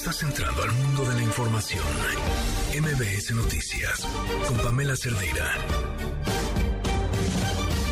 Estás 0.00 0.22
entrando 0.22 0.62
al 0.62 0.72
mundo 0.72 1.04
de 1.10 1.14
la 1.14 1.22
información. 1.22 1.84
MBS 2.72 3.34
Noticias 3.34 4.08
con 4.48 4.56
Pamela 4.56 4.96
Cerdeira. 4.96 5.44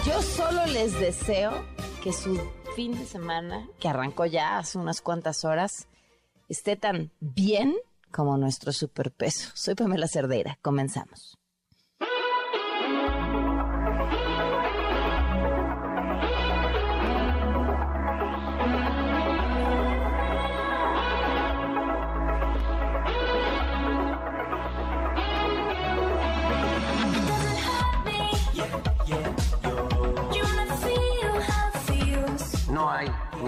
Yo 0.06 0.22
solo 0.22 0.64
les 0.72 0.98
deseo 0.98 1.66
que 2.02 2.14
su 2.14 2.40
fin 2.74 2.98
de 2.98 3.04
semana, 3.04 3.68
que 3.78 3.88
arrancó 3.88 4.24
ya 4.24 4.56
hace 4.56 4.78
unas 4.78 5.02
cuantas 5.02 5.44
horas, 5.44 5.86
esté 6.48 6.76
tan 6.76 7.12
bien 7.20 7.76
como 8.10 8.38
nuestro 8.38 8.72
superpeso. 8.72 9.50
Soy 9.52 9.74
Pamela 9.74 10.08
Cerdeira. 10.08 10.58
Comenzamos. 10.62 11.37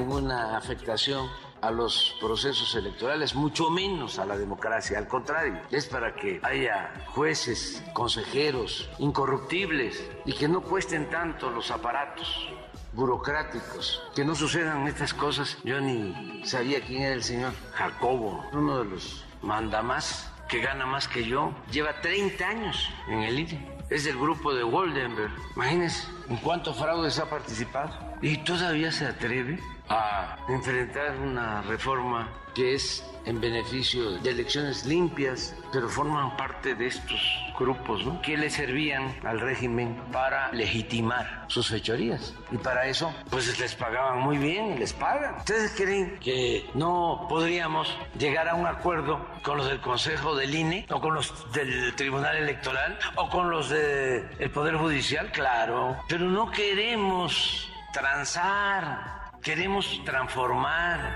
Ninguna 0.00 0.56
afectación 0.56 1.28
a 1.60 1.70
los 1.70 2.16
procesos 2.20 2.74
electorales, 2.74 3.34
mucho 3.34 3.68
menos 3.68 4.18
a 4.18 4.24
la 4.24 4.38
democracia. 4.38 4.98
Al 4.98 5.06
contrario, 5.06 5.60
es 5.70 5.86
para 5.86 6.14
que 6.14 6.40
haya 6.42 6.90
jueces, 7.08 7.82
consejeros, 7.92 8.88
incorruptibles 8.98 10.02
y 10.24 10.32
que 10.32 10.48
no 10.48 10.62
cuesten 10.62 11.10
tanto 11.10 11.50
los 11.50 11.70
aparatos 11.70 12.48
burocráticos, 12.94 14.02
que 14.14 14.24
no 14.24 14.34
sucedan 14.34 14.86
estas 14.86 15.12
cosas. 15.12 15.58
Yo 15.62 15.80
ni 15.80 16.42
sabía 16.44 16.80
quién 16.80 17.02
era 17.02 17.14
el 17.14 17.22
señor 17.22 17.52
Jacobo, 17.74 18.42
uno 18.52 18.78
de 18.78 18.84
los 18.86 19.24
mandamás 19.42 20.32
que 20.48 20.60
gana 20.60 20.84
más 20.84 21.06
que 21.06 21.24
yo, 21.24 21.54
lleva 21.70 22.00
30 22.00 22.44
años 22.48 22.88
en 23.06 23.22
el 23.22 23.38
INE. 23.38 23.80
Es 23.88 24.04
del 24.04 24.18
grupo 24.18 24.54
de 24.54 24.62
Woldenberg. 24.62 25.32
Imagínense 25.56 26.08
en 26.28 26.36
cuántos 26.38 26.76
fraudes 26.76 27.18
ha 27.18 27.28
participado. 27.28 27.92
Y 28.22 28.38
todavía 28.38 28.92
se 28.92 29.06
atreve 29.06 29.60
a 29.90 30.38
enfrentar 30.48 31.18
una 31.18 31.62
reforma 31.62 32.28
que 32.54 32.74
es 32.74 33.04
en 33.26 33.40
beneficio 33.40 34.12
de 34.12 34.30
elecciones 34.30 34.86
limpias, 34.86 35.54
pero 35.72 35.88
forman 35.88 36.36
parte 36.36 36.74
de 36.74 36.86
estos 36.86 37.20
grupos 37.58 38.02
que 38.22 38.36
le 38.36 38.48
servían 38.48 39.14
al 39.24 39.40
régimen 39.40 40.00
para 40.10 40.50
legitimar 40.52 41.44
sus 41.48 41.68
fechorías. 41.68 42.34
Y 42.50 42.56
para 42.56 42.86
eso, 42.86 43.12
pues 43.28 43.58
les 43.60 43.74
pagaban 43.74 44.20
muy 44.20 44.38
bien 44.38 44.72
y 44.72 44.78
les 44.78 44.92
pagan. 44.92 45.36
¿Ustedes 45.36 45.72
creen 45.76 46.18
que 46.18 46.68
no 46.74 47.26
podríamos 47.28 47.94
llegar 48.18 48.48
a 48.48 48.54
un 48.54 48.66
acuerdo 48.66 49.26
con 49.42 49.58
los 49.58 49.68
del 49.68 49.80
Consejo 49.80 50.34
del 50.34 50.54
INE 50.54 50.86
o 50.90 51.00
con 51.00 51.14
los 51.14 51.52
del 51.52 51.94
Tribunal 51.94 52.36
Electoral 52.36 52.98
o 53.16 53.28
con 53.28 53.50
los 53.50 53.68
del 53.68 54.50
Poder 54.54 54.76
Judicial? 54.76 55.30
Claro, 55.32 55.98
pero 56.08 56.24
no 56.24 56.50
queremos 56.50 57.70
transar, 57.92 59.19
queremos 59.42 60.02
transformar. 60.04 61.14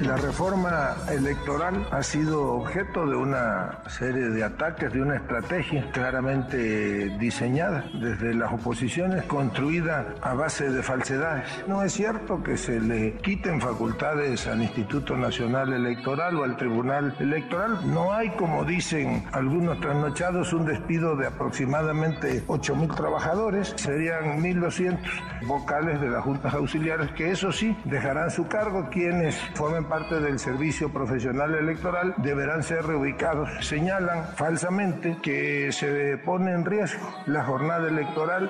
La 0.00 0.16
reforma 0.16 0.96
electoral 1.10 1.86
ha 1.90 2.02
sido 2.02 2.54
objeto 2.54 3.06
de 3.06 3.16
una 3.16 3.80
serie 3.86 4.30
de 4.30 4.42
ataques, 4.42 4.90
de 4.94 5.02
una 5.02 5.16
estrategia 5.16 5.90
claramente 5.92 7.10
diseñada 7.18 7.84
desde 7.92 8.32
las 8.32 8.50
oposiciones, 8.50 9.24
construida 9.24 10.14
a 10.22 10.32
base 10.32 10.70
de 10.70 10.82
falsedades. 10.82 11.46
No 11.66 11.82
es 11.82 11.92
cierto 11.92 12.42
que 12.42 12.56
se 12.56 12.80
le 12.80 13.12
quiten 13.18 13.60
facultades 13.60 14.46
al 14.46 14.62
Instituto 14.62 15.18
Nacional 15.18 15.74
Electoral 15.74 16.34
o 16.36 16.44
al 16.44 16.56
Tribunal 16.56 17.14
Electoral. 17.20 17.80
No 17.84 18.14
hay, 18.14 18.30
como 18.30 18.64
dicen 18.64 19.26
algunos 19.32 19.80
trasnochados, 19.80 20.54
un 20.54 20.64
despido 20.64 21.14
de 21.14 21.26
aproximadamente 21.26 22.42
8.000 22.46 22.96
trabajadores. 22.96 23.74
Serían 23.76 24.42
1.200 24.42 24.98
vocales 25.46 26.00
de 26.00 26.08
las 26.08 26.24
juntas 26.24 26.54
auxiliares 26.54 27.10
que 27.12 27.30
eso 27.30 27.52
sí 27.52 27.76
dejarán 27.84 28.30
su 28.30 28.46
cargo 28.48 28.88
quienes 28.90 29.36
formen 29.54 29.89
parte 29.90 30.20
del 30.20 30.38
servicio 30.38 30.88
profesional 30.90 31.52
electoral 31.52 32.14
deberán 32.18 32.62
ser 32.62 32.86
reubicados. 32.86 33.48
Señalan 33.60 34.24
falsamente 34.36 35.18
que 35.20 35.72
se 35.72 36.16
pone 36.18 36.52
en 36.52 36.64
riesgo 36.64 37.12
la 37.26 37.44
jornada 37.44 37.88
electoral. 37.88 38.48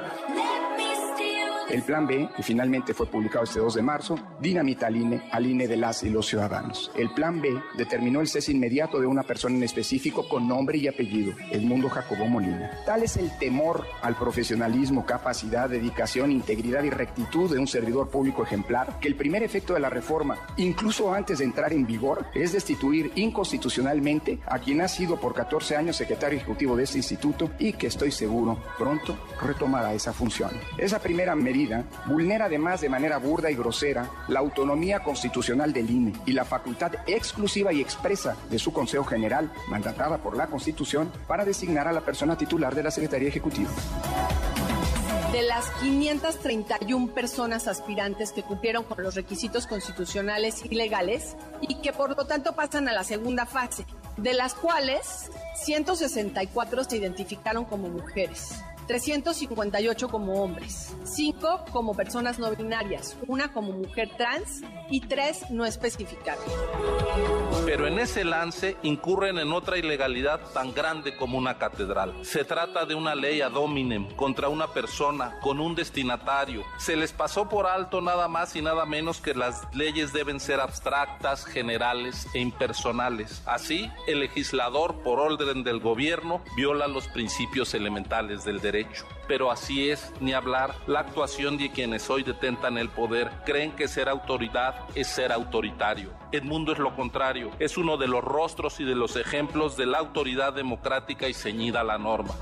El 1.71 1.83
plan 1.83 2.05
B, 2.05 2.29
que 2.37 2.43
finalmente 2.43 2.95
fue 2.95 3.07
publicado 3.07 3.45
este 3.45 3.61
2 3.61 3.75
de 3.75 3.83
marzo, 3.83 4.17
dinamita 4.41 4.89
al 4.89 4.97
INE, 4.97 5.23
al 5.31 5.47
INE 5.47 5.69
de 5.69 5.77
las 5.77 6.03
y 6.03 6.11
los 6.11 6.27
ciudadanos. 6.27 6.91
El 6.97 7.11
plan 7.11 7.41
B 7.41 7.49
determinó 7.77 8.21
el 8.21 8.27
cese 8.27 8.51
inmediato 8.51 8.99
de 8.99 9.07
una 9.07 9.23
persona 9.23 9.55
en 9.57 9.63
específico 9.63 10.29
con 10.29 10.49
nombre 10.49 10.79
y 10.79 10.89
apellido, 10.89 11.33
Edmundo 11.53 11.89
Jacobo 11.89 12.27
Molina. 12.27 12.73
Tal 12.85 13.05
es 13.05 13.17
el 13.17 13.31
temor 13.39 13.87
al 14.03 14.17
profesionalismo, 14.17 15.07
capacidad, 15.07 15.69
dedicación, 15.69 16.33
integridad 16.33 16.83
y 16.83 16.91
rectitud 16.91 17.49
de 17.53 17.61
un 17.61 17.69
servidor 17.69 18.09
público 18.09 18.43
ejemplar, 18.43 18.99
que 18.99 19.07
el 19.07 19.15
primer 19.15 19.45
efecto 19.45 19.75
de 19.75 19.81
la 19.81 19.91
reforma, 19.91 20.39
incluso 20.57 21.15
antes 21.15 21.39
de 21.39 21.45
entrar 21.45 21.73
en 21.73 21.87
vigor, 21.87 22.27
es 22.35 22.53
destituir 22.53 23.13
inconstitucionalmente 23.15 24.41
a 24.47 24.59
quien 24.59 24.81
ha 24.81 24.89
sido 24.89 25.21
por 25.21 25.35
14 25.35 25.77
años 25.77 25.97
secretario 25.97 26.39
ejecutivo 26.39 26.75
de 26.75 26.83
este 26.83 26.99
instituto 26.99 27.51
y 27.61 27.75
que 27.75 27.87
estoy 27.87 28.11
seguro 28.11 28.59
pronto 28.77 29.17
retomará 29.41 29.95
esa 29.95 30.13
función. 30.13 30.51
Esa 30.77 30.99
primera 30.99 31.37
medida 31.37 31.60
vulnera 32.07 32.47
además 32.47 32.81
de 32.81 32.89
manera 32.89 33.19
burda 33.19 33.51
y 33.51 33.55
grosera 33.55 34.11
la 34.29 34.41
autonomía 34.41 35.01
constitucional 35.01 35.73
del 35.73 35.91
INE 35.91 36.13
y 36.27 36.33
la 36.33 36.45
facultad 36.45 36.93
exclusiva 37.07 37.73
y 37.73 37.81
expresa 37.81 38.37
de 38.51 38.59
su 38.59 38.73
Consejo 38.73 39.05
General, 39.05 39.51
mandatada 39.69 40.19
por 40.19 40.37
la 40.37 40.47
Constitución, 40.47 41.11
para 41.27 41.45
designar 41.45 41.89
a 41.89 41.93
la 41.93 42.01
persona 42.01 42.37
titular 42.37 42.75
de 42.75 42.83
la 42.83 42.91
Secretaría 42.91 43.29
Ejecutiva. 43.29 43.71
De 45.33 45.43
las 45.43 45.71
531 45.81 47.15
personas 47.15 47.69
aspirantes 47.69 48.33
que 48.33 48.43
cumplieron 48.43 48.83
con 48.83 49.01
los 49.03 49.15
requisitos 49.15 49.69
constitucionales 49.69 50.65
y 50.69 50.75
legales 50.75 51.37
y 51.61 51.77
que 51.77 51.93
por 51.93 52.17
lo 52.17 52.27
tanto 52.27 52.55
pasan 52.55 52.89
a 52.89 52.93
la 52.93 53.05
segunda 53.05 53.47
fase, 53.47 53.87
de 54.17 54.35
las 54.35 54.55
cuales 54.55 55.31
164 55.63 56.83
se 56.83 56.97
identificaron 56.97 57.65
como 57.65 57.89
mujeres. 57.89 58.57
358 58.87 60.09
como 60.09 60.43
hombres, 60.43 60.95
5 61.05 61.67
como 61.73 61.95
personas 61.95 62.39
no 62.39 62.51
binarias, 62.51 63.17
una 63.29 63.53
como 63.53 63.73
mujer 63.73 64.11
trans 64.17 64.63
y 64.91 65.01
3 65.01 65.51
no 65.51 65.65
especificadas. 65.65 66.45
Pero 67.65 67.87
en 67.87 67.99
ese 67.99 68.25
lance 68.25 68.77
incurren 68.83 69.39
en 69.39 69.53
otra 69.53 69.79
ilegalidad 69.79 70.41
tan 70.53 70.73
grande 70.73 71.17
como 71.17 71.39
una 71.39 71.59
catedral. 71.59 72.15
Se 72.23 72.45
trata 72.45 72.85
de 72.85 72.95
una 72.95 73.15
ley 73.15 73.41
ad 73.41 73.55
hominem 73.55 74.11
contra 74.17 74.49
una 74.49 74.69
persona 74.69 75.39
con 75.41 75.61
un 75.61 75.75
destinatario. 75.75 76.65
Se 76.79 76.97
les 76.97 77.13
pasó 77.13 77.49
por 77.49 77.67
alto 77.67 78.01
nada 78.01 78.29
más 78.29 78.57
y 78.57 78.63
nada 78.63 78.87
menos 78.87 79.21
que 79.21 79.35
las 79.35 79.63
leyes 79.75 80.13
deben 80.13 80.41
ser 80.41 80.61
abstractas, 80.61 81.45
generales 81.45 82.27
e 82.35 82.41
impersonales. 82.41 83.43
Así, 83.47 83.91
el 84.07 84.21
legislador, 84.21 85.03
por 85.03 85.21
orden 85.21 85.63
del 85.63 85.81
gobierno, 85.81 86.43
viola 86.57 86.89
los 86.89 87.07
principios 87.09 87.75
elementales 87.75 88.45
del 88.45 88.61
derecho. 88.61 88.80
Pero 89.29 89.51
así 89.51 89.91
es, 89.91 90.13
ni 90.21 90.33
hablar, 90.33 90.75
la 90.87 91.01
actuación 91.01 91.57
de 91.57 91.71
quienes 91.71 92.11
hoy 92.11 92.23
detentan 92.23 92.79
el 92.79 92.89
poder 92.89 93.31
creen 93.47 93.73
que 93.73 93.89
ser 93.89 94.09
autoridad 94.09 94.75
es 94.95 95.07
ser 95.07 95.33
autoritario. 95.33 96.11
Edmundo 96.33 96.73
es 96.73 96.79
lo 96.79 96.95
contrario, 96.97 97.51
es 97.59 97.77
uno 97.77 97.97
de 97.97 98.09
los 98.09 98.25
rostros 98.25 98.81
y 98.81 98.85
de 98.85 98.95
los 98.95 99.17
ejemplos 99.17 99.77
de 99.77 99.87
la 99.87 99.99
autoridad 99.99 100.53
democrática 100.53 101.29
y 101.29 101.35
ceñida 101.35 101.81
a 101.81 101.85
la 101.85 101.99
norma. 101.99 102.35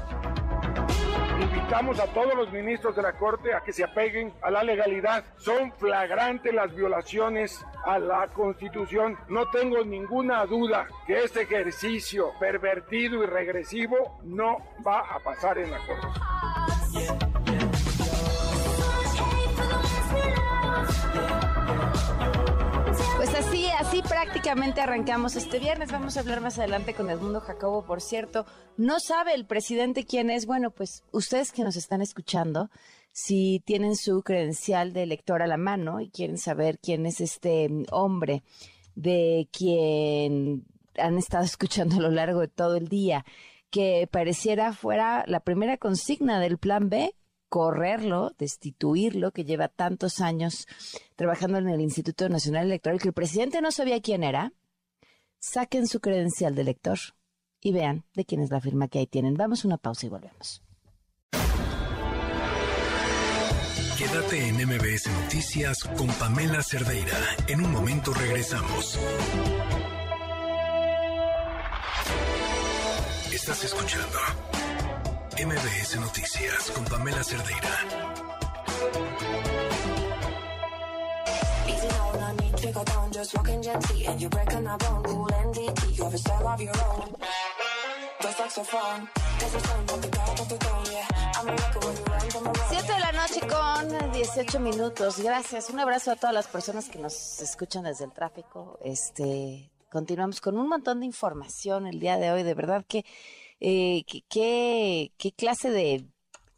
Invitamos 1.40 2.00
a 2.00 2.06
todos 2.08 2.34
los 2.34 2.50
ministros 2.52 2.96
de 2.96 3.02
la 3.02 3.12
Corte 3.12 3.54
a 3.54 3.60
que 3.60 3.72
se 3.72 3.84
apeguen 3.84 4.32
a 4.42 4.50
la 4.50 4.64
legalidad. 4.64 5.24
Son 5.36 5.72
flagrantes 5.72 6.52
las 6.52 6.74
violaciones 6.74 7.64
a 7.84 7.98
la 8.00 8.26
Constitución. 8.28 9.16
No 9.28 9.48
tengo 9.50 9.84
ninguna 9.84 10.44
duda 10.46 10.88
que 11.06 11.22
este 11.22 11.42
ejercicio 11.42 12.32
pervertido 12.40 13.22
y 13.22 13.26
regresivo 13.26 14.18
no 14.24 14.58
va 14.84 15.00
a 15.00 15.20
pasar 15.20 15.58
en 15.58 15.70
la 15.70 15.78
Corte. 15.86 16.08
Así, 23.38 23.66
así 23.78 24.02
prácticamente 24.02 24.80
arrancamos 24.80 25.36
este 25.36 25.60
viernes. 25.60 25.92
Vamos 25.92 26.16
a 26.16 26.20
hablar 26.20 26.40
más 26.40 26.58
adelante 26.58 26.94
con 26.94 27.08
Edmundo 27.08 27.40
Jacobo, 27.40 27.84
por 27.84 28.00
cierto. 28.00 28.46
No 28.76 28.98
sabe 28.98 29.34
el 29.34 29.46
presidente 29.46 30.04
quién 30.04 30.28
es. 30.28 30.44
Bueno, 30.44 30.72
pues 30.72 31.04
ustedes 31.12 31.52
que 31.52 31.62
nos 31.62 31.76
están 31.76 32.02
escuchando, 32.02 32.68
si 33.12 33.62
tienen 33.64 33.94
su 33.94 34.22
credencial 34.22 34.92
de 34.92 35.04
elector 35.04 35.40
a 35.40 35.46
la 35.46 35.56
mano 35.56 36.00
y 36.00 36.10
quieren 36.10 36.36
saber 36.36 36.80
quién 36.80 37.06
es 37.06 37.20
este 37.20 37.68
hombre 37.92 38.42
de 38.96 39.48
quien 39.52 40.64
han 40.96 41.16
estado 41.16 41.44
escuchando 41.44 41.96
a 41.96 42.00
lo 42.00 42.10
largo 42.10 42.40
de 42.40 42.48
todo 42.48 42.74
el 42.74 42.88
día, 42.88 43.24
que 43.70 44.08
pareciera 44.10 44.72
fuera 44.72 45.22
la 45.28 45.40
primera 45.40 45.76
consigna 45.76 46.40
del 46.40 46.58
plan 46.58 46.88
B, 46.88 47.14
correrlo, 47.48 48.34
destituirlo, 48.38 49.32
que 49.32 49.44
lleva 49.44 49.68
tantos 49.68 50.20
años 50.20 50.66
trabajando 51.16 51.58
en 51.58 51.68
el 51.68 51.80
Instituto 51.80 52.28
Nacional 52.28 52.66
Electoral, 52.66 53.00
que 53.00 53.08
el 53.08 53.14
presidente 53.14 53.60
no 53.60 53.70
sabía 53.70 54.00
quién 54.00 54.22
era, 54.22 54.52
saquen 55.38 55.86
su 55.86 56.00
credencial 56.00 56.54
de 56.54 56.62
elector 56.62 56.98
y 57.60 57.72
vean 57.72 58.04
de 58.14 58.24
quién 58.24 58.42
es 58.42 58.50
la 58.50 58.60
firma 58.60 58.88
que 58.88 59.00
ahí 59.00 59.06
tienen. 59.06 59.34
Vamos 59.34 59.64
a 59.64 59.68
una 59.68 59.78
pausa 59.78 60.06
y 60.06 60.08
volvemos. 60.08 60.62
Quédate 63.98 64.48
en 64.48 64.54
MBS 64.54 65.10
Noticias 65.22 65.82
con 65.96 66.06
Pamela 66.06 66.62
Cerdeira. 66.62 67.18
En 67.48 67.60
un 67.60 67.72
momento 67.72 68.14
regresamos. 68.14 68.96
Estás 73.32 73.64
escuchando 73.64 74.18
MBS 75.38 76.00
Noticias 76.00 76.72
con 76.72 76.84
Pamela 76.86 77.22
Cerdeira. 77.22 77.68
Siete 92.68 92.92
de 92.92 92.98
la 92.98 93.12
noche 93.12 93.40
con 93.46 94.10
18 94.10 94.58
minutos. 94.58 95.20
Gracias. 95.20 95.70
Un 95.70 95.78
abrazo 95.78 96.10
a 96.10 96.16
todas 96.16 96.34
las 96.34 96.48
personas 96.48 96.88
que 96.88 96.98
nos 96.98 97.40
escuchan 97.40 97.84
desde 97.84 98.06
el 98.06 98.12
tráfico. 98.12 98.76
Este, 98.82 99.70
continuamos 99.88 100.40
con 100.40 100.58
un 100.58 100.68
montón 100.68 100.98
de 100.98 101.06
información 101.06 101.86
el 101.86 102.00
día 102.00 102.16
de 102.16 102.32
hoy. 102.32 102.42
De 102.42 102.54
verdad 102.54 102.84
que, 102.88 103.04
eh, 103.60 104.04
qué 104.28 105.32
clase 105.36 105.70
de 105.70 106.06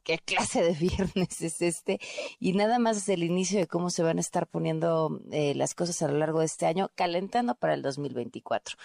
qué 0.03 0.19
clase 0.19 0.63
de 0.63 0.73
viernes 0.81 1.41
es 1.41 1.63
este 1.63 2.01
y 2.39 2.53
nada 2.53 2.79
más 2.79 2.97
es 2.97 3.09
el 3.09 3.23
inicio 3.23 3.59
de 3.59 3.67
cómo 3.67 3.91
se 3.91 4.03
van 4.03 4.19
a 4.19 4.21
estar 4.21 4.47
poniendo 4.47 5.21
eh, 5.31 5.55
las 5.55 5.75
cosas 5.75 6.03
a 6.03 6.09
lo 6.09 6.19
largo 6.19 6.41
de 6.41 6.47
este 6.47 6.67
año, 6.67 6.91
calentando 6.95 7.55
para 7.55 7.75
el 7.75 7.83
2024. 7.83 8.77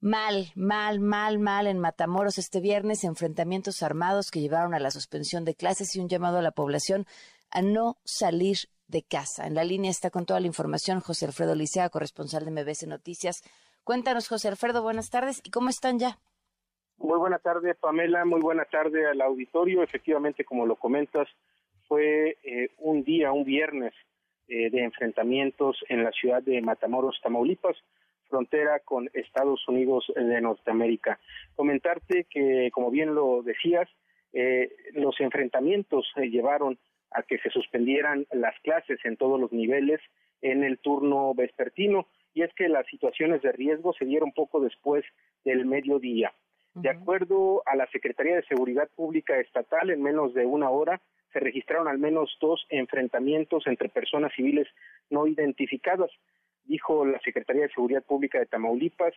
Mal, 0.00 0.50
mal, 0.56 0.98
mal, 0.98 1.38
mal 1.38 1.68
en 1.68 1.78
Matamoros 1.78 2.36
este 2.38 2.60
viernes, 2.60 3.04
enfrentamientos 3.04 3.84
armados 3.84 4.32
que 4.32 4.40
llevaron 4.40 4.74
a 4.74 4.80
la 4.80 4.90
suspensión 4.90 5.44
de 5.44 5.54
clases 5.54 5.94
y 5.94 6.00
un 6.00 6.08
llamado 6.08 6.38
a 6.38 6.42
la 6.42 6.50
población 6.50 7.06
a 7.50 7.62
no 7.62 7.98
salir 8.04 8.58
de 8.88 9.04
casa. 9.04 9.46
En 9.46 9.54
la 9.54 9.62
línea 9.62 9.92
está 9.92 10.10
con 10.10 10.26
toda 10.26 10.40
la 10.40 10.48
información 10.48 10.98
José 10.98 11.26
Alfredo 11.26 11.54
Licea, 11.54 11.88
corresponsal 11.88 12.44
de 12.44 12.50
MBC 12.50 12.88
Noticias. 12.88 13.42
Cuéntanos, 13.84 14.26
José 14.26 14.48
Alfredo, 14.48 14.82
buenas 14.82 15.08
tardes. 15.10 15.40
¿Y 15.44 15.50
cómo 15.50 15.68
están 15.68 16.00
ya? 16.00 16.18
Muy 16.98 17.18
buena 17.18 17.38
tarde, 17.38 17.74
Pamela. 17.74 18.24
Muy 18.24 18.40
buena 18.40 18.64
tarde 18.64 19.06
al 19.06 19.20
auditorio. 19.20 19.82
Efectivamente, 19.82 20.44
como 20.44 20.66
lo 20.66 20.76
comentas, 20.76 21.28
fue 21.88 22.38
eh, 22.42 22.70
un 22.78 23.02
día, 23.04 23.32
un 23.32 23.44
viernes 23.44 23.92
eh, 24.48 24.70
de 24.70 24.84
enfrentamientos 24.84 25.76
en 25.88 26.04
la 26.04 26.12
ciudad 26.12 26.42
de 26.42 26.60
Matamoros, 26.60 27.20
Tamaulipas 27.22 27.76
frontera 28.32 28.80
con 28.80 29.10
Estados 29.12 29.68
Unidos 29.68 30.10
de 30.16 30.40
Norteamérica. 30.40 31.20
Comentarte 31.54 32.26
que, 32.30 32.70
como 32.72 32.90
bien 32.90 33.14
lo 33.14 33.42
decías, 33.42 33.86
eh, 34.32 34.74
los 34.94 35.20
enfrentamientos 35.20 36.10
llevaron 36.16 36.78
a 37.10 37.22
que 37.22 37.36
se 37.38 37.50
suspendieran 37.50 38.26
las 38.32 38.58
clases 38.60 38.98
en 39.04 39.18
todos 39.18 39.38
los 39.38 39.52
niveles 39.52 40.00
en 40.40 40.64
el 40.64 40.78
turno 40.78 41.34
vespertino 41.34 42.06
y 42.32 42.40
es 42.40 42.52
que 42.54 42.68
las 42.70 42.86
situaciones 42.86 43.42
de 43.42 43.52
riesgo 43.52 43.92
se 43.92 44.06
dieron 44.06 44.32
poco 44.32 44.60
después 44.60 45.04
del 45.44 45.66
mediodía. 45.66 46.32
De 46.74 46.90
acuerdo 46.90 47.62
a 47.66 47.76
la 47.76 47.86
Secretaría 47.88 48.36
de 48.36 48.44
Seguridad 48.44 48.88
Pública 48.94 49.38
Estatal, 49.38 49.90
en 49.90 50.02
menos 50.02 50.32
de 50.34 50.46
una 50.46 50.70
hora 50.70 51.00
se 51.32 51.40
registraron 51.40 51.88
al 51.88 51.98
menos 51.98 52.36
dos 52.40 52.66
enfrentamientos 52.68 53.66
entre 53.66 53.88
personas 53.88 54.32
civiles 54.34 54.68
no 55.10 55.26
identificadas 55.26 56.10
dijo 56.64 57.04
la 57.04 57.20
Secretaría 57.20 57.62
de 57.62 57.72
Seguridad 57.72 58.02
Pública 58.02 58.38
de 58.38 58.46
Tamaulipas 58.46 59.14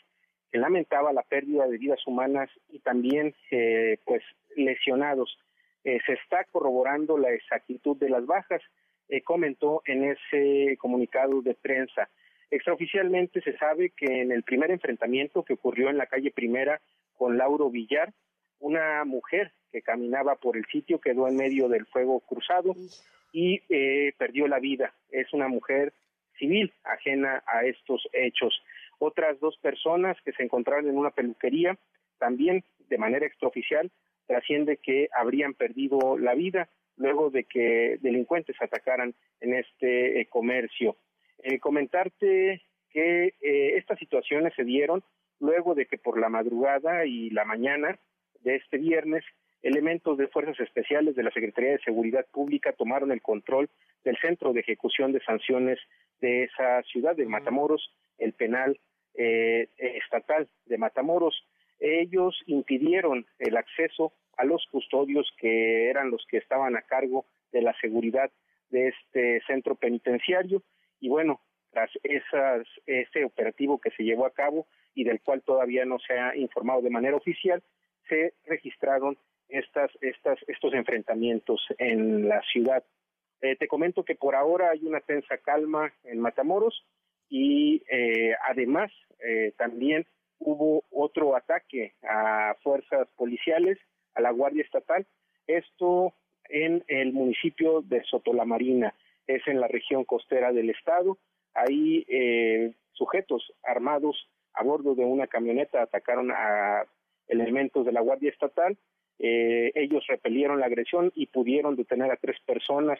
que 0.51 0.57
lamentaba 0.57 1.13
la 1.13 1.23
pérdida 1.23 1.67
de 1.67 1.77
vidas 1.77 2.05
humanas 2.05 2.49
y 2.69 2.79
también 2.79 3.33
eh, 3.51 3.97
pues 4.05 4.23
lesionados. 4.55 5.37
Eh, 5.83 5.99
se 6.05 6.13
está 6.13 6.45
corroborando 6.45 7.17
la 7.17 7.31
exactitud 7.31 7.97
de 7.97 8.09
las 8.09 8.25
bajas, 8.25 8.61
eh, 9.09 9.21
comentó 9.21 9.81
en 9.85 10.03
ese 10.03 10.77
comunicado 10.77 11.41
de 11.41 11.55
prensa. 11.55 12.09
Extraoficialmente 12.49 13.41
se 13.41 13.57
sabe 13.57 13.91
que 13.91 14.21
en 14.21 14.31
el 14.31 14.43
primer 14.43 14.71
enfrentamiento 14.71 15.43
que 15.43 15.53
ocurrió 15.53 15.89
en 15.89 15.97
la 15.97 16.07
calle 16.07 16.31
Primera 16.31 16.79
con 17.17 17.37
Lauro 17.37 17.69
Villar, 17.69 18.13
una 18.59 19.03
mujer 19.05 19.53
que 19.71 19.81
caminaba 19.81 20.35
por 20.35 20.57
el 20.57 20.65
sitio 20.65 20.99
quedó 20.99 21.27
en 21.27 21.35
medio 21.35 21.67
del 21.69 21.85
fuego 21.87 22.21
cruzado 22.21 22.75
y 23.33 23.59
perdió 24.17 24.47
la 24.47 24.59
vida. 24.59 24.93
Es 25.09 25.33
una 25.33 25.49
mujer 25.49 25.93
civil 26.39 26.73
ajena 26.83 27.43
a 27.45 27.65
estos 27.65 28.07
hechos. 28.13 28.53
Otras 28.99 29.39
dos 29.39 29.57
personas 29.57 30.17
que 30.23 30.31
se 30.31 30.43
encontraron 30.43 30.87
en 30.87 30.97
una 30.97 31.11
peluquería, 31.11 31.77
también 32.17 32.63
de 32.87 32.97
manera 32.97 33.25
extraoficial, 33.25 33.91
trasciende 34.25 34.77
que 34.77 35.09
habrían 35.13 35.53
perdido 35.53 36.17
la 36.17 36.33
vida 36.33 36.69
luego 36.97 37.29
de 37.29 37.43
que 37.43 37.97
delincuentes 38.01 38.55
atacaran 38.61 39.13
en 39.41 39.53
este 39.53 40.21
eh, 40.21 40.27
comercio. 40.27 40.95
Eh, 41.39 41.59
comentarte 41.59 42.61
que 42.89 43.33
eh, 43.41 43.77
estas 43.77 43.99
situaciones 43.99 44.53
se 44.55 44.63
dieron 44.63 45.03
luego 45.39 45.75
de 45.75 45.85
que 45.85 45.97
por 45.97 46.19
la 46.19 46.29
madrugada 46.29 47.05
y 47.05 47.29
la 47.29 47.45
mañana 47.45 47.99
de 48.41 48.55
este 48.55 48.77
viernes 48.77 49.23
elementos 49.61 50.17
de 50.17 50.27
fuerzas 50.27 50.59
especiales 50.59 51.15
de 51.15 51.23
la 51.23 51.31
Secretaría 51.31 51.71
de 51.71 51.79
Seguridad 51.79 52.25
Pública 52.31 52.73
tomaron 52.73 53.11
el 53.11 53.21
control 53.21 53.69
del 54.03 54.15
centro 54.17 54.53
de 54.53 54.59
ejecución 54.59 55.11
de 55.11 55.21
sanciones 55.21 55.79
de 56.21 56.43
esa 56.43 56.83
ciudad 56.83 57.15
de 57.15 57.25
Matamoros, 57.25 57.91
el 58.19 58.33
penal 58.33 58.79
eh, 59.15 59.69
estatal 59.77 60.47
de 60.65 60.77
Matamoros. 60.77 61.35
Ellos 61.79 62.39
impidieron 62.45 63.25
el 63.39 63.57
acceso 63.57 64.13
a 64.37 64.45
los 64.45 64.65
custodios 64.71 65.33
que 65.39 65.89
eran 65.89 66.11
los 66.11 66.23
que 66.29 66.37
estaban 66.37 66.75
a 66.75 66.83
cargo 66.83 67.25
de 67.51 67.61
la 67.61 67.73
seguridad 67.81 68.31
de 68.69 68.89
este 68.89 69.41
centro 69.47 69.75
penitenciario 69.75 70.61
y 70.99 71.09
bueno, 71.09 71.41
tras 71.71 71.89
esas, 72.03 72.67
ese 72.85 73.25
operativo 73.25 73.79
que 73.79 73.91
se 73.91 74.03
llevó 74.03 74.25
a 74.25 74.33
cabo 74.33 74.67
y 74.95 75.03
del 75.03 75.21
cual 75.21 75.43
todavía 75.43 75.85
no 75.85 75.99
se 75.99 76.17
ha 76.17 76.35
informado 76.35 76.81
de 76.81 76.89
manera 76.89 77.17
oficial, 77.17 77.61
se 78.07 78.33
registraron 78.45 79.17
estas, 79.49 79.91
estas, 80.01 80.39
estos 80.47 80.73
enfrentamientos 80.73 81.61
en 81.77 82.27
la 82.27 82.41
ciudad. 82.51 82.83
Eh, 83.41 83.55
te 83.57 83.67
comento 83.67 84.03
que 84.03 84.15
por 84.15 84.35
ahora 84.35 84.71
hay 84.71 84.85
una 84.85 85.01
tensa 85.01 85.37
calma 85.37 85.93
en 86.03 86.19
Matamoros 86.19 86.85
y 87.29 87.83
eh, 87.91 88.33
además 88.49 88.91
eh, 89.19 89.53
también 89.57 90.05
hubo 90.39 90.83
otro 90.91 91.35
ataque 91.35 91.93
a 92.03 92.55
fuerzas 92.63 93.07
policiales, 93.17 93.77
a 94.15 94.21
la 94.21 94.31
Guardia 94.31 94.63
Estatal, 94.63 95.05
esto 95.45 96.13
en 96.49 96.83
el 96.87 97.11
municipio 97.11 97.81
de 97.81 98.03
Sotolamarina, 98.03 98.93
es 99.27 99.45
en 99.47 99.59
la 99.59 99.67
región 99.67 100.05
costera 100.05 100.53
del 100.53 100.69
estado. 100.69 101.17
Ahí 101.53 102.05
sujetos 102.93 103.53
armados 103.63 104.27
a 104.55 104.63
bordo 104.63 104.95
de 104.95 105.05
una 105.05 105.27
camioneta 105.27 105.81
atacaron 105.81 106.31
a 106.31 106.85
elementos 107.27 107.85
de 107.85 107.91
la 107.91 108.01
Guardia 108.01 108.29
Estatal 108.29 108.77
eh, 109.19 109.71
ellos 109.75 110.05
repelieron 110.07 110.59
la 110.59 110.65
agresión 110.65 111.11
y 111.15 111.27
pudieron 111.27 111.75
detener 111.75 112.11
a 112.11 112.17
tres 112.17 112.37
personas 112.45 112.99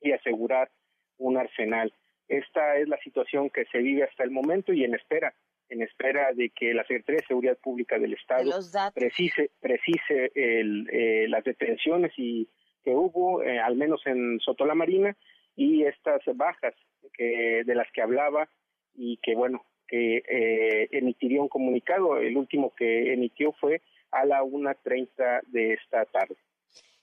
y 0.00 0.12
asegurar 0.12 0.70
un 1.18 1.36
arsenal. 1.36 1.92
Esta 2.28 2.76
es 2.78 2.88
la 2.88 2.98
situación 2.98 3.50
que 3.50 3.66
se 3.66 3.78
vive 3.78 4.04
hasta 4.04 4.24
el 4.24 4.30
momento 4.30 4.72
y 4.72 4.84
en 4.84 4.94
espera, 4.94 5.34
en 5.68 5.82
espera 5.82 6.32
de 6.32 6.50
que 6.50 6.72
la 6.72 6.84
Secretaría 6.84 7.20
de 7.20 7.26
Seguridad 7.26 7.58
Pública 7.58 7.98
del 7.98 8.14
Estado 8.14 8.50
precise, 8.94 9.50
precise 9.60 10.32
eh, 10.34 11.26
las 11.28 11.44
detenciones 11.44 12.12
y 12.16 12.48
que 12.82 12.90
hubo, 12.90 13.42
eh, 13.42 13.58
al 13.58 13.76
menos 13.76 14.06
en 14.06 14.40
Soto 14.40 14.64
la 14.64 14.74
Marina, 14.74 15.16
y 15.56 15.84
estas 15.84 16.22
bajas 16.34 16.74
que 17.12 17.62
de 17.64 17.74
las 17.74 17.90
que 17.92 18.02
hablaba 18.02 18.48
y 18.94 19.18
que 19.18 19.34
bueno 19.34 19.64
que 19.94 20.24
eh, 20.28 20.88
emitiría 20.90 21.40
un 21.40 21.48
comunicado. 21.48 22.16
El 22.16 22.36
último 22.36 22.74
que 22.74 23.12
emitió 23.12 23.52
fue 23.52 23.80
a 24.10 24.24
la 24.24 24.42
1.30 24.42 25.42
de 25.46 25.74
esta 25.74 26.04
tarde. 26.06 26.36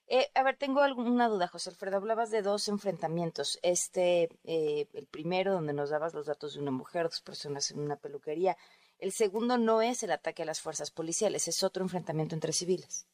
Eh, 0.07 0.27
a 0.35 0.43
ver, 0.43 0.57
tengo 0.57 0.81
alguna 0.81 1.29
duda, 1.29 1.47
José 1.47 1.69
Alfredo. 1.69 1.95
Hablabas 1.95 2.31
de 2.31 2.41
dos 2.41 2.67
enfrentamientos. 2.67 3.59
Este, 3.63 4.27
eh, 4.43 4.87
el 4.93 5.07
primero, 5.07 5.53
donde 5.53 5.71
nos 5.71 5.89
dabas 5.89 6.13
los 6.13 6.25
datos 6.25 6.55
de 6.55 6.61
una 6.61 6.71
mujer, 6.71 7.03
dos 7.03 7.21
personas 7.21 7.71
en 7.71 7.79
una 7.79 7.95
peluquería. 7.95 8.57
El 8.99 9.13
segundo 9.13 9.57
no 9.57 9.81
es 9.81 10.03
el 10.03 10.11
ataque 10.11 10.43
a 10.43 10.45
las 10.45 10.61
fuerzas 10.61 10.91
policiales, 10.91 11.47
es 11.47 11.63
otro 11.63 11.83
enfrentamiento 11.83 12.35
entre 12.35 12.51
civiles. 12.51 13.07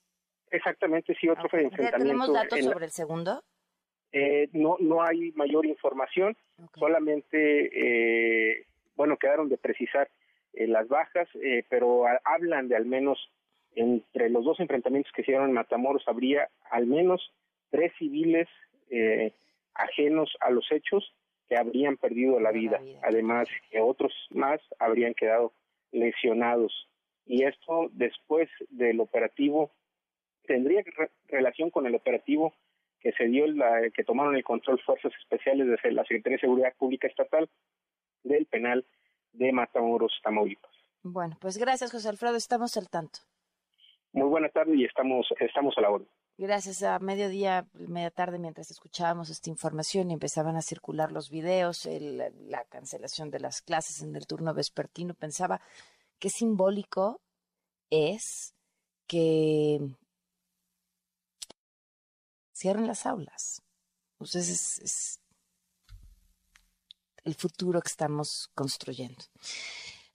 Exactamente, 0.50 1.16
sí, 1.22 1.30
otro 1.30 1.44
enfrentamiento. 1.44 1.98
¿Tenemos 2.00 2.34
datos 2.34 2.60
sobre 2.64 2.86
el 2.86 2.92
segundo? 2.92 3.44
Eh, 4.12 4.50
no, 4.54 4.78
no 4.80 5.04
hay 5.04 5.32
mayor 5.34 5.68
información, 5.68 6.36
solamente, 6.74 8.66
bueno, 8.98 9.16
quedaron 9.18 9.48
de 9.48 9.58
precisar 9.58 10.10
las 10.54 10.88
bajas, 10.88 11.30
pero 11.70 12.06
hablan 12.26 12.68
de 12.68 12.76
al 12.76 12.86
menos 12.86 13.20
entre 13.78 14.30
los 14.30 14.44
dos 14.44 14.60
enfrentamientos 14.60 15.12
que 15.14 15.24
se 15.24 15.32
dieron 15.32 15.50
en 15.50 15.54
Matamoros 15.54 16.04
habría 16.08 16.50
al 16.72 16.88
menos 16.88 17.32
tres 17.70 17.94
civiles 18.00 18.48
eh, 18.90 19.34
ajenos 19.76 20.36
a 20.42 20.50
los 20.50 20.66
hechos 20.72 21.14
que 21.48 21.58
habrían 21.58 21.96
perdido 21.96 22.40
la 22.40 22.52
vida, 22.52 22.82
además 23.04 23.48
que 23.70 23.80
otros 23.80 24.12
más 24.32 24.60
habrían 24.80 25.14
quedado 25.14 25.54
lesionados. 25.92 26.90
Y 27.26 27.44
esto 27.44 27.90
después 27.92 28.50
del 28.70 29.00
operativo 29.00 29.72
tendría 30.46 30.84
relación 31.28 31.70
con 31.70 31.86
el 31.86 31.96
operativo 31.96 32.54
que 33.00 33.12
se 33.12 33.26
dio, 33.26 33.46
la, 33.48 33.90
que 33.92 34.04
tomaron 34.04 34.36
el 34.36 34.44
control 34.44 34.80
fuerzas 34.80 35.14
especiales 35.22 35.68
desde 35.68 35.92
la 35.92 36.04
Secretaría 36.04 36.38
de 36.38 36.42
Seguridad 36.42 36.74
Pública 36.78 37.08
Estatal 37.08 37.48
del 38.28 38.46
penal 38.46 38.86
de 39.34 39.52
Matamoros, 39.52 40.14
Tamaulipas. 40.24 40.72
Bueno, 41.04 41.38
pues 41.40 41.58
gracias, 41.58 41.92
José 41.92 42.10
Alfredo, 42.10 42.36
estamos 42.36 42.76
al 42.78 42.90
tanto. 42.90 43.20
Muy 44.14 44.28
buena 44.28 44.50
tarde 44.50 44.76
y 44.76 44.86
estamos, 44.86 45.28
estamos 45.40 45.78
a 45.78 45.82
la 45.82 45.90
orden. 45.90 46.08
Gracias 46.40 46.84
a 46.84 47.00
mediodía, 47.00 47.68
media 47.74 48.12
tarde, 48.12 48.38
mientras 48.38 48.70
escuchábamos 48.70 49.30
esta 49.30 49.50
información 49.50 50.12
y 50.12 50.14
empezaban 50.14 50.56
a 50.56 50.62
circular 50.62 51.12
los 51.12 51.32
videos, 51.32 51.88
la 51.88 52.64
cancelación 52.66 53.32
de 53.32 53.40
las 53.40 53.62
clases 53.64 54.04
en 54.04 54.16
el 54.16 54.28
turno 54.28 54.54
vespertino, 54.54 55.16
pensaba 55.16 55.62
qué 56.20 56.30
simbólico 56.30 57.22
es 57.90 58.54
que 59.08 59.80
cierren 62.54 62.86
las 62.86 63.08
aulas. 63.08 63.64
Entonces 64.20 64.80
es 64.80 65.20
el 67.28 67.36
futuro 67.36 67.82
que 67.82 67.90
estamos 67.90 68.50
construyendo. 68.56 69.24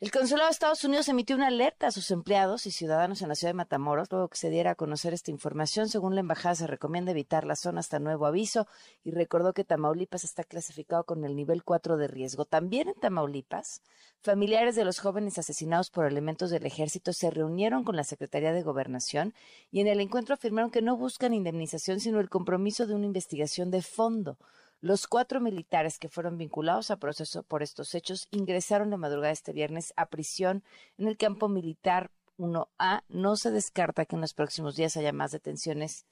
El 0.01 0.11
consulado 0.11 0.49
de 0.49 0.53
Estados 0.53 0.83
Unidos 0.83 1.09
emitió 1.09 1.37
una 1.37 1.47
alerta 1.47 1.87
a 1.87 1.93
sus 1.93 2.11
empleados 2.11 2.67
y 2.67 2.73
ciudadanos 2.73 3.23
en 3.23 3.29
la 3.29 3.37
ciudad 3.37 3.51
de 3.51 3.59
Matamoros 3.59 4.11
luego 4.11 4.27
que 4.27 4.37
se 4.37 4.51
diera 4.51 4.73
a 4.73 4.75
conocer 4.75 5.15
esta 5.15 5.31
información. 5.31 5.89
Según 5.89 6.17
la 6.17 6.23
embajada, 6.23 6.57
se 6.57 6.67
recomienda 6.67 7.13
evitar 7.13 7.45
la 7.45 7.55
zona 7.55 7.79
hasta 7.79 8.01
nuevo 8.01 8.27
aviso 8.27 8.67
y 9.05 9.13
recordó 9.13 9.53
que 9.53 9.63
Tamaulipas 9.63 10.25
está 10.25 10.43
clasificado 10.43 11.05
con 11.05 11.25
el 11.25 11.37
nivel 11.37 11.63
4 11.63 11.99
de 11.99 12.09
riesgo. 12.09 12.47
También 12.47 12.89
en 12.89 12.95
Tamaulipas, 12.95 13.81
familiares 14.23 14.75
de 14.75 14.85
los 14.85 14.99
jóvenes 14.99 15.39
asesinados 15.39 15.91
por 15.91 16.07
elementos 16.07 16.51
del 16.51 16.67
ejército 16.67 17.13
se 17.13 17.31
reunieron 17.31 17.85
con 17.85 17.95
la 17.95 18.03
Secretaría 18.03 18.53
de 18.53 18.65
Gobernación 18.65 19.35
y 19.71 19.83
en 19.83 19.87
el 19.87 20.01
encuentro 20.01 20.35
afirmaron 20.35 20.73
que 20.73 20.83
no 20.83 20.97
buscan 20.97 21.33
indemnización, 21.33 22.01
sino 22.01 22.19
el 22.19 22.29
compromiso 22.29 22.89
de 22.89 22.97
una 22.97 23.07
investigación 23.07 23.71
de 23.71 23.83
fondo. 23.83 24.37
Los 24.83 25.07
cuatro 25.07 25.41
militares 25.41 26.01
que 26.01 26.09
fueron 26.09 26.37
vinculados 26.37 26.91
a 26.91 26.97
proceso 26.97 27.45
por 27.45 27.63
estos 27.63 27.95
hechos 27.95 28.27
ingresaron 28.33 28.91
la 28.91 28.97
madrugada 28.97 29.31
este 29.31 29.53
viernes 29.53 29.95
a 29.97 30.07
prisión 30.07 30.65
en 30.99 31.07
el 31.07 31.17
campo 31.17 31.49
militar 31.49 32.11
1A. 32.37 33.05
No 33.07 33.37
se 33.37 33.53
descarta 33.53 34.07
que 34.07 34.17
en 34.17 34.23
los 34.23 34.35
próximos 34.35 34.75
días 34.75 34.97
haya 34.97 35.13
más 35.13 35.31
detenciones 35.31 36.05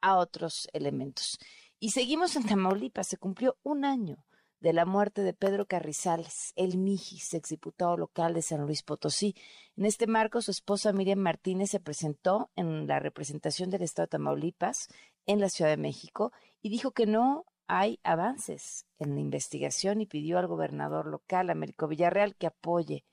a 0.00 0.16
otros 0.16 0.66
elementos. 0.72 1.38
Y 1.78 1.90
seguimos 1.90 2.36
en 2.36 2.46
Tamaulipas. 2.46 3.06
Se 3.06 3.18
cumplió 3.18 3.58
un 3.62 3.84
año 3.84 4.24
de 4.60 4.72
la 4.72 4.86
muerte 4.86 5.20
de 5.20 5.34
Pedro 5.34 5.66
Carrizales, 5.66 6.54
el 6.56 6.78
Mijis, 6.78 7.34
exdiputado 7.34 7.98
local 7.98 8.32
de 8.32 8.40
San 8.40 8.62
Luis 8.62 8.82
Potosí. 8.82 9.36
En 9.76 9.84
este 9.84 10.06
marco, 10.06 10.40
su 10.40 10.52
esposa 10.52 10.94
Miriam 10.94 11.18
Martínez 11.18 11.68
se 11.68 11.80
presentó 11.80 12.50
en 12.56 12.86
la 12.86 12.98
representación 12.98 13.68
del 13.68 13.82
Estado 13.82 14.06
de 14.06 14.12
Tamaulipas 14.12 14.88
en 15.26 15.38
la 15.38 15.50
Ciudad 15.50 15.70
de 15.70 15.76
México 15.76 16.32
y 16.62 16.70
dijo 16.70 16.92
que 16.92 17.04
no 17.04 17.44
hay 17.68 17.98
avances 18.02 18.86
en 18.98 19.14
la 19.14 19.20
investigación 19.20 20.00
y 20.00 20.06
pidió 20.06 20.38
al 20.38 20.46
gobernador 20.46 21.06
local, 21.06 21.50
Américo 21.50 21.88
Villarreal, 21.88 22.36
que 22.36 22.46
apoye 22.46 23.04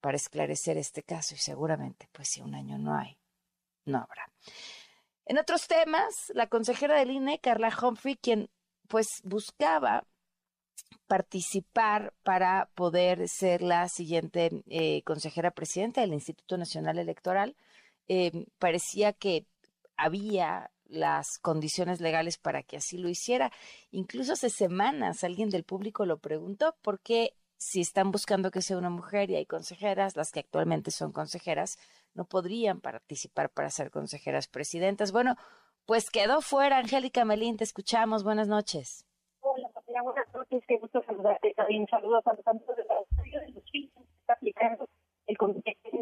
para 0.00 0.16
esclarecer 0.16 0.76
este 0.76 1.02
caso 1.02 1.34
y 1.34 1.38
seguramente, 1.38 2.08
pues 2.12 2.28
si 2.28 2.40
un 2.40 2.54
año 2.54 2.78
no 2.78 2.96
hay, 2.96 3.18
no 3.84 3.98
habrá. 3.98 4.30
En 5.26 5.38
otros 5.38 5.68
temas, 5.68 6.32
la 6.34 6.48
consejera 6.48 6.98
del 6.98 7.10
INE, 7.10 7.38
Carla 7.38 7.72
Humphrey, 7.80 8.16
quien 8.16 8.50
pues 8.88 9.06
buscaba 9.22 10.04
participar 11.06 12.12
para 12.24 12.68
poder 12.74 13.28
ser 13.28 13.62
la 13.62 13.88
siguiente 13.88 14.62
eh, 14.66 15.02
consejera 15.02 15.50
presidenta 15.50 16.00
del 16.00 16.14
Instituto 16.14 16.56
Nacional 16.56 16.98
Electoral, 16.98 17.56
eh, 18.08 18.46
parecía 18.58 19.12
que 19.12 19.46
había 19.96 20.70
las 20.90 21.38
condiciones 21.38 22.00
legales 22.00 22.38
para 22.38 22.62
que 22.62 22.76
así 22.76 22.98
lo 22.98 23.08
hiciera. 23.08 23.50
Incluso 23.90 24.34
hace 24.34 24.50
semanas 24.50 25.24
alguien 25.24 25.50
del 25.50 25.64
público 25.64 26.04
lo 26.04 26.18
preguntó 26.18 26.74
por 26.82 27.00
qué 27.00 27.34
si 27.56 27.80
están 27.80 28.10
buscando 28.10 28.50
que 28.50 28.62
sea 28.62 28.78
una 28.78 28.90
mujer 28.90 29.30
y 29.30 29.36
hay 29.36 29.46
consejeras, 29.46 30.16
las 30.16 30.32
que 30.32 30.40
actualmente 30.40 30.90
son 30.90 31.12
consejeras, 31.12 31.78
no 32.14 32.24
podrían 32.24 32.80
participar 32.80 33.50
para 33.50 33.70
ser 33.70 33.90
consejeras 33.90 34.48
presidentas. 34.48 35.12
Bueno, 35.12 35.36
pues 35.86 36.10
quedó 36.10 36.40
fuera. 36.40 36.78
Angélica 36.78 37.24
Melín, 37.24 37.56
te 37.56 37.64
escuchamos. 37.64 38.24
Buenas 38.24 38.48
noches. 38.48 39.06
Hola, 39.40 39.68
buenas 40.02 40.32
noches. 40.34 40.62
Qué 40.66 40.78
gusto 40.78 41.02
saludarte. 41.04 41.52
También 41.54 41.86
saludos 41.88 42.26
a 42.26 42.34
los 42.34 42.46
amigos 42.46 42.76
de 42.76 42.84
la 42.84 42.94
que 43.72 43.90
está 44.20 44.32
aplicando 44.32 44.88
el 45.30 45.38
Comité 45.38 45.76
de 45.84 46.00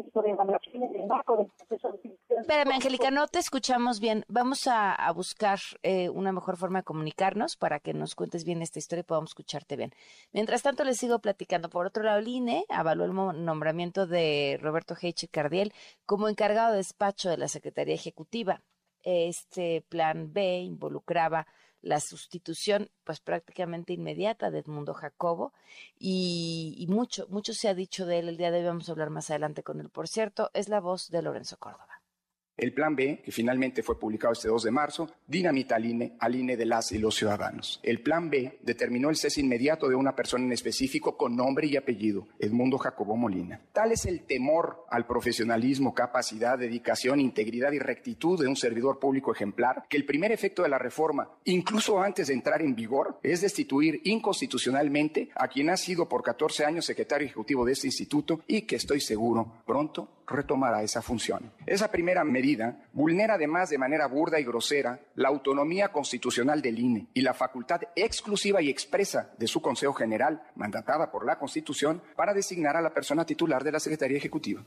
Espérame, 2.39 2.71
Angélica, 2.71 3.11
no 3.11 3.27
te 3.27 3.37
escuchamos 3.37 3.99
bien. 3.99 4.25
Vamos 4.27 4.67
a, 4.67 5.11
buscar 5.13 5.59
eh, 5.83 6.09
una 6.09 6.31
mejor 6.31 6.57
forma 6.57 6.79
de 6.79 6.83
comunicarnos 6.83 7.55
para 7.55 7.79
que 7.79 7.93
nos 7.93 8.15
cuentes 8.15 8.43
bien 8.43 8.61
esta 8.61 8.79
historia 8.79 9.01
y 9.01 9.03
podamos 9.03 9.31
escucharte 9.31 9.75
bien. 9.75 9.91
Mientras 10.31 10.63
tanto, 10.63 10.83
les 10.83 10.97
sigo 10.97 11.19
platicando. 11.19 11.69
Por 11.69 11.85
otro 11.85 12.03
lado, 12.03 12.19
el 12.19 12.27
INE 12.27 12.65
avaló 12.69 13.05
el 13.05 13.13
nombramiento 13.45 14.07
de 14.07 14.57
Roberto 14.61 14.95
Heiche 14.99 15.27
Cardiel 15.27 15.73
como 16.05 16.27
encargado 16.27 16.71
de 16.71 16.77
despacho 16.77 17.29
de 17.29 17.37
la 17.37 17.47
Secretaría 17.47 17.93
Ejecutiva. 17.93 18.61
Este 19.03 19.85
plan 19.89 20.33
B 20.33 20.59
involucraba 20.61 21.45
la 21.81 21.99
sustitución 21.99 22.89
pues 23.03 23.19
prácticamente 23.19 23.93
inmediata 23.93 24.51
de 24.51 24.59
Edmundo 24.59 24.93
Jacobo 24.93 25.53
y, 25.97 26.85
mucho, 26.89 27.27
mucho 27.29 27.53
se 27.53 27.69
ha 27.69 27.73
dicho 27.73 28.05
de 28.05 28.19
él 28.19 28.29
el 28.29 28.37
día 28.37 28.51
de 28.51 28.59
hoy, 28.59 28.65
vamos 28.65 28.89
a 28.89 28.91
hablar 28.91 29.09
más 29.09 29.29
adelante 29.29 29.63
con 29.63 29.79
él, 29.79 29.89
por 29.89 30.07
cierto, 30.07 30.49
es 30.53 30.69
la 30.69 30.79
voz 30.79 31.09
de 31.09 31.21
Lorenzo 31.21 31.57
Córdoba. 31.57 31.98
El 32.59 32.73
plan 32.73 32.93
B, 32.93 33.21
que 33.23 33.31
finalmente 33.31 33.81
fue 33.83 33.97
publicado 33.97 34.33
este 34.33 34.49
2 34.49 34.63
de 34.63 34.71
marzo, 34.71 35.09
dinamita 35.25 35.77
al 35.77 35.85
INE, 35.85 36.17
al 36.19 36.35
INE 36.35 36.57
de 36.57 36.65
las 36.65 36.91
y 36.91 36.97
los 36.97 37.15
ciudadanos. 37.15 37.79
El 37.83 38.01
plan 38.01 38.29
B 38.29 38.59
determinó 38.61 39.09
el 39.09 39.15
cese 39.15 39.39
inmediato 39.39 39.87
de 39.87 39.95
una 39.95 40.13
persona 40.13 40.43
en 40.43 40.51
específico 40.51 41.15
con 41.15 41.37
nombre 41.37 41.67
y 41.67 41.77
apellido, 41.77 42.27
Edmundo 42.37 42.77
Jacobo 42.77 43.15
Molina. 43.15 43.61
Tal 43.71 43.93
es 43.93 44.05
el 44.05 44.23
temor 44.25 44.85
al 44.89 45.07
profesionalismo, 45.07 45.93
capacidad, 45.93 46.59
dedicación, 46.59 47.21
integridad 47.21 47.71
y 47.71 47.79
rectitud 47.79 48.37
de 48.37 48.47
un 48.47 48.57
servidor 48.57 48.99
público 48.99 49.31
ejemplar, 49.31 49.85
que 49.87 49.95
el 49.95 50.05
primer 50.05 50.33
efecto 50.33 50.63
de 50.63 50.69
la 50.69 50.77
reforma, 50.77 51.29
incluso 51.45 52.01
antes 52.01 52.27
de 52.27 52.33
entrar 52.33 52.61
en 52.61 52.75
vigor, 52.75 53.19
es 53.23 53.39
destituir 53.39 54.01
inconstitucionalmente 54.03 55.29
a 55.33 55.47
quien 55.47 55.69
ha 55.69 55.77
sido 55.77 56.09
por 56.09 56.23
14 56.23 56.65
años 56.65 56.85
secretario 56.85 57.25
ejecutivo 57.25 57.63
de 57.63 57.71
este 57.71 57.87
instituto 57.87 58.41
y 58.47 58.63
que 58.63 58.75
estoy 58.75 58.99
seguro 58.99 59.53
pronto 59.65 60.18
retomará 60.29 60.83
esa 60.83 61.01
función. 61.01 61.51
Esa 61.65 61.89
primera 61.89 62.23
medida 62.23 62.83
vulnera 62.93 63.35
además 63.35 63.69
de 63.69 63.77
manera 63.77 64.07
burda 64.07 64.39
y 64.39 64.43
grosera 64.43 64.99
la 65.15 65.29
autonomía 65.29 65.89
constitucional 65.89 66.61
del 66.61 66.79
INE 66.79 67.07
y 67.13 67.21
la 67.21 67.33
facultad 67.33 67.81
exclusiva 67.95 68.61
y 68.61 68.69
expresa 68.69 69.31
de 69.37 69.47
su 69.47 69.61
Consejo 69.61 69.93
General, 69.93 70.41
mandatada 70.55 71.11
por 71.11 71.25
la 71.25 71.37
Constitución, 71.37 72.01
para 72.15 72.33
designar 72.33 72.77
a 72.77 72.81
la 72.81 72.93
persona 72.93 73.25
titular 73.25 73.63
de 73.63 73.71
la 73.71 73.79
Secretaría 73.79 74.17
Ejecutiva. 74.17 74.63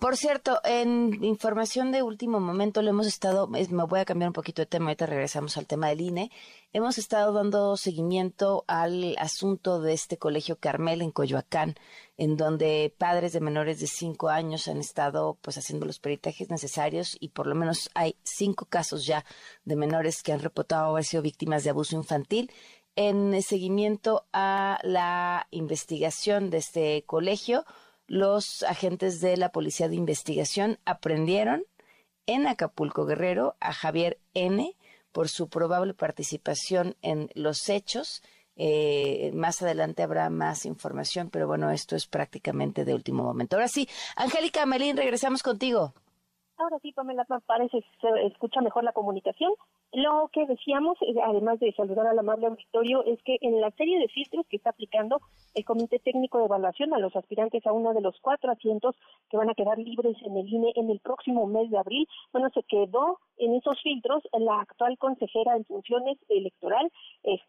Por 0.00 0.16
cierto, 0.16 0.60
en 0.64 1.22
información 1.22 1.92
de 1.92 2.02
último 2.02 2.40
momento, 2.40 2.80
le 2.80 2.88
hemos 2.88 3.06
estado, 3.06 3.48
me 3.48 3.66
voy 3.84 4.00
a 4.00 4.06
cambiar 4.06 4.30
un 4.30 4.32
poquito 4.32 4.62
de 4.62 4.66
tema, 4.66 4.86
ahorita 4.86 5.04
regresamos 5.04 5.58
al 5.58 5.66
tema 5.66 5.88
del 5.88 6.00
INE, 6.00 6.30
hemos 6.72 6.96
estado 6.96 7.34
dando 7.34 7.76
seguimiento 7.76 8.64
al 8.66 9.14
asunto 9.18 9.82
de 9.82 9.92
este 9.92 10.16
colegio 10.16 10.56
Carmel 10.58 11.02
en 11.02 11.10
Coyoacán, 11.10 11.74
en 12.16 12.38
donde 12.38 12.94
padres 12.96 13.34
de 13.34 13.40
menores 13.40 13.78
de 13.78 13.88
cinco 13.88 14.30
años 14.30 14.68
han 14.68 14.78
estado 14.78 15.36
pues 15.42 15.58
haciendo 15.58 15.84
los 15.84 15.98
peritajes 15.98 16.48
necesarios 16.48 17.18
y 17.20 17.28
por 17.28 17.46
lo 17.46 17.54
menos 17.54 17.90
hay 17.92 18.16
cinco 18.22 18.64
casos 18.64 19.04
ya 19.04 19.26
de 19.66 19.76
menores 19.76 20.22
que 20.22 20.32
han 20.32 20.40
reportado 20.40 20.92
haber 20.92 21.04
sido 21.04 21.22
víctimas 21.22 21.62
de 21.62 21.70
abuso 21.70 21.94
infantil. 21.94 22.50
En 22.96 23.42
seguimiento 23.42 24.24
a 24.32 24.78
la 24.82 25.46
investigación 25.50 26.48
de 26.48 26.56
este 26.56 27.04
colegio, 27.04 27.66
los 28.10 28.64
agentes 28.64 29.20
de 29.20 29.36
la 29.36 29.50
Policía 29.50 29.88
de 29.88 29.94
Investigación 29.94 30.80
aprendieron 30.84 31.62
en 32.26 32.48
Acapulco 32.48 33.06
Guerrero 33.06 33.54
a 33.60 33.72
Javier 33.72 34.18
N 34.34 34.76
por 35.12 35.28
su 35.28 35.48
probable 35.48 35.94
participación 35.94 36.96
en 37.02 37.30
los 37.34 37.68
hechos. 37.68 38.20
Eh, 38.56 39.30
más 39.32 39.62
adelante 39.62 40.02
habrá 40.02 40.28
más 40.28 40.66
información, 40.66 41.30
pero 41.30 41.46
bueno, 41.46 41.70
esto 41.70 41.94
es 41.94 42.08
prácticamente 42.08 42.84
de 42.84 42.94
último 42.94 43.22
momento. 43.22 43.54
Ahora 43.54 43.68
sí, 43.68 43.88
Angélica 44.16 44.66
Melín, 44.66 44.96
regresamos 44.96 45.44
contigo. 45.44 45.94
Ahora 46.56 46.78
sí, 46.82 46.90
Pamela, 46.90 47.24
me 47.28 47.40
parece 47.42 47.78
que 47.80 47.88
se 48.00 48.26
escucha 48.26 48.60
mejor 48.60 48.82
la 48.82 48.92
comunicación. 48.92 49.52
Lo 49.92 50.28
que 50.32 50.46
decíamos, 50.46 50.96
eh, 51.02 51.14
además 51.20 51.58
de 51.58 51.72
saludar 51.72 52.06
al 52.06 52.18
amable 52.18 52.46
auditorio, 52.46 53.04
es 53.04 53.20
que 53.24 53.38
en 53.40 53.60
la 53.60 53.72
serie 53.72 53.98
de 53.98 54.06
filtros 54.06 54.46
que 54.46 54.56
está 54.56 54.70
aplicando 54.70 55.20
el 55.54 55.64
Comité 55.64 55.98
Técnico 55.98 56.38
de 56.38 56.44
Evaluación 56.44 56.94
a 56.94 56.98
los 56.98 57.16
aspirantes 57.16 57.66
a 57.66 57.72
uno 57.72 57.92
de 57.92 58.00
los 58.00 58.16
cuatro 58.20 58.52
asientos 58.52 58.94
que 59.28 59.36
van 59.36 59.50
a 59.50 59.54
quedar 59.54 59.78
libres 59.78 60.16
en 60.22 60.36
el 60.36 60.48
INE 60.48 60.72
en 60.76 60.90
el 60.90 61.00
próximo 61.00 61.46
mes 61.48 61.70
de 61.70 61.78
abril, 61.78 62.06
bueno, 62.32 62.50
se 62.54 62.62
quedó 62.62 63.18
en 63.36 63.54
esos 63.54 63.82
filtros 63.82 64.22
la 64.32 64.60
actual 64.60 64.96
consejera 64.96 65.56
en 65.56 65.64
funciones 65.64 66.18
electoral, 66.28 66.90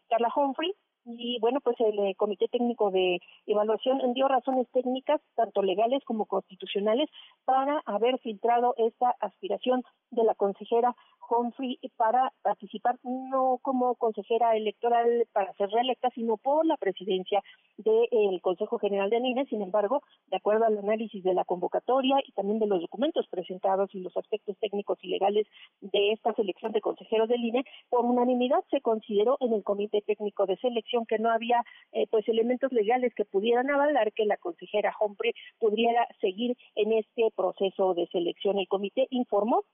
Carla 0.08 0.32
Humphrey, 0.34 0.74
y 1.04 1.38
bueno, 1.40 1.60
pues 1.60 1.76
el 1.80 1.98
eh, 1.98 2.14
Comité 2.16 2.46
Técnico 2.48 2.90
de 2.90 3.20
Evaluación 3.46 4.00
dio 4.14 4.28
razones 4.28 4.68
técnicas, 4.72 5.20
tanto 5.34 5.62
legales 5.62 6.02
como 6.04 6.26
constitucionales, 6.26 7.10
para 7.44 7.82
haber 7.86 8.18
filtrado 8.20 8.74
esta 8.78 9.14
aspiración 9.20 9.82
de 10.10 10.22
la 10.24 10.34
consejera 10.34 10.94
Humphrey 11.28 11.78
para 11.96 12.32
participar 12.42 12.98
no 13.02 13.58
como 13.62 13.94
consejera 13.94 14.56
electoral 14.56 15.26
para 15.32 15.52
ser 15.54 15.70
reelecta, 15.70 16.10
sino 16.10 16.36
por 16.36 16.66
la 16.66 16.76
presidencia 16.76 17.42
del 17.78 18.40
Consejo 18.40 18.78
General 18.78 19.10
de 19.10 19.18
INE. 19.18 19.46
Sin 19.46 19.62
embargo, 19.62 20.02
de 20.28 20.36
acuerdo 20.36 20.64
al 20.64 20.78
análisis 20.78 21.22
de 21.22 21.34
la 21.34 21.44
convocatoria 21.44 22.16
y 22.26 22.32
también 22.32 22.58
de 22.58 22.66
los 22.66 22.80
documentos 22.80 23.26
presentados 23.28 23.94
y 23.94 24.00
los 24.00 24.16
aspectos 24.16 24.56
técnicos 24.58 24.98
y 25.02 25.08
legales 25.08 25.46
de 25.80 26.12
esta 26.12 26.32
selección 26.34 26.72
de 26.72 26.80
consejeros 26.80 27.28
del 27.28 27.44
INE, 27.44 27.64
por 27.88 28.04
unanimidad 28.04 28.62
se 28.70 28.80
consideró 28.80 29.36
en 29.40 29.52
el 29.52 29.62
Comité 29.62 30.02
Técnico 30.02 30.46
de 30.46 30.56
Selección 30.56 31.06
que 31.06 31.18
no 31.18 31.30
había 31.30 31.64
eh, 31.92 32.06
pues 32.10 32.28
elementos 32.28 32.72
legales 32.72 33.14
que 33.14 33.24
pudieran 33.24 33.70
avalar 33.70 34.12
que 34.12 34.26
la 34.26 34.36
consejera 34.36 34.94
Humphrey 35.00 35.32
pudiera 35.58 36.06
seguir 36.20 36.56
en 36.74 36.92
este 36.92 37.30
proceso 37.34 37.94
de 37.94 38.06
selección. 38.08 38.58
El 38.58 38.68
comité 38.68 39.06
informó 39.10 39.64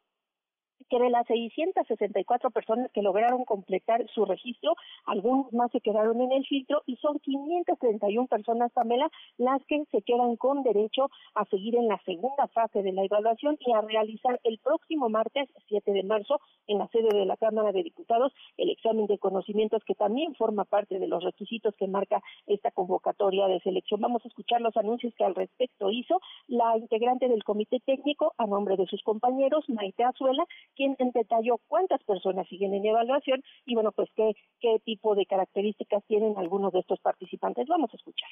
que 0.89 0.99
de 0.99 1.11
las 1.11 1.27
664 1.27 2.51
personas 2.51 2.91
que 2.93 3.03
lograron 3.03 3.45
completar 3.45 4.07
su 4.15 4.25
registro, 4.25 4.75
algunos 5.07 5.53
más 5.53 5.71
se 5.71 5.81
quedaron 5.81 6.21
en 6.21 6.33
el 6.33 6.47
filtro 6.47 6.83
y 6.87 6.97
son 6.97 7.19
531 7.19 8.27
personas, 8.27 8.73
Pamela, 8.73 9.11
las 9.37 9.65
que 9.67 9.85
se 9.91 10.03
quedan 10.03 10.37
con 10.37 10.63
derecho 10.63 11.11
a 11.35 11.45
seguir 11.47 11.77
en 11.77 11.89
la 11.89 11.99
segunda 12.05 12.47
fase 12.49 12.83
de 12.83 12.93
la 12.93 13.05
evaluación 13.05 13.57
y 13.61 13.73
a 13.73 13.81
realizar 13.81 14.41
el 14.45 14.59
próximo 14.59 15.09
martes 15.09 15.49
7 15.69 15.93
de 15.93 16.03
marzo 16.03 16.41
en 16.67 16.79
la 16.79 16.89
sede 16.89 17.09
de 17.17 17.27
la 17.27 17.37
Cámara 17.37 17.73
de 17.73 17.83
Diputados 17.83 18.33
el 18.57 18.71
examen 18.71 19.07
de 19.07 19.19
conocimientos 19.19 19.83
que 19.85 19.95
también 19.95 20.35
forma 20.35 20.65
parte 20.65 20.99
de 20.99 21.07
los 21.07 21.23
requisitos 21.23 21.75
que 21.77 21.87
marca 21.87 22.23
esta 22.47 22.71
convocatoria 22.71 23.47
de 23.47 23.61
selección. 23.61 24.01
Vamos 24.01 24.25
a 24.25 24.29
escuchar 24.29 24.61
los 24.61 24.77
anuncios 24.77 25.15
que 25.15 25.25
al 25.25 25.35
respecto 25.35 25.91
hizo 25.91 26.21
la 26.47 26.77
integrante 26.77 27.29
del 27.29 27.45
comité 27.45 27.81
técnico 27.81 28.35
a 28.39 28.47
nombre 28.47 28.77
de 28.77 28.87
sus 28.87 29.03
compañeros, 29.03 29.65
Maite 29.69 30.05
Azuela, 30.05 30.45
quien 30.79 30.97
detalló 31.13 31.59
cuántas 31.67 32.03
personas 32.05 32.47
siguen 32.49 32.73
en 32.73 32.87
evaluación 32.87 33.43
y 33.67 33.75
bueno, 33.75 33.91
pues 33.91 34.09
qué, 34.15 34.33
qué 34.61 34.79
tipo 34.85 35.17
de 35.17 35.27
características 35.27 36.05
tienen 36.07 36.39
algunos 36.39 36.73
de 36.73 36.79
estos 36.79 37.01
participantes. 37.01 37.67
Vamos 37.67 37.91
a 37.93 37.97
escuchar. 37.97 38.31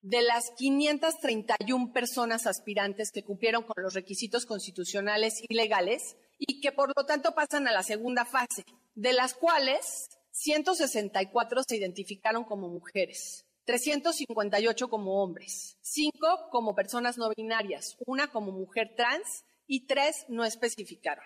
De 0.00 0.22
las 0.22 0.52
531 0.56 1.92
personas 1.92 2.46
aspirantes 2.46 3.10
que 3.10 3.24
cumplieron 3.24 3.64
con 3.64 3.82
los 3.82 3.94
requisitos 3.94 4.46
constitucionales 4.46 5.42
y 5.48 5.52
legales 5.52 6.16
y 6.38 6.60
que 6.60 6.70
por 6.70 6.92
lo 6.96 7.04
tanto 7.04 7.34
pasan 7.34 7.66
a 7.66 7.72
la 7.72 7.82
segunda 7.82 8.24
fase, 8.24 8.62
de 8.94 9.12
las 9.12 9.34
cuales 9.34 10.08
164 10.30 11.62
se 11.66 11.76
identificaron 11.76 12.44
como 12.44 12.68
mujeres. 12.68 13.44
358 13.64 14.88
como 14.88 15.24
hombres, 15.24 15.76
5 15.80 16.50
como 16.52 16.76
personas 16.76 17.18
no 17.18 17.28
binarias, 17.36 17.96
una 18.06 18.28
como 18.28 18.52
mujer 18.52 18.94
trans 18.96 19.44
y 19.66 19.86
3 19.86 20.26
no 20.28 20.44
especificaron. 20.44 21.24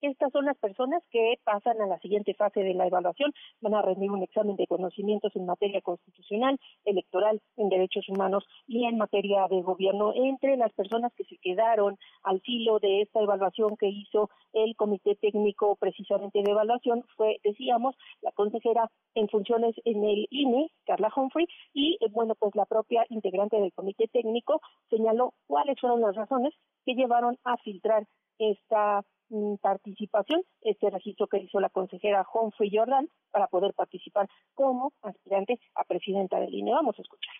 Estas 0.00 0.30
son 0.32 0.44
las 0.44 0.56
personas 0.58 1.02
que 1.10 1.34
pasan 1.42 1.80
a 1.80 1.86
la 1.86 1.98
siguiente 1.98 2.34
fase 2.34 2.60
de 2.60 2.74
la 2.74 2.86
evaluación, 2.86 3.32
van 3.60 3.74
a 3.74 3.82
rendir 3.82 4.10
un 4.10 4.22
examen 4.22 4.54
de 4.56 4.66
conocimientos 4.66 5.34
en 5.34 5.46
materia 5.46 5.80
constitucional, 5.80 6.58
electoral, 6.84 7.40
en 7.56 7.68
derechos 7.68 8.08
humanos 8.08 8.44
y 8.66 8.84
en 8.84 8.96
materia 8.96 9.48
de 9.48 9.60
gobierno. 9.62 10.12
Entre 10.14 10.56
las 10.56 10.72
personas 10.72 11.12
que 11.14 11.24
se 11.24 11.36
quedaron 11.38 11.98
al 12.22 12.40
filo 12.42 12.78
de 12.78 13.02
esta 13.02 13.20
evaluación 13.20 13.76
que 13.76 13.88
hizo 13.88 14.30
el 14.52 14.76
Comité 14.76 15.16
Técnico 15.16 15.76
precisamente 15.76 16.42
de 16.42 16.50
evaluación 16.50 17.04
fue, 17.16 17.40
decíamos, 17.42 17.96
la 18.22 18.30
consejera 18.32 18.90
en 19.14 19.28
funciones 19.28 19.74
en 19.84 20.04
el 20.04 20.28
INE, 20.30 20.70
Carla 20.86 21.12
Humphrey, 21.14 21.46
y 21.72 21.98
eh, 22.00 22.08
bueno, 22.10 22.34
pues 22.36 22.54
la 22.54 22.66
propia 22.66 23.04
integrante 23.08 23.60
del 23.60 23.72
Comité 23.72 24.06
Técnico 24.08 24.60
señaló 24.90 25.34
cuáles 25.46 25.80
fueron 25.80 26.00
las 26.00 26.14
razones 26.14 26.54
que 26.84 26.94
llevaron 26.94 27.36
a 27.44 27.56
filtrar 27.58 28.06
esta 28.38 29.04
participación, 29.60 30.42
este 30.60 30.90
registro 30.90 31.26
que 31.26 31.38
hizo 31.38 31.60
la 31.60 31.68
consejera 31.68 32.26
Humphrey 32.32 32.70
Jordan 32.72 33.08
para 33.30 33.46
poder 33.48 33.74
participar 33.74 34.28
como 34.54 34.92
aspirante 35.02 35.58
a 35.74 35.84
presidenta 35.84 36.40
del 36.40 36.54
INE. 36.54 36.72
Vamos 36.72 36.98
a 36.98 37.02
escuchar. 37.02 37.34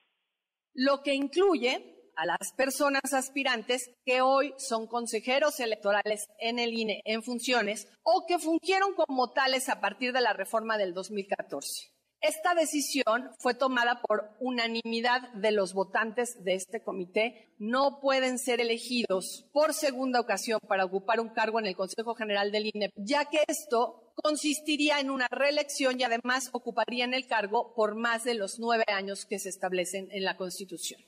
Lo 0.74 1.02
que 1.02 1.14
incluye 1.14 1.98
a 2.18 2.26
las 2.26 2.52
personas 2.56 3.12
aspirantes 3.12 3.94
que 4.04 4.22
hoy 4.22 4.52
son 4.56 4.88
consejeros 4.88 5.60
electorales 5.60 6.26
en 6.40 6.58
el 6.58 6.72
INE 6.72 7.00
en 7.04 7.22
funciones 7.22 7.88
o 8.02 8.26
que 8.26 8.38
fungieron 8.38 8.94
como 8.94 9.30
tales 9.30 9.68
a 9.68 9.80
partir 9.80 10.12
de 10.12 10.20
la 10.20 10.32
reforma 10.32 10.76
del 10.78 10.94
2014. 10.94 11.97
Esta 12.20 12.54
decisión 12.54 13.30
fue 13.38 13.54
tomada 13.54 14.02
por 14.02 14.30
unanimidad 14.40 15.32
de 15.34 15.52
los 15.52 15.72
votantes 15.72 16.42
de 16.42 16.54
este 16.54 16.82
comité. 16.82 17.54
No 17.58 18.00
pueden 18.00 18.38
ser 18.38 18.60
elegidos 18.60 19.48
por 19.52 19.72
segunda 19.72 20.20
ocasión 20.20 20.58
para 20.66 20.84
ocupar 20.84 21.20
un 21.20 21.28
cargo 21.28 21.60
en 21.60 21.66
el 21.66 21.76
Consejo 21.76 22.16
General 22.16 22.50
del 22.50 22.70
INE, 22.74 22.90
ya 22.96 23.26
que 23.26 23.44
esto 23.46 24.12
consistiría 24.16 24.98
en 24.98 25.10
una 25.10 25.28
reelección 25.30 26.00
y 26.00 26.02
además 26.02 26.50
ocuparían 26.52 27.14
el 27.14 27.28
cargo 27.28 27.72
por 27.74 27.94
más 27.94 28.24
de 28.24 28.34
los 28.34 28.58
nueve 28.58 28.84
años 28.88 29.24
que 29.24 29.38
se 29.38 29.48
establecen 29.48 30.08
en 30.10 30.24
la 30.24 30.36
Constitución. 30.36 31.00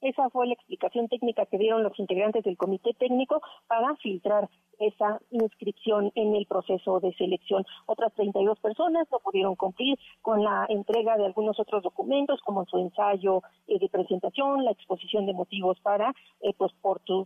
Esa 0.00 0.28
fue 0.30 0.48
la 0.48 0.54
explicación 0.54 1.08
técnica 1.08 1.46
que 1.46 1.58
dieron 1.58 1.82
los 1.84 1.98
integrantes 1.98 2.42
del 2.44 2.56
comité 2.56 2.92
técnico 2.98 3.40
para 3.68 3.94
filtrar 3.96 4.50
esa 4.78 5.20
inscripción 5.30 6.12
en 6.14 6.34
el 6.34 6.46
proceso 6.46 7.00
de 7.00 7.12
selección. 7.14 7.64
Otras 7.86 8.12
32 8.14 8.58
personas 8.60 9.06
no 9.10 9.18
pudieron 9.18 9.56
cumplir 9.56 9.98
con 10.22 10.42
la 10.42 10.66
entrega 10.68 11.16
de 11.16 11.26
algunos 11.26 11.58
otros 11.60 11.82
documentos, 11.82 12.40
como 12.42 12.64
su 12.66 12.78
ensayo 12.78 13.42
eh, 13.66 13.78
de 13.78 13.88
presentación, 13.88 14.64
la 14.64 14.72
exposición 14.72 15.26
de 15.26 15.32
motivos 15.32 15.78
para 15.80 16.14
eh, 16.40 16.54
pues, 16.56 16.72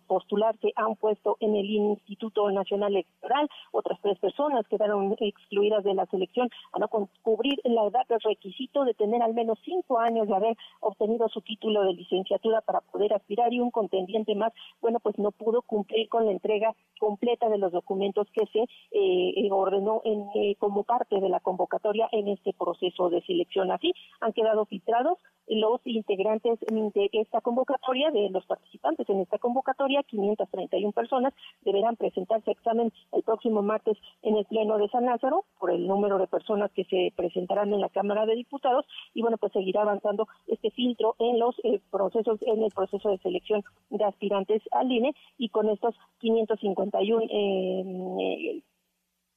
postularse 0.06 0.72
a 0.76 0.86
un 0.86 0.96
puesto 0.96 1.36
en 1.40 1.56
el 1.56 1.66
Instituto 1.66 2.50
Nacional 2.50 2.92
Electoral. 2.92 3.48
Otras 3.72 3.98
tres 4.02 4.18
personas 4.18 4.66
quedaron 4.68 5.16
excluidas 5.20 5.84
de 5.84 5.94
la 5.94 6.06
selección 6.06 6.48
a 6.72 6.78
no 6.78 6.88
cubrir 7.22 7.60
la 7.64 7.86
edad 7.86 8.06
del 8.08 8.20
requisito 8.20 8.84
de 8.84 8.94
tener 8.94 9.22
al 9.22 9.34
menos 9.34 9.58
cinco 9.64 9.98
años 9.98 10.28
de 10.28 10.34
haber 10.34 10.56
obtenido 10.80 11.28
su 11.28 11.40
título 11.42 11.82
de 11.82 11.94
licenciatura 11.94 12.60
para 12.60 12.80
poder 12.80 13.12
aspirar 13.14 13.52
y 13.52 13.60
un 13.60 13.70
contendiente 13.70 14.34
más, 14.34 14.52
bueno, 14.80 15.00
pues 15.00 15.18
no 15.18 15.30
pudo 15.32 15.62
cumplir 15.62 16.08
con 16.08 16.26
la 16.26 16.32
entrega 16.32 16.74
completa 16.98 17.37
de 17.46 17.58
los 17.58 17.72
documentos 17.72 18.26
que 18.32 18.46
se 18.46 18.64
eh, 18.90 19.48
ordenó 19.50 20.02
en, 20.04 20.26
eh, 20.34 20.56
como 20.58 20.84
parte 20.84 21.20
de 21.20 21.28
la 21.28 21.40
convocatoria 21.40 22.08
en 22.12 22.28
este 22.28 22.52
proceso 22.52 23.10
de 23.10 23.22
selección. 23.22 23.70
Así 23.70 23.92
han 24.20 24.32
quedado 24.32 24.66
filtrados 24.66 25.18
los 25.48 25.80
integrantes 25.84 26.58
de 26.60 27.10
esta 27.12 27.40
convocatoria, 27.40 28.10
de 28.10 28.28
los 28.30 28.44
participantes 28.46 29.08
en 29.08 29.20
esta 29.20 29.38
convocatoria, 29.38 30.02
531 30.02 30.92
personas, 30.92 31.32
deberán 31.62 31.96
presentarse 31.96 32.50
examen 32.50 32.92
el 33.12 33.22
próximo 33.22 33.62
martes 33.62 33.96
en 34.22 34.36
el 34.36 34.44
Pleno 34.44 34.78
de 34.78 34.88
San 34.88 35.06
Lázaro 35.06 35.44
por 35.58 35.70
el 35.70 35.86
número 35.86 36.18
de 36.18 36.26
personas 36.26 36.70
que 36.72 36.84
se 36.84 37.12
presentarán 37.16 37.72
en 37.72 37.80
la 37.80 37.88
Cámara 37.88 38.26
de 38.26 38.34
Diputados. 38.34 38.86
Y 39.14 39.22
bueno, 39.22 39.38
pues 39.38 39.52
seguirá 39.52 39.82
avanzando 39.82 40.28
este 40.46 40.70
filtro 40.70 41.14
en 41.18 41.38
los 41.38 41.54
eh, 41.64 41.80
procesos, 41.90 42.38
en 42.42 42.62
el 42.62 42.70
proceso 42.70 43.08
de 43.08 43.18
selección 43.18 43.64
de 43.90 44.04
aspirantes 44.04 44.62
al 44.72 44.90
INE 44.90 45.14
y 45.38 45.48
con 45.48 45.68
estos 45.68 45.94
551 46.20 47.26
eh, 47.30 48.62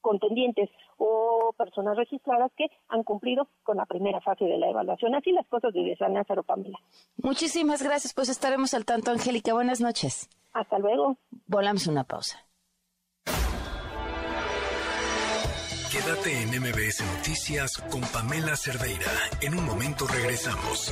contendientes 0.01 0.69
o 0.97 1.53
personas 1.57 1.95
registradas 1.95 2.51
que 2.57 2.65
han 2.89 3.03
cumplido 3.03 3.47
con 3.63 3.77
la 3.77 3.85
primera 3.85 4.19
fase 4.21 4.45
de 4.45 4.57
la 4.57 4.69
evaluación. 4.69 5.15
Así 5.15 5.31
las 5.31 5.47
cosas 5.47 5.73
de 5.73 5.95
San 5.97 6.13
Lázaro, 6.13 6.43
Pamela. 6.43 6.77
Muchísimas 7.17 7.81
gracias, 7.81 8.13
pues 8.13 8.29
estaremos 8.29 8.73
al 8.73 8.85
tanto, 8.85 9.11
Angélica. 9.11 9.53
Buenas 9.53 9.79
noches. 9.79 10.29
Hasta 10.53 10.79
luego. 10.79 11.17
Volamos 11.47 11.87
una 11.87 12.03
pausa. 12.03 12.45
Quédate 15.91 16.41
en 16.41 16.49
MBS 16.61 17.03
Noticias 17.17 17.77
con 17.91 18.01
Pamela 18.13 18.55
Cerdeira. 18.55 19.11
En 19.41 19.55
un 19.55 19.65
momento 19.65 20.07
regresamos. 20.07 20.89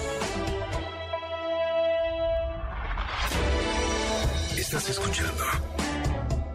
Estás 4.58 4.90
escuchando 4.90 5.46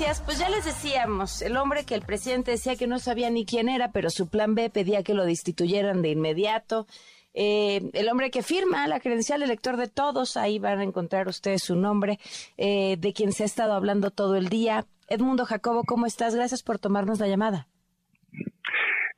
Noticias, 0.00 0.22
pues 0.24 0.38
ya 0.38 0.48
les 0.48 0.64
decíamos, 0.64 1.42
el 1.42 1.58
hombre 1.58 1.84
que 1.84 1.94
el 1.94 2.00
presidente 2.00 2.52
decía 2.52 2.74
que 2.74 2.86
no 2.86 2.98
sabía 2.98 3.28
ni 3.28 3.44
quién 3.44 3.68
era, 3.68 3.92
pero 3.92 4.08
su 4.08 4.30
plan 4.30 4.54
B 4.54 4.70
pedía 4.70 5.02
que 5.02 5.12
lo 5.12 5.26
destituyeran 5.26 6.00
de 6.00 6.08
inmediato. 6.08 6.86
Eh, 7.34 7.82
el 7.92 8.08
hombre 8.08 8.30
que 8.30 8.42
firma 8.42 8.88
la 8.88 9.00
credencial 9.00 9.42
elector 9.42 9.76
de 9.76 9.88
todos, 9.88 10.38
ahí 10.38 10.58
van 10.58 10.78
a 10.78 10.84
encontrar 10.84 11.28
ustedes 11.28 11.62
su 11.62 11.76
nombre, 11.76 12.18
eh, 12.56 12.96
de 12.98 13.12
quien 13.12 13.32
se 13.32 13.42
ha 13.42 13.46
estado 13.46 13.74
hablando 13.74 14.10
todo 14.10 14.36
el 14.36 14.48
día. 14.48 14.86
Edmundo 15.06 15.44
Jacobo, 15.44 15.84
¿cómo 15.84 16.06
estás? 16.06 16.34
Gracias 16.34 16.62
por 16.62 16.78
tomarnos 16.78 17.20
la 17.20 17.28
llamada. 17.28 17.66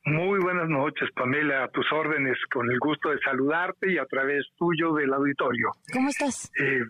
Muy 0.04 0.40
buenas 0.40 0.68
noches, 0.68 1.10
Pamela, 1.14 1.62
a 1.62 1.68
tus 1.68 1.86
órdenes, 1.92 2.36
con 2.52 2.68
el 2.68 2.80
gusto 2.80 3.10
de 3.10 3.20
saludarte 3.20 3.92
y 3.92 3.98
a 3.98 4.06
través 4.06 4.46
tuyo 4.56 4.94
del 4.94 5.12
auditorio. 5.14 5.70
¿Cómo 5.92 6.08
estás? 6.08 6.50
Eh, 6.58 6.80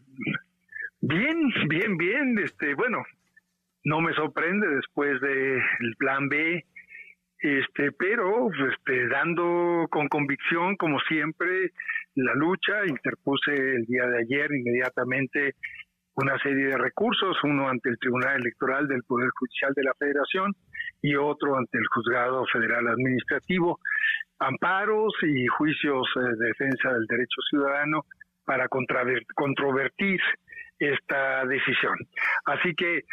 bien, 1.03 1.37
bien, 1.69 1.99
bien. 1.99 2.39
Este, 2.43 2.75
bueno, 2.75 3.05
no 3.85 4.01
me 4.01 4.13
sorprende 4.15 4.67
después 4.69 5.21
del 5.21 5.97
plan 5.99 6.29
B, 6.29 6.65
este, 7.41 7.91
pero 7.93 8.51
este, 8.53 9.09
dando 9.09 9.89
con 9.91 10.09
convicción, 10.09 10.77
como 10.77 11.01
siempre, 11.01 11.73
la 12.15 12.35
lucha, 12.35 12.87
interpuse 12.87 13.53
el 13.53 13.85
día 13.87 14.07
de 14.07 14.21
ayer 14.21 14.53
inmediatamente 14.53 15.55
una 16.15 16.39
serie 16.39 16.67
de 16.67 16.79
recursos, 16.79 17.37
uno 17.43 17.69
ante 17.69 17.89
el 17.89 17.99
Tribunal 17.99 18.37
Electoral 18.37 18.87
del 18.87 19.03
Poder 19.03 19.31
Judicial 19.35 19.73
de 19.75 19.83
la 19.83 19.95
Federación 19.99 20.53
y 21.01 21.17
otro 21.17 21.57
ante 21.57 21.79
el 21.79 21.87
Juzgado 21.87 22.45
Federal 22.53 22.87
Administrativo, 22.87 23.81
amparos 24.39 25.13
y 25.23 25.47
juicios 25.47 26.07
eh, 26.17 26.21
de 26.39 26.47
defensa 26.49 26.93
del 26.93 27.07
derecho 27.07 27.41
ciudadano 27.49 28.05
para 28.45 28.69
controvertir 28.69 30.21
esta 30.79 31.47
decisión. 31.47 31.97
Así 32.45 32.75
que 32.75 33.05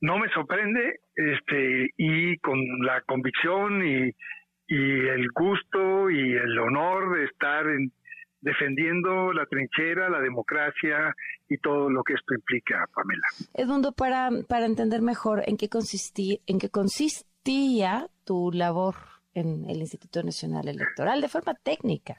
no 0.00 0.18
me 0.18 0.28
sorprende 0.30 1.00
este 1.14 1.90
y 1.96 2.38
con 2.38 2.58
la 2.84 3.02
convicción 3.02 3.84
y, 3.86 4.14
y 4.68 5.08
el 5.08 5.28
gusto 5.34 6.10
y 6.10 6.34
el 6.36 6.58
honor 6.58 7.16
de 7.16 7.24
estar 7.24 7.66
en, 7.66 7.92
defendiendo 8.40 9.32
la 9.32 9.46
trinchera, 9.46 10.08
la 10.08 10.20
democracia 10.20 11.14
y 11.48 11.58
todo 11.58 11.90
lo 11.90 12.02
que 12.02 12.14
esto 12.14 12.34
implica, 12.34 12.86
Pamela. 12.94 13.26
Edmundo, 13.54 13.92
para, 13.92 14.30
para 14.48 14.66
entender 14.66 15.02
mejor 15.02 15.42
en 15.46 15.56
qué, 15.56 15.68
consistí, 15.68 16.40
en 16.46 16.58
qué 16.58 16.70
consistía 16.70 18.06
tu 18.24 18.50
labor 18.52 18.94
en 19.34 19.68
el 19.68 19.78
Instituto 19.78 20.22
Nacional 20.22 20.68
Electoral 20.68 21.20
de 21.20 21.28
forma 21.28 21.54
técnica. 21.54 22.16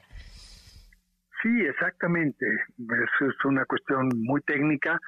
Sí, 1.42 1.48
exactamente. 1.68 2.46
Es, 2.46 3.28
es 3.28 3.44
una 3.44 3.64
cuestión 3.64 4.08
muy 4.20 4.40
técnica. 4.42 4.98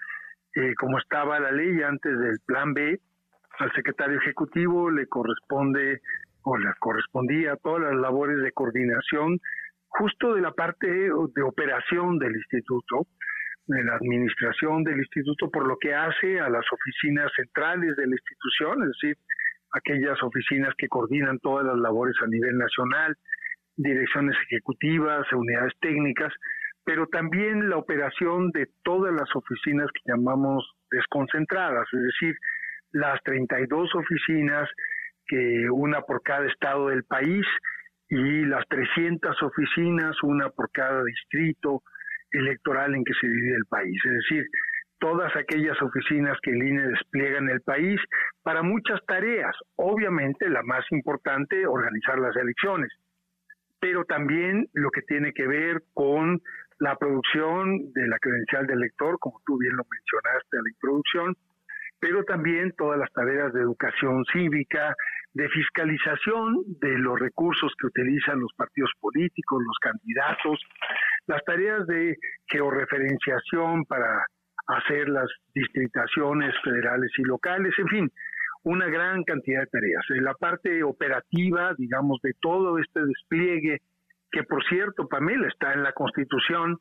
Eh, 0.56 0.74
como 0.78 0.98
estaba 0.98 1.40
la 1.40 1.50
ley 1.50 1.82
antes 1.82 2.18
del 2.18 2.38
Plan 2.46 2.74
B, 2.74 3.00
al 3.58 3.72
secretario 3.72 4.18
ejecutivo 4.18 4.90
le 4.90 5.06
corresponde 5.06 6.00
o 6.42 6.56
le 6.56 6.70
correspondía 6.78 7.56
todas 7.56 7.82
las 7.82 7.94
labores 7.94 8.40
de 8.42 8.52
coordinación 8.52 9.40
justo 9.88 10.34
de 10.34 10.42
la 10.42 10.52
parte 10.52 10.86
de 10.88 11.42
operación 11.42 12.18
del 12.18 12.34
instituto, 12.36 13.06
de 13.66 13.82
la 13.84 13.94
administración 13.94 14.84
del 14.84 14.98
instituto, 14.98 15.50
por 15.50 15.66
lo 15.66 15.76
que 15.78 15.94
hace 15.94 16.40
a 16.40 16.48
las 16.50 16.64
oficinas 16.70 17.30
centrales 17.34 17.96
de 17.96 18.06
la 18.06 18.14
institución, 18.14 18.82
es 18.82 18.88
decir, 18.88 19.16
aquellas 19.72 20.22
oficinas 20.22 20.74
que 20.76 20.88
coordinan 20.88 21.38
todas 21.38 21.64
las 21.64 21.78
labores 21.78 22.14
a 22.22 22.26
nivel 22.26 22.58
nacional, 22.58 23.16
direcciones 23.76 24.36
ejecutivas, 24.50 25.32
unidades 25.32 25.72
técnicas, 25.80 26.32
pero 26.84 27.06
también 27.06 27.68
la 27.68 27.76
operación 27.76 28.50
de 28.50 28.68
todas 28.82 29.12
las 29.12 29.28
oficinas 29.34 29.88
que 29.92 30.12
llamamos 30.12 30.70
desconcentradas, 30.90 31.86
es 31.92 32.02
decir, 32.02 32.36
las 32.92 33.20
32 33.24 33.94
oficinas, 33.94 34.68
que 35.26 35.68
una 35.70 36.02
por 36.02 36.22
cada 36.22 36.46
estado 36.46 36.88
del 36.88 37.04
país, 37.04 37.46
y 38.08 38.44
las 38.44 38.64
300 38.68 39.42
oficinas, 39.42 40.22
una 40.22 40.50
por 40.50 40.70
cada 40.70 41.02
distrito 41.04 41.82
electoral 42.30 42.94
en 42.94 43.04
que 43.04 43.14
se 43.20 43.26
divide 43.26 43.56
el 43.56 43.66
país. 43.66 43.98
Es 44.04 44.12
decir, 44.12 44.46
todas 44.98 45.34
aquellas 45.36 45.80
oficinas 45.82 46.36
que 46.42 46.50
el 46.50 46.62
INE 46.62 46.88
despliega 46.88 47.38
en 47.38 47.50
el 47.50 47.60
país 47.62 48.00
para 48.42 48.62
muchas 48.62 49.00
tareas. 49.06 49.56
Obviamente 49.76 50.48
la 50.48 50.62
más 50.62 50.84
importante, 50.90 51.66
organizar 51.66 52.18
las 52.18 52.36
elecciones, 52.36 52.92
pero 53.80 54.04
también 54.04 54.66
lo 54.72 54.90
que 54.90 55.02
tiene 55.02 55.32
que 55.32 55.46
ver 55.46 55.82
con 55.92 56.40
la 56.84 56.96
producción 56.96 57.92
de 57.94 58.06
la 58.06 58.18
credencial 58.18 58.66
del 58.66 58.76
elector, 58.76 59.18
como 59.18 59.40
tú 59.46 59.56
bien 59.56 59.74
lo 59.74 59.84
mencionaste 59.90 60.58
en 60.58 60.64
la 60.64 60.70
introducción, 60.70 61.34
pero 61.98 62.22
también 62.24 62.74
todas 62.76 62.98
las 62.98 63.10
tareas 63.12 63.54
de 63.54 63.62
educación 63.62 64.22
cívica, 64.30 64.94
de 65.32 65.48
fiscalización 65.48 66.62
de 66.82 66.98
los 66.98 67.18
recursos 67.18 67.72
que 67.80 67.86
utilizan 67.86 68.38
los 68.38 68.52
partidos 68.54 68.90
políticos, 69.00 69.62
los 69.66 69.78
candidatos, 69.80 70.60
las 71.26 71.42
tareas 71.44 71.86
de 71.86 72.18
georreferenciación 72.48 73.86
para 73.86 74.26
hacer 74.66 75.08
las 75.08 75.30
distritaciones 75.54 76.54
federales 76.62 77.10
y 77.16 77.22
locales, 77.22 77.72
en 77.78 77.88
fin, 77.88 78.12
una 78.64 78.88
gran 78.88 79.24
cantidad 79.24 79.60
de 79.60 79.66
tareas. 79.68 80.04
En 80.10 80.24
la 80.24 80.34
parte 80.34 80.82
operativa, 80.82 81.72
digamos, 81.78 82.20
de 82.22 82.34
todo 82.42 82.78
este 82.78 83.06
despliegue, 83.06 83.80
que 84.34 84.42
por 84.42 84.64
cierto, 84.64 85.06
Pamela, 85.06 85.46
está 85.46 85.72
en 85.72 85.84
la 85.84 85.92
Constitución, 85.92 86.76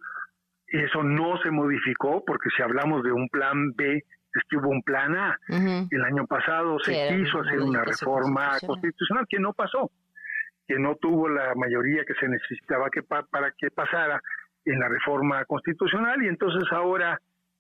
eso 0.68 1.04
no 1.04 1.38
se 1.44 1.52
modificó 1.52 2.26
porque 2.26 2.50
si 2.58 2.64
hablamos 2.64 3.04
de 3.04 3.12
un 3.12 3.30
plan 3.30 3.74
B, 3.76 3.98
es 3.98 4.44
que 4.50 4.58
hubo 4.58 4.70
un 4.70 4.82
plan 4.82 5.16
A. 5.16 5.38
El 5.48 6.04
año 6.04 6.26
pasado 6.26 6.80
se 6.80 6.94
quiso 7.10 7.42
hacer 7.42 7.60
una 7.62 7.84
reforma 7.84 8.58
constitucional 8.66 9.28
que 9.30 9.40
no 9.40 9.54
pasó, 9.54 9.92
que 10.68 10.80
no 10.80 10.96
tuvo 10.96 11.30
la 11.30 11.54
mayoría 11.54 12.04
que 12.06 12.16
se 12.16 12.28
necesitaba 12.28 12.90
que 12.90 13.04
para 13.04 13.52
que 13.52 13.70
pasara 13.70 14.20
en 14.66 14.80
la 14.80 14.90
reforma 14.90 15.46
constitucional 15.46 16.24
y 16.24 16.30
entonces 16.30 16.64
ahora 16.72 17.20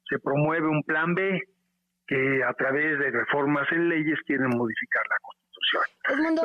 se 0.09 0.17
promueve 0.17 0.67
un 0.67 0.81
plan 0.81 1.13
B 1.13 1.39
que 2.07 2.43
a 2.43 2.53
través 2.53 2.97
de 2.97 3.11
reformas 3.11 3.71
en 3.71 3.89
leyes 3.89 4.19
quieren 4.25 4.49
modificar 4.49 5.03
la 5.07 5.17
Constitución. 5.21 5.42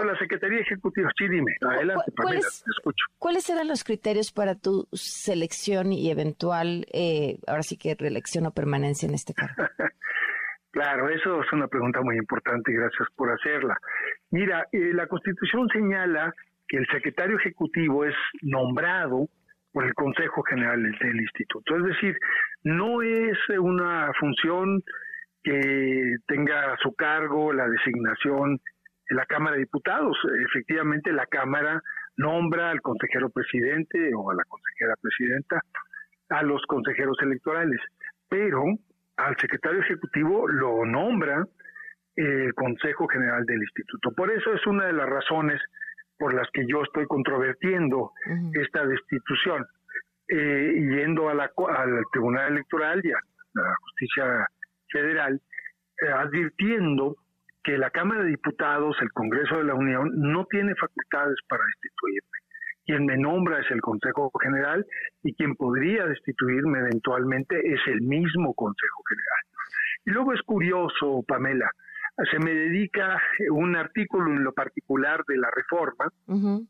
La 0.04 0.18
Secretaría 0.18 0.60
Ejecutiva, 0.60 1.10
sí, 1.16 1.28
dime, 1.28 1.56
adelante, 1.60 2.12
Pamela, 2.16 2.40
te 2.40 2.70
escucho. 2.70 3.04
¿Cuáles 3.18 3.48
eran 3.50 3.68
los 3.68 3.84
criterios 3.84 4.32
para 4.32 4.54
tu 4.54 4.88
selección 4.92 5.92
y 5.92 6.10
eventual, 6.10 6.86
eh, 6.92 7.38
ahora 7.46 7.62
sí 7.62 7.76
que 7.76 7.94
reelección 7.94 8.46
o 8.46 8.52
permanencia 8.52 9.08
en 9.08 9.14
este 9.14 9.34
cargo? 9.34 9.54
Claro, 10.70 11.08
eso 11.08 11.42
es 11.42 11.52
una 11.52 11.66
pregunta 11.66 12.02
muy 12.02 12.16
importante 12.16 12.70
y 12.70 12.74
gracias 12.74 13.08
por 13.16 13.32
hacerla. 13.32 13.76
Mira, 14.30 14.66
eh, 14.70 14.92
la 14.92 15.06
Constitución 15.06 15.66
señala 15.72 16.32
que 16.68 16.76
el 16.76 16.86
secretario 16.92 17.38
ejecutivo 17.38 18.04
es 18.04 18.14
nombrado 18.42 19.28
por 19.72 19.86
el 19.86 19.94
Consejo 19.94 20.42
General 20.42 20.80
del 20.82 21.20
Instituto. 21.20 21.76
Es 21.76 21.84
decir, 21.84 22.16
no 22.64 23.02
es 23.02 23.38
una 23.58 24.12
función 24.20 24.82
que 25.42 26.16
tenga 26.26 26.74
a 26.74 26.76
su 26.78 26.94
cargo 26.94 27.52
la 27.52 27.66
designación 27.68 28.56
de 28.56 28.60
la 29.10 29.26
Cámara 29.26 29.54
de 29.54 29.62
Diputados. 29.62 30.16
Efectivamente, 30.48 31.12
la 31.12 31.26
Cámara 31.26 31.82
nombra 32.16 32.70
al 32.70 32.80
consejero 32.82 33.30
presidente 33.30 34.10
o 34.14 34.30
a 34.30 34.34
la 34.34 34.44
consejera 34.44 34.94
presidenta 35.00 35.60
a 36.30 36.42
los 36.42 36.62
consejeros 36.66 37.16
electorales, 37.22 37.80
pero 38.28 38.62
al 39.16 39.36
secretario 39.38 39.80
ejecutivo 39.80 40.46
lo 40.46 40.84
nombra 40.84 41.44
el 42.16 42.52
Consejo 42.54 43.06
General 43.08 43.44
del 43.46 43.62
Instituto. 43.62 44.10
Por 44.12 44.30
eso 44.30 44.52
es 44.52 44.66
una 44.66 44.86
de 44.86 44.92
las 44.92 45.08
razones 45.08 45.60
por 46.18 46.34
las 46.34 46.48
que 46.52 46.66
yo 46.66 46.82
estoy 46.82 47.06
controvertiendo 47.06 48.10
esta 48.52 48.84
destitución, 48.84 49.64
eh, 50.28 50.72
yendo 50.74 51.28
a 51.28 51.34
la, 51.34 51.44
al 51.44 52.02
Tribunal 52.12 52.52
Electoral 52.52 53.00
y 53.04 53.12
a 53.12 53.18
la 53.54 53.74
Justicia 53.82 54.46
Federal, 54.90 55.40
eh, 56.02 56.08
advirtiendo 56.08 57.16
que 57.68 57.76
la 57.76 57.90
Cámara 57.90 58.22
de 58.22 58.30
Diputados, 58.30 58.96
el 59.02 59.12
Congreso 59.12 59.58
de 59.58 59.64
la 59.64 59.74
Unión, 59.74 60.10
no 60.14 60.46
tiene 60.46 60.74
facultades 60.74 61.36
para 61.50 61.62
destituirme. 61.66 62.38
Quien 62.86 63.04
me 63.04 63.18
nombra 63.18 63.60
es 63.60 63.70
el 63.70 63.82
Consejo 63.82 64.32
General 64.42 64.86
y 65.22 65.34
quien 65.34 65.54
podría 65.54 66.06
destituirme 66.06 66.78
eventualmente 66.78 67.60
es 67.60 67.80
el 67.88 68.00
mismo 68.00 68.54
Consejo 68.54 69.02
General. 69.06 69.42
Y 70.06 70.10
luego 70.12 70.32
es 70.32 70.40
curioso, 70.40 71.22
Pamela, 71.28 71.70
se 72.30 72.38
me 72.38 72.54
dedica 72.54 73.20
un 73.50 73.76
artículo 73.76 74.30
en 74.30 74.44
lo 74.44 74.54
particular 74.54 75.22
de 75.28 75.36
la 75.36 75.50
reforma, 75.54 76.10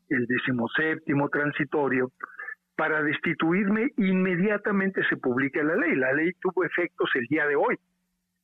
el 0.09 0.25
decimoséptimo 0.27 1.29
transitorio, 1.29 2.11
para 2.75 3.01
destituirme 3.03 3.87
inmediatamente 3.95 5.01
se 5.07 5.15
publica 5.15 5.63
la 5.63 5.77
ley. 5.77 5.95
La 5.95 6.11
ley 6.11 6.33
tuvo 6.41 6.65
efectos 6.65 7.09
el 7.15 7.25
día 7.27 7.47
de 7.47 7.55
hoy. 7.55 7.77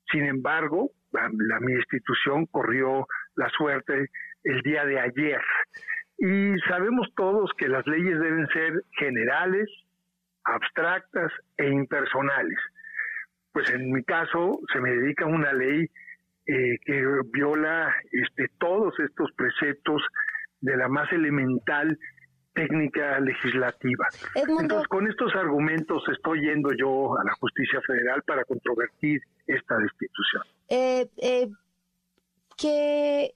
Sin 0.09 0.23
embargo, 0.23 0.91
la, 1.15 1.59
mi 1.59 1.73
institución 1.73 2.45
corrió 2.47 3.07
la 3.35 3.49
suerte 3.49 4.09
el 4.43 4.61
día 4.61 4.85
de 4.85 4.99
ayer. 4.99 5.41
Y 6.17 6.57
sabemos 6.67 7.07
todos 7.15 7.51
que 7.57 7.67
las 7.67 7.85
leyes 7.87 8.19
deben 8.19 8.47
ser 8.47 8.83
generales, 8.97 9.69
abstractas 10.43 11.31
e 11.57 11.67
impersonales. 11.67 12.57
Pues 13.51 13.69
en 13.69 13.91
mi 13.91 14.03
caso 14.03 14.59
se 14.71 14.79
me 14.79 14.91
dedica 14.91 15.25
una 15.25 15.53
ley 15.53 15.89
eh, 16.47 16.77
que 16.85 17.03
viola 17.33 17.93
este, 18.11 18.49
todos 18.59 18.93
estos 18.99 19.31
preceptos 19.33 20.01
de 20.61 20.77
la 20.77 20.87
más 20.87 21.11
elemental 21.11 21.97
técnica 22.55 23.19
legislativa. 23.19 24.07
Entonces, 24.33 24.87
con 24.87 25.07
estos 25.07 25.35
argumentos 25.35 26.01
estoy 26.11 26.41
yendo 26.41 26.69
yo 26.77 27.17
a 27.19 27.23
la 27.23 27.33
justicia 27.35 27.79
federal 27.85 28.23
para 28.23 28.43
controvertir 28.45 29.21
esta 29.45 29.77
destitución. 29.77 30.43
Eh, 30.69 31.07
eh, 31.17 31.49
¿qué, 32.57 33.35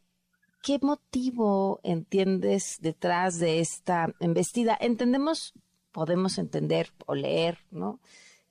¿Qué 0.63 0.79
motivo 0.81 1.79
entiendes 1.83 2.79
detrás 2.81 3.39
de 3.39 3.59
esta 3.59 4.07
embestida? 4.19 4.77
Entendemos, 4.79 5.53
podemos 5.91 6.37
entender 6.37 6.87
o 7.05 7.13
leer, 7.13 7.59
¿no? 7.71 7.99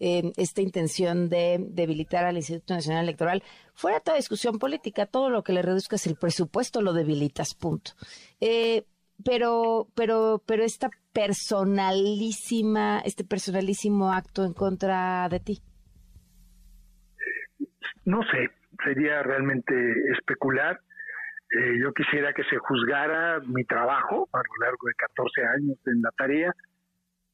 Eh, 0.00 0.32
esta 0.36 0.62
intención 0.62 1.28
de 1.28 1.58
debilitar 1.58 2.24
al 2.24 2.36
Instituto 2.36 2.74
Nacional 2.74 3.02
Electoral. 3.02 3.42
Fuera 3.74 3.98
toda 3.98 4.16
discusión 4.16 4.60
política, 4.60 5.06
todo 5.06 5.28
lo 5.28 5.42
que 5.42 5.52
le 5.52 5.60
reduzcas 5.60 6.06
el 6.06 6.14
presupuesto 6.14 6.82
lo 6.82 6.92
debilitas, 6.92 7.54
punto. 7.54 7.92
Eh, 8.40 8.84
pero, 9.24 9.88
pero, 9.94 10.42
pero 10.46 10.62
esta 10.62 10.90
personalísima, 11.12 13.00
este 13.00 13.24
personalísimo 13.24 14.12
acto 14.12 14.44
en 14.44 14.52
contra 14.52 15.28
de 15.28 15.40
ti. 15.40 15.58
No 18.04 18.22
sé, 18.22 18.50
sería 18.84 19.22
realmente 19.22 19.74
especular. 20.12 20.80
Eh, 21.50 21.78
yo 21.80 21.92
quisiera 21.92 22.32
que 22.32 22.44
se 22.44 22.58
juzgara 22.58 23.40
mi 23.40 23.64
trabajo 23.64 24.28
a 24.32 24.38
lo 24.38 24.64
largo 24.64 24.86
de 24.86 24.94
14 24.94 25.44
años 25.44 25.78
en 25.86 26.02
la 26.02 26.10
tarea, 26.12 26.54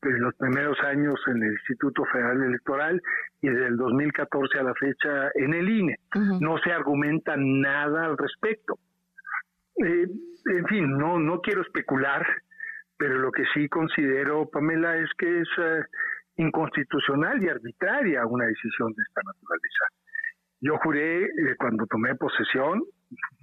en 0.03 0.21
los 0.21 0.35
primeros 0.37 0.79
años 0.81 1.19
en 1.27 1.43
el 1.43 1.53
Instituto 1.53 2.05
Federal 2.07 2.43
Electoral 2.43 3.03
y 3.41 3.49
desde 3.49 3.67
el 3.67 3.77
2014 3.77 4.59
a 4.59 4.63
la 4.63 4.75
fecha 4.75 5.31
en 5.35 5.55
el 5.55 5.69
INE. 5.69 5.97
No 6.41 6.59
se 6.59 6.73
argumenta 6.73 7.35
nada 7.37 8.07
al 8.07 8.17
respecto. 8.17 8.79
Eh, 9.77 10.07
en 10.47 10.67
fin, 10.67 10.99
no, 10.99 11.19
no 11.19 11.41
quiero 11.41 11.63
especular, 11.63 12.27
pero 12.97 13.19
lo 13.19 13.33
que 13.33 13.45
sí 13.55 13.69
considero, 13.69 14.49
Pamela, 14.49 14.97
es 14.97 15.11
que 15.19 15.41
es 15.41 15.49
eh, 15.59 15.83
inconstitucional 16.37 17.43
y 17.43 17.49
arbitraria 17.49 18.27
una 18.27 18.47
decisión 18.47 18.93
de 18.95 19.03
esta 19.03 19.23
naturaleza. 19.23 19.85
Yo 20.61 20.79
juré 20.79 21.25
eh, 21.25 21.57
cuando 21.59 21.87
tomé 21.87 22.15
posesión 22.15 22.83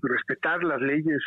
respetar 0.02 0.64
las 0.64 0.82
leyes 0.82 1.22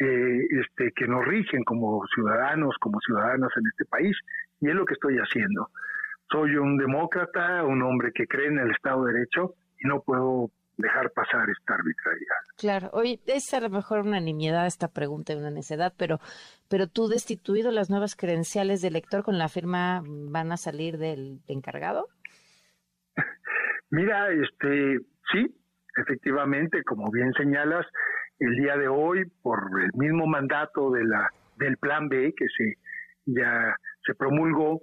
eh, 0.00 0.40
este, 0.50 0.92
que 0.92 1.06
nos 1.06 1.24
rigen 1.26 1.64
como 1.64 2.04
ciudadanos, 2.14 2.74
como 2.80 2.98
ciudadanas 3.00 3.50
en 3.56 3.66
este 3.66 3.84
país, 3.84 4.16
y 4.60 4.68
es 4.68 4.74
lo 4.74 4.84
que 4.84 4.94
estoy 4.94 5.16
haciendo. 5.18 5.68
Soy 6.30 6.56
un 6.56 6.76
demócrata, 6.76 7.62
un 7.64 7.82
hombre 7.82 8.10
que 8.12 8.26
cree 8.26 8.48
en 8.48 8.58
el 8.58 8.70
Estado 8.70 9.04
de 9.04 9.12
Derecho 9.12 9.54
y 9.78 9.88
no 9.88 10.00
puedo 10.00 10.50
dejar 10.82 11.10
pasar 11.12 11.48
esta 11.48 11.74
arbitrariedad. 11.74 12.36
Claro, 12.58 12.90
hoy 12.92 13.20
es 13.26 13.54
a 13.54 13.60
lo 13.60 13.70
mejor 13.70 14.00
una 14.00 14.20
nimiedad 14.20 14.66
esta 14.66 14.88
pregunta 14.88 15.32
y 15.32 15.36
una 15.36 15.50
necedad, 15.50 15.94
pero, 15.96 16.18
pero 16.68 16.88
tú 16.88 17.08
destituido 17.08 17.70
las 17.70 17.88
nuevas 17.88 18.14
credenciales 18.14 18.82
de 18.82 18.90
lector 18.90 19.22
con 19.22 19.38
la 19.38 19.48
firma 19.48 20.02
van 20.04 20.52
a 20.52 20.56
salir 20.56 20.98
del 20.98 21.40
encargado. 21.48 22.08
Mira, 23.90 24.30
este, 24.30 24.98
sí, 25.32 25.54
efectivamente, 25.96 26.82
como 26.82 27.10
bien 27.10 27.32
señalas, 27.34 27.86
el 28.38 28.56
día 28.56 28.76
de 28.76 28.88
hoy, 28.88 29.24
por 29.42 29.58
el 29.80 29.90
mismo 29.94 30.26
mandato 30.26 30.90
de 30.90 31.04
la 31.04 31.30
del 31.56 31.76
Plan 31.76 32.08
B 32.08 32.34
que 32.36 32.46
se 32.56 32.76
ya 33.26 33.76
se 34.04 34.14
promulgó, 34.14 34.80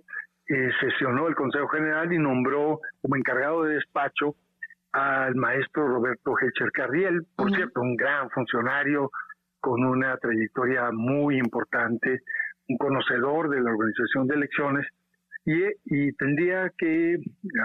eh, 0.47 0.71
sesionó 0.79 1.27
el 1.27 1.35
Consejo 1.35 1.67
General 1.67 2.11
y 2.11 2.17
nombró 2.17 2.79
como 3.01 3.15
encargado 3.15 3.63
de 3.63 3.75
despacho 3.75 4.35
al 4.91 5.35
maestro 5.35 5.87
Roberto 5.87 6.33
Hecher 6.39 6.71
Carriel, 6.71 7.25
por 7.35 7.51
cierto, 7.51 7.81
un 7.81 7.95
gran 7.95 8.29
funcionario 8.29 9.11
con 9.59 9.83
una 9.83 10.17
trayectoria 10.17 10.91
muy 10.91 11.37
importante, 11.37 12.21
un 12.67 12.77
conocedor 12.77 13.49
de 13.49 13.61
la 13.61 13.71
organización 13.71 14.27
de 14.27 14.35
elecciones, 14.35 14.87
y, 15.45 15.63
y 15.85 16.11
tendría 16.13 16.71
que 16.77 17.17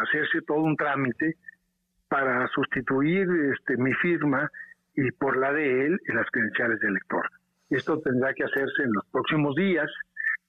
hacerse 0.02 0.42
todo 0.46 0.58
un 0.58 0.76
trámite 0.76 1.36
para 2.08 2.46
sustituir 2.48 3.28
este, 3.52 3.76
mi 3.76 3.92
firma 3.94 4.50
y 4.94 5.10
por 5.12 5.36
la 5.36 5.52
de 5.52 5.86
él 5.86 6.00
en 6.06 6.16
las 6.16 6.30
credenciales 6.30 6.80
de 6.80 6.88
elector. 6.88 7.28
Esto 7.70 8.00
tendrá 8.00 8.32
que 8.34 8.44
hacerse 8.44 8.84
en 8.84 8.92
los 8.92 9.04
próximos 9.10 9.54
días, 9.56 9.90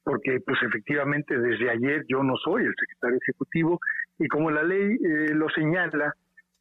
porque 0.03 0.39
pues 0.45 0.61
efectivamente 0.61 1.37
desde 1.37 1.69
ayer 1.69 2.05
yo 2.07 2.21
no 2.21 2.35
soy 2.37 2.65
el 2.65 2.75
secretario 2.79 3.17
ejecutivo 3.21 3.79
y 4.19 4.27
como 4.27 4.51
la 4.51 4.63
ley 4.63 4.95
eh, 5.03 5.33
lo 5.33 5.49
señala, 5.49 6.13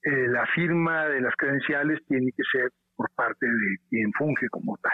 eh, 0.05 0.29
la 0.29 0.47
firma 0.55 1.07
de 1.07 1.21
las 1.21 1.35
credenciales 1.37 2.01
tiene 2.07 2.31
que 2.33 2.43
ser 2.53 2.71
por 2.95 3.11
parte 3.11 3.47
de 3.47 3.77
quien 3.89 4.13
funge 4.13 4.49
como 4.51 4.77
tal. 4.79 4.93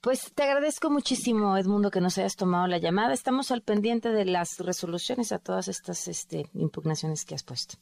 Pues 0.00 0.32
te 0.34 0.44
agradezco 0.44 0.88
muchísimo, 0.90 1.56
Edmundo, 1.56 1.90
que 1.90 2.00
nos 2.00 2.16
hayas 2.18 2.36
tomado 2.36 2.66
la 2.66 2.78
llamada. 2.78 3.12
Estamos 3.12 3.50
al 3.50 3.62
pendiente 3.62 4.10
de 4.10 4.24
las 4.24 4.60
resoluciones 4.60 5.32
a 5.32 5.38
todas 5.38 5.68
estas 5.68 6.06
este, 6.08 6.46
impugnaciones 6.54 7.24
que 7.24 7.34
has 7.34 7.42
puesto. 7.42 7.76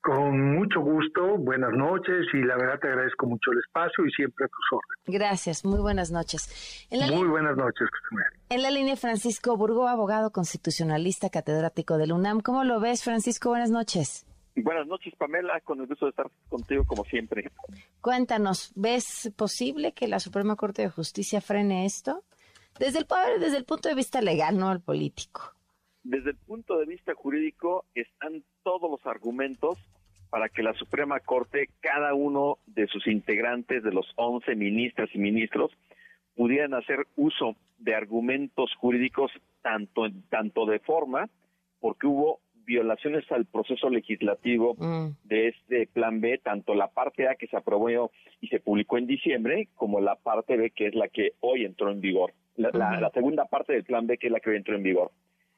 Con 0.00 0.54
mucho 0.54 0.80
gusto, 0.80 1.36
buenas 1.36 1.72
noches 1.72 2.26
y 2.32 2.38
la 2.38 2.56
verdad 2.56 2.78
te 2.80 2.88
agradezco 2.88 3.26
mucho 3.26 3.50
el 3.50 3.58
espacio 3.58 4.06
y 4.06 4.10
siempre 4.12 4.44
a 4.44 4.48
tus 4.48 4.64
órdenes. 4.70 5.20
Gracias, 5.20 5.64
muy 5.64 5.80
buenas 5.80 6.12
noches. 6.12 6.86
muy 6.90 7.26
buenas 7.26 7.56
noches. 7.56 7.88
En 8.48 8.62
la 8.62 8.70
línea 8.70 8.96
Francisco 8.96 9.56
Burgo, 9.56 9.88
abogado 9.88 10.30
constitucionalista, 10.30 11.28
catedrático 11.28 11.98
del 11.98 12.12
UNAM. 12.12 12.40
¿Cómo 12.40 12.62
lo 12.62 12.78
ves, 12.78 13.02
Francisco? 13.02 13.48
Buenas 13.48 13.70
noches. 13.70 14.26
Buenas 14.56 14.86
noches, 14.86 15.14
Pamela, 15.16 15.60
con 15.60 15.80
el 15.80 15.86
gusto 15.86 16.06
de 16.06 16.10
estar 16.10 16.30
contigo 16.48 16.84
como 16.86 17.04
siempre. 17.04 17.50
Cuéntanos, 18.00 18.72
¿ves 18.74 19.30
posible 19.36 19.92
que 19.92 20.08
la 20.08 20.18
Suprema 20.18 20.56
Corte 20.56 20.82
de 20.82 20.88
Justicia 20.88 21.42
frene 21.42 21.84
esto? 21.84 22.24
Desde 22.78 23.00
el, 23.00 23.06
desde 23.38 23.58
el 23.58 23.64
punto 23.64 23.88
de 23.88 23.94
vista 23.94 24.20
legal, 24.22 24.58
no 24.58 24.72
el 24.72 24.80
político. 24.80 25.52
Desde 26.02 26.30
el 26.30 26.36
punto 26.36 26.78
de 26.78 26.86
vista 26.86 27.14
jurídico 27.14 27.84
están 27.94 28.44
todos 28.62 28.90
los 28.90 29.04
argumentos 29.06 29.78
para 30.30 30.48
que 30.48 30.62
la 30.62 30.72
Suprema 30.74 31.20
Corte, 31.20 31.68
cada 31.80 32.14
uno 32.14 32.58
de 32.66 32.86
sus 32.86 33.06
integrantes, 33.06 33.82
de 33.82 33.92
los 33.92 34.06
11 34.16 34.54
ministras 34.54 35.08
y 35.12 35.18
ministros, 35.18 35.70
pudieran 36.34 36.74
hacer 36.74 37.06
uso 37.16 37.56
de 37.78 37.94
argumentos 37.94 38.74
jurídicos 38.78 39.30
tanto, 39.62 40.06
tanto 40.30 40.64
de 40.66 40.78
forma, 40.78 41.28
porque 41.80 42.06
hubo 42.06 42.40
violaciones 42.66 43.24
al 43.30 43.46
proceso 43.46 43.88
legislativo 43.88 44.74
mm. 44.74 45.10
de 45.24 45.48
este 45.48 45.86
plan 45.86 46.20
B, 46.20 46.38
tanto 46.38 46.74
la 46.74 46.88
parte 46.88 47.28
A 47.28 47.36
que 47.36 47.46
se 47.46 47.56
aprobó 47.56 48.10
y 48.40 48.48
se 48.48 48.60
publicó 48.60 48.98
en 48.98 49.06
diciembre, 49.06 49.68
como 49.76 50.00
la 50.00 50.16
parte 50.16 50.56
B 50.56 50.70
que 50.70 50.88
es 50.88 50.94
la 50.94 51.08
que 51.08 51.32
hoy 51.40 51.64
entró 51.64 51.90
en 51.90 52.00
vigor. 52.00 52.32
La, 52.56 52.70
la 52.72 53.10
segunda 53.10 53.44
parte 53.44 53.74
del 53.74 53.84
plan 53.84 54.06
B 54.06 54.18
que 54.18 54.26
es 54.26 54.32
la 54.32 54.40
que 54.40 54.50
hoy 54.50 54.56
entró 54.56 54.74
en 54.74 54.82
vigor. 54.82 55.10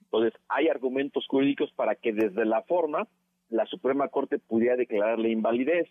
Entonces, 0.02 0.32
hay 0.48 0.68
argumentos 0.68 1.26
jurídicos 1.26 1.70
para 1.72 1.94
que 1.94 2.12
desde 2.12 2.44
la 2.44 2.62
forma 2.62 3.06
la 3.50 3.66
Suprema 3.66 4.08
Corte 4.08 4.38
pudiera 4.38 4.76
declarar 4.76 5.18
la 5.18 5.28
invalidez. 5.28 5.88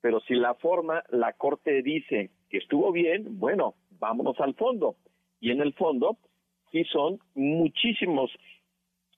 Pero 0.00 0.20
si 0.20 0.34
la 0.34 0.54
forma, 0.54 1.02
la 1.10 1.34
Corte 1.34 1.82
dice 1.82 2.30
que 2.48 2.58
estuvo 2.58 2.90
bien, 2.90 3.38
bueno, 3.38 3.74
vámonos 3.98 4.38
al 4.40 4.54
fondo. 4.54 4.96
Y 5.40 5.50
en 5.50 5.60
el 5.60 5.74
fondo, 5.74 6.16
sí 6.72 6.84
son 6.84 7.18
muchísimos 7.34 8.30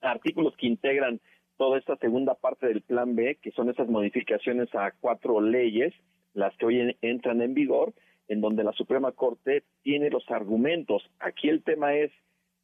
artículos 0.01 0.55
que 0.57 0.67
integran 0.67 1.21
toda 1.63 1.79
esta 1.79 1.95
segunda 1.95 2.35
parte 2.35 2.67
del 2.67 2.81
Plan 2.81 3.15
B, 3.15 3.37
que 3.41 3.51
son 3.51 3.69
esas 3.69 3.87
modificaciones 3.87 4.67
a 4.75 4.91
cuatro 4.99 5.39
leyes, 5.39 5.93
las 6.33 6.53
que 6.57 6.65
hoy 6.65 6.97
entran 7.01 7.41
en 7.41 7.53
vigor, 7.53 7.93
en 8.27 8.41
donde 8.41 8.65
la 8.65 8.73
Suprema 8.73 9.13
Corte 9.13 9.63
tiene 9.81 10.09
los 10.09 10.29
argumentos. 10.29 11.09
Aquí 11.21 11.47
el 11.47 11.63
tema 11.63 11.93
es 11.95 12.11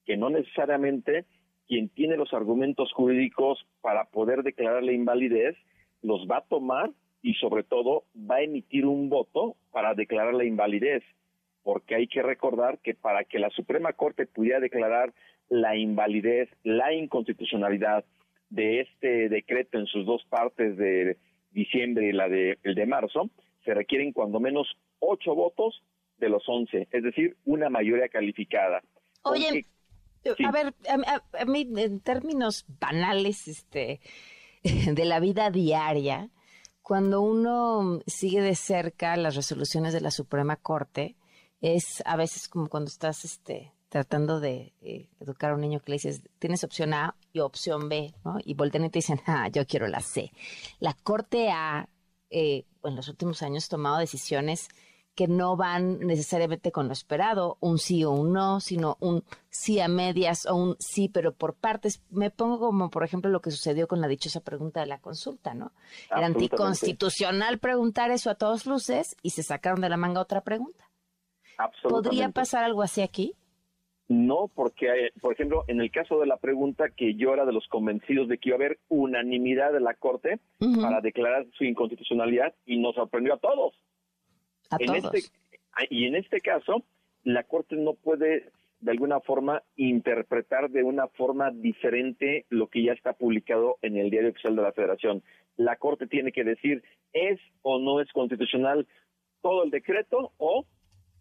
que 0.06 0.18
no 0.18 0.30
necesariamente 0.30 1.24
quien 1.66 1.88
tiene 1.88 2.18
los 2.18 2.34
argumentos 2.34 2.92
jurídicos 2.92 3.66
para 3.80 4.04
poder 4.04 4.44
declarar 4.44 4.84
la 4.84 4.92
invalidez 4.92 5.56
los 6.02 6.28
va 6.30 6.40
a 6.40 6.48
tomar 6.50 6.92
y 7.22 7.36
sobre 7.36 7.64
todo 7.64 8.04
va 8.30 8.36
a 8.36 8.42
emitir 8.42 8.86
un 8.86 9.08
voto 9.08 9.56
para 9.72 9.94
declarar 9.94 10.34
la 10.34 10.44
invalidez, 10.44 11.04
porque 11.64 11.96
hay 11.96 12.08
que 12.08 12.22
recordar 12.22 12.80
que 12.80 12.96
para 12.96 13.24
que 13.24 13.40
la 13.40 13.50
Suprema 13.52 13.94
Corte 13.94 14.26
pudiera 14.26 14.60
declarar 14.60 15.14
la 15.48 15.78
invalidez, 15.78 16.50
la 16.64 16.92
inconstitucionalidad 16.94 18.04
de 18.50 18.82
este 18.82 19.30
decreto 19.30 19.78
en 19.78 19.86
sus 19.86 20.06
dos 20.06 20.24
partes 20.30 20.78
de 20.78 21.18
diciembre 21.52 22.10
y 22.10 22.12
la 22.12 22.28
de 22.28 22.58
el 22.64 22.76
de 22.76 22.86
marzo, 22.86 23.30
se 23.66 23.74
requieren 23.74 24.12
cuando 24.14 24.40
menos 24.40 24.68
ocho 25.00 25.36
votos 25.36 25.84
de 26.18 26.30
los 26.30 26.44
once, 26.48 26.88
es 26.92 27.04
decir, 27.04 27.38
una 27.46 27.70
mayoría 27.70 28.10
calificada. 28.10 28.82
Oye, 29.24 29.66
a 30.46 30.52
ver, 30.52 30.74
a, 30.90 31.46
mí 31.46 31.70
en 31.78 32.00
términos 32.02 32.66
banales 32.80 33.48
este, 33.48 34.02
de 34.64 35.06
la 35.06 35.20
vida 35.20 35.50
diaria, 35.50 36.30
cuando 36.82 37.22
uno 37.22 38.00
sigue 38.08 38.42
de 38.42 38.56
cerca 38.56 39.16
las 39.16 39.36
resoluciones 39.36 39.94
de 39.94 40.02
la 40.02 40.12
Suprema 40.12 40.56
Corte, 40.56 41.16
es 41.62 42.02
a 42.06 42.16
veces 42.16 42.48
como 42.48 42.68
cuando 42.68 42.90
estás 42.90 43.26
este, 43.26 43.72
tratando 43.90 44.40
de 44.40 44.74
eh, 44.82 45.10
educar 45.20 45.52
a 45.52 45.56
un 45.56 45.62
niño 45.62 45.80
que 45.80 45.92
le 45.92 45.96
dices, 45.96 46.22
tienes 46.38 46.64
opción 46.64 46.94
A 46.94 47.16
y 47.34 47.40
opción 47.40 47.90
B, 47.90 48.14
¿no? 48.24 48.38
Y 48.44 48.54
voltean 48.54 48.86
y 48.86 48.90
te 48.90 49.00
dicen, 49.00 49.20
ah, 49.26 49.50
yo 49.50 49.66
quiero 49.66 49.88
la 49.88 50.00
C. 50.00 50.32
La 50.80 50.94
Corte 50.94 51.50
A 51.50 51.90
eh, 52.30 52.66
en 52.84 52.96
los 52.96 53.08
últimos 53.10 53.42
años 53.42 53.68
tomado 53.68 53.98
decisiones 53.98 54.70
que 55.16 55.28
no 55.28 55.58
van 55.58 56.00
necesariamente 56.00 56.72
con 56.72 56.88
lo 56.88 56.94
esperado, 56.94 57.58
un 57.60 57.78
sí 57.78 58.06
o 58.06 58.12
un 58.12 58.32
no, 58.32 58.62
sino 58.62 58.96
un 59.02 59.26
sí 59.50 59.82
a 59.82 59.90
medias 59.90 60.46
o 60.46 60.56
un 60.56 60.78
sí, 60.80 61.10
pero 61.10 61.34
por 61.34 61.56
partes. 61.56 62.02
Me 62.10 62.32
pongo 62.32 62.58
como, 62.58 62.90
por 62.90 63.04
ejemplo, 63.04 63.30
lo 63.30 63.42
que 63.42 63.52
sucedió 63.52 63.86
con 63.88 64.00
la 64.00 64.08
dichosa 64.08 64.40
pregunta 64.40 64.80
de 64.80 64.86
la 64.86 65.00
consulta, 65.00 65.54
¿no? 65.54 65.74
Era 66.10 66.28
anticonstitucional 66.28 67.60
preguntar 67.60 68.12
eso 68.12 68.30
a 68.30 68.36
todos 68.36 68.66
luces 68.66 69.18
y 69.22 69.32
se 69.32 69.44
sacaron 69.44 69.82
de 69.82 69.90
la 69.90 69.98
manga 69.98 70.22
otra 70.22 70.40
pregunta. 70.40 70.90
¿Podría 71.84 72.30
pasar 72.30 72.64
algo 72.64 72.82
así 72.82 73.02
aquí? 73.02 73.36
No, 74.10 74.50
porque, 74.54 74.88
eh, 74.88 75.14
por 75.22 75.34
ejemplo, 75.34 75.64
en 75.68 75.80
el 75.80 75.92
caso 75.92 76.20
de 76.20 76.26
la 76.26 76.38
pregunta 76.38 76.90
que 76.90 77.14
yo 77.14 77.34
era 77.34 77.46
de 77.46 77.54
los 77.54 77.68
convencidos 77.68 78.28
de 78.28 78.40
que 78.40 78.50
iba 78.50 78.56
a 78.56 78.58
haber 78.58 78.80
unanimidad 78.90 79.72
de 79.72 79.80
la 79.80 79.94
Corte 79.94 80.40
para 80.82 81.00
declarar 81.00 81.46
su 81.54 81.64
inconstitucionalidad 81.64 82.54
y 82.66 82.80
nos 82.80 82.96
sorprendió 82.96 83.36
a 83.36 83.38
todos 83.38 83.76
en 84.78 84.96
Este, 84.96 85.24
ah, 85.74 85.84
y 85.90 86.06
en 86.06 86.16
este 86.16 86.42
caso, 86.42 86.84
la 87.24 87.44
Corte 87.44 87.76
no 87.76 87.94
puede 87.94 88.52
de 88.82 88.92
alguna 88.92 89.20
forma 89.20 89.64
interpretar 89.76 90.70
de 90.70 90.84
una 90.84 91.08
forma 91.08 91.52
diferente 91.52 92.46
lo 92.50 92.68
que 92.68 92.84
ya 92.84 92.94
está 92.94 93.14
publicado 93.14 93.78
en 93.82 93.98
el 93.98 94.10
Diario 94.10 94.30
Oficial 94.30 94.56
de 94.56 94.62
la 94.62 94.72
Federación. 94.72 95.24
La 95.58 95.76
Corte 95.76 96.08
tiene 96.08 96.32
que 96.32 96.44
decir 96.44 96.84
es 97.12 97.40
o 97.62 97.80
no 97.80 98.00
es 98.00 98.10
constitucional 98.14 98.88
todo 99.42 99.64
el 99.64 99.72
decreto 99.72 100.32
o 100.38 100.66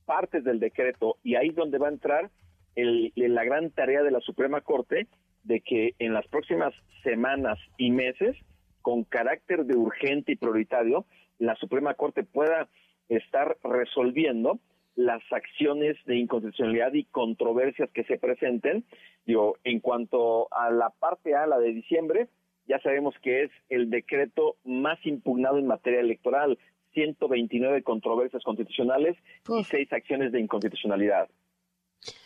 partes 0.04 0.44
del 0.44 0.60
decreto. 0.60 1.16
Y 1.24 1.34
ahí 1.34 1.48
es 1.48 1.56
donde 1.56 1.78
va 1.78 1.88
a 1.88 1.92
entrar 1.92 2.30
el, 2.78 3.12
la 3.16 3.44
gran 3.44 3.70
tarea 3.70 4.02
de 4.02 4.12
la 4.12 4.20
Suprema 4.20 4.60
Corte 4.60 5.08
de 5.42 5.60
que 5.60 5.94
en 5.98 6.14
las 6.14 6.26
próximas 6.28 6.72
semanas 7.02 7.58
y 7.76 7.90
meses, 7.90 8.36
con 8.82 9.04
carácter 9.04 9.64
de 9.64 9.76
urgente 9.76 10.32
y 10.32 10.36
prioritario, 10.36 11.04
la 11.38 11.56
Suprema 11.56 11.94
Corte 11.94 12.22
pueda 12.22 12.68
estar 13.08 13.56
resolviendo 13.64 14.60
las 14.94 15.22
acciones 15.30 15.96
de 16.06 16.16
inconstitucionalidad 16.16 16.92
y 16.92 17.04
controversias 17.04 17.90
que 17.92 18.04
se 18.04 18.18
presenten. 18.18 18.84
Digo, 19.26 19.56
en 19.64 19.80
cuanto 19.80 20.52
a 20.52 20.70
la 20.70 20.90
parte 20.90 21.34
A, 21.34 21.46
la 21.46 21.58
de 21.58 21.72
diciembre, 21.72 22.28
ya 22.66 22.78
sabemos 22.80 23.14
que 23.22 23.44
es 23.44 23.50
el 23.68 23.90
decreto 23.90 24.56
más 24.64 25.04
impugnado 25.04 25.58
en 25.58 25.66
materia 25.66 26.00
electoral, 26.00 26.58
129 26.94 27.82
controversias 27.82 28.42
constitucionales 28.42 29.16
y 29.48 29.64
seis 29.64 29.92
acciones 29.92 30.32
de 30.32 30.40
inconstitucionalidad. 30.40 31.28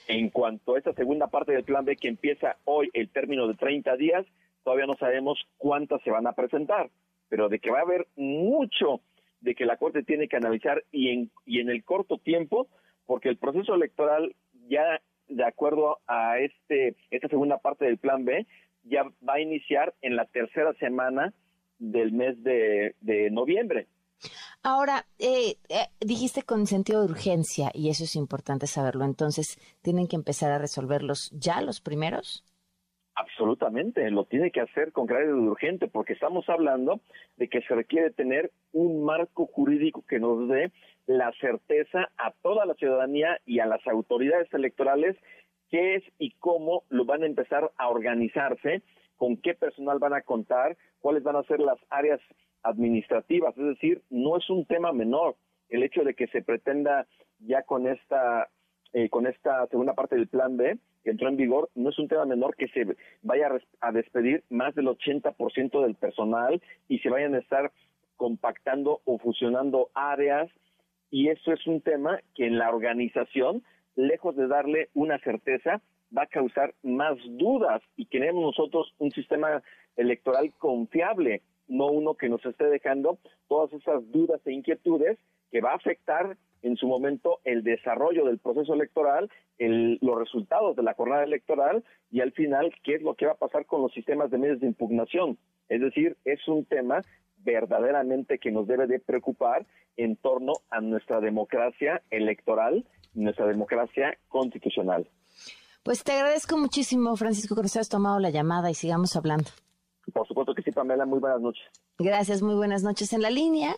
En 0.08 0.30
cuanto 0.30 0.74
a 0.74 0.78
esta 0.78 0.92
segunda 0.94 1.28
parte 1.28 1.52
del 1.52 1.64
plan 1.64 1.84
B 1.84 1.96
que 1.96 2.08
empieza 2.08 2.56
hoy 2.64 2.90
el 2.92 3.08
término 3.08 3.46
de 3.46 3.54
30 3.54 3.96
días, 3.96 4.26
todavía 4.64 4.86
no 4.86 4.96
sabemos 4.96 5.38
cuántas 5.58 6.02
se 6.02 6.10
van 6.10 6.26
a 6.26 6.32
presentar, 6.32 6.90
pero 7.28 7.48
de 7.48 7.58
que 7.58 7.70
va 7.70 7.78
a 7.78 7.82
haber 7.82 8.06
mucho 8.16 9.00
de 9.40 9.54
que 9.54 9.66
la 9.66 9.76
Corte 9.76 10.02
tiene 10.02 10.28
que 10.28 10.36
analizar 10.36 10.84
y 10.92 11.10
en, 11.10 11.30
y 11.46 11.60
en 11.60 11.68
el 11.68 11.84
corto 11.84 12.18
tiempo, 12.18 12.68
porque 13.06 13.28
el 13.28 13.36
proceso 13.36 13.74
electoral 13.74 14.34
ya 14.68 15.00
de 15.28 15.44
acuerdo 15.44 15.98
a 16.06 16.38
este 16.38 16.94
esta 17.10 17.28
segunda 17.28 17.58
parte 17.58 17.84
del 17.84 17.98
plan 17.98 18.24
B 18.24 18.46
ya 18.84 19.04
va 19.26 19.34
a 19.34 19.40
iniciar 19.40 19.94
en 20.02 20.16
la 20.16 20.26
tercera 20.26 20.72
semana 20.74 21.32
del 21.78 22.12
mes 22.12 22.42
de, 22.42 22.94
noviembre. 23.30 23.86
Ahora, 24.64 25.06
eh, 25.18 25.56
eh, 25.68 25.88
dijiste 26.00 26.42
con 26.42 26.66
sentido 26.66 27.00
de 27.00 27.10
urgencia 27.10 27.70
y 27.74 27.90
eso 27.90 28.04
es 28.04 28.14
importante 28.14 28.68
saberlo. 28.68 29.04
Entonces, 29.04 29.58
¿tienen 29.82 30.06
que 30.06 30.14
empezar 30.14 30.52
a 30.52 30.58
resolverlos 30.58 31.30
ya 31.32 31.60
los 31.60 31.80
primeros? 31.80 32.44
Absolutamente, 33.14 34.08
lo 34.10 34.24
tiene 34.24 34.50
que 34.50 34.60
hacer 34.60 34.92
con 34.92 35.06
carácter 35.06 35.34
urgente, 35.34 35.86
porque 35.88 36.14
estamos 36.14 36.48
hablando 36.48 37.00
de 37.36 37.48
que 37.48 37.60
se 37.62 37.74
requiere 37.74 38.10
tener 38.10 38.52
un 38.72 39.04
marco 39.04 39.46
jurídico 39.46 40.02
que 40.08 40.18
nos 40.18 40.48
dé 40.48 40.72
la 41.06 41.30
certeza 41.40 42.08
a 42.16 42.30
toda 42.42 42.64
la 42.64 42.74
ciudadanía 42.74 43.38
y 43.44 43.58
a 43.58 43.66
las 43.66 43.86
autoridades 43.86 44.48
electorales 44.54 45.16
qué 45.70 45.96
es 45.96 46.04
y 46.18 46.32
cómo 46.38 46.84
lo 46.88 47.04
van 47.04 47.22
a 47.22 47.26
empezar 47.26 47.72
a 47.76 47.88
organizarse, 47.88 48.82
con 49.16 49.36
qué 49.36 49.54
personal 49.54 49.98
van 49.98 50.14
a 50.14 50.22
contar, 50.22 50.76
cuáles 51.00 51.22
van 51.22 51.36
a 51.36 51.42
ser 51.44 51.60
las 51.60 51.78
áreas 51.90 52.20
administrativas, 52.62 53.56
es 53.56 53.64
decir, 53.64 54.02
no 54.10 54.36
es 54.36 54.48
un 54.50 54.64
tema 54.66 54.92
menor 54.92 55.36
el 55.68 55.82
hecho 55.82 56.02
de 56.04 56.14
que 56.14 56.26
se 56.28 56.42
pretenda 56.42 57.06
ya 57.40 57.62
con 57.62 57.86
esta 57.86 58.48
eh, 58.92 59.08
con 59.08 59.26
esta 59.26 59.66
segunda 59.68 59.94
parte 59.94 60.16
del 60.16 60.28
plan 60.28 60.56
B 60.58 60.78
que 61.02 61.10
entró 61.10 61.28
en 61.28 61.36
vigor, 61.36 61.70
no 61.74 61.90
es 61.90 61.98
un 61.98 62.08
tema 62.08 62.26
menor 62.26 62.54
que 62.56 62.68
se 62.68 62.86
vaya 63.22 63.48
a 63.80 63.92
despedir 63.92 64.44
más 64.50 64.74
del 64.74 64.86
80% 64.86 65.82
del 65.82 65.94
personal 65.94 66.62
y 66.88 66.98
se 67.00 67.08
vayan 67.08 67.34
a 67.34 67.38
estar 67.38 67.72
compactando 68.16 69.00
o 69.04 69.18
fusionando 69.18 69.90
áreas. 69.94 70.50
Y 71.10 71.28
eso 71.28 71.52
es 71.52 71.66
un 71.66 71.80
tema 71.80 72.20
que 72.34 72.46
en 72.46 72.58
la 72.58 72.68
organización, 72.68 73.62
lejos 73.96 74.36
de 74.36 74.46
darle 74.46 74.90
una 74.94 75.18
certeza, 75.18 75.82
va 76.16 76.22
a 76.22 76.26
causar 76.26 76.74
más 76.82 77.16
dudas 77.24 77.82
y 77.96 78.06
queremos 78.06 78.42
nosotros 78.42 78.94
un 78.98 79.10
sistema 79.10 79.62
electoral 79.96 80.52
confiable, 80.58 81.42
no 81.72 81.86
uno 81.86 82.14
que 82.14 82.28
nos 82.28 82.44
esté 82.44 82.66
dejando 82.66 83.18
todas 83.48 83.72
esas 83.72 84.02
dudas 84.12 84.40
e 84.46 84.52
inquietudes 84.52 85.18
que 85.50 85.60
va 85.60 85.72
a 85.72 85.76
afectar 85.76 86.36
en 86.62 86.76
su 86.76 86.86
momento 86.86 87.40
el 87.44 87.64
desarrollo 87.64 88.24
del 88.24 88.38
proceso 88.38 88.74
electoral, 88.74 89.30
los 89.58 90.18
resultados 90.18 90.76
de 90.76 90.82
la 90.82 90.94
jornada 90.94 91.24
electoral 91.24 91.82
y 92.10 92.20
al 92.20 92.32
final 92.32 92.72
qué 92.84 92.94
es 92.96 93.02
lo 93.02 93.14
que 93.14 93.26
va 93.26 93.32
a 93.32 93.36
pasar 93.36 93.66
con 93.66 93.82
los 93.82 93.92
sistemas 93.92 94.30
de 94.30 94.38
medios 94.38 94.60
de 94.60 94.66
impugnación. 94.66 95.38
Es 95.68 95.80
decir, 95.80 96.16
es 96.24 96.46
un 96.46 96.64
tema 96.64 97.00
verdaderamente 97.38 98.38
que 98.38 98.52
nos 98.52 98.66
debe 98.66 98.86
de 98.86 99.00
preocupar 99.00 99.66
en 99.96 100.16
torno 100.16 100.52
a 100.70 100.80
nuestra 100.80 101.20
democracia 101.20 102.02
electoral, 102.10 102.84
nuestra 103.14 103.46
democracia 103.46 104.16
constitucional. 104.28 105.08
Pues 105.82 106.04
te 106.04 106.12
agradezco 106.12 106.56
muchísimo, 106.58 107.16
Francisco, 107.16 107.56
que 107.56 107.62
nos 107.62 107.76
hayas 107.76 107.88
tomado 107.88 108.20
la 108.20 108.30
llamada 108.30 108.70
y 108.70 108.74
sigamos 108.74 109.16
hablando. 109.16 109.50
Por 110.12 110.26
supuesto 110.26 110.54
que 110.54 110.62
sí, 110.62 110.72
Pamela. 110.72 111.06
Muy 111.06 111.20
buenas 111.20 111.40
noches. 111.40 111.62
Gracias, 111.98 112.42
muy 112.42 112.54
buenas 112.54 112.82
noches. 112.82 113.12
En 113.12 113.22
la 113.22 113.30
línea 113.30 113.76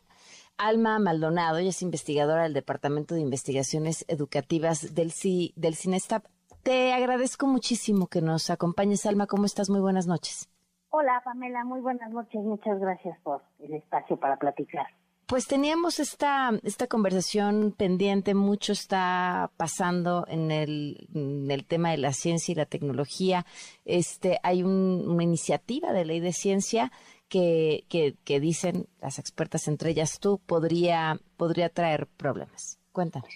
Alma 0.56 0.98
Maldonado, 0.98 1.58
ella 1.58 1.70
es 1.70 1.82
investigadora 1.82 2.44
del 2.44 2.54
Departamento 2.54 3.14
de 3.14 3.20
Investigaciones 3.20 4.04
Educativas 4.08 4.94
del, 4.94 5.10
C, 5.10 5.52
del 5.56 5.74
CINESTAP. 5.74 6.24
Te 6.62 6.92
agradezco 6.92 7.46
muchísimo 7.46 8.06
que 8.06 8.22
nos 8.22 8.48
acompañes, 8.50 9.04
Alma. 9.04 9.26
¿Cómo 9.26 9.44
estás? 9.44 9.68
Muy 9.68 9.80
buenas 9.80 10.06
noches. 10.06 10.48
Hola, 10.90 11.20
Pamela. 11.24 11.64
Muy 11.64 11.80
buenas 11.80 12.10
noches. 12.10 12.40
Muchas 12.42 12.78
gracias 12.78 13.18
por 13.22 13.42
el 13.58 13.74
espacio 13.74 14.16
para 14.16 14.36
platicar. 14.36 14.86
Pues 15.34 15.48
teníamos 15.48 15.98
esta, 15.98 16.52
esta 16.62 16.86
conversación 16.86 17.74
pendiente, 17.76 18.34
mucho 18.34 18.70
está 18.70 19.50
pasando 19.56 20.24
en 20.28 20.52
el, 20.52 21.08
el 21.50 21.66
tema 21.66 21.90
de 21.90 21.96
la 21.96 22.12
ciencia 22.12 22.52
y 22.52 22.54
la 22.54 22.66
tecnología. 22.66 23.44
Este, 23.84 24.38
hay 24.44 24.62
una 24.62 25.24
iniciativa 25.24 25.92
de 25.92 26.04
ley 26.04 26.20
de 26.20 26.30
ciencia 26.30 26.92
que, 27.28 27.82
que, 27.88 28.38
dicen 28.38 28.86
las 29.00 29.18
expertas, 29.18 29.66
entre 29.66 29.90
ellas 29.90 30.20
tú, 30.20 30.38
podría, 30.38 31.18
podría 31.36 31.68
traer 31.68 32.06
problemas. 32.06 32.78
Cuéntanos. 32.92 33.28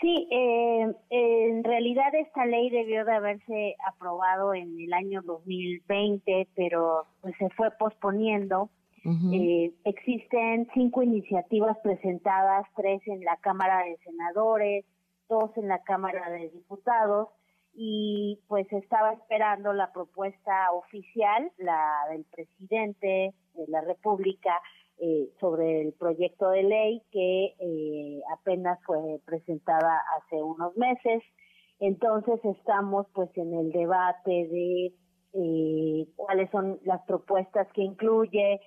Sí, 0.00 0.26
eh, 0.30 0.90
en 1.10 1.64
realidad 1.64 2.14
esta 2.14 2.46
ley 2.46 2.70
debió 2.70 3.04
de 3.04 3.12
haberse 3.12 3.76
aprobado 3.86 4.54
en 4.54 4.80
el 4.80 4.90
año 4.94 5.20
2020, 5.20 6.48
pero 6.56 7.04
pues 7.20 7.34
se 7.38 7.50
fue 7.50 7.70
posponiendo. 7.72 8.70
Eh, 9.32 9.72
existen 9.84 10.66
cinco 10.74 11.02
iniciativas 11.02 11.78
presentadas, 11.78 12.66
tres 12.74 13.00
en 13.06 13.20
la 13.24 13.36
Cámara 13.36 13.84
de 13.84 13.96
Senadores, 13.98 14.84
dos 15.28 15.50
en 15.56 15.68
la 15.68 15.82
Cámara 15.84 16.28
de 16.30 16.50
Diputados 16.50 17.28
y 17.72 18.40
pues 18.48 18.66
estaba 18.72 19.12
esperando 19.12 19.72
la 19.74 19.92
propuesta 19.92 20.72
oficial, 20.72 21.52
la 21.58 22.06
del 22.10 22.24
presidente 22.24 23.34
de 23.54 23.66
la 23.68 23.82
República, 23.82 24.60
eh, 24.98 25.28
sobre 25.40 25.82
el 25.82 25.92
proyecto 25.92 26.48
de 26.48 26.62
ley 26.62 27.02
que 27.12 27.54
eh, 27.60 28.22
apenas 28.32 28.78
fue 28.86 29.20
presentada 29.26 30.00
hace 30.16 30.42
unos 30.42 30.74
meses. 30.76 31.22
Entonces 31.80 32.42
estamos 32.44 33.06
pues 33.12 33.28
en 33.36 33.52
el 33.52 33.72
debate 33.72 34.30
de 34.30 34.94
eh, 35.34 36.08
cuáles 36.16 36.50
son 36.50 36.80
las 36.84 37.02
propuestas 37.02 37.70
que 37.74 37.82
incluye. 37.82 38.58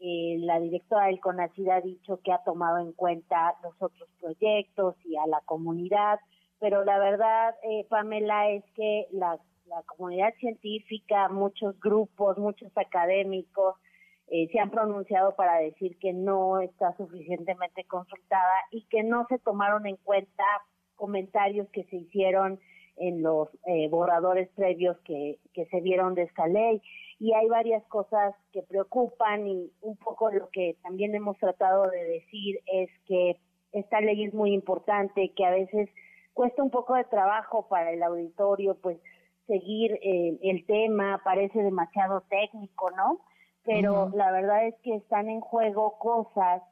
La 0.00 0.60
directora 0.60 1.06
del 1.06 1.20
CONACID 1.20 1.68
ha 1.68 1.80
dicho 1.80 2.20
que 2.22 2.32
ha 2.32 2.42
tomado 2.44 2.78
en 2.78 2.92
cuenta 2.92 3.56
los 3.62 3.74
otros 3.80 4.08
proyectos 4.20 4.94
y 5.04 5.16
a 5.16 5.26
la 5.26 5.40
comunidad 5.44 6.20
pero 6.60 6.84
la 6.84 6.98
verdad, 6.98 7.54
eh, 7.62 7.86
Pamela, 7.88 8.50
es 8.50 8.64
que 8.74 9.06
la, 9.12 9.38
comunidad 9.86 10.32
científica, 10.40 11.28
muchos 11.28 11.78
grupos, 11.78 12.38
muchos 12.38 12.74
académicos, 12.76 13.76
eh, 14.28 14.48
se 14.50 14.58
han 14.58 14.70
pronunciado 14.70 15.36
para 15.36 15.58
decir 15.58 15.98
que 15.98 16.14
no 16.14 16.58
está 16.60 16.96
suficientemente 16.96 17.84
consultada 17.84 18.54
y 18.70 18.84
que 18.84 19.02
no 19.02 19.26
se 19.28 19.38
tomaron 19.38 19.86
en 19.86 19.96
cuenta 19.96 20.44
comentarios 20.96 21.68
que 21.68 21.84
se 21.84 21.96
hicieron 21.96 22.58
en 23.00 23.22
los 23.22 23.48
eh, 23.66 23.88
borradores 23.88 24.48
previos 24.50 24.96
que, 25.04 25.38
que 25.52 25.66
se 25.66 25.80
vieron 25.80 26.14
de 26.14 26.22
esta 26.22 26.46
ley. 26.46 26.82
Y 27.18 27.34
hay 27.34 27.48
varias 27.48 27.84
cosas 27.86 28.34
que 28.52 28.62
preocupan 28.62 29.46
y 29.46 29.72
un 29.80 29.96
poco 29.96 30.30
lo 30.30 30.48
que 30.50 30.76
también 30.82 31.14
hemos 31.14 31.36
tratado 31.38 31.90
de 31.90 32.04
decir 32.04 32.60
es 32.72 32.90
que 33.06 33.36
esta 33.72 34.00
ley 34.00 34.24
es 34.24 34.34
muy 34.34 34.52
importante, 34.52 35.32
que 35.34 35.44
a 35.44 35.50
veces 35.50 35.88
cuesta 36.32 36.62
un 36.62 36.70
poco 36.70 36.94
de 36.94 37.04
trabajo 37.04 37.66
para 37.68 37.90
el 37.90 38.02
auditorio, 38.02 38.76
pues 38.80 38.98
seguir 39.46 39.98
eh, 40.02 40.38
el 40.42 40.64
tema, 40.66 41.20
parece 41.24 41.62
demasiado 41.62 42.22
técnico, 42.28 42.90
¿no? 42.92 43.20
Pero 43.64 44.10
la 44.14 44.30
verdad 44.30 44.66
es 44.66 44.74
que 44.82 44.94
están 44.94 45.28
en 45.28 45.40
juego 45.40 45.98
cosas 45.98 46.62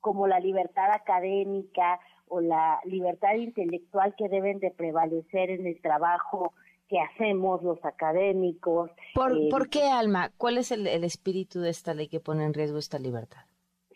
como 0.00 0.26
la 0.26 0.40
libertad 0.40 0.90
académica 0.92 1.98
o 2.32 2.40
la 2.40 2.80
libertad 2.86 3.34
intelectual 3.34 4.14
que 4.16 4.28
deben 4.30 4.58
de 4.58 4.70
prevalecer 4.70 5.50
en 5.50 5.66
el 5.66 5.80
trabajo 5.82 6.54
que 6.88 6.98
hacemos 6.98 7.62
los 7.62 7.84
académicos. 7.84 8.90
¿Por, 9.14 9.32
eh, 9.32 9.48
¿por 9.50 9.68
qué, 9.68 9.90
Alma? 9.90 10.30
¿Cuál 10.38 10.56
es 10.56 10.72
el, 10.72 10.86
espíritu 11.04 11.60
de 11.60 11.68
esta 11.68 11.92
ley 11.92 12.08
que 12.08 12.20
pone 12.20 12.44
en 12.44 12.54
riesgo 12.54 12.78
esta 12.78 12.98
libertad? 12.98 13.42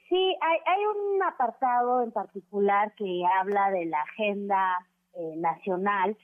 Sí, 0.09 0.37
hay, 0.41 0.59
hay 0.67 0.83
un 0.85 1.23
apartado 1.23 2.03
en 2.03 2.13
particular 2.13 2.95
que 2.95 3.23
habla 3.41 3.71
de 3.71 3.87
la 3.87 4.01
agenda 4.03 4.87
eh, 5.15 5.35
nacional 5.37 6.17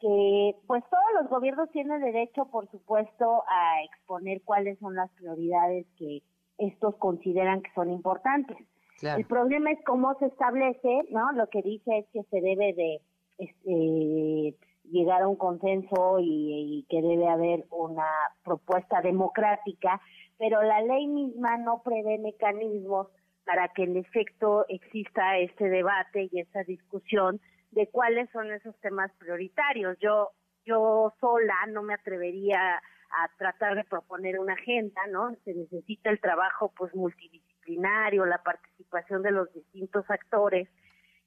que 0.00 0.56
pues 0.66 0.82
todos 0.90 1.22
los 1.22 1.30
gobiernos 1.30 1.70
tienen 1.70 2.00
derecho, 2.00 2.46
por 2.46 2.68
supuesto, 2.70 3.44
a 3.46 3.82
exponer 3.84 4.42
cuáles 4.42 4.78
son 4.80 4.96
las 4.96 5.10
prioridades 5.12 5.86
que 5.98 6.22
estos 6.58 6.96
consideran 6.96 7.62
que 7.62 7.70
son 7.74 7.90
importantes. 7.90 8.56
El 9.02 9.24
problema 9.24 9.70
es 9.70 9.78
cómo 9.84 10.14
se 10.18 10.26
establece, 10.26 11.02
¿no? 11.10 11.32
Lo 11.32 11.48
que 11.48 11.62
dice 11.62 11.98
es 11.98 12.06
que 12.12 12.22
se 12.24 12.40
debe 12.40 12.74
de 12.74 13.00
este, 13.38 14.56
llegar 14.90 15.22
a 15.22 15.28
un 15.28 15.36
consenso 15.36 16.18
y, 16.20 16.86
que 16.88 17.00
debe 17.00 17.28
haber 17.28 17.64
una 17.70 18.08
propuesta 18.44 19.00
democrática, 19.00 20.00
pero 20.38 20.62
la 20.62 20.82
ley 20.82 21.06
misma 21.06 21.56
no 21.58 21.82
prevé 21.82 22.18
mecanismos 22.18 23.08
para 23.44 23.68
que 23.68 23.84
en 23.84 23.96
efecto 23.96 24.66
exista 24.68 25.38
este 25.38 25.68
debate 25.68 26.28
y 26.30 26.40
esta 26.40 26.62
discusión 26.64 27.40
de 27.70 27.88
cuáles 27.88 28.28
son 28.30 28.52
esos 28.52 28.78
temas 28.80 29.10
prioritarios. 29.18 29.96
Yo, 30.00 30.30
yo 30.64 31.12
sola 31.20 31.54
no 31.68 31.82
me 31.82 31.94
atrevería 31.94 32.76
a 32.76 33.28
tratar 33.38 33.74
de 33.76 33.84
proponer 33.84 34.38
una 34.38 34.54
agenda, 34.54 35.00
¿no? 35.10 35.34
Se 35.44 35.54
necesita 35.54 36.10
el 36.10 36.20
trabajo 36.20 36.72
pues 36.76 36.94
multidisciplinario, 36.94 37.49
la 37.66 38.42
participación 38.42 39.22
de 39.22 39.30
los 39.30 39.52
distintos 39.52 40.04
actores. 40.10 40.68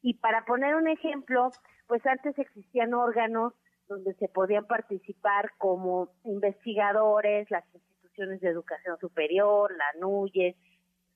Y 0.01 0.15
para 0.15 0.45
poner 0.45 0.75
un 0.75 0.87
ejemplo, 0.87 1.51
pues 1.87 2.05
antes 2.05 2.37
existían 2.37 2.93
órganos 2.93 3.53
donde 3.87 4.13
se 4.15 4.27
podían 4.27 4.65
participar 4.65 5.51
como 5.57 6.09
investigadores, 6.23 7.49
las 7.51 7.63
instituciones 7.73 8.41
de 8.41 8.49
educación 8.49 8.97
superior, 8.99 9.71
la 9.75 9.99
NUYES, 9.99 10.55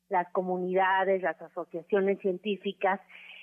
las 0.09 0.29
comunidades, 0.31 1.21
las 1.21 1.41
asociaciones 1.41 2.19
científicas, 2.19 2.99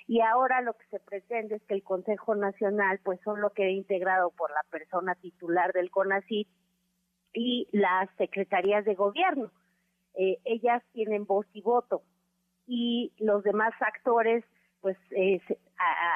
y 0.07 0.21
ahora 0.21 0.61
lo 0.61 0.73
que 0.73 0.85
se 0.87 0.99
pretende 0.99 1.55
es 1.55 1.63
que 1.63 1.73
el 1.73 1.83
Consejo 1.83 2.35
Nacional 2.35 2.99
pues 3.03 3.19
solo 3.23 3.51
quede 3.51 3.71
integrado 3.71 4.29
por 4.31 4.51
la 4.51 4.61
persona 4.69 5.15
titular 5.15 5.73
del 5.73 5.89
CONACYT 5.89 6.47
y 7.33 7.67
las 7.71 8.09
secretarías 8.17 8.85
de 8.85 8.93
gobierno. 8.93 9.51
Eh, 10.17 10.39
ellas 10.45 10.83
tienen 10.93 11.25
voz 11.25 11.45
y 11.53 11.61
voto. 11.61 12.03
Y 12.67 13.13
los 13.19 13.43
demás 13.43 13.73
actores 13.79 14.43
pues 14.81 14.97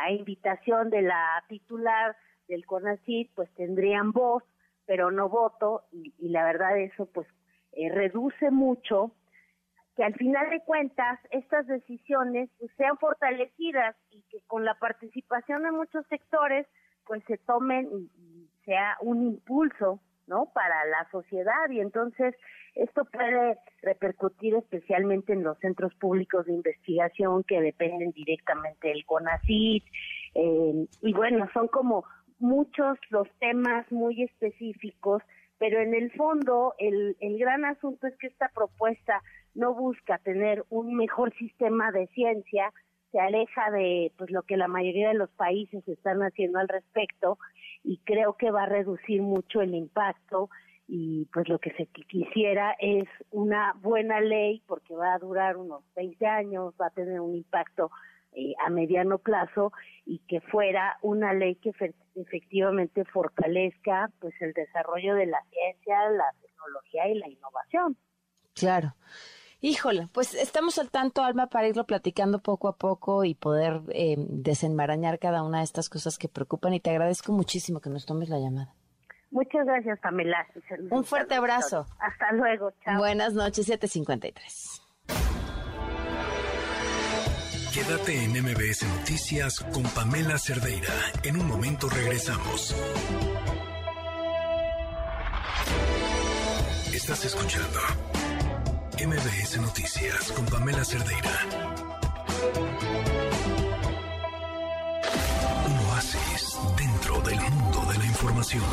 a, 0.03 0.11
invitación 0.11 0.89
de 0.89 1.01
la 1.01 1.43
titular 1.47 2.15
del 2.47 2.65
CONACYT 2.65 3.31
pues 3.33 3.49
tendrían 3.55 4.11
voz 4.11 4.43
pero 4.85 5.11
no 5.11 5.29
voto. 5.29 5.83
Y, 5.91 6.29
la 6.29 6.43
verdad 6.45 6.77
eso 6.79 7.05
pues 7.05 7.27
eh, 7.73 7.89
reduce 7.89 8.49
mucho 8.49 9.11
que 9.95 10.03
al 10.03 10.15
final 10.15 10.49
de 10.49 10.61
cuentas 10.61 11.19
estas 11.29 11.67
decisiones 11.67 12.49
pues, 12.57 12.71
sean 12.77 12.97
fortalecidas 12.97 13.95
y 14.09 14.23
que 14.31 14.41
con 14.47 14.65
la 14.65 14.73
participación 14.75 15.61
de 15.63 15.71
muchos 15.71 16.07
sectores 16.07 16.65
pues 17.05 17.23
se 17.27 17.37
tomen 17.37 17.87
y, 17.91 18.49
sea 18.65 18.97
un 19.01 19.23
impulso 19.23 19.99
no 20.29 20.49
para 20.53 20.85
la 20.85 21.09
sociedad 21.11 21.69
y 21.69 21.81
entonces 21.81 22.35
esto 22.75 23.03
puede 23.05 23.57
repercutir 23.81 24.55
especialmente 24.55 25.33
en 25.33 25.43
los 25.43 25.57
centros 25.59 25.93
públicos 25.95 26.45
de 26.45 26.53
investigación 26.53 27.43
que 27.43 27.59
dependen 27.59 28.11
directamente 28.11 28.87
del 28.87 29.05
CONACYT 29.05 29.83
eh, 30.35 30.87
y 31.01 31.13
bueno 31.13 31.49
son 31.53 31.67
como 31.67 32.05
muchos 32.37 32.97
los 33.09 33.27
temas 33.39 33.91
muy 33.91 34.23
específicos 34.23 35.21
pero 35.57 35.81
en 35.81 35.93
el 35.93 36.11
fondo 36.13 36.73
el, 36.77 37.17
el 37.19 37.37
gran 37.37 37.65
asunto 37.65 38.07
es 38.07 38.15
que 38.17 38.27
esta 38.27 38.49
propuesta 38.49 39.21
no 39.55 39.73
busca 39.73 40.17
tener 40.19 40.63
un 40.69 40.95
mejor 40.95 41.33
sistema 41.37 41.91
de 41.91 42.07
ciencia, 42.07 42.71
se 43.11 43.19
aleja 43.19 43.71
de 43.71 44.11
pues 44.17 44.31
lo 44.31 44.43
que 44.43 44.57
la 44.57 44.67
mayoría 44.67 45.09
de 45.09 45.15
los 45.15 45.29
países 45.31 45.85
están 45.87 46.21
haciendo 46.21 46.59
al 46.59 46.67
respecto 46.67 47.37
y 47.83 47.97
creo 47.99 48.33
que 48.37 48.51
va 48.51 48.63
a 48.63 48.67
reducir 48.67 49.21
mucho 49.21 49.61
el 49.61 49.73
impacto 49.73 50.49
y 50.87 51.25
pues 51.25 51.47
lo 51.47 51.59
que 51.59 51.71
se 51.73 51.85
quisiera 51.85 52.75
es 52.79 53.07
una 53.29 53.73
buena 53.79 54.19
ley 54.21 54.63
porque 54.65 54.95
va 54.95 55.13
a 55.13 55.19
durar 55.19 55.57
unos 55.57 55.83
20 55.95 56.25
años, 56.25 56.73
va 56.81 56.87
a 56.87 56.91
tener 56.91 57.19
un 57.21 57.35
impacto 57.35 57.91
eh, 58.31 58.53
a 58.65 58.69
mediano 58.69 59.19
plazo 59.19 59.71
y 60.05 60.19
que 60.27 60.41
fuera 60.41 60.97
una 61.03 61.33
ley 61.33 61.55
que 61.55 61.71
efectivamente 62.15 63.05
fortalezca 63.05 64.11
pues 64.19 64.33
el 64.41 64.53
desarrollo 64.53 65.15
de 65.15 65.27
la 65.27 65.43
ciencia, 65.51 66.09
la 66.09 66.33
tecnología 66.41 67.07
y 67.07 67.19
la 67.19 67.29
innovación. 67.29 67.97
Claro. 68.55 68.93
Híjole, 69.61 70.07
pues 70.13 70.35
estamos 70.35 70.77
al 70.79 70.89
tanto, 70.89 71.21
Alma, 71.21 71.47
para 71.47 71.67
irlo 71.67 71.85
platicando 71.85 72.39
poco 72.39 72.69
a 72.69 72.77
poco 72.77 73.25
y 73.25 73.35
poder 73.35 73.81
eh, 73.89 74.15
desenmarañar 74.17 75.19
cada 75.19 75.43
una 75.43 75.57
de 75.57 75.65
estas 75.65 75.89
cosas 75.89 76.17
que 76.17 76.29
preocupan. 76.29 76.73
Y 76.73 76.79
te 76.79 76.91
agradezco 76.91 77.33
muchísimo 77.33 77.81
que 77.81 77.89
nos 77.89 78.05
tomes 78.05 78.29
la 78.29 78.39
llamada. 78.39 78.73
Muchas 79.31 79.65
gracias, 79.65 79.99
Pamela. 79.99 80.47
Un 80.89 81.03
fuerte 81.03 81.35
abrazo. 81.35 81.85
Hasta 81.99 82.31
luego. 82.31 82.71
Chao. 82.83 82.99
Buenas 82.99 83.33
noches, 83.33 83.65
753. 83.65 84.81
Quédate 87.73 88.23
en 88.23 88.31
MBS 88.31 88.87
Noticias 88.97 89.59
con 89.73 89.83
Pamela 89.83 90.37
Cerdeira. 90.39 90.93
En 91.23 91.39
un 91.39 91.47
momento 91.47 91.87
regresamos. 91.89 92.75
Estás 96.93 97.25
escuchando 97.25 97.79
MBS 99.05 99.61
Noticias 99.61 100.29
con 100.33 100.45
Pamela 100.47 100.83
Cerdeira. 100.83 101.31
Un 105.65 105.89
oasis 105.89 106.57
dentro 106.77 107.21
del 107.21 107.39
mundo 107.39 107.85
de 107.89 107.97
la 107.97 108.05
información. 108.05 108.63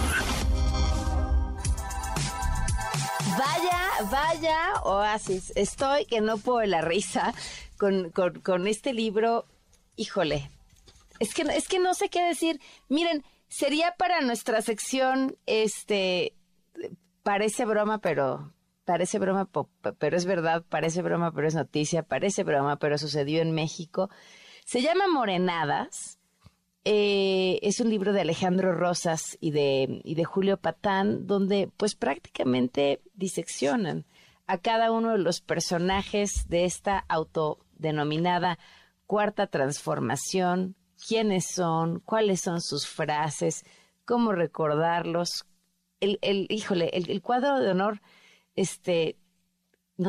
Vaya, 3.38 4.10
vaya, 4.10 4.80
oasis. 4.82 5.52
Estoy 5.54 6.06
que 6.06 6.20
no 6.20 6.38
puedo 6.38 6.66
la 6.66 6.80
risa 6.80 7.32
con, 7.78 8.10
con, 8.10 8.66
este 8.66 8.92
libro. 8.92 9.46
Híjole, 9.94 10.50
es 11.20 11.34
que, 11.34 11.42
es 11.42 11.68
que 11.68 11.78
no 11.78 11.94
sé 11.94 12.08
qué 12.08 12.24
decir. 12.24 12.60
Miren, 12.88 13.24
sería 13.46 13.94
para 13.96 14.20
nuestra 14.22 14.60
sección, 14.60 15.36
este, 15.46 16.34
parece 17.22 17.64
broma, 17.64 17.98
pero, 17.98 18.52
parece 18.86 19.18
broma, 19.18 19.50
pero 19.98 20.16
es 20.16 20.24
verdad, 20.24 20.64
parece 20.66 21.02
broma, 21.02 21.32
pero 21.32 21.48
es 21.48 21.54
noticia, 21.54 22.04
parece 22.04 22.44
broma, 22.44 22.78
pero 22.78 22.96
sucedió 22.96 23.42
en 23.42 23.52
México. 23.52 24.08
Se 24.64 24.80
llama 24.80 25.08
Morenadas. 25.08 26.18
Eh, 26.84 27.58
es 27.62 27.80
un 27.80 27.90
libro 27.90 28.12
de 28.12 28.20
Alejandro 28.20 28.72
Rosas 28.72 29.36
y 29.40 29.50
de, 29.50 30.00
y 30.04 30.14
de 30.14 30.24
Julio 30.24 30.56
Patán, 30.56 31.26
donde 31.26 31.68
pues 31.76 31.96
prácticamente 31.96 33.02
diseccionan 33.12 34.06
a 34.46 34.58
cada 34.58 34.92
uno 34.92 35.10
de 35.10 35.18
los 35.18 35.40
personajes 35.40 36.48
de 36.48 36.64
esta 36.64 37.04
autodenominada 37.08 38.60
cuarta 39.06 39.48
transformación, 39.48 40.76
quiénes 41.08 41.46
son, 41.46 41.98
cuáles 41.98 42.40
son 42.40 42.60
sus 42.60 42.86
frases, 42.86 43.64
cómo 44.04 44.30
recordarlos. 44.30 45.44
El, 45.98 46.20
el 46.22 46.46
híjole, 46.50 46.90
el 46.92 47.20
cuadro 47.20 47.58
de 47.58 47.70
honor 47.72 48.00
este, 48.56 49.16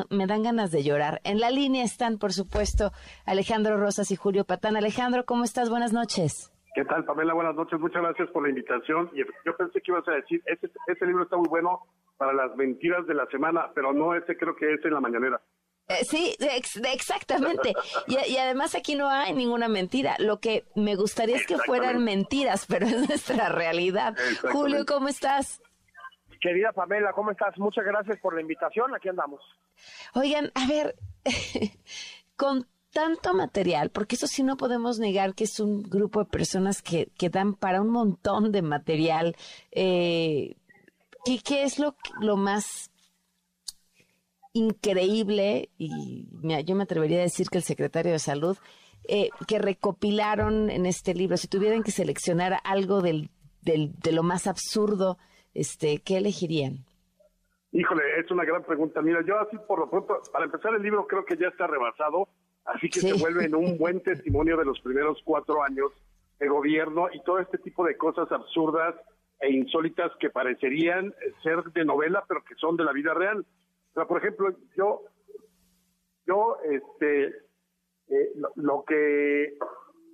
me 0.10 0.28
dan 0.28 0.44
ganas 0.44 0.72
de 0.72 0.84
llorar. 0.84 1.22
En 1.24 1.40
la 1.40 1.52
línea 1.52 1.84
están, 1.84 2.18
por 2.18 2.34
supuesto, 2.34 2.92
Alejandro 3.26 3.78
Rosas 3.78 4.12
y 4.12 4.16
Julio 4.16 4.46
Patán. 4.46 4.76
Alejandro, 4.76 5.26
¿cómo 5.26 5.44
estás? 5.44 5.70
Buenas 5.70 5.94
noches. 5.94 6.52
¿Qué 6.76 6.86
tal, 6.86 7.06
Pamela? 7.06 7.34
Buenas 7.34 7.56
noches. 7.56 7.80
Muchas 7.80 8.04
gracias 8.04 8.30
por 8.30 8.44
la 8.44 8.50
invitación. 8.50 9.10
Y 9.14 9.20
yo 9.46 9.58
pensé 9.58 9.82
que 9.82 9.92
ibas 9.92 10.08
a 10.08 10.12
decir, 10.12 10.44
ese, 10.46 11.06
libro 11.06 11.24
está 11.24 11.36
muy 11.36 11.50
bueno 11.50 11.82
para 12.18 12.34
las 12.34 12.56
mentiras 12.56 13.06
de 13.08 13.16
la 13.16 13.26
semana, 13.28 13.72
pero 13.74 13.94
no, 13.94 14.14
ese 14.14 14.38
creo 14.38 14.56
que 14.56 14.74
es 14.74 14.86
en 14.86 14.94
la 14.94 15.00
mañanera. 15.00 15.42
Eh, 15.88 16.04
sí, 16.04 16.36
exactamente. 16.40 17.74
Y, 18.08 18.38
además 18.38 18.76
aquí 18.76 18.96
no 18.96 19.10
hay 19.10 19.34
ninguna 19.34 19.68
mentira. 19.70 20.18
Lo 20.20 20.40
que 20.40 20.66
me 20.76 20.96
gustaría 20.96 21.38
es 21.38 21.48
que 21.48 21.58
fueran 21.58 22.04
mentiras, 22.04 22.68
pero 22.68 22.86
es 22.86 23.08
nuestra 23.08 23.50
realidad. 23.50 24.16
Julio, 24.52 24.86
¿cómo 24.86 25.08
estás? 25.08 25.62
Querida 26.40 26.72
Pamela, 26.72 27.14
¿cómo 27.14 27.32
estás? 27.32 27.58
Muchas 27.58 27.86
gracias 27.86 28.20
por 28.20 28.36
la 28.36 28.42
invitación. 28.42 28.94
Aquí 28.96 29.10
andamos. 29.10 29.42
Oigan, 30.14 30.52
a 30.56 30.68
ver, 30.68 30.96
con 32.36 32.68
tanto 32.92 33.34
material, 33.34 33.90
porque 33.92 34.16
eso 34.16 34.28
sí 34.28 34.44
no 34.44 34.58
podemos 34.58 35.00
negar 35.00 35.36
que 35.36 35.44
es 35.44 35.60
un 35.60 35.84
grupo 35.84 36.24
de 36.24 36.30
personas 36.30 36.82
que, 36.82 37.10
que 37.18 37.30
dan 37.30 37.54
para 37.54 37.82
un 37.82 37.90
montón 37.90 38.52
de 38.52 38.62
material. 38.62 39.36
Eh, 39.72 40.56
¿qué, 41.26 41.40
¿Qué 41.44 41.64
es 41.64 41.80
lo, 41.80 41.96
lo 42.20 42.38
más 42.38 42.92
increíble, 44.58 45.70
y 45.78 46.28
yo 46.66 46.76
me 46.76 46.84
atrevería 46.84 47.20
a 47.20 47.22
decir 47.22 47.48
que 47.50 47.60
el 47.60 47.64
secretario 47.64 48.12
de 48.12 48.20
Salud, 48.20 48.58
eh, 49.08 49.30
que 49.48 49.60
recopilaron 49.60 50.70
en 50.70 50.86
este 50.86 51.14
libro, 51.14 51.38
si 51.38 51.48
tuvieran 51.48 51.84
que 51.84 51.92
seleccionar 51.92 52.60
algo 52.64 53.02
del, 53.02 53.30
de 53.62 54.12
lo 54.12 54.24
más 54.24 54.48
absurdo, 54.48 55.18
este, 55.54 56.00
¿qué 56.00 56.18
elegirían? 56.18 56.86
Híjole, 57.72 58.04
es 58.20 58.32
una 58.32 58.46
gran 58.46 58.64
pregunta. 58.64 59.02
Mira, 59.02 59.22
yo 59.26 59.40
así 59.40 59.58
por 59.68 59.80
lo 59.80 59.90
pronto, 59.90 60.22
para 60.32 60.46
empezar 60.46 60.74
el 60.74 60.82
libro 60.82 61.06
creo 61.08 61.26
que 61.26 61.38
ya 61.38 61.48
está 61.48 61.68
rebasado, 61.68 62.28
así 62.66 62.90
que 62.90 63.02
se 63.02 63.14
vuelve 63.14 63.46
en 63.46 63.56
un 63.56 63.78
buen 63.78 64.02
testimonio 64.04 64.58
de 64.58 64.66
los 64.66 64.80
primeros 64.82 65.22
cuatro 65.24 65.64
años 65.64 65.92
de 66.40 66.48
gobierno 66.48 67.08
y 67.14 67.22
todo 67.24 67.40
este 67.40 67.58
tipo 67.58 67.86
de 67.86 67.98
cosas 67.98 68.32
absurdas 68.32 68.96
e 69.40 69.52
insólitas 69.52 70.12
que 70.20 70.30
parecerían 70.30 71.14
ser 71.44 71.64
de 71.74 71.86
novela, 71.86 72.24
pero 72.28 72.44
que 72.44 72.56
son 72.56 72.78
de 72.78 72.84
la 72.84 72.92
vida 72.92 73.14
real 73.14 73.46
por 74.06 74.20
ejemplo, 74.20 74.56
yo, 74.76 75.04
yo, 76.26 76.58
este, 76.70 77.28
eh, 78.10 78.32
lo, 78.56 78.84
que, 78.86 79.58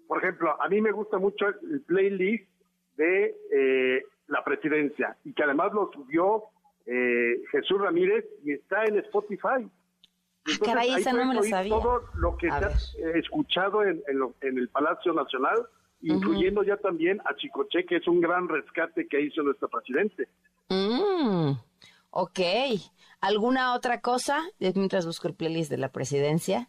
por 0.07 0.19
ejemplo, 0.19 0.61
a 0.61 0.69
mí 0.69 0.79
me 0.79 0.91
gusta 0.91 1.17
mucho 1.17 1.47
el 1.47 1.81
playlist 1.81 2.49
de 2.95 3.35
eh, 3.51 4.03
la 4.27 4.43
presidencia 4.43 5.17
y 5.23 5.33
que 5.33 5.43
además 5.43 5.73
lo 5.73 5.91
subió 5.91 6.43
eh, 6.85 7.41
Jesús 7.51 7.79
Ramírez 7.79 8.25
y 8.43 8.53
está 8.53 8.83
en 8.85 8.97
Spotify. 8.99 9.69
Entonces, 10.45 11.13
no 11.13 11.25
me 11.25 11.35
lo 11.35 11.43
sabía. 11.43 11.69
Todo 11.69 12.03
lo 12.15 12.35
que 12.35 12.49
se 12.49 13.05
ha 13.05 13.17
escuchado 13.17 13.83
en, 13.83 14.03
en, 14.41 14.57
el 14.57 14.67
Palacio 14.69 15.13
Nacional, 15.13 15.67
incluyendo 16.01 16.63
ya 16.63 16.75
también 16.77 17.21
a 17.21 17.33
Chicoche, 17.35 17.85
que 17.85 17.97
es 17.97 18.07
un 18.07 18.19
gran 18.19 18.49
rescate 18.49 19.07
que 19.07 19.21
hizo 19.21 19.41
nuestro 19.41 19.69
presidente. 19.69 20.27
Mm, 20.67 21.51
ok. 22.09 22.39
¿Alguna 23.21 23.73
otra 23.73 24.01
cosa 24.01 24.43
mientras 24.59 25.05
busco 25.05 25.29
el 25.29 25.35
playlist 25.35 25.71
de 25.71 25.77
la 25.77 25.93
presidencia? 25.93 26.67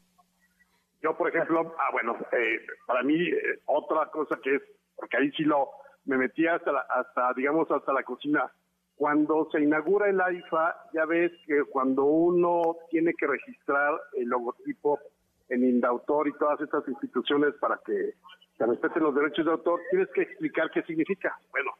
Yo, 1.02 1.16
por 1.16 1.28
ejemplo, 1.28 1.74
ah, 1.78 1.88
bueno, 1.90 2.16
eh, 2.32 2.60
para 2.86 3.02
mí 3.02 3.20
eh, 3.20 3.60
otra 3.66 4.08
cosa 4.10 4.38
que 4.42 4.54
es, 4.54 4.62
porque 4.94 5.16
ahí 5.16 5.32
sí 5.32 5.42
lo, 5.42 5.68
me 6.04 6.16
metí 6.16 6.46
hasta, 6.46 6.70
hasta, 6.90 7.32
digamos, 7.34 7.70
hasta 7.70 7.92
la 7.92 8.02
cocina. 8.02 8.50
Cuando 8.96 9.48
se 9.50 9.60
inaugura 9.60 10.08
el 10.08 10.20
AIFA, 10.20 10.76
ya 10.92 11.04
ves 11.04 11.32
que 11.46 11.64
cuando 11.64 12.04
uno 12.04 12.76
tiene 12.90 13.12
que 13.14 13.26
registrar 13.26 14.00
el 14.14 14.28
logotipo 14.28 15.00
en 15.48 15.64
Indautor 15.64 16.28
y 16.28 16.32
todas 16.38 16.60
estas 16.60 16.86
instituciones 16.88 17.54
para 17.60 17.80
que 17.84 18.14
se 18.56 18.66
respeten 18.66 19.02
los 19.02 19.14
derechos 19.14 19.44
de 19.44 19.52
autor, 19.52 19.80
tienes 19.90 20.08
que 20.14 20.22
explicar 20.22 20.70
qué 20.70 20.82
significa. 20.82 21.36
Bueno, 21.50 21.72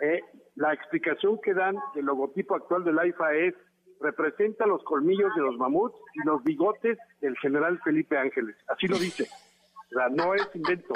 eh, 0.00 0.20
la 0.56 0.74
explicación 0.74 1.40
que 1.42 1.54
dan 1.54 1.76
del 1.94 2.04
logotipo 2.04 2.54
actual 2.54 2.84
del 2.84 2.98
AIFA 2.98 3.34
es 3.34 3.54
representa 4.00 4.66
los 4.66 4.82
colmillos 4.84 5.34
de 5.34 5.42
los 5.42 5.56
mamuts 5.56 5.96
y 6.14 6.26
los 6.26 6.42
bigotes 6.44 6.98
del 7.20 7.36
general 7.38 7.80
Felipe 7.82 8.18
Ángeles. 8.18 8.56
Así 8.68 8.86
lo 8.86 8.98
dice. 8.98 9.24
O 9.24 9.94
sea, 9.94 10.08
no 10.10 10.34
es 10.34 10.48
invento. 10.54 10.94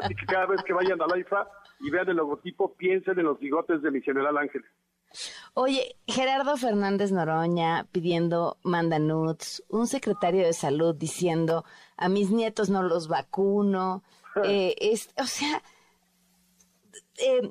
Así 0.00 0.14
que 0.14 0.26
cada 0.26 0.46
vez 0.46 0.62
que 0.62 0.72
vayan 0.72 1.00
a 1.00 1.06
la 1.06 1.18
IFA 1.18 1.48
y 1.80 1.90
vean 1.90 2.08
el 2.08 2.16
logotipo, 2.16 2.74
piensen 2.74 3.18
en 3.18 3.24
los 3.26 3.38
bigotes 3.38 3.82
de 3.82 3.90
mi 3.90 4.00
general 4.00 4.36
Ángeles. 4.36 4.68
Oye, 5.54 5.96
Gerardo 6.06 6.56
Fernández 6.56 7.12
Noroña 7.12 7.86
pidiendo 7.92 8.58
mandanuts, 8.62 9.62
un 9.68 9.86
secretario 9.86 10.44
de 10.44 10.52
salud 10.52 10.94
diciendo 10.94 11.64
a 11.96 12.08
mis 12.08 12.30
nietos 12.30 12.68
no 12.68 12.82
los 12.82 13.08
vacuno, 13.08 14.02
eh, 14.44 14.74
es, 14.78 15.10
o 15.16 15.26
sea, 15.26 15.62
eh, 17.16 17.50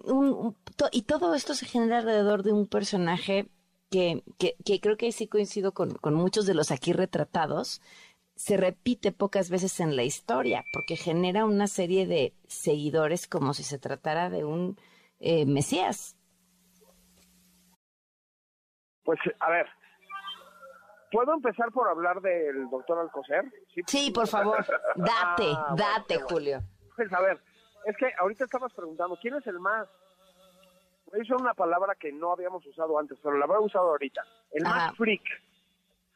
y 0.92 1.02
todo 1.04 1.34
esto 1.34 1.54
se 1.56 1.66
genera 1.66 1.98
alrededor 1.98 2.44
de 2.44 2.54
un 2.54 2.68
personaje 2.68 3.50
que, 3.90 4.24
que, 4.38 4.80
creo 4.80 4.98
que 4.98 5.12
sí 5.12 5.28
coincido 5.28 5.74
con, 5.74 5.96
con 5.96 6.14
muchos 6.14 6.46
de 6.46 6.54
los 6.54 6.72
aquí 6.72 6.94
retratados, 6.94 7.82
se 8.38 8.56
repite 8.56 9.12
pocas 9.12 9.50
veces 9.50 9.80
en 9.80 9.96
la 9.96 10.04
historia, 10.04 10.64
porque 10.72 10.96
genera 10.96 11.46
una 11.46 11.68
serie 11.68 12.06
de 12.06 12.34
seguidores 12.48 13.28
como 13.28 13.54
si 13.54 13.64
se 13.64 13.80
tratara 13.80 14.30
de 14.30 14.46
un 14.46 14.78
eh, 15.20 15.46
Mesías. 15.46 16.16
Pues, 19.04 19.20
a 19.40 19.50
ver, 19.50 19.68
¿puedo 21.12 21.34
empezar 21.34 21.72
por 21.72 21.90
hablar 21.90 22.22
del 22.22 22.70
doctor 22.70 23.00
Alcocer? 23.00 23.46
Sí, 23.88 24.12
por 24.12 24.28
favor, 24.28 24.66
date, 24.96 25.52
ah, 25.56 25.76
date, 25.76 26.20
Julio. 26.20 26.62
Pues, 26.96 27.12
a 27.12 27.22
ver, 27.22 27.42
es 27.86 27.98
que 27.98 28.08
ahorita 28.20 28.46
estabas 28.46 28.74
preguntando, 28.74 29.18
¿quién 29.22 29.36
es 29.36 29.48
el 29.48 29.60
más 29.60 29.88
es 31.14 31.30
una 31.32 31.54
palabra 31.54 31.96
que 31.96 32.12
no 32.12 32.34
habíamos 32.34 32.66
usado 32.66 33.00
antes, 33.00 33.18
pero 33.24 33.38
la 33.38 33.46
habrá 33.46 33.60
usado 33.60 33.90
ahorita. 33.90 34.22
El 34.52 34.64
más 34.64 34.96
freak. 34.96 35.24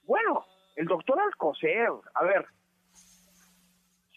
Bueno, 0.03 0.45
el 0.75 0.85
doctor 0.85 1.19
Alcocer. 1.19 1.89
A 2.13 2.23
ver, 2.23 2.45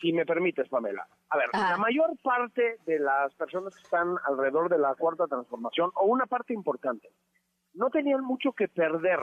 si 0.00 0.12
me 0.12 0.26
permites, 0.26 0.68
Pamela. 0.68 1.06
A 1.30 1.36
ver, 1.36 1.48
la 1.52 1.76
mayor 1.78 2.16
parte 2.22 2.78
de 2.86 2.98
las 3.00 3.34
personas 3.34 3.74
que 3.74 3.82
están 3.82 4.14
alrededor 4.26 4.68
de 4.68 4.78
la 4.78 4.94
cuarta 4.94 5.26
transformación, 5.26 5.90
o 5.94 6.06
una 6.06 6.26
parte 6.26 6.52
importante, 6.54 7.10
no 7.72 7.90
tenían 7.90 8.22
mucho 8.22 8.52
que 8.52 8.68
perder, 8.68 9.18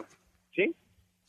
¿sí? 0.53 0.75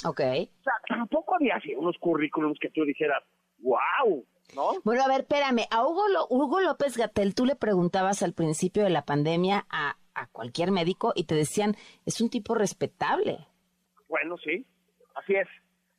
Ok. 0.04 0.20
O 0.20 0.62
sea, 0.62 0.74
tampoco 0.88 1.36
había 1.36 1.56
así 1.56 1.74
unos 1.76 1.96
currículums 1.98 2.58
que 2.58 2.70
tú 2.70 2.84
dijeras, 2.84 3.22
wow, 3.58 4.26
¿no? 4.56 4.72
Bueno, 4.82 5.04
a 5.04 5.08
ver, 5.08 5.20
espérame. 5.20 5.66
A 5.70 5.86
Hugo, 5.86 6.02
Hugo 6.30 6.60
López 6.60 6.96
Gatel, 6.96 7.36
tú 7.36 7.46
le 7.46 7.54
preguntabas 7.54 8.24
al 8.24 8.32
principio 8.32 8.82
de 8.82 8.90
la 8.90 9.04
pandemia 9.04 9.66
a 9.70 9.96
a 10.14 10.26
cualquier 10.26 10.70
médico 10.70 11.12
y 11.14 11.24
te 11.24 11.34
decían, 11.34 11.76
es 12.06 12.20
un 12.20 12.30
tipo 12.30 12.54
respetable. 12.54 13.46
Bueno, 14.08 14.36
sí, 14.38 14.66
así 15.14 15.34
es. 15.34 15.48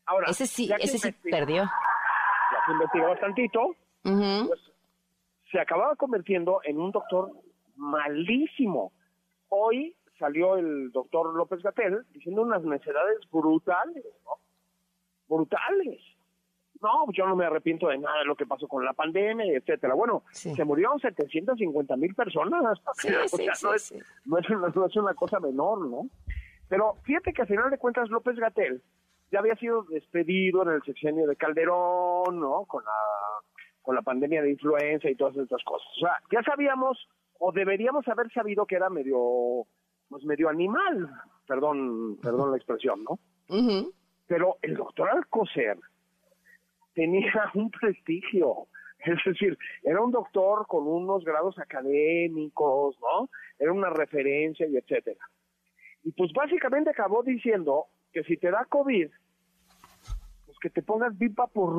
Ahora, 0.05 0.27
ese 0.29 0.47
sí, 0.47 0.71
ese 0.79 0.97
sí 0.97 1.11
perdió. 1.11 1.63
Ya 1.63 2.65
se 2.65 2.71
investigó 2.71 3.07
bastantito, 3.07 3.75
pues, 4.03 4.59
se 5.51 5.59
acababa 5.59 5.95
convirtiendo 5.95 6.59
en 6.63 6.79
un 6.79 6.91
doctor 6.91 7.31
malísimo. 7.75 8.91
Hoy 9.49 9.95
salió 10.19 10.57
el 10.57 10.91
doctor 10.91 11.33
López 11.33 11.61
Gatel 11.61 12.05
diciendo 12.11 12.41
unas 12.41 12.63
necedades 12.63 13.19
brutales, 13.31 14.05
¿no? 14.25 14.37
Brutales 15.27 15.99
no, 16.83 17.05
yo 17.13 17.25
no 17.25 17.35
me 17.35 17.45
arrepiento 17.45 17.87
de 17.87 17.97
nada 17.97 18.19
de 18.19 18.25
lo 18.25 18.35
que 18.35 18.45
pasó 18.45 18.67
con 18.67 18.83
la 18.83 18.93
pandemia, 18.93 19.45
etcétera. 19.57 19.93
Bueno, 19.95 20.23
se 20.31 20.63
murieron 20.65 20.99
750 20.99 21.95
mil 21.95 22.13
personas. 22.13 22.79
Sí, 22.95 23.09
no, 23.09 23.73
es, 23.73 23.93
no, 24.25 24.85
es 24.85 24.95
una, 24.95 25.13
cosa 25.13 25.39
menor, 25.39 25.87
¿no? 25.87 26.07
Pero 26.67 26.95
fíjate 27.03 27.33
que 27.33 27.41
al 27.41 27.47
final 27.47 27.69
de 27.71 27.77
cuentas 27.77 28.09
López 28.09 28.35
Gatel 28.37 28.81
ya 29.33 29.39
había 29.39 29.55
sido 29.55 29.83
despedido 29.89 30.61
en 30.61 30.69
el 30.69 30.83
sexenio 30.83 31.25
de 31.25 31.35
Calderón, 31.35 32.39
¿no? 32.39 32.65
Con 32.65 32.83
la, 32.85 32.91
con 33.81 33.95
la 33.95 34.03
pandemia 34.03 34.43
de 34.43 34.51
influenza 34.51 35.09
y 35.09 35.15
todas 35.15 35.35
estas 35.37 35.63
cosas. 35.63 35.87
O 35.97 35.99
sea, 36.01 36.19
ya 36.31 36.43
sabíamos, 36.43 37.09
o 37.39 37.51
deberíamos 37.51 38.07
haber 38.07 38.31
sabido 38.31 38.67
que 38.67 38.75
era 38.75 38.91
medio, 38.91 39.65
pues 40.07 40.23
medio 40.23 40.49
animal, 40.49 41.09
perdón, 41.47 42.17
perdón 42.21 42.51
la 42.51 42.57
expresión, 42.57 43.03
¿no? 43.03 43.19
Pero 44.27 44.57
el 44.61 44.75
doctor 44.75 45.09
Alcocer 45.09 45.79
tenía 46.93 47.33
un 47.55 47.71
prestigio. 47.71 48.67
Es 48.99 49.17
decir, 49.25 49.57
era 49.81 49.99
un 49.99 50.11
doctor 50.11 50.67
con 50.67 50.87
unos 50.87 51.25
grados 51.25 51.57
académicos, 51.57 52.95
¿no? 53.01 53.29
Era 53.57 53.73
una 53.73 53.89
referencia 53.89 54.67
y 54.67 54.77
etcétera. 54.77 55.27
Y 56.03 56.11
pues 56.11 56.31
básicamente 56.33 56.91
acabó 56.91 57.23
diciendo 57.23 57.87
que 58.13 58.23
si 58.23 58.37
te 58.37 58.51
da 58.51 58.65
COVID, 58.65 59.09
que 60.63 60.69
te 60.69 60.81
pongas 60.81 61.17
Vipa 61.17 61.47
por 61.47 61.73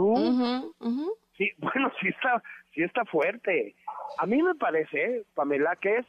Sí, 1.39 1.51
bueno, 1.59 1.91
sí 2.01 2.09
está, 2.09 2.43
sí 2.75 2.83
está 2.83 3.03
fuerte. 3.07 3.75
A 4.19 4.27
mí 4.27 4.43
me 4.43 4.55
parece, 4.55 5.25
Pamela, 5.35 5.75
que 5.77 5.97
es 5.97 6.07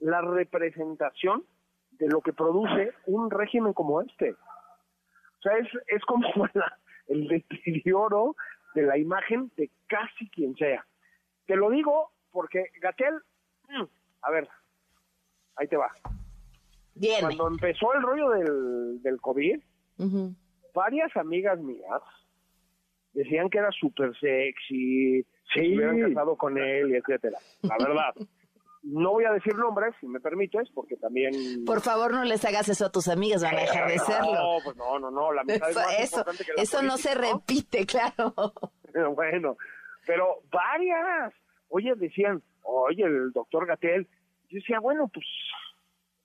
la 0.00 0.20
representación 0.20 1.44
de 1.92 2.08
lo 2.08 2.20
que 2.20 2.34
produce 2.34 2.92
un 3.06 3.30
régimen 3.30 3.72
como 3.72 4.02
este. 4.02 4.32
O 4.32 5.42
sea, 5.42 5.56
es, 5.56 5.68
es 5.88 6.04
como 6.04 6.28
la, 6.52 6.78
el 7.08 7.26
deterioro 7.26 8.36
de 8.74 8.82
la 8.82 8.98
imagen 8.98 9.50
de 9.56 9.70
casi 9.86 10.28
quien 10.28 10.54
sea. 10.56 10.86
Te 11.46 11.56
lo 11.56 11.70
digo 11.70 12.10
porque 12.32 12.66
Gatel, 12.82 13.14
mm, 13.70 13.84
a 14.22 14.30
ver, 14.30 14.46
ahí 15.56 15.66
te 15.68 15.78
va. 15.78 15.90
Cuando 17.20 17.48
empezó 17.48 17.94
el 17.94 18.02
rollo 18.02 18.30
del, 18.30 19.02
del 19.02 19.20
COVID, 19.22 19.62
varias 20.74 21.16
amigas 21.16 21.58
mías 21.60 22.02
decían 23.12 23.48
que 23.50 23.58
era 23.58 23.70
súper 23.72 24.12
sexy, 24.18 25.24
se 25.52 25.60
hubieran 25.60 26.00
casado 26.00 26.36
con 26.36 26.58
él, 26.58 26.90
y 26.90 26.96
etcétera. 26.96 27.38
La 27.62 27.76
verdad. 27.78 28.14
No 28.82 29.12
voy 29.12 29.24
a 29.24 29.32
decir 29.32 29.54
nombres, 29.56 29.94
si 30.00 30.06
me 30.06 30.20
permites, 30.20 30.70
porque 30.74 30.96
también... 30.96 31.34
Por 31.66 31.82
favor, 31.82 32.12
no 32.12 32.24
les 32.24 32.42
hagas 32.46 32.66
eso 32.70 32.86
a 32.86 32.90
tus 32.90 33.08
amigas, 33.08 33.42
van 33.42 33.56
a 33.56 33.60
dejar 33.60 33.90
de 33.90 33.98
serlo. 33.98 34.32
No, 34.32 34.58
pues 34.64 34.74
no, 34.76 34.98
no, 34.98 35.10
no, 35.10 35.32
la 35.34 35.44
mitad 35.44 35.68
eso, 35.68 35.80
es 35.80 35.86
más 35.86 36.00
eso, 36.00 36.16
importante 36.16 36.44
que 36.44 36.52
la 36.54 36.62
eso 36.62 36.82
no 36.82 36.96
se 36.96 37.14
repite, 37.14 37.86
claro. 37.86 38.34
Bueno, 39.14 39.56
pero 40.04 40.38
varias. 40.50 41.32
Oye, 41.68 41.94
decían, 41.94 42.42
oye, 42.64 43.04
el 43.04 43.30
doctor 43.30 43.64
Gatel. 43.66 44.08
Yo 44.48 44.58
decía, 44.58 44.80
bueno, 44.80 45.08
pues... 45.12 45.26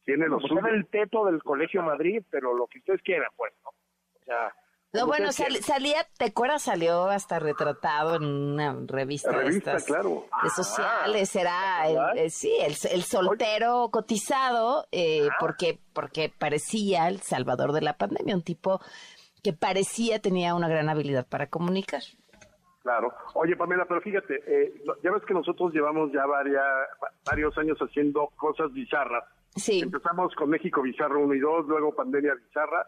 Tiene 0.04 0.28
lo 0.28 0.39
pues 0.39 0.52
era 0.52 0.70
el 0.70 0.88
teto 0.88 1.26
del 1.26 1.43
Colegio 1.43 1.84
Madrid, 1.84 2.24
pero 2.32 2.56
lo 2.56 2.66
que 2.68 2.80
ustedes 2.80 3.02
quieran, 3.04 3.30
pues, 3.36 3.54
¿no? 3.64 3.72
Sea... 4.26 4.53
No, 4.93 5.07
bueno, 5.07 5.34
sal- 5.34 5.61
salía, 5.61 6.07
¿te 6.17 6.26
acuerdas? 6.26 6.61
Salió 6.63 7.07
hasta 7.09 7.38
retratado 7.39 8.15
en 8.15 8.23
una 8.23 8.78
revista, 8.88 9.38
de 9.38 9.49
estas, 9.49 9.84
claro. 9.84 10.26
de 10.41 10.49
sociales, 10.51 11.36
era 11.36 11.86
el, 11.88 12.17
eh, 12.17 12.30
sí, 12.30 12.49
el, 12.61 12.76
el 12.91 13.03
soltero 13.03 13.89
cotizado, 13.91 14.88
eh, 14.93 15.28
Ah. 15.30 15.36
porque, 15.41 15.80
porque 15.91 16.32
parecía 16.39 17.09
el 17.09 17.19
salvador 17.21 17.73
de 17.73 17.82
la 17.82 17.97
pandemia, 17.97 18.36
un 18.36 18.43
tipo 18.43 18.80
que 19.43 19.51
parecía 19.51 20.19
tenía 20.21 20.55
una 20.55 20.69
gran 20.69 20.88
habilidad 20.88 21.28
para 21.28 21.47
comunicar. 21.47 22.01
Claro. 22.82 23.13
Oye, 23.34 23.55
Pamela, 23.57 23.86
pero 23.89 23.99
fíjate, 23.99 24.36
eh, 24.47 24.73
ya 25.03 25.11
ves 25.11 25.23
que 25.28 25.34
nosotros 25.34 25.73
llevamos 25.73 26.09
ya 26.13 26.26
varia- 26.26 26.61
va- 27.03 27.11
varios 27.26 27.57
años 27.57 27.78
haciendo 27.80 28.28
cosas 28.38 28.71
bizarras. 28.71 29.26
Sí. 29.57 29.82
Empezamos 29.82 30.34
con 30.36 30.49
México 30.51 30.82
Bizarro 30.82 31.19
1 31.21 31.34
y 31.34 31.39
2, 31.39 31.65
luego 31.67 31.93
Pandemia 31.95 32.34
Bizarra, 32.36 32.88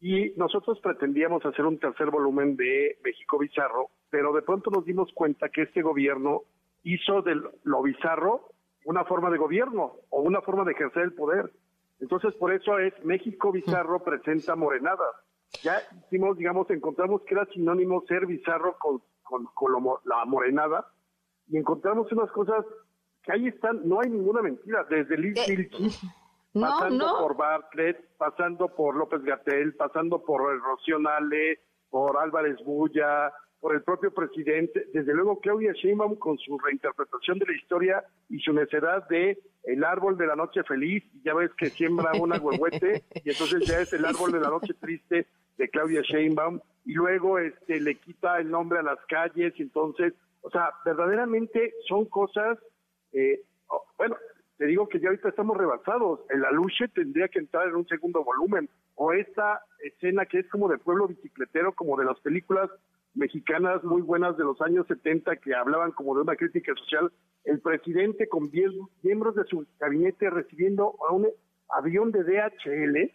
y 0.00 0.32
nosotros 0.36 0.78
pretendíamos 0.80 1.44
hacer 1.44 1.64
un 1.64 1.78
tercer 1.78 2.10
volumen 2.10 2.56
de 2.56 2.98
México 3.02 3.38
Bizarro, 3.38 3.90
pero 4.10 4.32
de 4.32 4.42
pronto 4.42 4.70
nos 4.70 4.84
dimos 4.84 5.10
cuenta 5.14 5.48
que 5.48 5.62
este 5.62 5.82
gobierno 5.82 6.42
hizo 6.82 7.22
de 7.22 7.40
lo 7.64 7.82
bizarro 7.82 8.50
una 8.84 9.04
forma 9.04 9.30
de 9.30 9.38
gobierno 9.38 9.96
o 10.10 10.20
una 10.20 10.40
forma 10.42 10.64
de 10.64 10.72
ejercer 10.72 11.02
el 11.02 11.14
poder. 11.14 11.50
Entonces, 11.98 12.34
por 12.34 12.52
eso 12.52 12.78
es 12.78 12.92
México 13.04 13.50
Bizarro 13.50 14.04
presenta 14.04 14.54
morenadas. 14.54 15.14
Ya 15.62 15.78
hicimos, 16.04 16.36
digamos, 16.36 16.70
encontramos 16.70 17.22
que 17.22 17.34
era 17.34 17.46
sinónimo 17.46 18.04
ser 18.06 18.26
bizarro 18.26 18.76
con, 18.78 19.02
con, 19.22 19.46
con 19.54 19.72
lo 19.72 20.00
la 20.04 20.24
morenada 20.24 20.86
y 21.48 21.56
encontramos 21.56 22.10
unas 22.12 22.30
cosas 22.32 22.64
que 23.22 23.32
ahí 23.32 23.48
están, 23.48 23.88
no 23.88 24.00
hay 24.00 24.10
ninguna 24.10 24.42
mentira, 24.42 24.84
desde 24.88 25.16
Liz 25.18 25.34
Vilchis, 25.48 26.00
No, 26.56 26.66
pasando 26.68 27.06
no. 27.06 27.18
por 27.18 27.36
Bartlett, 27.36 28.16
pasando 28.16 28.68
por 28.68 28.96
López 28.96 29.22
Gatel, 29.22 29.74
pasando 29.74 30.24
por 30.24 30.52
el 30.52 30.60
Rocío 30.62 30.98
Nale, 30.98 31.60
por 31.90 32.16
Álvarez 32.16 32.56
Bulla, 32.64 33.30
por 33.60 33.74
el 33.74 33.82
propio 33.82 34.12
presidente, 34.12 34.86
desde 34.92 35.12
luego 35.12 35.38
Claudia 35.40 35.72
Sheinbaum 35.72 36.16
con 36.16 36.38
su 36.38 36.58
reinterpretación 36.58 37.38
de 37.38 37.46
la 37.46 37.52
historia 37.52 38.04
y 38.30 38.38
su 38.38 38.52
necedad 38.52 39.06
de 39.08 39.38
el 39.64 39.84
árbol 39.84 40.16
de 40.16 40.26
la 40.26 40.36
noche 40.36 40.62
feliz, 40.62 41.04
y 41.12 41.22
ya 41.22 41.34
ves 41.34 41.50
que 41.58 41.66
siembra 41.66 42.12
un 42.18 42.32
agüehuete, 42.32 43.04
y 43.24 43.30
entonces 43.30 43.66
ya 43.66 43.80
es 43.80 43.92
el 43.92 44.04
árbol 44.04 44.32
de 44.32 44.40
la 44.40 44.48
noche 44.48 44.72
triste 44.74 45.26
de 45.58 45.68
Claudia 45.68 46.02
Sheinbaum, 46.02 46.60
y 46.84 46.94
luego 46.94 47.38
este 47.38 47.80
le 47.80 47.96
quita 47.96 48.38
el 48.38 48.50
nombre 48.50 48.78
a 48.78 48.82
las 48.82 48.98
calles, 49.08 49.52
entonces, 49.58 50.14
o 50.40 50.50
sea, 50.50 50.70
verdaderamente 50.84 51.74
son 51.88 52.04
cosas, 52.06 52.58
eh, 53.12 53.42
bueno, 53.98 54.16
te 54.58 54.66
digo 54.66 54.88
que 54.88 55.00
ya 55.00 55.08
ahorita 55.08 55.28
estamos 55.28 55.56
rebasados. 55.56 56.20
El 56.30 56.44
aluche 56.44 56.88
tendría 56.88 57.28
que 57.28 57.38
entrar 57.38 57.68
en 57.68 57.76
un 57.76 57.86
segundo 57.86 58.24
volumen. 58.24 58.68
O 58.94 59.12
esta 59.12 59.60
escena 59.84 60.24
que 60.24 60.38
es 60.38 60.48
como 60.48 60.68
de 60.68 60.78
pueblo 60.78 61.08
bicicletero, 61.08 61.74
como 61.74 61.96
de 61.96 62.06
las 62.06 62.18
películas 62.20 62.70
mexicanas 63.14 63.82
muy 63.84 64.02
buenas 64.02 64.36
de 64.36 64.44
los 64.44 64.60
años 64.62 64.86
70 64.86 65.36
que 65.36 65.54
hablaban 65.54 65.92
como 65.92 66.14
de 66.14 66.22
una 66.22 66.36
crítica 66.36 66.72
social. 66.74 67.12
El 67.44 67.60
presidente 67.60 68.28
con 68.28 68.50
10 68.50 68.72
miembros 69.02 69.34
de 69.34 69.44
su 69.44 69.66
gabinete 69.78 70.30
recibiendo 70.30 70.94
a 71.08 71.12
un 71.12 71.28
avión 71.68 72.10
de 72.12 72.24
DHL. 72.24 73.12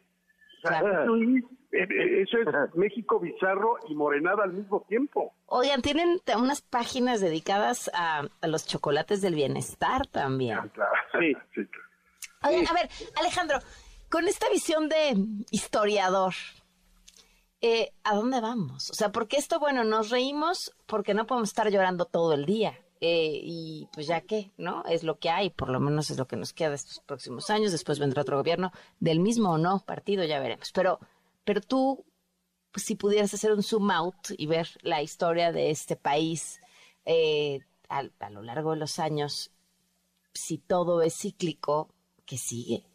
O 0.64 0.68
sea, 0.68 0.80
Claro. 0.80 1.04
eso, 1.04 1.16
es, 1.16 1.44
eh, 1.72 1.88
eh, 1.90 2.22
eso 2.22 2.38
es 2.38 2.76
México 2.76 3.20
bizarro 3.20 3.78
y 3.90 3.96
morenada 3.96 4.44
al 4.44 4.54
mismo 4.54 4.86
tiempo. 4.88 5.34
Oigan, 5.48 5.82
tienen 5.82 6.20
unas 6.38 6.62
páginas 6.62 7.20
dedicadas 7.22 7.90
a, 7.94 8.24
a 8.42 8.48
los 8.48 8.68
chocolates 8.68 9.22
del 9.22 9.36
bienestar 9.36 10.06
también. 10.08 10.60
Sí, 11.20 11.34
sí. 11.56 11.62
Oigan, 12.44 12.68
a 12.68 12.74
ver, 12.74 12.90
Alejandro, 13.20 13.60
con 14.10 14.28
esta 14.28 14.50
visión 14.50 14.90
de 14.90 15.16
historiador, 15.52 16.34
eh, 17.62 17.92
¿a 18.04 18.16
dónde 18.16 18.42
vamos? 18.42 18.90
O 18.90 18.94
sea, 18.94 19.12
porque 19.12 19.38
esto, 19.38 19.60
bueno, 19.60 19.84
nos 19.84 20.10
reímos 20.10 20.76
porque 20.88 21.14
no 21.14 21.26
podemos 21.28 21.50
estar 21.50 21.70
llorando 21.70 22.06
todo 22.06 22.34
el 22.34 22.46
día. 22.46 22.78
Eh, 23.02 23.40
y 23.44 23.90
pues 23.94 24.06
ya 24.06 24.22
qué, 24.22 24.52
¿no? 24.58 24.84
Es 24.86 25.04
lo 25.04 25.18
que 25.18 25.32
hay, 25.32 25.50
por 25.50 25.70
lo 25.70 25.80
menos 25.80 26.12
es 26.12 26.20
lo 26.20 26.28
que 26.28 26.38
nos 26.38 26.54
queda 26.54 26.76
estos 26.76 27.00
próximos 27.02 27.50
años. 27.50 27.72
Después 27.72 28.00
vendrá 28.00 28.22
otro 28.22 28.38
gobierno, 28.38 28.72
del 29.00 29.20
mismo 29.20 29.54
o 29.54 29.58
no 29.58 29.84
partido, 29.86 30.24
ya 30.24 30.40
veremos. 30.40 30.72
Pero, 30.72 31.00
pero 31.44 31.62
tú, 31.62 32.06
pues, 32.72 32.86
si 32.86 32.96
pudieras 32.96 33.34
hacer 33.34 33.52
un 33.52 33.64
zoom 33.64 33.90
out 33.90 34.30
y 34.38 34.46
ver 34.46 34.68
la 34.84 35.02
historia 35.02 35.52
de 35.52 35.72
este 35.72 35.96
país 35.96 36.62
eh, 37.06 37.62
a, 37.90 38.04
a 38.20 38.30
lo 38.30 38.44
largo 38.44 38.72
de 38.72 38.78
los 38.78 39.00
años, 39.00 39.52
si 40.34 40.60
todo 40.60 41.02
es 41.02 41.16
cíclico, 41.16 41.94
¿qué 42.26 42.38
sigue? 42.38 42.86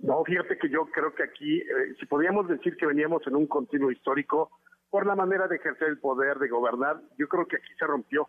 No, 0.00 0.22
fíjate 0.24 0.58
que 0.58 0.68
yo 0.68 0.84
creo 0.92 1.14
que 1.14 1.22
aquí, 1.22 1.60
eh, 1.60 1.94
si 1.98 2.06
podíamos 2.06 2.46
decir 2.48 2.76
que 2.76 2.86
veníamos 2.86 3.26
en 3.26 3.36
un 3.36 3.46
continuo 3.46 3.90
histórico 3.90 4.50
por 4.90 5.06
la 5.06 5.14
manera 5.14 5.48
de 5.48 5.56
ejercer 5.56 5.88
el 5.88 5.98
poder, 5.98 6.38
de 6.38 6.48
gobernar, 6.48 7.00
yo 7.16 7.26
creo 7.28 7.46
que 7.46 7.56
aquí 7.56 7.72
se 7.78 7.86
rompió. 7.86 8.28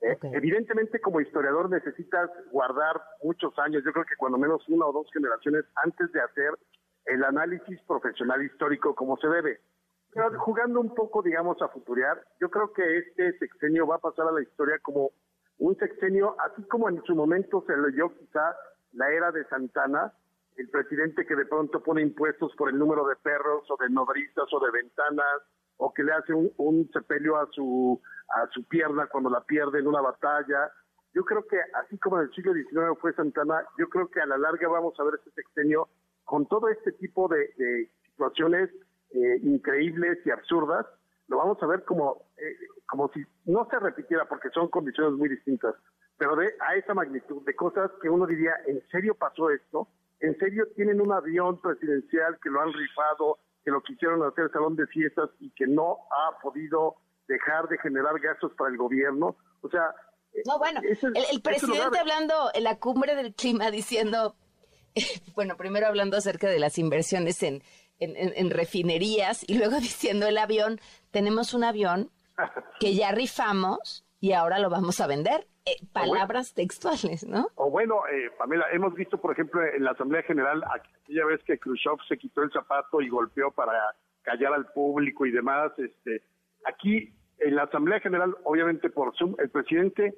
Eh, 0.00 0.18
Evidentemente, 0.32 1.00
como 1.00 1.20
historiador 1.20 1.70
necesitas 1.70 2.30
guardar 2.50 3.00
muchos 3.22 3.58
años, 3.58 3.82
yo 3.84 3.92
creo 3.92 4.04
que 4.04 4.16
cuando 4.16 4.38
menos 4.38 4.68
una 4.68 4.86
o 4.86 4.92
dos 4.92 5.06
generaciones 5.12 5.64
antes 5.76 6.12
de 6.12 6.20
hacer 6.20 6.50
el 7.06 7.24
análisis 7.24 7.80
profesional 7.86 8.42
histórico 8.42 8.94
como 8.94 9.16
se 9.16 9.28
debe. 9.28 9.60
Pero 10.12 10.38
jugando 10.38 10.80
un 10.80 10.94
poco, 10.94 11.22
digamos, 11.22 11.60
a 11.60 11.68
futurear, 11.68 12.22
yo 12.40 12.48
creo 12.48 12.72
que 12.72 12.98
este 12.98 13.36
sexenio 13.38 13.86
va 13.86 13.96
a 13.96 14.00
pasar 14.00 14.28
a 14.28 14.32
la 14.32 14.42
historia 14.42 14.78
como 14.80 15.10
un 15.58 15.76
sexenio, 15.76 16.36
así 16.40 16.62
como 16.64 16.88
en 16.88 17.02
su 17.04 17.14
momento 17.14 17.64
se 17.66 17.76
leyó 17.76 18.14
quizá 18.16 18.56
la 18.92 19.10
era 19.10 19.32
de 19.32 19.44
Santana, 19.46 20.12
el 20.56 20.68
presidente 20.70 21.26
que 21.26 21.34
de 21.34 21.46
pronto 21.46 21.82
pone 21.82 22.02
impuestos 22.02 22.54
por 22.56 22.68
el 22.68 22.78
número 22.78 23.06
de 23.08 23.16
perros 23.16 23.68
o 23.70 23.76
de 23.76 23.90
nodrizas 23.90 24.46
o 24.52 24.60
de 24.60 24.70
ventanas, 24.70 25.42
o 25.76 25.92
que 25.92 26.02
le 26.02 26.12
hace 26.12 26.32
un, 26.32 26.52
un 26.56 26.90
sepelio 26.92 27.36
a 27.36 27.46
su, 27.50 28.00
a 28.28 28.46
su 28.48 28.64
pierna 28.64 29.06
cuando 29.06 29.30
la 29.30 29.42
pierde 29.42 29.80
en 29.80 29.86
una 29.86 30.00
batalla. 30.00 30.70
Yo 31.12 31.24
creo 31.24 31.46
que 31.46 31.58
así 31.84 31.98
como 31.98 32.18
en 32.18 32.28
el 32.28 32.34
siglo 32.34 32.52
XIX 32.52 32.98
fue 33.00 33.12
Santana, 33.14 33.64
yo 33.78 33.88
creo 33.88 34.08
que 34.08 34.20
a 34.20 34.26
la 34.26 34.38
larga 34.38 34.68
vamos 34.68 34.98
a 34.98 35.04
ver 35.04 35.14
este 35.14 35.30
sexenio 35.30 35.88
con 36.24 36.46
todo 36.46 36.68
este 36.68 36.92
tipo 36.92 37.28
de, 37.28 37.52
de 37.56 37.90
situaciones 38.10 38.70
eh, 39.10 39.40
increíbles 39.42 40.18
y 40.24 40.30
absurdas, 40.30 40.86
lo 41.28 41.38
vamos 41.38 41.62
a 41.62 41.66
ver 41.66 41.84
como, 41.84 42.22
eh, 42.36 42.56
como 42.86 43.08
si 43.12 43.22
no 43.44 43.66
se 43.70 43.78
repitiera, 43.78 44.26
porque 44.28 44.50
son 44.50 44.68
condiciones 44.68 45.16
muy 45.16 45.28
distintas, 45.28 45.74
pero 46.18 46.36
de 46.36 46.54
a 46.60 46.74
esa 46.76 46.94
magnitud 46.94 47.44
de 47.44 47.54
cosas 47.54 47.90
que 48.02 48.10
uno 48.10 48.26
diría, 48.26 48.54
¿en 48.66 48.82
serio 48.88 49.14
pasó 49.14 49.50
esto? 49.50 49.88
¿En 50.20 50.36
serio 50.38 50.66
tienen 50.74 51.00
un 51.00 51.12
avión 51.12 51.60
presidencial 51.60 52.38
que 52.42 52.50
lo 52.50 52.60
han 52.60 52.72
rifado, 52.72 53.38
que 53.64 53.70
lo 53.70 53.82
quisieron 53.82 54.22
hacer 54.22 54.50
salón 54.52 54.76
de 54.76 54.86
fiestas 54.88 55.30
y 55.40 55.50
que 55.50 55.66
no 55.66 55.98
ha 56.10 56.38
podido 56.40 56.96
dejar 57.28 57.68
de 57.68 57.78
generar 57.78 58.18
gastos 58.20 58.52
para 58.58 58.70
el 58.70 58.76
gobierno? 58.76 59.36
O 59.62 59.68
sea, 59.70 59.94
eh, 60.34 60.42
No, 60.46 60.58
bueno, 60.58 60.80
el, 60.82 61.40
presidente 61.42 61.98
hablando 61.98 62.50
en 62.54 62.64
la 62.64 62.78
cumbre 62.78 63.14
del 63.14 63.34
clima 63.34 63.70
diciendo, 63.70 64.36
bueno, 65.34 65.56
primero 65.56 65.86
hablando 65.86 66.16
acerca 66.16 66.48
de 66.48 66.58
las 66.58 66.78
inversiones 66.78 67.42
en, 67.42 67.62
en, 67.98 68.16
en- 68.16 68.32
en 68.36 68.50
refinerías 68.50 69.44
y 69.48 69.56
luego 69.58 69.76
diciendo 69.80 70.26
el 70.26 70.38
avión, 70.38 70.80
tenemos 71.10 71.54
un 71.54 71.64
avión 71.64 72.10
que 72.80 72.94
ya 72.94 73.12
rifamos 73.12 74.04
y 74.20 74.32
ahora 74.32 74.58
lo 74.58 74.70
vamos 74.70 75.00
a 75.00 75.06
vender. 75.06 75.46
Eh, 75.66 75.76
palabras 75.92 76.52
textuales, 76.52 77.26
¿no? 77.26 77.48
O 77.54 77.70
bueno, 77.70 78.06
eh, 78.12 78.30
Pamela, 78.36 78.66
hemos 78.72 78.94
visto, 78.94 79.18
por 79.18 79.32
ejemplo, 79.32 79.62
en 79.64 79.82
la 79.82 79.92
Asamblea 79.92 80.22
General, 80.22 80.62
aquella 80.64 81.24
vez 81.24 81.40
que 81.44 81.58
Khrushchev 81.58 81.96
se 82.06 82.18
quitó 82.18 82.42
el 82.42 82.52
zapato 82.52 83.00
y 83.00 83.08
golpeó 83.08 83.50
para 83.50 83.72
callar 84.22 84.52
al 84.52 84.66
público 84.72 85.24
y 85.24 85.30
demás. 85.30 85.72
Este, 85.78 86.22
aquí, 86.66 87.14
en 87.38 87.56
la 87.56 87.62
Asamblea 87.62 88.00
General, 88.00 88.36
obviamente 88.44 88.90
por 88.90 89.16
Zoom, 89.16 89.36
el 89.38 89.50
presidente, 89.50 90.14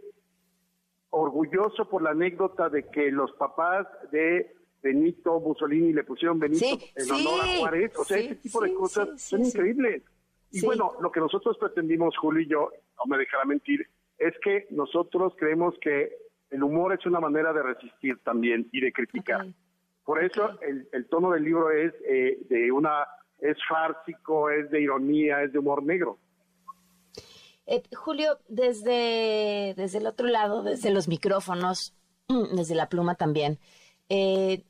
orgulloso 1.11 1.89
por 1.89 2.03
la 2.03 2.11
anécdota 2.11 2.69
de 2.69 2.89
que 2.91 3.11
los 3.11 3.33
papás 3.33 3.87
de 4.11 4.53
Benito 4.83 5.41
Mussolini 5.41 5.93
le 5.93 6.05
pusieron 6.05 6.39
Benito 6.39 6.65
Sí, 6.65 6.93
en 6.95 7.11
honor 7.11 7.45
sí, 7.45 7.51
a 7.51 7.59
Juárez. 7.59 7.97
O 7.99 8.05
sea, 8.05 8.19
sí, 8.19 8.25
ese 8.25 8.35
tipo 8.37 8.61
de 8.61 8.75
cosas 8.75 9.21
son 9.21 9.45
increíbles. 9.45 10.03
Y 10.51 10.61
Sí. 10.61 10.67
bueno, 10.67 10.93
lo 11.01 11.11
que 11.11 11.21
nosotros 11.21 11.57
pretendimos, 11.59 12.17
Julio 12.17 12.43
y 12.43 12.49
yo, 12.49 12.71
no 12.99 13.05
me 13.07 13.19
dejará 13.19 13.45
mentir, 13.45 13.87
es 14.19 14.35
que 14.43 14.67
nosotros 14.71 15.35
creemos 15.37 15.75
que 15.81 16.17
el 16.51 16.63
humor 16.63 16.95
es 16.95 17.05
una 17.07 17.21
manera 17.21 17.53
de 17.53 17.63
resistir 17.63 18.19
también 18.23 18.69
y 18.73 18.81
de 18.81 18.93
criticar. 18.93 19.47
Por 20.05 20.23
eso 20.23 20.59
el, 20.63 20.89
el 20.93 21.07
tono 21.09 21.33
del 21.33 21.43
libro 21.45 21.71
es 21.71 21.93
eh, 22.09 22.39
de 22.49 22.71
una 22.71 23.07
es 23.41 23.57
fársico, 23.69 24.49
es 24.51 24.71
de 24.71 24.81
ironía, 24.81 25.43
es 25.43 25.53
de 25.53 25.59
humor 25.59 25.83
negro. 25.83 26.19
Eh, 27.67 27.83
Julio, 27.95 28.39
desde, 28.49 29.75
desde 29.77 29.99
el 29.99 30.07
otro 30.07 30.27
lado, 30.29 30.63
desde 30.63 30.91
los 30.91 31.09
micrófonos, 31.09 31.95
desde 32.57 32.75
la 32.75 32.89
pluma 32.89 33.17
también, 33.17 33.59
eh, 34.09 34.65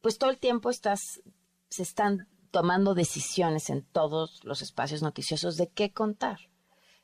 pues 0.00 0.18
todo 0.18 0.30
el 0.30 0.38
tiempo 0.38 0.70
estás, 0.70 1.22
se 1.68 1.82
están 1.82 2.26
tomando 2.50 2.94
decisiones 2.94 3.70
en 3.70 3.82
todos 3.82 4.44
los 4.44 4.62
espacios 4.62 5.02
noticiosos 5.02 5.56
de 5.56 5.68
qué 5.68 5.92
contar. 5.92 6.38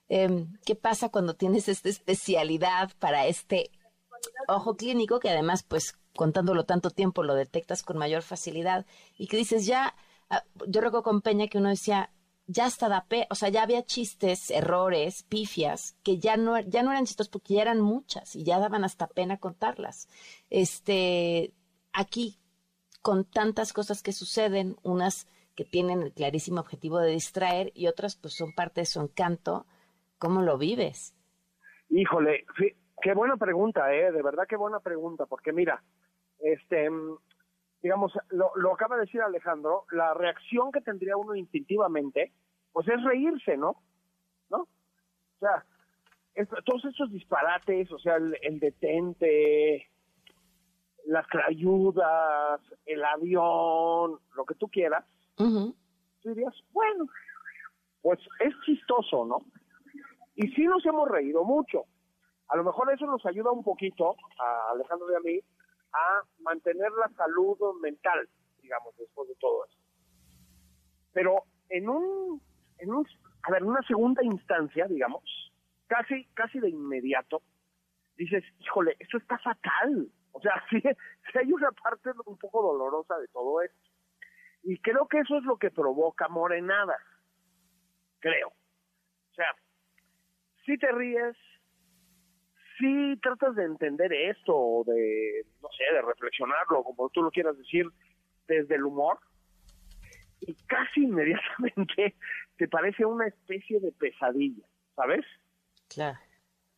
Em, 0.09 0.57
¿Qué 0.65 0.75
pasa 0.75 1.09
cuando 1.09 1.35
tienes 1.35 1.69
esta 1.69 1.89
especialidad 1.89 2.93
para 2.99 3.27
este 3.27 3.71
ojo 4.49 4.77
clínico 4.77 5.21
que 5.21 5.31
además, 5.31 5.63
pues 5.63 5.99
contándolo 6.15 6.65
tanto 6.65 6.91
tiempo, 6.91 7.23
lo 7.23 7.35
detectas 7.35 7.83
con 7.83 7.99
mayor 7.99 8.23
facilidad 8.23 8.87
y 9.17 9.27
que 9.27 9.37
dices 9.37 9.67
ya, 9.67 9.95
ah, 10.31 10.45
yo 10.67 10.81
recuerdo 10.81 11.03
con 11.03 11.23
Peña 11.23 11.49
que 11.49 11.59
uno 11.59 11.69
decía, 11.69 12.11
ya 12.47 12.67
hasta 12.67 12.89
da 12.89 13.07
pe, 13.07 13.27
o 13.31 13.35
sea, 13.35 13.49
ya 13.49 13.63
había 13.63 13.85
chistes, 13.85 14.51
errores, 14.51 15.25
pifias, 15.25 15.97
que 16.03 16.19
ya 16.19 16.37
no, 16.37 16.59
ya 16.61 16.83
no 16.83 16.93
eran 16.93 17.07
chistos 17.07 17.29
porque 17.29 17.55
ya 17.55 17.63
eran 17.63 17.81
muchas 17.81 18.37
y 18.37 18.45
ya 18.45 18.59
daban 18.59 18.85
hasta 18.85 19.09
pena 19.09 19.39
contarlas. 19.39 20.09
Este, 20.49 21.53
aquí, 21.93 22.39
con 23.03 23.25
tantas 23.25 23.73
cosas 23.73 24.03
que 24.03 24.13
suceden, 24.13 24.77
unas 24.83 25.27
que 25.57 25.65
tienen 25.65 26.03
el 26.03 26.13
clarísimo 26.13 26.61
objetivo 26.61 26.99
de 27.01 27.11
distraer 27.11 27.73
y 27.75 27.89
otras 27.89 28.17
pues 28.17 28.35
son 28.35 28.53
parte 28.53 28.83
de 28.83 28.87
su 28.87 29.01
encanto, 29.01 29.67
¿cómo 30.19 30.43
lo 30.43 30.59
vives? 30.59 31.15
Híjole, 31.89 32.45
qué 33.03 33.15
buena 33.15 33.37
pregunta, 33.37 33.93
eh, 33.95 34.13
de 34.13 34.23
verdad 34.23 34.45
qué 34.49 34.57
buena 34.57 34.81
pregunta, 34.81 35.27
porque 35.27 35.53
mira, 35.53 35.83
este, 36.39 36.89
digamos, 37.83 38.13
lo, 38.31 38.51
lo 38.57 38.75
acaba 38.75 38.97
de 38.97 39.03
decir 39.03 39.23
Alejandro, 39.23 39.85
la 39.93 40.15
reacción 40.15 40.71
que 40.73 40.81
tendría 40.81 41.17
uno 41.17 41.35
instintivamente, 41.35 42.33
pues 42.73 42.87
es 42.89 43.03
reírse, 43.03 43.57
¿no? 43.57 43.83
¿No? 44.51 44.59
O 44.63 45.39
sea, 45.39 45.65
todos 46.65 46.85
esos 46.85 47.11
disparates, 47.11 47.91
o 47.91 47.99
sea, 47.99 48.17
el, 48.17 48.61
detente, 48.61 49.89
las 51.07 51.27
ayudas, 51.49 52.61
el 52.85 53.05
avión, 53.05 54.19
lo 54.35 54.45
que 54.45 54.55
tú 54.55 54.69
quieras, 54.69 55.05
tú 55.37 55.75
dirías, 56.23 56.55
bueno, 56.73 57.07
pues 58.03 58.19
es 58.41 58.55
chistoso, 58.65 59.25
¿no? 59.25 59.39
Y 60.35 60.49
sí 60.49 60.65
nos 60.65 60.85
hemos 60.87 61.09
reído 61.09 61.45
mucho. 61.45 61.85
A 62.49 62.57
lo 62.57 62.65
mejor 62.65 62.93
eso 62.93 63.07
nos 63.07 63.25
ayuda 63.27 63.51
un 63.51 63.65
poquito, 63.65 64.17
a 64.39 64.71
Alejandro 64.73 65.11
y 65.11 65.15
a 65.15 65.21
mí, 65.21 65.41
a 65.93 66.23
mantener 66.41 66.91
la 66.93 67.09
salud 67.17 67.57
mental, 67.81 68.29
digamos, 68.61 68.97
después 68.97 69.29
de 69.29 69.35
todo 69.37 69.65
eso. 69.65 69.79
Pero 71.13 71.45
en 71.71 71.89
un, 71.89 72.41
en 72.79 72.95
un, 72.95 73.07
a 73.43 73.51
ver, 73.51 73.63
en 73.63 73.69
una 73.69 73.83
segunda 73.83 74.23
instancia, 74.23 74.87
digamos, 74.87 75.23
casi, 75.87 76.27
casi 76.35 76.61
de 76.61 76.69
inmediato, 76.69 77.43
dices, 78.17 78.45
híjole, 78.61 78.97
esto 78.99 79.19
está 79.19 79.39
fatal. 79.39 80.09
O 80.33 80.41
sea, 80.41 80.63
sí, 80.71 80.81
sí 80.81 81.39
hay 81.39 81.53
una 81.53 81.71
parte 81.73 82.11
un 82.27 82.37
poco 82.37 82.63
dolorosa 82.63 83.19
de 83.19 83.29
todo 83.29 83.63
esto. 83.63 83.86
Y 84.67 84.79
creo 84.79 85.07
que 85.07 85.21
eso 85.21 85.39
es 85.39 85.45
lo 85.45 85.59
que 85.59 85.71
provoca 85.71 86.27
morenadas. 86.27 87.01
Creo. 88.19 88.49
O 88.49 89.35
sea, 89.35 89.55
si 90.65 90.77
te 90.77 90.91
ríes, 90.91 91.37
si 92.77 93.17
tratas 93.23 93.55
de 93.55 93.63
entender 93.63 94.13
esto, 94.13 94.53
o 94.53 94.85
de, 94.85 95.47
no 95.63 95.69
sé, 95.69 95.85
de 95.95 96.03
reflexionarlo, 96.03 96.83
como 96.83 97.09
tú 97.11 97.23
lo 97.23 97.31
quieras 97.31 97.57
decir, 97.57 97.87
desde 98.49 98.75
el 98.75 98.87
humor, 98.87 99.21
y 100.41 100.53
casi 100.67 101.05
inmediatamente 101.05 102.17
te 102.57 102.67
parece 102.67 103.05
una 103.05 103.29
especie 103.29 103.79
de 103.79 103.93
pesadilla, 103.93 104.67
¿sabes? 104.97 105.25
Claro. 105.89 106.19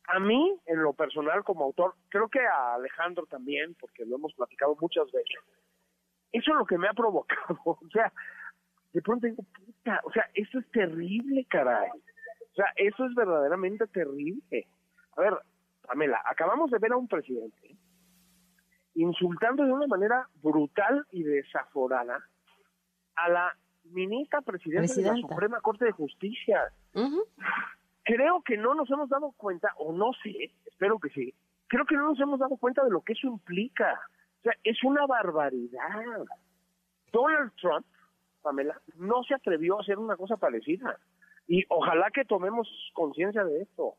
A 0.09 0.21
mí, 0.21 0.61
en 0.67 0.83
lo 0.83 0.93
personal, 0.93 1.43
como 1.43 1.65
autor, 1.65 1.95
creo 2.11 2.29
que 2.29 2.41
a 2.41 2.75
Alejandro 2.75 3.25
también, 3.25 3.75
porque 3.81 4.05
lo 4.05 4.17
hemos 4.17 4.35
platicado 4.35 4.77
muchas 4.79 5.11
veces, 5.11 5.39
eso 6.33 6.53
es 6.53 6.59
lo 6.59 6.67
que 6.67 6.79
me 6.79 6.89
ha 6.89 6.95
provocado. 6.95 7.59
O 7.65 7.89
sea, 7.93 8.13
de 8.93 9.03
pronto 9.03 9.27
digo, 9.27 9.43
puta, 9.43 10.01
o 10.05 10.13
sea, 10.13 10.25
eso 10.35 10.59
es 10.59 10.71
terrible, 10.71 11.47
caray. 11.49 11.91
O 11.91 12.55
sea, 12.55 12.67
eso 12.77 13.05
es 13.05 13.15
verdaderamente 13.15 13.87
terrible. 13.87 14.67
A 15.17 15.21
ver, 15.21 15.35
Pamela, 15.83 16.21
acabamos 16.25 16.71
de 16.71 16.79
ver 16.79 16.93
a 16.93 16.97
un 16.97 17.09
presidente 17.09 17.77
insultando 18.95 19.65
de 19.65 19.73
una 19.73 19.87
manera 19.87 20.29
brutal 20.43 21.07
y 21.13 21.23
desaforada 21.23 22.19
a 23.15 23.29
la 23.29 23.57
ministra 23.85 24.41
presidenta, 24.43 24.93
de 24.93 25.03
la 25.03 25.17
Suprema 25.17 25.61
Corte 25.61 25.85
de 25.85 25.93
Justicia. 25.93 26.73
Creo 28.03 28.43
que 28.43 28.57
no 28.57 28.75
nos 28.75 28.91
hemos 28.91 29.09
dado 29.09 29.33
cuenta, 29.37 29.73
o 29.77 29.93
no 29.93 30.11
sé, 30.23 30.53
espero 30.67 30.99
que 30.99 31.11
sí, 31.11 31.33
creo 31.69 31.85
que 31.85 31.95
no 31.95 32.09
nos 32.09 32.21
hemos 32.21 32.41
dado 32.41 32.57
cuenta 32.57 32.83
de 32.85 32.91
lo 32.91 33.03
que 33.03 33.13
eso 33.13 33.29
implica. 33.29 34.01
O 34.39 34.43
sea, 34.43 34.53
es 34.63 34.83
una 34.85 35.07
barbaridad. 35.07 36.25
Donald 37.13 37.53
Trump, 37.61 37.87
Pamela, 38.43 38.81
no 38.97 39.23
se 39.25 39.35
atrevió 39.35 39.79
a 39.79 39.83
hacer 39.83 39.99
una 39.99 40.17
cosa 40.17 40.37
parecida. 40.37 40.99
Y 41.47 41.65
ojalá 41.71 42.11
que 42.11 42.25
tomemos 42.25 42.69
conciencia 42.93 43.43
de 43.45 43.63
esto. 43.63 43.95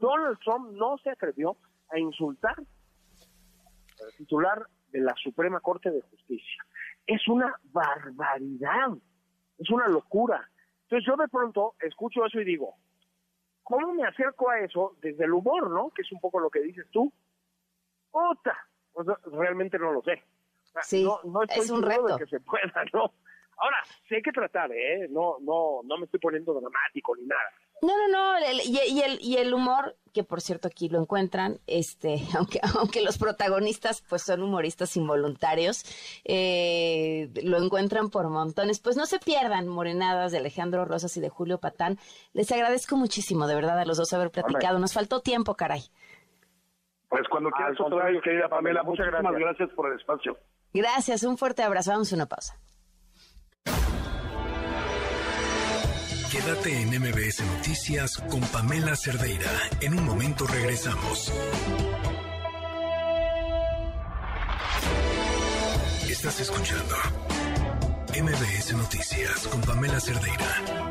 Donald 0.00 0.38
Trump 0.40 0.72
no 0.72 0.98
se 0.98 1.10
atrevió 1.10 1.56
a 1.90 1.98
insultar 1.98 2.56
al 2.58 4.12
titular 4.16 4.66
de 4.90 5.00
la 5.00 5.14
Suprema 5.14 5.60
Corte 5.60 5.90
de 5.90 6.02
Justicia. 6.02 6.64
Es 7.06 7.26
una 7.28 7.54
barbaridad, 7.72 8.90
es 9.58 9.70
una 9.70 9.86
locura. 9.88 10.50
Entonces 10.82 11.06
yo 11.06 11.16
de 11.16 11.28
pronto 11.28 11.74
escucho 11.80 12.24
eso 12.26 12.40
y 12.40 12.44
digo, 12.44 12.74
¿cómo 13.62 13.92
me 13.94 14.04
acerco 14.04 14.50
a 14.50 14.60
eso 14.60 14.96
desde 15.00 15.24
el 15.24 15.32
humor, 15.32 15.70
no? 15.70 15.90
Que 15.90 16.02
es 16.02 16.12
un 16.12 16.20
poco 16.20 16.40
lo 16.40 16.50
que 16.50 16.60
dices 16.60 16.86
tú. 16.90 17.12
¡Puta! 18.10 18.56
Pues 19.04 19.32
realmente 19.32 19.78
no 19.78 19.92
lo 19.92 20.02
sé. 20.02 20.24
Sí, 20.82 21.04
no, 21.04 21.42
estoy 21.42 21.64
es 21.64 21.70
un 21.70 21.82
reto. 21.82 22.06
de 22.06 22.24
que 22.24 22.26
se 22.26 22.40
pueda, 22.40 22.84
¿no? 22.92 23.12
Ahora, 23.60 23.76
sí 24.08 24.14
hay 24.14 24.22
que 24.22 24.32
tratar, 24.32 24.70
¿eh? 24.72 25.08
No, 25.10 25.36
no, 25.40 25.80
no 25.84 25.98
me 25.98 26.04
estoy 26.04 26.20
poniendo 26.20 26.52
dramático 26.52 27.14
ni 27.16 27.26
nada. 27.26 27.50
No, 27.82 27.96
no, 27.96 28.08
no, 28.08 28.38
y, 28.64 29.00
el, 29.00 29.18
y 29.20 29.36
el 29.36 29.54
humor, 29.54 29.96
que 30.12 30.24
por 30.24 30.40
cierto 30.40 30.66
aquí 30.66 30.88
lo 30.88 31.00
encuentran, 31.00 31.60
este, 31.66 32.20
aunque, 32.36 32.60
aunque 32.76 33.02
los 33.02 33.18
protagonistas 33.18 34.02
pues 34.08 34.22
son 34.22 34.42
humoristas 34.42 34.96
involuntarios, 34.96 35.84
eh, 36.24 37.30
lo 37.42 37.62
encuentran 37.62 38.10
por 38.10 38.28
montones. 38.28 38.80
Pues 38.80 38.96
no 38.96 39.06
se 39.06 39.18
pierdan 39.20 39.68
Morenadas 39.68 40.32
de 40.32 40.38
Alejandro 40.38 40.84
Rosas 40.84 41.16
y 41.16 41.20
de 41.20 41.28
Julio 41.28 41.58
Patán. 41.58 41.98
Les 42.32 42.50
agradezco 42.50 42.96
muchísimo, 42.96 43.46
de 43.46 43.54
verdad, 43.54 43.78
a 43.78 43.84
los 43.84 43.96
dos 43.96 44.12
haber 44.12 44.30
platicado. 44.30 44.78
Nos 44.78 44.92
faltó 44.92 45.20
tiempo, 45.20 45.54
caray. 45.54 45.82
Pues 47.08 47.22
cuando 47.30 47.50
quieras 47.50 47.76
otra 47.80 48.04
vez, 48.04 48.22
querida 48.22 48.48
Pamela, 48.48 48.82
muchas 48.82 49.06
gracias. 49.06 49.32
gracias 49.34 49.70
por 49.70 49.90
el 49.90 49.98
espacio. 49.98 50.36
Gracias, 50.74 51.22
un 51.22 51.38
fuerte 51.38 51.62
abrazo. 51.62 51.90
Vamos 51.92 52.12
a 52.12 52.16
una 52.16 52.26
pausa. 52.26 52.58
Quédate 56.30 56.82
en 56.82 56.88
MBS 56.90 57.42
Noticias 57.56 58.18
con 58.30 58.40
Pamela 58.52 58.94
Cerdeira. 58.94 59.50
En 59.80 59.98
un 59.98 60.04
momento 60.04 60.46
regresamos. 60.46 61.32
Estás 66.08 66.40
escuchando 66.40 66.94
MBS 68.10 68.74
Noticias 68.74 69.48
con 69.48 69.62
Pamela 69.62 69.98
Cerdeira. 70.00 70.88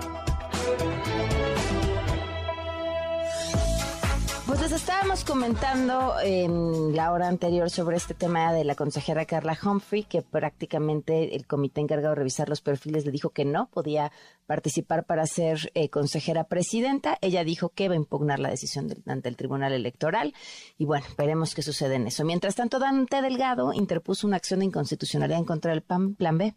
Pues 4.48 4.62
les 4.62 4.72
estábamos 4.72 5.26
comentando 5.26 6.14
en 6.24 6.96
la 6.96 7.12
hora 7.12 7.28
anterior 7.28 7.70
sobre 7.70 7.98
este 7.98 8.14
tema 8.14 8.54
de 8.54 8.64
la 8.64 8.76
consejera 8.76 9.26
Carla 9.26 9.60
Humphrey, 9.62 10.04
que 10.04 10.22
prácticamente 10.22 11.36
el 11.36 11.46
comité 11.46 11.82
encargado 11.82 12.12
de 12.12 12.20
revisar 12.20 12.48
los 12.48 12.62
perfiles 12.62 13.06
le 13.06 13.12
dijo 13.12 13.32
que 13.32 13.44
no 13.44 13.68
podía 13.68 14.10
participar 14.46 15.04
para 15.04 15.26
ser 15.28 15.70
eh, 15.74 15.90
consejera 15.90 16.46
presidenta. 16.46 17.18
Ella 17.20 17.44
dijo 17.44 17.74
que 17.76 17.90
va 17.90 17.96
a 17.96 17.98
impugnar 17.98 18.40
la 18.40 18.50
decisión 18.50 18.88
ante 19.06 19.28
el 19.28 19.36
Tribunal 19.36 19.74
Electoral 19.74 20.34
y 20.78 20.86
bueno, 20.86 21.06
veremos 21.18 21.54
qué 21.54 21.62
sucede 21.62 21.96
en 21.96 22.08
eso. 22.08 22.24
Mientras 22.24 22.56
tanto, 22.56 22.80
Dante 22.80 23.22
Delgado 23.22 23.74
interpuso 23.74 24.28
una 24.28 24.38
acción 24.38 24.62
de 24.62 24.68
inconstitucionalidad 24.68 25.40
en 25.40 25.46
contra 25.46 25.72
del 25.72 25.82
PAN, 25.82 26.16
Plan 26.16 26.38
B. 26.38 26.56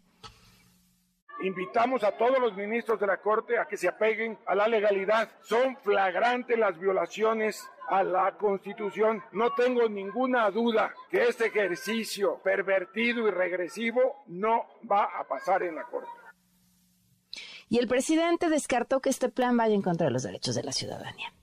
Invitamos 1.43 2.03
a 2.03 2.11
todos 2.11 2.39
los 2.39 2.55
ministros 2.55 2.99
de 2.99 3.07
la 3.07 3.17
Corte 3.17 3.57
a 3.57 3.65
que 3.65 3.77
se 3.77 3.87
apeguen 3.87 4.37
a 4.45 4.53
la 4.53 4.67
legalidad. 4.67 5.29
Son 5.41 5.75
flagrantes 5.77 6.57
las 6.57 6.77
violaciones 6.79 7.67
a 7.87 8.03
la 8.03 8.37
Constitución. 8.37 9.23
No 9.31 9.53
tengo 9.53 9.89
ninguna 9.89 10.49
duda 10.51 10.93
que 11.09 11.27
este 11.27 11.47
ejercicio 11.47 12.39
pervertido 12.43 13.27
y 13.27 13.31
regresivo 13.31 14.23
no 14.27 14.65
va 14.89 15.05
a 15.19 15.27
pasar 15.27 15.63
en 15.63 15.75
la 15.75 15.83
Corte. 15.83 16.09
Y 17.69 17.79
el 17.79 17.87
presidente 17.87 18.49
descartó 18.49 18.99
que 18.99 19.09
este 19.09 19.29
plan 19.29 19.57
vaya 19.57 19.73
en 19.73 19.81
contra 19.81 20.07
de 20.07 20.11
los 20.11 20.23
derechos 20.23 20.55
de 20.55 20.63
la 20.63 20.73
ciudadanía. 20.73 21.33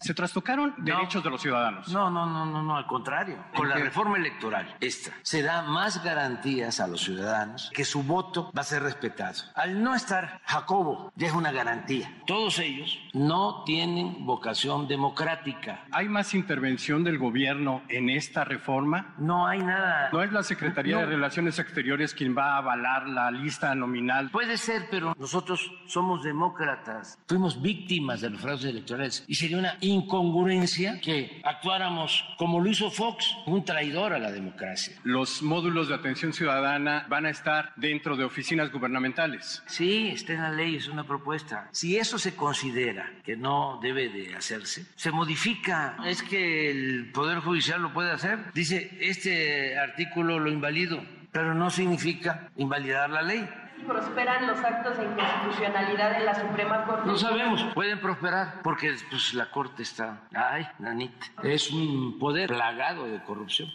Se 0.00 0.14
trastocaron 0.14 0.74
derechos 0.78 1.24
de 1.24 1.30
los 1.30 1.40
ciudadanos. 1.40 1.88
No, 1.88 2.10
no, 2.10 2.26
no, 2.26 2.44
no, 2.44 2.62
no, 2.62 2.76
al 2.76 2.86
contrario. 2.86 3.42
Con 3.54 3.68
la 3.68 3.76
reforma 3.76 4.18
electoral, 4.18 4.76
esta, 4.80 5.12
se 5.22 5.42
da 5.42 5.62
más 5.62 6.04
garantías 6.04 6.80
a 6.80 6.86
los 6.86 7.02
ciudadanos 7.02 7.70
que 7.74 7.84
su 7.84 8.02
voto 8.02 8.52
va 8.56 8.60
a 8.60 8.64
ser 8.64 8.82
respetado. 8.82 9.42
Al 9.54 9.82
no 9.82 9.94
estar 9.94 10.40
Jacobo, 10.44 11.12
ya 11.16 11.28
es 11.28 11.32
una 11.32 11.50
garantía. 11.50 12.22
Todos 12.26 12.58
ellos 12.58 12.98
no 13.14 13.64
tienen 13.64 14.26
vocación 14.26 14.86
democrática. 14.86 15.84
¿Hay 15.92 16.08
más 16.08 16.34
intervención 16.34 17.02
del 17.02 17.18
gobierno 17.18 17.82
en 17.88 18.10
esta 18.10 18.44
reforma? 18.44 19.14
No 19.18 19.46
hay 19.46 19.60
nada. 19.60 20.10
¿No 20.12 20.22
es 20.22 20.30
la 20.32 20.42
Secretaría 20.42 20.98
de 20.98 21.06
Relaciones 21.06 21.58
Exteriores 21.58 22.14
quien 22.14 22.36
va 22.36 22.54
a 22.54 22.58
avalar 22.58 23.08
la 23.08 23.30
lista 23.30 23.74
nominal? 23.74 24.30
Puede 24.30 24.58
ser, 24.58 24.88
pero 24.90 25.14
nosotros 25.18 25.72
somos 25.86 26.22
demócratas. 26.22 27.18
Fuimos 27.26 27.60
víctimas 27.60 28.20
de 28.20 28.30
los 28.30 28.40
fraudes 28.40 28.66
electorales 28.66 29.24
y 29.26 29.34
sería 29.34 29.58
una 29.58 29.78
incongruencia 29.88 31.00
que 31.00 31.40
actuáramos 31.44 32.24
como 32.38 32.60
lo 32.60 32.70
hizo 32.70 32.90
Fox, 32.90 33.36
un 33.46 33.64
traidor 33.64 34.12
a 34.12 34.18
la 34.18 34.30
democracia. 34.30 34.96
Los 35.04 35.42
módulos 35.42 35.88
de 35.88 35.94
atención 35.94 36.32
ciudadana 36.32 37.06
van 37.08 37.26
a 37.26 37.30
estar 37.30 37.72
dentro 37.76 38.16
de 38.16 38.24
oficinas 38.24 38.70
gubernamentales. 38.70 39.62
Sí, 39.66 40.08
está 40.08 40.34
en 40.34 40.42
la 40.42 40.52
ley, 40.52 40.76
es 40.76 40.88
una 40.88 41.04
propuesta. 41.04 41.68
Si 41.72 41.96
eso 41.96 42.18
se 42.18 42.34
considera 42.34 43.12
que 43.24 43.36
no 43.36 43.78
debe 43.82 44.08
de 44.08 44.34
hacerse, 44.34 44.86
se 44.96 45.10
modifica. 45.10 45.96
Es 46.04 46.22
que 46.22 46.70
el 46.70 47.10
Poder 47.12 47.38
Judicial 47.38 47.82
lo 47.82 47.92
puede 47.92 48.10
hacer. 48.10 48.52
Dice, 48.54 48.96
este 49.00 49.78
artículo 49.78 50.38
lo 50.38 50.50
invalido, 50.50 51.02
pero 51.32 51.54
no 51.54 51.70
significa 51.70 52.50
invalidar 52.56 53.10
la 53.10 53.22
ley 53.22 53.48
prosperan 53.84 54.46
los 54.46 54.58
actos 54.58 54.98
de 54.98 55.04
inconstitucionalidad 55.04 56.16
en 56.18 56.26
la 56.26 56.34
Suprema 56.34 56.84
Corte? 56.86 57.06
No 57.06 57.16
sabemos, 57.16 57.64
pueden 57.74 58.00
prosperar 58.00 58.62
porque 58.62 58.94
pues, 59.10 59.34
la 59.34 59.50
Corte 59.50 59.82
está, 59.82 60.28
ay, 60.34 60.66
nanita, 60.78 61.26
es 61.42 61.70
un 61.70 62.18
poder 62.18 62.48
plagado 62.48 63.04
de 63.04 63.22
corrupción. 63.22 63.68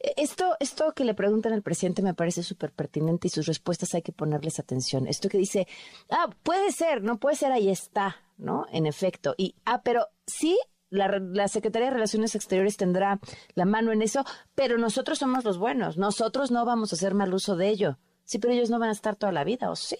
Esto, 0.00 0.56
esto 0.60 0.92
que 0.94 1.04
le 1.04 1.14
preguntan 1.14 1.52
al 1.52 1.62
presidente 1.62 2.02
me 2.02 2.14
parece 2.14 2.42
súper 2.42 2.72
pertinente 2.72 3.26
y 3.26 3.30
sus 3.30 3.46
respuestas 3.46 3.94
hay 3.94 4.02
que 4.02 4.12
ponerles 4.12 4.60
atención. 4.60 5.08
Esto 5.08 5.28
que 5.28 5.38
dice, 5.38 5.66
ah, 6.10 6.30
puede 6.42 6.70
ser, 6.70 7.02
no 7.02 7.18
puede 7.18 7.36
ser, 7.36 7.50
ahí 7.50 7.68
está, 7.68 8.16
¿no? 8.36 8.66
En 8.70 8.86
efecto. 8.86 9.34
Y, 9.36 9.56
ah, 9.64 9.82
pero 9.82 10.06
sí, 10.26 10.56
la, 10.90 11.18
la, 11.18 11.48
Secretaría 11.48 11.88
de 11.88 11.94
Relaciones 11.94 12.36
Exteriores 12.36 12.76
tendrá 12.76 13.18
la 13.54 13.64
mano 13.64 13.90
en 13.90 14.02
eso, 14.02 14.24
pero 14.54 14.78
nosotros 14.78 15.18
somos 15.18 15.44
los 15.44 15.58
buenos, 15.58 15.98
nosotros 15.98 16.52
no 16.52 16.64
vamos 16.64 16.92
a 16.92 16.96
hacer 16.96 17.14
mal 17.14 17.34
uso 17.34 17.56
de 17.56 17.68
ello. 17.68 17.98
Sí, 18.28 18.38
pero 18.38 18.52
ellos 18.52 18.68
no 18.68 18.78
van 18.78 18.90
a 18.90 18.92
estar 18.92 19.16
toda 19.16 19.32
la 19.32 19.42
vida, 19.42 19.70
¿o 19.70 19.74
sí? 19.74 19.96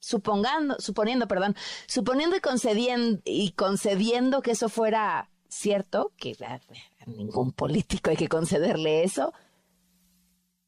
Supongando, 0.00 0.76
suponiendo, 0.78 1.26
perdón, 1.26 1.56
suponiendo 1.86 2.36
y 2.36 2.40
concediendo, 2.40 3.22
y 3.24 3.52
concediendo 3.52 4.42
que 4.42 4.50
eso 4.50 4.68
fuera 4.68 5.30
cierto, 5.48 6.12
que 6.18 6.36
a 6.44 6.60
ningún 7.06 7.52
político 7.52 8.10
hay 8.10 8.18
que 8.18 8.28
concederle 8.28 9.02
eso, 9.02 9.32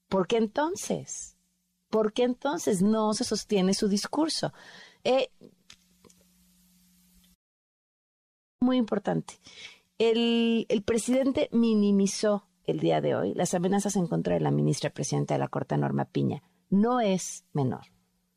¿por 0.09 0.27
qué 0.27 0.39
entonces? 0.39 1.37
¿Por 1.91 2.15
qué 2.15 2.23
entonces 2.23 2.81
no 2.81 3.13
se 3.13 3.25
sostiene 3.25 3.75
su 3.75 3.87
discurso? 3.87 4.55
Eh, 5.05 5.31
muy 8.61 8.79
importante. 8.79 9.35
El, 9.99 10.65
el 10.71 10.83
presidente 10.83 11.51
minimizó 11.53 12.48
el 12.69 12.81
día 12.81 13.01
de 13.01 13.15
hoy 13.15 13.35
las 13.35 13.55
amenazas 13.55 13.97
en 13.97 14.07
contra 14.07 14.35
de 14.35 14.41
la 14.41 14.51
ministra 14.51 14.91
presidenta 14.91 15.35
de 15.35 15.41
la 15.41 15.49
Corte, 15.49 15.77
Norma 15.77 16.05
Piña. 16.05 16.43
No 16.69 17.01
es 17.01 17.45
menor. 17.53 17.87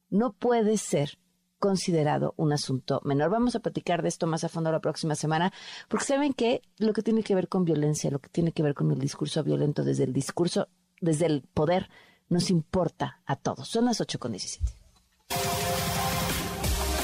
No 0.10 0.34
puede 0.34 0.78
ser 0.78 1.20
considerado 1.60 2.34
un 2.38 2.54
asunto 2.54 3.02
menor. 3.04 3.30
Vamos 3.30 3.56
a 3.56 3.60
platicar 3.60 4.02
de 4.02 4.08
esto 4.08 4.28
más 4.28 4.44
a 4.44 4.50
fondo 4.50 4.72
la 4.72 4.80
próxima 4.80 5.16
semana, 5.16 5.54
porque 5.90 6.06
saben 6.06 6.34
que 6.34 6.62
lo 6.78 6.94
que 6.94 7.04
tiene 7.04 7.24
que 7.24 7.36
ver 7.36 7.50
con 7.50 7.66
violencia, 7.66 8.10
lo 8.10 8.20
que 8.20 8.30
tiene 8.30 8.52
que 8.52 8.64
ver 8.64 8.74
con 8.74 8.90
el 8.92 9.00
discurso 9.00 9.44
violento 9.44 9.84
desde 9.84 10.06
el 10.06 10.14
discurso, 10.14 10.70
desde 11.02 11.26
el 11.26 11.42
poder, 11.42 11.90
nos 12.30 12.50
importa 12.50 13.22
a 13.26 13.36
todos. 13.36 13.68
Son 13.68 13.86
las 13.86 14.02
8 14.02 14.18
con 14.18 14.32
17. 14.32 14.81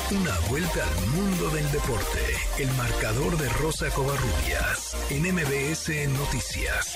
Una 0.07 0.31
vuelta 0.49 0.79
al 0.87 0.95
mundo 1.11 1.51
del 1.51 1.67
deporte. 1.67 2.23
El 2.63 2.71
marcador 2.79 3.35
de 3.35 3.49
Rosa 3.59 3.91
Covarrubias 3.91 4.95
en 5.11 5.35
MBS 5.35 6.07
Noticias. 6.15 6.95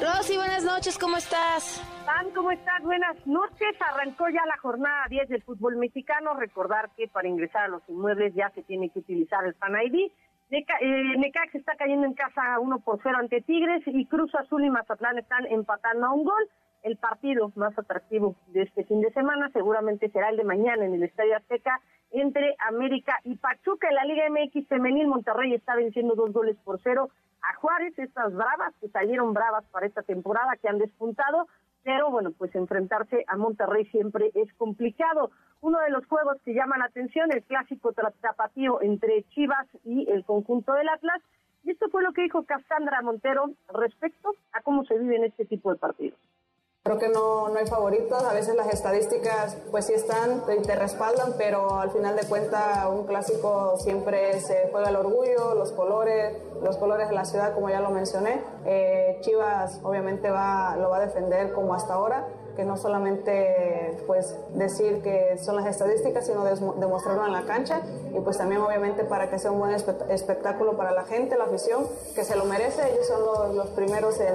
Rosy, 0.00 0.36
buenas 0.36 0.62
noches, 0.62 0.96
¿cómo 0.96 1.16
estás? 1.16 1.82
Pan, 2.06 2.30
¿cómo 2.36 2.52
estás? 2.52 2.80
Buenas 2.84 3.16
noches. 3.26 3.74
Arrancó 3.80 4.28
ya 4.28 4.46
la 4.46 4.56
jornada 4.58 5.06
10 5.10 5.28
del 5.28 5.42
fútbol 5.42 5.74
mexicano. 5.76 6.34
Recordar 6.34 6.90
que 6.96 7.08
para 7.08 7.26
ingresar 7.26 7.64
a 7.64 7.68
los 7.68 7.82
inmuebles 7.88 8.32
ya 8.36 8.48
se 8.50 8.62
tiene 8.62 8.90
que 8.90 9.00
utilizar 9.00 9.44
el 9.44 9.54
Fan 9.54 9.74
ID. 9.74 10.12
Eh, 10.52 11.18
Necax 11.18 11.56
está 11.56 11.74
cayendo 11.74 12.06
en 12.06 12.14
casa 12.14 12.60
1 12.60 12.78
por 12.78 13.00
0 13.02 13.16
ante 13.18 13.40
Tigres 13.40 13.82
y 13.86 14.06
Cruz 14.06 14.32
Azul 14.36 14.64
y 14.64 14.70
Mazatlán 14.70 15.18
están 15.18 15.46
empatando 15.46 16.06
a 16.06 16.12
un 16.12 16.22
gol 16.22 16.48
el 16.82 16.96
partido 16.96 17.52
más 17.56 17.78
atractivo 17.78 18.36
de 18.48 18.62
este 18.62 18.84
fin 18.84 19.00
de 19.00 19.12
semana 19.12 19.50
seguramente 19.52 20.08
será 20.10 20.30
el 20.30 20.36
de 20.36 20.44
mañana 20.44 20.84
en 20.84 20.94
el 20.94 21.02
Estadio 21.02 21.36
Azteca 21.36 21.80
entre 22.10 22.56
América 22.68 23.18
y 23.24 23.36
Pachuca. 23.36 23.88
En 23.88 23.94
la 23.94 24.04
Liga 24.04 24.24
MX 24.30 24.68
femenil 24.68 25.06
Monterrey 25.06 25.54
está 25.54 25.76
venciendo 25.76 26.14
dos 26.14 26.32
goles 26.32 26.56
por 26.64 26.80
cero 26.82 27.10
a 27.42 27.54
Juárez, 27.56 27.98
estas 27.98 28.34
bravas 28.34 28.74
que 28.80 28.88
salieron 28.88 29.32
bravas 29.32 29.64
para 29.70 29.86
esta 29.86 30.02
temporada, 30.02 30.56
que 30.60 30.68
han 30.68 30.78
despuntado, 30.78 31.46
pero 31.82 32.10
bueno, 32.10 32.32
pues 32.32 32.54
enfrentarse 32.54 33.24
a 33.26 33.36
Monterrey 33.36 33.86
siempre 33.86 34.30
es 34.34 34.52
complicado. 34.54 35.30
Uno 35.62 35.78
de 35.80 35.90
los 35.90 36.04
juegos 36.06 36.36
que 36.44 36.54
llama 36.54 36.78
la 36.78 36.86
atención, 36.86 37.32
el 37.32 37.42
clásico 37.44 37.92
tapatío 37.92 38.82
entre 38.82 39.22
Chivas 39.30 39.66
y 39.84 40.10
el 40.10 40.24
conjunto 40.24 40.74
del 40.74 40.88
Atlas, 40.88 41.22
y 41.62 41.70
esto 41.70 41.88
fue 41.90 42.02
lo 42.02 42.12
que 42.12 42.22
dijo 42.22 42.44
Cassandra 42.44 43.02
Montero 43.02 43.50
respecto 43.72 44.34
a 44.52 44.62
cómo 44.62 44.84
se 44.84 44.98
vive 44.98 45.16
en 45.16 45.24
este 45.24 45.44
tipo 45.44 45.70
de 45.72 45.78
partidos. 45.78 46.18
Creo 46.82 46.96
que 46.96 47.10
no, 47.10 47.50
no 47.50 47.58
hay 47.58 47.66
favoritos, 47.66 48.24
a 48.24 48.32
veces 48.32 48.54
las 48.54 48.68
estadísticas 48.72 49.54
pues 49.70 49.84
sí 49.84 49.92
están 49.92 50.44
y 50.58 50.62
te 50.62 50.74
respaldan, 50.74 51.34
pero 51.36 51.78
al 51.78 51.90
final 51.90 52.16
de 52.16 52.26
cuentas 52.26 52.86
un 52.88 53.06
clásico 53.06 53.76
siempre 53.76 54.40
se 54.40 54.70
juega 54.70 54.88
el 54.88 54.96
orgullo, 54.96 55.54
los 55.54 55.72
colores, 55.72 56.38
los 56.62 56.78
colores 56.78 57.10
de 57.10 57.14
la 57.14 57.26
ciudad 57.26 57.52
como 57.52 57.68
ya 57.68 57.80
lo 57.80 57.90
mencioné. 57.90 58.42
Eh, 58.64 59.18
Chivas 59.20 59.78
obviamente 59.82 60.30
va, 60.30 60.74
lo 60.76 60.88
va 60.88 60.96
a 60.96 61.00
defender 61.00 61.52
como 61.52 61.74
hasta 61.74 61.92
ahora 61.92 62.26
que 62.56 62.64
no 62.64 62.76
solamente 62.76 63.96
pues 64.06 64.34
decir 64.54 65.02
que 65.02 65.38
son 65.38 65.56
las 65.56 65.66
estadísticas, 65.66 66.26
sino 66.26 66.44
demostrarlo 66.44 67.26
en 67.26 67.32
la 67.32 67.44
cancha. 67.44 67.82
Y 68.14 68.20
pues 68.20 68.38
también 68.38 68.60
obviamente 68.60 69.04
para 69.04 69.30
que 69.30 69.38
sea 69.38 69.50
un 69.50 69.58
buen 69.58 69.72
espectáculo 69.72 70.76
para 70.76 70.92
la 70.92 71.04
gente, 71.04 71.36
la 71.36 71.44
afición, 71.44 71.86
que 72.14 72.24
se 72.24 72.36
lo 72.36 72.44
merece, 72.44 72.82
ellos 72.92 73.06
son 73.06 73.56
los, 73.56 73.68
primeros 73.68 74.18
en, 74.20 74.34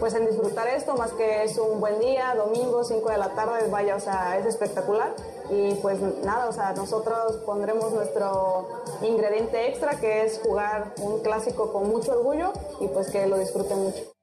pues 0.00 0.14
en 0.14 0.26
disfrutar 0.26 0.68
esto, 0.68 0.96
más 0.96 1.12
que 1.12 1.44
es 1.44 1.58
un 1.58 1.80
buen 1.80 1.98
día, 2.00 2.34
domingo, 2.34 2.84
5 2.84 3.10
de 3.10 3.18
la 3.18 3.30
tarde, 3.30 3.68
vaya, 3.70 3.96
o 3.96 4.00
sea, 4.00 4.38
es 4.38 4.46
espectacular. 4.46 5.14
Y 5.50 5.74
pues 5.76 6.00
nada, 6.24 6.48
o 6.48 6.52
sea, 6.52 6.72
nosotros 6.72 7.36
pondremos 7.44 7.92
nuestro 7.92 8.68
ingrediente 9.02 9.68
extra 9.68 10.00
que 10.00 10.24
es 10.24 10.40
jugar 10.42 10.94
un 11.00 11.20
clásico 11.20 11.72
con 11.72 11.88
mucho 11.88 12.12
orgullo 12.12 12.52
y 12.80 12.88
pues 12.88 13.10
que 13.10 13.26
lo 13.26 13.38
disfruten 13.38 13.78
mucho. 13.78 14.15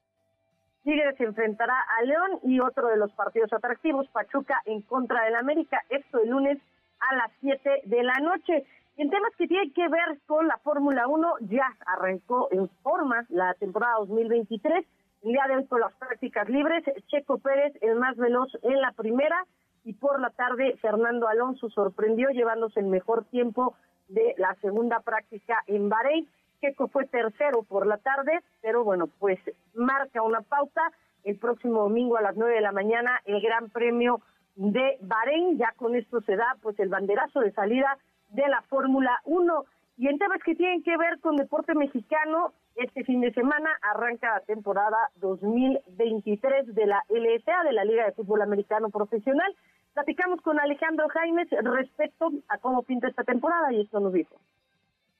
Tigres 0.83 1.19
enfrentará 1.19 1.75
a 1.97 2.03
León 2.03 2.39
y 2.43 2.59
otro 2.59 2.89
de 2.89 2.97
los 2.97 3.11
partidos 3.13 3.53
atractivos, 3.53 4.07
Pachuca 4.09 4.61
en 4.65 4.81
contra 4.81 5.23
del 5.23 5.35
América, 5.35 5.81
esto 5.89 6.19
el 6.21 6.29
lunes 6.29 6.57
a 6.99 7.15
las 7.15 7.31
7 7.39 7.83
de 7.85 8.03
la 8.03 8.15
noche. 8.19 8.65
En 8.97 9.09
temas 9.09 9.31
que 9.37 9.47
tienen 9.47 9.73
que 9.73 9.87
ver 9.87 10.19
con 10.27 10.45
la 10.47 10.57
Fórmula 10.57 11.07
1, 11.07 11.35
ya 11.49 11.65
arrancó 11.85 12.49
en 12.51 12.69
forma 12.83 13.25
la 13.29 13.53
temporada 13.55 13.95
2023. 13.99 14.85
El 15.23 15.31
día 15.31 15.45
de 15.47 15.55
hoy 15.55 15.65
con 15.67 15.79
las 15.79 15.93
prácticas 15.93 16.49
libres, 16.49 16.83
Checo 17.07 17.37
Pérez, 17.37 17.73
el 17.81 17.95
más 17.95 18.17
veloz 18.17 18.51
en 18.61 18.81
la 18.81 18.91
primera, 18.91 19.45
y 19.85 19.93
por 19.93 20.19
la 20.19 20.31
tarde 20.31 20.77
Fernando 20.81 21.27
Alonso 21.27 21.69
sorprendió 21.69 22.29
llevándose 22.29 22.81
el 22.81 22.87
mejor 22.87 23.23
tiempo 23.25 23.75
de 24.09 24.35
la 24.37 24.53
segunda 24.55 24.99
práctica 24.99 25.63
en 25.67 25.87
Bahrein. 25.87 26.27
Checo 26.63 26.87
fue 26.87 27.05
tercero 27.05 27.63
por 27.63 27.85
la 27.85 27.97
tarde, 27.97 28.39
pero 28.61 28.85
bueno, 28.85 29.07
pues 29.19 29.37
marca 29.73 30.21
una 30.21 30.39
pauta 30.39 30.81
el 31.25 31.37
próximo 31.37 31.81
domingo 31.81 32.15
a 32.15 32.21
las 32.21 32.37
nueve 32.37 32.55
de 32.55 32.61
la 32.61 32.71
mañana 32.71 33.19
el 33.25 33.41
Gran 33.41 33.69
Premio 33.69 34.21
de 34.55 34.97
Bahrein. 35.01 35.57
Ya 35.57 35.73
con 35.75 35.93
esto 35.93 36.21
se 36.21 36.37
da 36.37 36.55
pues 36.61 36.79
el 36.79 36.87
banderazo 36.87 37.41
de 37.41 37.51
salida 37.51 37.97
de 38.29 38.47
la 38.47 38.61
Fórmula 38.61 39.19
1. 39.25 39.65
Y 39.97 40.07
en 40.07 40.17
temas 40.17 40.41
que 40.41 40.55
tienen 40.55 40.83
que 40.83 40.95
ver 40.95 41.19
con 41.19 41.35
deporte 41.35 41.75
mexicano, 41.75 42.53
este 42.77 43.03
fin 43.03 43.19
de 43.19 43.33
semana 43.33 43.69
arranca 43.81 44.31
la 44.31 44.39
temporada 44.39 44.97
2023 45.17 46.73
de 46.73 46.85
la 46.85 47.03
LSA, 47.09 47.63
de 47.65 47.73
la 47.73 47.83
Liga 47.83 48.05
de 48.05 48.13
Fútbol 48.13 48.41
Americano 48.41 48.89
Profesional. 48.89 49.53
Platicamos 49.93 50.41
con 50.41 50.61
Alejandro 50.61 51.09
Jaimes 51.09 51.49
respecto 51.61 52.31
a 52.47 52.57
cómo 52.59 52.83
pinta 52.83 53.09
esta 53.09 53.25
temporada 53.25 53.73
y 53.73 53.81
esto 53.81 53.99
nos 53.99 54.13
dijo 54.13 54.37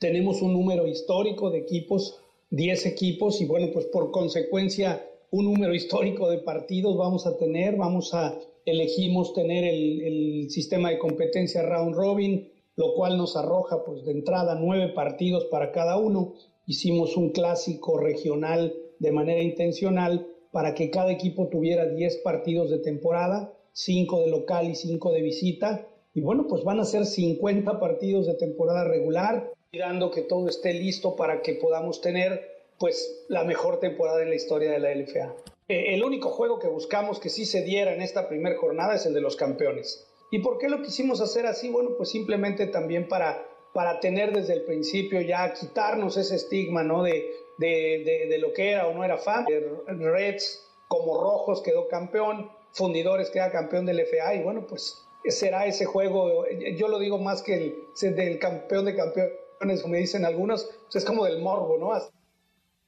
tenemos 0.04 0.41
un 0.41 0.51
número 0.51 0.86
histórico 0.86 1.49
de 1.49 1.60
equipos, 1.60 2.20
10 2.49 2.88
equipos, 2.88 3.39
y 3.39 3.45
bueno, 3.45 3.70
pues 3.72 3.86
por 3.86 4.12
consecuencia 4.12 5.10
un 5.32 5.45
número 5.45 5.74
histórico 5.74 6.30
de 6.30 6.39
partidos 6.39 6.97
vamos 6.97 7.26
a 7.26 7.38
tener, 7.38 7.78
vamos 7.78 8.14
a, 8.14 8.38
elegimos 8.66 9.34
tener 9.34 9.64
el, 9.64 10.49
sistema 10.49 10.89
de 10.89 10.99
competencia 10.99 11.64
round 11.64 11.95
robin, 11.95 12.51
lo 12.76 12.95
cual 12.95 13.18
nos 13.18 13.38
arroja 13.38 13.86
pues 13.86 14.04
de 14.04 14.12
entrada 14.12 14.56
nueve 14.56 14.89
partidos 14.89 15.45
para 15.45 15.72
cada 15.72 15.97
uno. 15.97 16.34
Hicimos 16.68 17.16
un 17.16 17.30
clásico 17.30 17.97
regional 17.97 18.74
de 18.99 19.12
manera 19.14 19.41
intencional 19.41 20.28
para 20.51 20.76
que 20.76 20.89
cada 20.89 21.14
equipo 21.14 21.47
tuviera 21.47 21.88
10 21.88 22.18
partidos 22.18 22.70
de 22.70 22.80
temporada, 22.80 23.54
5 23.72 24.20
de 24.20 24.28
local 24.28 24.70
y 24.70 24.76
5 24.76 25.14
de 25.14 25.22
visita. 25.22 25.88
Y 26.14 26.20
bueno, 26.20 26.45
pues 26.49 26.66
van 26.66 26.82
a 26.82 26.86
ser 26.86 27.06
50 27.06 27.80
partidos 27.80 28.28
de 28.28 28.34
temporada 28.34 28.84
regular, 28.84 29.54
mirando 29.74 30.11
que 30.11 30.21
todo 30.21 30.49
esté 30.49 30.71
listo 30.71 31.15
para 31.15 31.41
que 31.41 31.55
podamos 31.55 31.99
tener 31.99 32.61
pues 32.78 33.26
la 33.28 33.43
mejor 33.43 33.80
temporada 33.80 34.21
en 34.21 34.30
la 34.30 34.36
historia 34.36 34.71
de 34.71 34.78
la 34.78 34.93
LFA. 34.93 35.34
Eh, 35.67 35.95
el 35.95 36.03
único 36.03 36.30
juego 36.30 36.59
que 36.59 36.67
buscamos 36.67 37.19
que 37.19 37.30
sí 37.30 37.47
se 37.47 37.63
diera 37.63 37.91
en 37.91 38.03
esta 38.03 38.30
primera 38.30 38.55
jornada 38.55 38.93
es 38.93 39.07
el 39.07 39.15
de 39.15 39.21
los 39.21 39.36
campeones. 39.36 40.07
¿Y 40.30 40.39
por 40.39 40.59
qué 40.59 40.69
lo 40.69 40.84
quisimos 40.84 41.21
hacer 41.21 41.47
así? 41.47 41.71
Bueno, 41.71 41.91
pues 41.97 42.09
simplemente 42.09 42.67
también 42.67 43.07
para, 43.07 43.47
para 43.74 43.99
tener 43.99 44.32
desde 44.32 44.53
el 44.53 44.61
principio 44.61 45.21
ya 45.21 45.53
quitarnos 45.53 46.17
ese 46.17 46.36
estigma, 46.36 46.84
¿no? 46.84 47.01
De, 47.01 47.32
de, 47.57 48.28
de, 48.30 48.38
lo 48.38 48.53
que 48.53 48.71
era 48.71 48.88
o 48.88 48.93
no 48.93 49.03
era 49.03 49.17
fan. 49.17 49.47
Reds 49.88 50.67
como 50.88 51.19
Rojos 51.19 51.63
quedó 51.63 51.88
campeón, 51.88 52.51
Fundidores 52.74 53.32
queda 53.32 53.51
campeón 53.51 53.88
del 53.88 54.05
FA 54.05 54.36
y 54.36 54.43
bueno, 54.43 54.67
pues 54.67 55.03
será 55.26 55.65
ese 55.65 55.86
juego, 55.86 56.45
yo 56.76 56.88
lo 56.88 56.99
digo 56.99 57.17
más 57.17 57.41
que 57.41 57.55
el 58.01 58.15
del 58.15 58.39
campeón 58.39 58.86
de 58.86 58.95
campeones, 58.95 59.34
como 59.82 59.95
dicen 59.95 60.26
algunos, 60.26 60.70
pues 60.84 60.97
es 60.97 61.05
como 61.05 61.26
del 61.26 61.41
morbo, 61.41 61.78
¿no? 61.78 61.93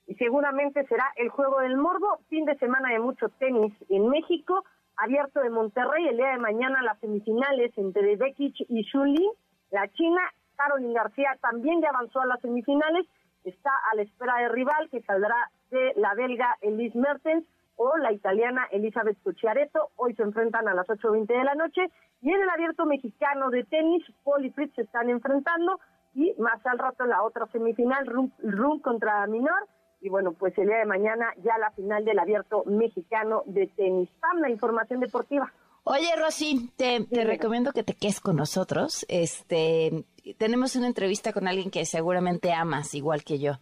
y 0.07 0.15
seguramente 0.15 0.85
será 0.85 1.11
el 1.15 1.29
juego 1.29 1.59
del 1.61 1.77
morbo, 1.77 2.19
fin 2.29 2.45
de 2.45 2.57
semana 2.57 2.91
de 2.91 2.99
mucho 2.99 3.29
tenis 3.39 3.73
en 3.89 4.07
México, 4.09 4.63
abierto 4.97 5.41
de 5.41 5.49
Monterrey, 5.49 6.07
el 6.07 6.17
día 6.17 6.29
de 6.29 6.37
mañana 6.37 6.81
las 6.83 6.99
semifinales 6.99 7.75
entre 7.77 8.15
Bekic 8.15 8.55
y 8.69 8.83
Shuli, 8.83 9.29
la 9.71 9.91
China, 9.93 10.21
Caroline 10.55 10.93
García 10.93 11.37
también 11.41 11.81
ya 11.81 11.89
avanzó 11.89 12.21
a 12.21 12.27
las 12.27 12.39
semifinales, 12.41 13.07
está 13.43 13.71
a 13.91 13.95
la 13.95 14.03
espera 14.03 14.35
de 14.37 14.49
rival 14.49 14.89
que 14.89 15.01
saldrá 15.01 15.35
de 15.71 15.93
la 15.95 16.13
belga 16.13 16.55
Elise 16.61 16.97
Mertens 16.97 17.45
o 17.75 17.97
la 17.97 18.13
italiana 18.13 18.67
Elizabeth 18.71 19.17
Cucciaretto, 19.21 19.89
hoy 19.97 20.15
se 20.15 20.23
enfrentan 20.23 20.67
a 20.67 20.73
las 20.73 20.87
8.20 20.87 21.25
de 21.25 21.43
la 21.43 21.55
noche, 21.55 21.81
y 22.21 22.31
en 22.31 22.41
el 22.41 22.49
abierto 22.49 22.85
mexicano 22.85 23.49
de 23.49 23.65
tenis, 23.65 24.03
Paul 24.23 24.49
Fritz 24.53 24.73
se 24.75 24.83
están 24.83 25.09
enfrentando, 25.09 25.79
y 26.15 26.33
más 26.39 26.65
al 26.65 26.79
rato 26.79 27.05
la 27.05 27.21
otra 27.23 27.45
semifinal, 27.51 28.05
Rum 28.07 28.79
contra 28.81 29.27
Minor, 29.27 29.67
y 30.01 30.09
bueno, 30.09 30.33
pues 30.33 30.57
el 30.57 30.67
día 30.67 30.77
de 30.77 30.85
mañana 30.85 31.33
ya 31.43 31.57
la 31.57 31.71
final 31.71 32.05
del 32.05 32.19
abierto 32.19 32.63
mexicano 32.65 33.43
de 33.45 33.67
tenis. 33.67 34.09
Pam, 34.21 34.39
la 34.39 34.49
información 34.49 34.99
deportiva. 34.99 35.51
Oye, 35.83 36.15
Rosy, 36.17 36.71
te, 36.77 37.05
recomiendo 37.23 37.71
que 37.71 37.83
te 37.83 37.93
quedes 37.93 38.19
con 38.19 38.35
nosotros. 38.35 39.05
Este, 39.09 40.05
tenemos 40.37 40.75
una 40.75 40.87
entrevista 40.87 41.33
con 41.33 41.47
alguien 41.47 41.69
que 41.69 41.85
seguramente 41.85 42.53
amas, 42.53 42.95
igual 42.95 43.23
que 43.23 43.39
yo, 43.39 43.53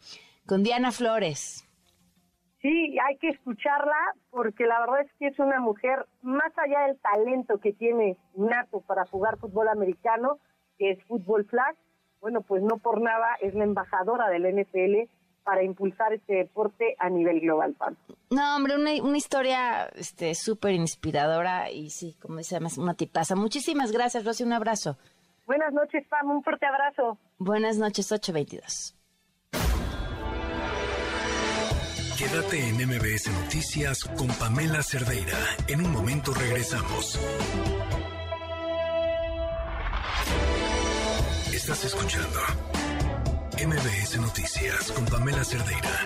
con 0.46 0.64
Diana 0.64 0.92
Flores. 0.92 1.68
Sí, 2.62 2.98
hay 3.06 3.18
que 3.18 3.30
escucharla 3.30 3.98
porque 4.30 4.66
la 4.66 4.80
verdad 4.80 5.02
es 5.02 5.12
que 5.20 5.28
es 5.28 5.40
una 5.40 5.60
mujer, 5.60 6.06
más 6.22 6.52
allá 6.58 6.88
del 6.88 6.98
talento 7.00 7.60
que 7.60 7.74
tiene 7.74 8.18
nato 8.36 8.80
para 8.82 9.06
jugar 9.06 9.38
fútbol 9.38 9.68
americano, 9.68 10.40
que 10.78 10.92
es 10.92 11.04
fútbol 11.04 11.46
flag, 11.46 11.76
bueno, 12.24 12.40
pues 12.42 12.64
no 12.64 12.78
por 12.78 13.02
nada 13.02 13.36
es 13.42 13.54
la 13.54 13.66
embajadora 13.66 14.30
del 14.30 14.44
NFL 14.44 15.12
para 15.44 15.62
impulsar 15.62 16.14
este 16.14 16.36
deporte 16.36 16.96
a 16.98 17.10
nivel 17.10 17.42
global, 17.42 17.74
Pam. 17.74 17.98
No, 18.30 18.56
hombre, 18.56 18.78
una, 18.78 18.92
una 19.04 19.18
historia 19.18 19.88
este 19.94 20.34
súper 20.34 20.72
inspiradora 20.72 21.70
y 21.70 21.90
sí, 21.90 22.16
como 22.22 22.38
dice, 22.38 22.56
además 22.56 22.78
una 22.78 22.94
tipaza. 22.94 23.36
Muchísimas 23.36 23.92
gracias, 23.92 24.24
Rosy, 24.24 24.46
un 24.46 24.54
abrazo. 24.54 24.98
Buenas 25.46 25.74
noches, 25.74 26.08
Pam, 26.08 26.32
un 26.32 26.42
fuerte 26.44 26.66
abrazo. 26.66 27.18
Buenas 27.40 27.78
noches, 27.78 28.10
822. 28.10 28.96
Quédate 32.18 32.70
en 32.70 32.76
MBS 32.88 33.30
Noticias 33.44 34.06
con 34.18 34.30
Pamela 34.40 34.82
Cerdeira. 34.82 35.38
En 35.68 35.86
un 35.86 35.92
momento 35.92 36.32
regresamos. 36.34 37.20
Estás 41.54 41.86
escuchando 41.86 42.40
MBS 43.64 44.18
Noticias 44.20 44.92
con 44.92 45.06
Pamela 45.06 45.44
Cerdeira. 45.44 46.00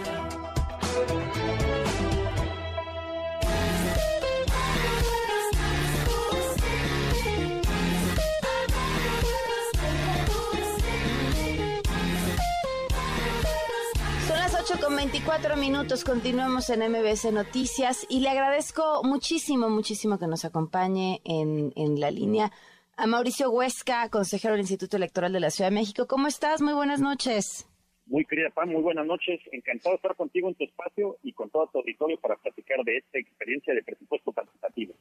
Son 14.28 14.38
las 14.38 14.54
8 14.54 14.82
con 14.84 14.98
24 14.98 15.56
minutos, 15.56 16.04
continuamos 16.04 16.70
en 16.70 16.92
MBS 16.92 17.32
Noticias 17.32 18.06
y 18.10 18.20
le 18.20 18.28
agradezco 18.28 19.02
muchísimo, 19.06 19.70
muchísimo 19.70 20.20
que 20.20 20.28
nos 20.28 20.44
acompañe 20.44 21.22
en, 21.24 21.72
en 21.78 22.02
la 22.02 22.12
línea 22.12 22.52
a 22.98 23.06
Mauricio 23.06 23.52
Huesca, 23.52 24.10
consejero 24.10 24.54
del 24.54 24.62
Instituto 24.62 24.98
Electoral 24.98 25.32
de 25.32 25.40
la 25.40 25.52
Ciudad 25.52 25.70
de 25.70 25.76
México. 25.76 26.08
¿Cómo 26.08 26.28
estás? 26.28 26.62
Muy 26.62 26.74
buenas 26.74 27.00
noches. 27.00 27.70
Muy 28.08 28.26
querida 28.26 28.50
Pam, 28.50 28.70
muy 28.70 28.82
buenas 28.82 29.06
noches. 29.06 29.40
Encantado 29.52 29.92
de 29.92 29.98
estar 29.98 30.16
contigo 30.16 30.48
en 30.48 30.56
tu 30.56 30.64
espacio 30.64 31.18
y 31.22 31.32
con 31.34 31.50
todo 31.52 31.68
tu 31.68 31.78
auditorio 31.78 32.20
para 32.20 32.36
platicar 32.38 32.84
de 32.84 32.98
esta 32.98 33.20
experiencia 33.20 33.76
de 33.76 33.84
presupuesto 33.84 34.32
participativo. 34.32 34.96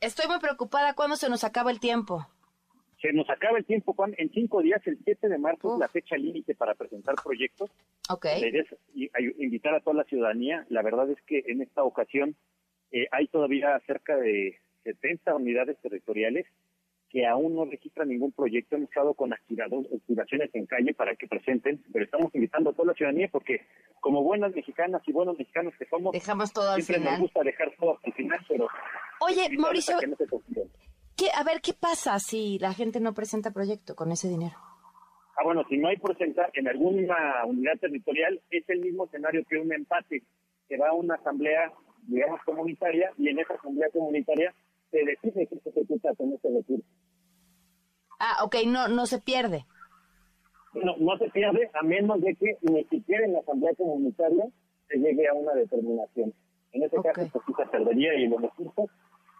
Estoy 0.00 0.26
muy 0.26 0.38
preocupada. 0.38 0.94
¿Cuándo 0.94 1.16
se 1.16 1.28
nos 1.28 1.44
acaba 1.44 1.70
el 1.70 1.80
tiempo? 1.80 2.26
Se 3.02 3.12
nos 3.12 3.28
acaba 3.28 3.58
el 3.58 3.66
tiempo, 3.66 3.92
Juan. 3.92 4.14
En 4.16 4.30
cinco 4.30 4.62
días, 4.62 4.80
el 4.86 4.98
7 5.04 5.28
de 5.28 5.36
marzo, 5.36 5.74
es 5.74 5.80
la 5.80 5.88
fecha 5.88 6.16
límite 6.16 6.54
para 6.54 6.74
presentar 6.74 7.16
proyectos. 7.22 7.70
Ok. 8.08 8.26
Invitar 9.38 9.74
a 9.74 9.80
toda 9.80 9.96
la 9.96 10.04
ciudadanía. 10.04 10.64
La 10.70 10.80
verdad 10.80 11.10
es 11.10 11.20
que 11.26 11.44
en 11.46 11.60
esta 11.60 11.84
ocasión 11.84 12.36
eh, 12.90 13.06
hay 13.10 13.26
todavía 13.26 13.78
cerca 13.86 14.16
de 14.16 14.58
70 14.84 15.34
unidades 15.34 15.76
territoriales 15.82 16.46
que 17.14 17.24
aún 17.24 17.54
no 17.54 17.64
registra 17.64 18.04
ningún 18.04 18.32
proyecto. 18.32 18.74
Hemos 18.74 18.88
estado 18.88 19.14
con 19.14 19.32
activaciones 19.32 20.50
en 20.52 20.66
calle 20.66 20.92
para 20.94 21.14
que 21.14 21.28
presenten, 21.28 21.80
pero 21.92 22.06
estamos 22.06 22.34
invitando 22.34 22.70
a 22.70 22.72
toda 22.72 22.88
la 22.88 22.94
ciudadanía 22.94 23.28
porque 23.30 23.60
como 24.00 24.24
buenas 24.24 24.52
mexicanas 24.52 25.00
y 25.06 25.12
buenos 25.12 25.38
mexicanos 25.38 25.72
que 25.78 25.86
somos, 25.86 26.12
dejamos 26.12 26.52
todo 26.52 26.72
al 26.72 26.82
siempre 26.82 27.08
nos 27.08 27.20
gusta 27.20 27.44
dejar 27.44 27.72
todo 27.78 28.00
al 28.02 28.12
final, 28.14 28.40
pero... 28.48 28.66
Oye, 29.20 29.48
Mauricio, 29.56 29.94
¿qué, 31.16 31.26
a 31.32 31.44
ver, 31.44 31.60
¿qué 31.60 31.72
pasa 31.72 32.18
si 32.18 32.58
la 32.58 32.74
gente 32.74 32.98
no 32.98 33.14
presenta 33.14 33.52
proyecto 33.52 33.94
con 33.94 34.10
ese 34.10 34.28
dinero? 34.28 34.56
Ah, 35.36 35.44
bueno, 35.44 35.62
si 35.68 35.78
no 35.78 35.86
hay 35.86 35.96
presentar 35.98 36.50
en 36.54 36.66
alguna 36.66 37.44
unidad 37.46 37.78
territorial, 37.80 38.40
es 38.50 38.68
el 38.68 38.80
mismo 38.80 39.04
escenario 39.04 39.44
que 39.48 39.56
un 39.56 39.72
empate, 39.72 40.24
que 40.68 40.76
va 40.76 40.88
a 40.88 40.94
una 40.94 41.14
asamblea, 41.14 41.72
digamos, 42.08 42.40
comunitaria, 42.44 43.12
y 43.18 43.28
en 43.28 43.38
esa 43.38 43.54
asamblea 43.54 43.88
comunitaria 43.90 44.52
se 44.90 45.04
decide 45.04 45.46
que 45.46 45.60
se 45.60 45.68
ejecuta 45.70 46.12
con 46.16 46.32
ese 46.32 46.48
recurso. 46.48 46.84
Ah, 48.26 48.42
ok, 48.42 48.56
no, 48.66 48.88
no 48.88 49.04
se 49.04 49.18
pierde. 49.18 49.66
No, 50.72 50.96
no 50.96 51.18
se 51.18 51.28
pierde 51.28 51.70
a 51.74 51.82
menos 51.82 52.22
de 52.22 52.34
que 52.36 52.56
ni 52.62 52.82
siquiera 52.84 53.26
en 53.26 53.34
la 53.34 53.40
asamblea 53.40 53.74
comunitaria 53.76 54.46
se 54.88 54.96
llegue 54.96 55.28
a 55.28 55.34
una 55.34 55.52
determinación. 55.52 56.32
En 56.72 56.82
ese 56.82 56.96
caso, 56.96 57.28
pues 57.30 57.44
sí 57.46 57.52
se 57.54 57.66
perdería 57.66 58.14
y 58.14 58.26
los 58.28 58.40
recursos 58.40 58.90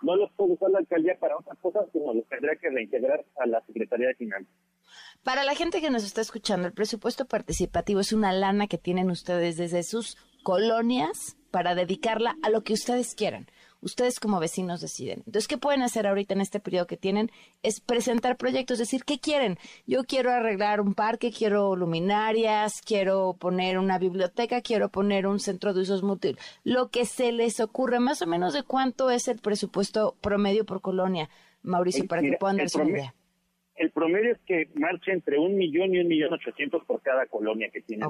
no 0.02 0.16
los 0.16 0.30
puede 0.32 0.52
usar 0.52 0.70
la 0.70 0.80
alcaldía 0.80 1.18
para 1.18 1.38
otras 1.38 1.58
cosas, 1.60 1.86
sino 1.92 2.12
los 2.12 2.26
tendría 2.26 2.56
que 2.56 2.68
reintegrar 2.68 3.24
a 3.38 3.46
la 3.46 3.64
Secretaría 3.64 4.08
de 4.08 4.14
Finanzas. 4.16 4.54
Para 5.22 5.44
la 5.44 5.54
gente 5.54 5.80
que 5.80 5.88
nos 5.88 6.04
está 6.04 6.20
escuchando, 6.20 6.68
el 6.68 6.74
presupuesto 6.74 7.24
participativo 7.24 8.00
es 8.00 8.12
una 8.12 8.34
lana 8.34 8.66
que 8.66 8.76
tienen 8.76 9.10
ustedes 9.10 9.56
desde 9.56 9.82
sus 9.82 10.18
colonias 10.42 11.38
para 11.50 11.74
dedicarla 11.74 12.36
a 12.42 12.50
lo 12.50 12.64
que 12.64 12.74
ustedes 12.74 13.14
quieran. 13.14 13.46
Ustedes 13.84 14.18
como 14.18 14.40
vecinos 14.40 14.80
deciden. 14.80 15.18
Entonces, 15.26 15.46
¿qué 15.46 15.58
pueden 15.58 15.82
hacer 15.82 16.06
ahorita 16.06 16.32
en 16.32 16.40
este 16.40 16.58
periodo 16.58 16.86
que 16.86 16.96
tienen? 16.96 17.30
Es 17.62 17.80
presentar 17.80 18.38
proyectos, 18.38 18.78
decir, 18.78 19.04
¿qué 19.04 19.18
quieren? 19.18 19.58
Yo 19.86 20.04
quiero 20.04 20.30
arreglar 20.30 20.80
un 20.80 20.94
parque, 20.94 21.30
quiero 21.30 21.76
luminarias, 21.76 22.80
quiero 22.80 23.36
poner 23.38 23.78
una 23.78 23.98
biblioteca, 23.98 24.62
quiero 24.62 24.88
poner 24.88 25.26
un 25.26 25.38
centro 25.38 25.74
de 25.74 25.82
usos 25.82 26.02
múltiples. 26.02 26.42
Lo 26.64 26.88
que 26.88 27.04
se 27.04 27.30
les 27.30 27.60
ocurre, 27.60 28.00
más 28.00 28.22
o 28.22 28.26
menos 28.26 28.54
de 28.54 28.62
cuánto 28.62 29.10
es 29.10 29.28
el 29.28 29.38
presupuesto 29.38 30.16
promedio 30.22 30.64
por 30.64 30.80
colonia, 30.80 31.28
Mauricio, 31.62 32.06
para 32.06 32.22
que 32.22 32.38
puedan 32.40 32.56
darse 32.56 32.80
una 32.80 32.90
idea. 32.90 33.14
El 33.74 33.90
promedio 33.90 34.32
es 34.32 34.38
que 34.46 34.70
marche 34.74 35.12
entre 35.12 35.38
un 35.38 35.56
millón 35.56 35.94
y 35.94 35.98
un 35.98 36.08
millón 36.08 36.32
ochocientos 36.32 36.82
por 36.86 37.02
cada 37.02 37.26
colonia 37.26 37.68
que 37.70 37.82
tiene 37.82 38.06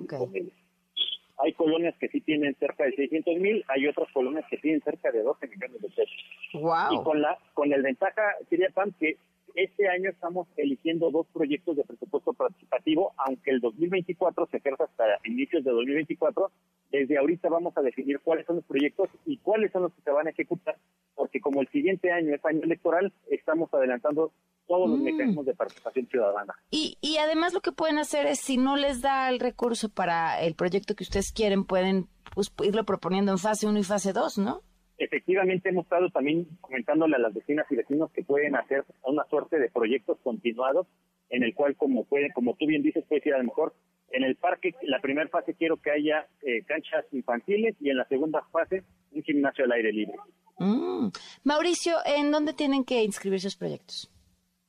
hay 1.38 1.52
colonias 1.54 1.94
que 1.98 2.08
sí 2.08 2.20
tienen 2.20 2.54
cerca 2.56 2.84
de 2.84 2.92
600 2.92 3.36
mil, 3.36 3.64
hay 3.68 3.86
otras 3.86 4.10
colonias 4.12 4.44
que 4.48 4.58
tienen 4.58 4.80
cerca 4.82 5.10
de 5.10 5.22
12 5.22 5.46
millones 5.48 5.82
de 5.82 5.88
pesos. 5.88 6.24
Wow. 6.54 6.92
Y 6.92 7.02
con 7.02 7.20
la 7.20 7.38
con 7.54 7.72
el 7.72 7.82
ventaja, 7.82 8.22
sería 8.48 8.68
Pam, 8.70 8.92
que 8.98 9.16
este 9.54 9.88
año 9.88 10.10
estamos 10.10 10.48
eligiendo 10.56 11.10
dos 11.10 11.26
proyectos 11.32 11.76
de 11.76 11.84
presupuesto 11.84 12.32
participativo, 12.32 13.12
aunque 13.16 13.50
el 13.50 13.60
2024 13.60 14.46
se 14.50 14.56
ejerza 14.56 14.84
hasta 14.84 15.04
inicios 15.24 15.64
de 15.64 15.70
2024, 15.70 16.50
desde 16.90 17.18
ahorita 17.18 17.48
vamos 17.48 17.76
a 17.76 17.82
definir 17.82 18.20
cuáles 18.20 18.46
son 18.46 18.56
los 18.56 18.64
proyectos 18.64 19.08
y 19.26 19.38
cuáles 19.38 19.72
son 19.72 19.82
los 19.82 19.94
que 19.94 20.02
se 20.02 20.10
van 20.10 20.26
a 20.26 20.30
ejecutar, 20.30 20.76
porque 21.14 21.40
como 21.40 21.60
el 21.60 21.68
siguiente 21.68 22.10
año 22.12 22.34
es 22.34 22.44
año 22.44 22.62
electoral, 22.62 23.12
estamos 23.30 23.72
adelantando 23.72 24.32
todos 24.66 24.88
los 24.88 24.98
Mm. 24.98 25.04
mecanismos 25.04 25.46
de 25.46 25.54
participación 25.54 26.06
ciudadana. 26.06 26.54
Y, 26.70 26.96
y 27.00 27.18
además 27.18 27.52
lo 27.52 27.60
que 27.60 27.72
pueden 27.72 27.98
hacer 27.98 28.26
es, 28.26 28.40
si 28.40 28.56
no 28.56 28.76
les 28.76 29.02
da 29.02 29.28
el 29.28 29.38
recurso 29.38 29.88
para 29.90 30.40
el 30.40 30.54
proyecto 30.54 30.94
que 30.94 31.04
ustedes 31.04 31.32
quieren, 31.32 31.64
pueden 31.64 32.06
pues, 32.34 32.50
irlo 32.64 32.84
proponiendo 32.84 33.30
en 33.32 33.38
fase 33.38 33.66
1 33.66 33.78
y 33.78 33.84
fase 33.84 34.12
2, 34.12 34.38
¿no? 34.38 34.62
Efectivamente, 35.04 35.68
hemos 35.68 35.84
estado 35.84 36.08
también 36.08 36.46
comentándole 36.62 37.16
a 37.16 37.18
las 37.18 37.34
vecinas 37.34 37.66
y 37.70 37.76
vecinos 37.76 38.10
que 38.10 38.24
pueden 38.24 38.56
hacer 38.56 38.84
una 39.02 39.22
suerte 39.26 39.58
de 39.58 39.68
proyectos 39.68 40.16
continuados 40.24 40.86
en 41.28 41.42
el 41.42 41.54
cual, 41.54 41.76
como 41.76 42.04
puede, 42.04 42.32
como 42.32 42.54
tú 42.54 42.66
bien 42.66 42.82
dices, 42.82 43.04
puede 43.06 43.20
decir 43.20 43.34
a 43.34 43.38
lo 43.38 43.44
mejor 43.44 43.74
en 44.12 44.22
el 44.22 44.36
parque, 44.36 44.74
la 44.82 45.00
primera 45.00 45.28
fase 45.28 45.52
quiero 45.54 45.76
que 45.76 45.90
haya 45.90 46.26
eh, 46.40 46.62
canchas 46.64 47.04
infantiles 47.12 47.76
y 47.80 47.90
en 47.90 47.98
la 47.98 48.06
segunda 48.06 48.42
fase 48.50 48.82
un 49.12 49.22
gimnasio 49.22 49.64
al 49.64 49.72
aire 49.72 49.92
libre. 49.92 50.14
Mm. 50.58 51.08
Mauricio, 51.42 51.96
¿en 52.06 52.30
dónde 52.30 52.54
tienen 52.54 52.84
que 52.84 53.02
inscribir 53.02 53.40
sus 53.40 53.56
proyectos? 53.56 54.10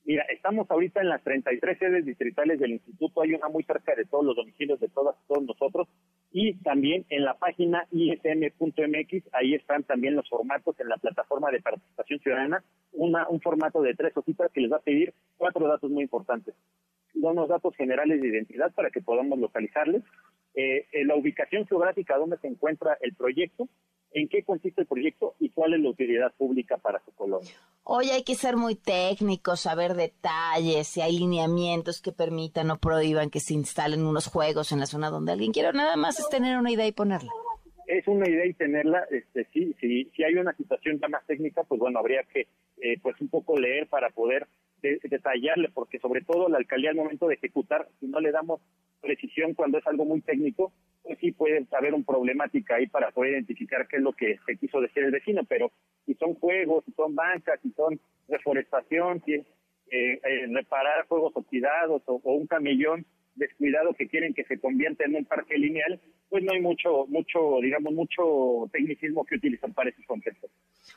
Mira, 0.06 0.22
estamos 0.32 0.70
ahorita 0.70 1.00
en 1.00 1.08
las 1.08 1.20
33 1.24 1.78
sedes 1.80 2.04
distritales 2.06 2.60
del 2.60 2.70
instituto, 2.70 3.22
hay 3.22 3.34
una 3.34 3.48
muy 3.48 3.64
cerca 3.64 3.92
de 3.96 4.04
todos 4.04 4.24
los 4.24 4.36
domicilios 4.36 4.78
de 4.78 4.86
todas, 4.88 5.16
todos 5.26 5.42
nosotros, 5.42 5.88
y 6.30 6.54
también 6.58 7.04
en 7.08 7.24
la 7.24 7.34
página 7.34 7.88
ism.mx, 7.90 9.34
ahí 9.34 9.54
están 9.54 9.82
también 9.82 10.14
los 10.14 10.28
formatos 10.28 10.78
en 10.78 10.90
la 10.90 10.96
plataforma 10.98 11.50
de 11.50 11.60
participación 11.60 12.20
ciudadana, 12.20 12.62
una, 12.92 13.28
un 13.28 13.40
formato 13.40 13.82
de 13.82 13.94
tres 13.94 14.16
hojitas 14.16 14.52
que 14.52 14.60
les 14.60 14.70
va 14.70 14.76
a 14.76 14.82
pedir 14.82 15.12
cuatro 15.38 15.66
datos 15.66 15.90
muy 15.90 16.04
importantes. 16.04 16.54
Unos 17.16 17.48
datos 17.48 17.74
generales 17.74 18.22
de 18.22 18.28
identidad 18.28 18.72
para 18.74 18.90
que 18.90 19.00
podamos 19.00 19.40
localizarles, 19.40 20.04
eh, 20.54 20.86
eh, 20.92 21.04
la 21.04 21.16
ubicación 21.16 21.66
geográfica 21.66 22.16
donde 22.16 22.38
se 22.38 22.46
encuentra 22.46 22.96
el 23.00 23.12
proyecto, 23.16 23.68
en 24.16 24.28
qué 24.28 24.42
consiste 24.42 24.80
el 24.80 24.86
proyecto 24.86 25.34
y 25.38 25.50
cuál 25.50 25.74
es 25.74 25.80
la 25.80 25.90
utilidad 25.90 26.32
pública 26.38 26.78
para 26.78 27.04
su 27.04 27.12
colonia. 27.12 27.50
Hoy 27.84 28.08
hay 28.08 28.24
que 28.24 28.34
ser 28.34 28.56
muy 28.56 28.74
técnicos, 28.74 29.60
saber 29.60 29.92
detalles, 29.92 30.88
si 30.88 31.02
hay 31.02 31.18
lineamientos 31.18 32.00
que 32.00 32.12
permitan 32.12 32.70
o 32.70 32.78
prohíban 32.78 33.28
que 33.28 33.40
se 33.40 33.52
instalen 33.52 34.06
unos 34.06 34.26
juegos 34.26 34.72
en 34.72 34.80
la 34.80 34.86
zona 34.86 35.10
donde 35.10 35.32
alguien 35.32 35.52
quiera. 35.52 35.70
Nada 35.72 35.96
más 35.96 36.18
es 36.18 36.30
tener 36.30 36.56
una 36.56 36.72
idea 36.72 36.86
y 36.86 36.92
ponerla. 36.92 37.30
es 37.88 38.08
una 38.08 38.26
idea 38.26 38.46
y 38.46 38.54
tenerla, 38.54 39.06
este, 39.10 39.46
sí, 39.52 39.76
sí, 39.80 40.10
si 40.16 40.24
hay 40.24 40.34
una 40.34 40.56
situación 40.56 40.98
ya 40.98 41.08
más 41.08 41.24
técnica, 41.26 41.62
pues 41.64 41.78
bueno, 41.78 41.98
habría 41.98 42.22
que, 42.32 42.48
eh, 42.80 42.98
pues 43.02 43.20
un 43.20 43.28
poco 43.28 43.58
leer 43.58 43.86
para 43.86 44.08
poder 44.08 44.46
de- 44.82 44.98
detallarle, 45.04 45.68
porque 45.72 45.98
sobre 45.98 46.22
todo 46.22 46.48
la 46.48 46.58
alcaldía 46.58 46.90
al 46.90 46.96
momento 46.96 47.28
de 47.28 47.34
ejecutar, 47.34 47.88
si 48.00 48.06
no 48.06 48.20
le 48.20 48.30
damos 48.32 48.60
precisión 49.00 49.54
cuando 49.54 49.78
es 49.78 49.86
algo 49.86 50.04
muy 50.04 50.20
técnico, 50.20 50.72
pues 51.02 51.18
sí 51.20 51.32
puede 51.32 51.66
haber 51.72 51.94
una 51.94 52.04
problemática 52.04 52.76
ahí 52.76 52.86
para 52.88 53.10
poder 53.12 53.32
identificar 53.32 53.86
qué 53.88 53.96
es 53.96 54.02
lo 54.02 54.12
que 54.12 54.38
se 54.46 54.56
quiso 54.56 54.80
decir 54.80 55.04
el 55.04 55.12
vecino, 55.12 55.42
pero 55.48 55.70
si 56.04 56.14
son 56.14 56.34
juegos, 56.34 56.84
si 56.84 56.92
son 56.92 57.14
bancas, 57.14 57.60
si 57.62 57.70
son 57.72 58.00
reforestación, 58.28 59.22
si 59.24 59.34
es 59.34 59.46
eh, 59.90 60.20
eh, 60.24 60.46
reparar 60.52 61.06
juegos 61.06 61.32
oxidados 61.36 62.02
o, 62.06 62.20
o 62.24 62.32
un 62.34 62.46
camellón 62.46 63.06
descuidado 63.36 63.92
que 63.94 64.08
quieren 64.08 64.34
que 64.34 64.44
se 64.44 64.58
convierta 64.58 65.04
en 65.04 65.14
un 65.14 65.24
parque 65.26 65.56
lineal, 65.58 66.00
pues 66.28 66.42
no 66.42 66.52
hay 66.52 66.60
mucho, 66.60 67.06
mucho, 67.06 67.60
digamos, 67.60 67.92
mucho 67.92 68.68
tecnicismo 68.72 69.24
que 69.24 69.36
utilizar 69.36 69.72
para 69.74 69.90
esos 69.90 70.04
conceptos. 70.06 70.50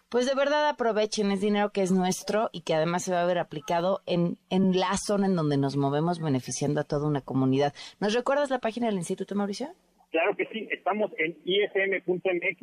Pues 0.10 0.26
de 0.26 0.36
verdad 0.36 0.68
aprovechen, 0.70 1.32
es 1.32 1.42
dinero 1.42 1.72
que 1.72 1.82
es 1.82 1.92
nuestro 1.92 2.50
y 2.52 2.62
que 2.62 2.74
además 2.74 3.04
se 3.04 3.12
va 3.14 3.22
a 3.22 3.26
ver 3.26 3.38
aplicado 3.38 4.02
en, 4.06 4.38
en 4.50 4.80
la 4.80 4.98
zona 4.98 5.28
en 5.28 5.36
donde 5.36 5.58
nos 5.58 5.76
movemos 5.78 6.20
beneficiando 6.20 6.82
a 6.82 6.84
toda 6.84 7.08
una 7.08 7.22
comunidad. 7.22 7.74
¿Nos 8.00 8.14
recuerdas 8.14 8.50
la 8.50 8.60
página 8.60 8.88
del 8.88 8.96
Instituto, 8.98 9.36
Mauricio? 9.36 9.70
Claro 10.12 10.36
que 10.36 10.46
sí, 10.52 10.68
estamos 10.72 11.12
en 11.18 11.38
ism.mx 11.46 12.62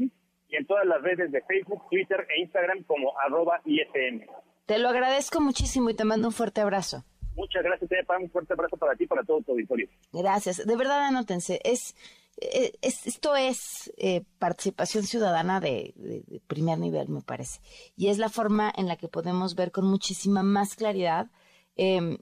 y 0.48 0.56
en 0.56 0.66
todas 0.66 0.86
las 0.86 1.02
redes 1.02 1.30
de 1.32 1.42
Facebook, 1.42 1.82
Twitter 1.90 2.26
e 2.36 2.40
Instagram 2.42 2.82
como 2.84 3.12
arroba 3.20 3.60
ism. 3.64 4.22
Te 4.66 4.78
lo 4.78 4.88
agradezco 4.88 5.40
muchísimo 5.40 5.90
y 5.90 5.94
te 5.94 6.04
mando 6.04 6.28
un 6.28 6.34
fuerte 6.34 6.60
abrazo. 6.60 7.04
Muchas 7.36 7.62
gracias, 7.62 7.88
Tepa. 7.90 8.18
Un 8.18 8.30
fuerte 8.30 8.54
abrazo 8.54 8.76
para 8.76 8.94
ti 8.96 9.04
y 9.04 9.06
para 9.06 9.22
todo 9.22 9.40
tu 9.42 9.52
auditorio. 9.52 9.88
Gracias. 10.12 10.66
De 10.66 10.76
verdad, 10.76 11.04
anótense. 11.04 11.60
Es- 11.64 11.94
esto 12.36 13.34
es 13.34 13.92
eh, 13.96 14.24
participación 14.38 15.04
ciudadana 15.04 15.60
de, 15.60 16.42
primer 16.46 16.78
nivel, 16.78 17.08
me 17.08 17.22
parece. 17.22 17.60
Y 17.96 18.08
es 18.08 18.18
la 18.18 18.28
forma 18.28 18.72
en 18.76 18.88
la 18.88 18.96
que 18.96 19.08
podemos 19.08 19.54
ver 19.54 19.72
con 19.72 19.86
muchísima 19.86 20.42
más 20.42 20.74
claridad 20.74 21.30
eh, 21.76 22.18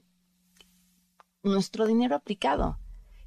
nuestro 1.43 1.85
dinero 1.85 2.15
aplicado. 2.15 2.79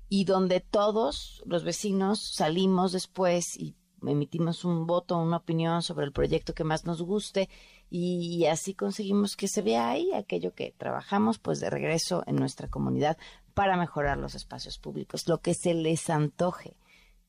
Y 0.09 0.25
donde 0.25 0.61
todos 0.61 1.43
los 1.45 1.65
vecinos 1.65 2.35
salimos 2.35 2.93
después 2.93 3.57
y 3.59 3.77
emitimos 4.07 4.65
un 4.65 4.87
voto, 4.87 5.19
una 5.19 5.39
opinión 5.39 5.83
sobre 5.83 6.07
el 6.07 6.13
proyecto 6.13 6.55
que 6.55 6.65
más 6.65 6.87
nos 6.87 7.03
guste 7.03 7.49
y 7.91 8.45
así 8.47 8.75
conseguimos 8.75 9.37
que 9.37 9.49
se 9.49 9.63
vea 9.63 9.91
ahí 9.91 10.13
aquello 10.13 10.55
que 10.55 10.75
trabajamos 10.77 11.39
pues 11.39 11.59
de 11.61 11.71
regreso 11.71 12.23
en 12.27 12.37
nuestra 12.37 12.69
comunidad 12.69 13.17
para 13.59 13.77
mejorar 13.77 14.19
los 14.19 14.37
espacios 14.37 14.79
públicos, 14.79 15.27
lo 15.27 15.39
que 15.39 15.53
se 15.53 15.75
les 15.75 16.11
antoje, 16.11 16.77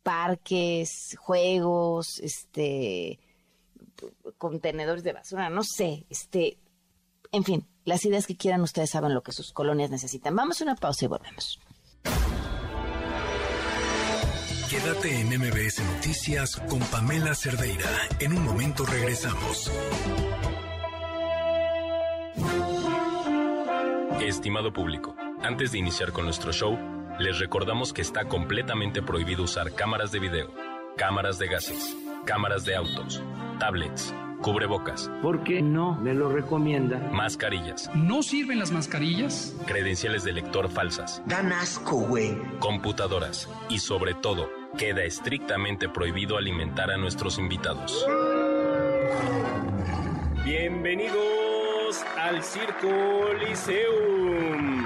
parques, 0.04 1.18
juegos, 1.18 2.20
este 2.20 3.20
contenedores 4.38 5.02
de 5.02 5.14
basura, 5.14 5.50
no 5.50 5.64
sé, 5.64 6.06
este 6.08 6.60
en 7.32 7.44
fin, 7.44 7.68
las 7.84 8.06
ideas 8.06 8.28
que 8.28 8.38
quieran 8.38 8.62
ustedes 8.62 8.92
saben 8.92 9.16
lo 9.16 9.24
que 9.24 9.32
sus 9.32 9.52
colonias 9.52 9.90
necesitan. 9.90 10.36
Vamos 10.36 10.62
a 10.62 10.66
una 10.66 10.76
pausa 10.76 11.06
y 11.06 11.08
volvemos. 11.08 11.60
Quédate 14.70 15.22
en 15.22 15.30
MBS 15.30 15.84
Noticias 15.96 16.58
con 16.70 16.80
Pamela 16.92 17.34
Cerdeira. 17.34 17.90
En 18.20 18.34
un 18.34 18.46
momento 18.46 18.86
regresamos. 18.86 19.72
Estimado 24.22 24.72
público, 24.72 25.16
antes 25.44 25.72
de 25.72 25.80
iniciar 25.80 26.12
con 26.12 26.26
nuestro 26.26 26.52
show, 26.52 26.78
les 27.20 27.40
recordamos 27.40 27.94
que 27.94 28.02
está 28.02 28.26
completamente 28.26 29.02
prohibido 29.02 29.44
usar 29.44 29.74
cámaras 29.74 30.12
de 30.12 30.20
video, 30.20 30.52
cámaras 30.98 31.38
de 31.40 31.48
gases, 31.48 31.96
cámaras 32.26 32.66
de 32.66 32.76
autos, 32.76 33.22
tablets, 33.60 34.14
cubrebocas. 34.42 35.10
¿Por 35.22 35.44
qué 35.44 35.62
no 35.62 35.96
me 35.96 36.14
lo 36.14 36.30
recomienda? 36.30 36.98
Mascarillas. 37.12 37.90
¿No 37.96 38.24
sirven 38.24 38.60
las 38.60 38.72
mascarillas? 38.72 39.56
Credenciales 39.66 40.24
de 40.24 40.34
lector 40.34 40.70
falsas. 40.70 41.22
Dan 41.26 41.52
asco, 41.52 41.98
güey. 41.98 42.38
Computadoras. 42.60 43.50
Y 43.70 43.80
sobre 43.80 44.14
todo, 44.14 44.50
queda 44.78 45.04
estrictamente 45.04 45.90
prohibido 45.90 46.38
alimentar 46.38 46.92
a 46.92 46.98
nuestros 46.98 47.38
invitados. 47.38 48.06
Bienvenidos 50.46 52.04
al 52.18 52.42
Circo 52.44 53.34
Liceum, 53.46 54.86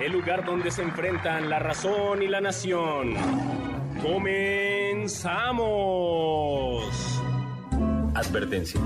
el 0.00 0.12
lugar 0.12 0.44
donde 0.44 0.70
se 0.70 0.82
enfrentan 0.82 1.48
la 1.48 1.58
razón 1.58 2.22
y 2.22 2.28
la 2.28 2.40
nación. 2.40 3.14
¡Comenzamos! 4.02 5.22
Advertencia. 8.14 8.80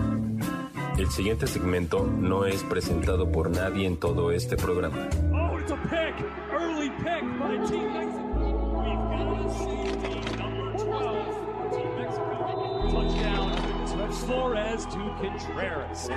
El 0.96 1.08
siguiente 1.10 1.46
segmento 1.46 2.04
no 2.04 2.44
es 2.44 2.64
presentado 2.64 3.30
por 3.30 3.50
nadie 3.50 3.86
en 3.86 3.96
todo 3.98 4.32
este 4.32 4.56
programa. 4.56 5.08
Oh, 5.32 5.58
it's 5.58 5.70
a 5.70 5.76
pick! 5.76 6.14
Early 6.52 6.90
pick 6.90 7.22
by 7.38 7.56
Team 7.68 7.92
Mexico. 7.92 8.82
We've 8.82 9.04
got 9.08 9.28
a 9.38 9.48
safety 9.50 10.18
number 10.36 10.72
12 10.76 10.84
for 11.54 11.66
Team 11.76 11.90
Mexico. 11.98 12.36
Touchdown 12.90 13.48
to 13.86 14.12
Flores 14.26 14.82
to 14.86 14.98
Contreras. 15.20 16.08
Oh, 16.10 16.14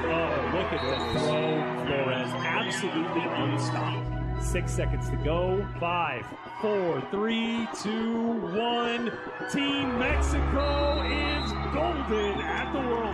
look 0.56 0.72
at 0.74 0.82
the 0.82 0.96
throw. 1.20 1.86
Flores 1.86 2.32
absolutely 2.44 3.22
unstopped. 3.22 4.01
Six 4.42 4.74
seconds 4.74 5.10
to 5.10 5.18
go. 5.18 5.66
Five, 5.80 6.26
four, 6.62 7.02
three, 7.12 7.68
two, 7.82 8.42
one. 8.58 9.12
Team 9.54 10.00
Mexico 10.00 11.02
is 11.06 11.52
golden 11.74 12.42
at 12.42 12.74
the 12.74 12.80
World. 12.80 13.12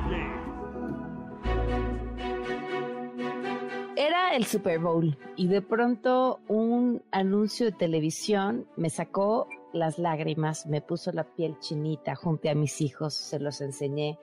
Era 3.97 4.35
el 4.35 4.45
Super 4.45 4.79
Bowl 4.79 5.17
y 5.35 5.47
de 5.47 5.61
pronto 5.61 6.39
un 6.47 7.03
anuncio 7.11 7.65
de 7.65 7.71
televisión 7.73 8.65
me 8.77 8.89
sacó 8.89 9.47
las 9.73 9.99
lágrimas, 9.99 10.65
me 10.65 10.81
puso 10.81 11.11
la 11.11 11.23
piel 11.23 11.59
chinita, 11.59 12.15
junté 12.15 12.49
a 12.49 12.55
mis 12.55 12.79
hijos, 12.81 13.13
se 13.13 13.39
los 13.39 13.59
enseñé 13.61 14.17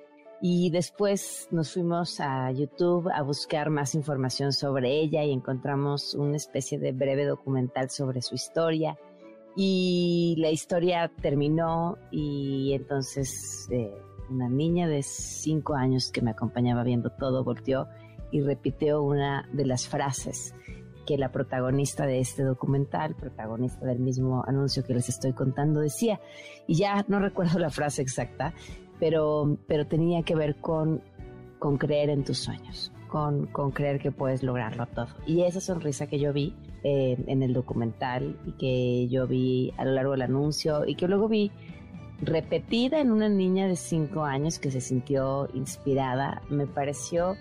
y 0.46 0.68
después 0.68 1.48
nos 1.52 1.72
fuimos 1.72 2.20
a 2.20 2.52
YouTube 2.52 3.08
a 3.08 3.22
buscar 3.22 3.70
más 3.70 3.94
información 3.94 4.52
sobre 4.52 5.00
ella 5.00 5.24
y 5.24 5.32
encontramos 5.32 6.12
una 6.12 6.36
especie 6.36 6.78
de 6.78 6.92
breve 6.92 7.24
documental 7.24 7.88
sobre 7.88 8.20
su 8.20 8.34
historia. 8.34 8.98
Y 9.56 10.34
la 10.36 10.50
historia 10.50 11.10
terminó 11.22 11.96
y 12.10 12.74
entonces 12.74 13.66
eh, 13.70 13.90
una 14.28 14.50
niña 14.50 14.86
de 14.86 15.02
cinco 15.02 15.76
años 15.76 16.12
que 16.12 16.20
me 16.20 16.32
acompañaba 16.32 16.84
viendo 16.84 17.08
todo 17.08 17.42
volteó 17.42 17.88
y 18.30 18.42
repitió 18.42 19.02
una 19.02 19.48
de 19.50 19.64
las 19.64 19.88
frases 19.88 20.54
que 21.06 21.16
la 21.16 21.32
protagonista 21.32 22.04
de 22.04 22.20
este 22.20 22.42
documental, 22.42 23.14
protagonista 23.14 23.86
del 23.86 24.00
mismo 24.00 24.44
anuncio 24.46 24.84
que 24.84 24.92
les 24.92 25.08
estoy 25.08 25.32
contando, 25.32 25.80
decía, 25.80 26.20
y 26.66 26.74
ya 26.74 27.04
no 27.08 27.18
recuerdo 27.18 27.58
la 27.58 27.70
frase 27.70 28.02
exacta, 28.02 28.52
pero, 28.98 29.58
pero 29.66 29.86
tenía 29.86 30.22
que 30.22 30.34
ver 30.34 30.56
con, 30.56 31.02
con 31.58 31.78
creer 31.78 32.10
en 32.10 32.24
tus 32.24 32.38
sueños, 32.38 32.92
con, 33.08 33.46
con 33.46 33.70
creer 33.70 33.98
que 33.98 34.12
puedes 34.12 34.42
lograrlo 34.42 34.86
todo. 34.86 35.08
Y 35.26 35.42
esa 35.42 35.60
sonrisa 35.60 36.06
que 36.06 36.18
yo 36.18 36.32
vi 36.32 36.54
eh, 36.82 37.16
en 37.26 37.42
el 37.42 37.52
documental 37.52 38.38
y 38.44 38.52
que 38.52 39.08
yo 39.08 39.26
vi 39.26 39.72
a 39.76 39.84
lo 39.84 39.92
largo 39.92 40.12
del 40.12 40.22
anuncio 40.22 40.86
y 40.86 40.94
que 40.94 41.08
luego 41.08 41.28
vi 41.28 41.50
repetida 42.20 43.00
en 43.00 43.10
una 43.10 43.28
niña 43.28 43.66
de 43.66 43.76
5 43.76 44.22
años 44.24 44.58
que 44.58 44.70
se 44.70 44.80
sintió 44.80 45.48
inspirada, 45.54 46.42
me 46.48 46.66
pareció 46.66 47.36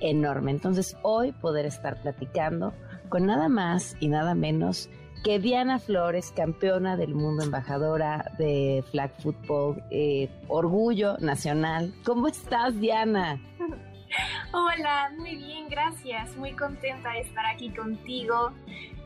enorme. 0.00 0.50
Entonces 0.50 0.96
hoy 1.02 1.32
poder 1.32 1.66
estar 1.66 2.00
platicando 2.02 2.72
con 3.08 3.26
nada 3.26 3.48
más 3.48 3.96
y 4.00 4.08
nada 4.08 4.34
menos 4.34 4.88
que 5.24 5.38
Diana 5.38 5.78
Flores, 5.78 6.32
campeona 6.36 6.98
del 6.98 7.14
mundo, 7.14 7.44
embajadora 7.44 8.30
de 8.38 8.84
flag 8.90 9.10
football, 9.22 9.82
eh, 9.90 10.28
orgullo 10.48 11.16
nacional. 11.16 11.94
¿Cómo 12.04 12.28
estás, 12.28 12.78
Diana? 12.78 13.40
Hola, 14.52 15.10
muy 15.16 15.36
bien, 15.36 15.70
gracias. 15.70 16.36
Muy 16.36 16.52
contenta 16.52 17.12
de 17.12 17.20
estar 17.20 17.46
aquí 17.46 17.70
contigo. 17.70 18.52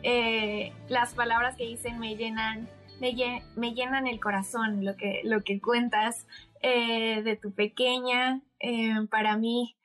Eh, 0.02 0.72
las 0.88 1.14
palabras 1.14 1.54
que 1.54 1.64
dicen 1.64 2.00
me 2.00 2.16
llenan, 2.16 2.68
me, 3.00 3.72
llenan 3.72 4.08
el 4.08 4.18
corazón, 4.18 4.84
lo 4.84 4.96
que, 4.96 5.20
lo 5.22 5.44
que 5.44 5.60
cuentas 5.60 6.26
eh, 6.62 7.22
de 7.22 7.36
tu 7.36 7.52
pequeña. 7.52 8.42
para 9.08 9.36
mí, 9.36 9.76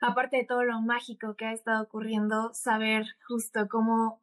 aparte 0.00 0.38
de 0.38 0.44
todo 0.44 0.64
lo 0.64 0.80
mágico 0.80 1.36
que 1.36 1.44
ha 1.44 1.52
estado 1.52 1.82
ocurriendo, 1.82 2.54
saber 2.54 3.04
justo 3.26 3.68
cómo 3.68 4.22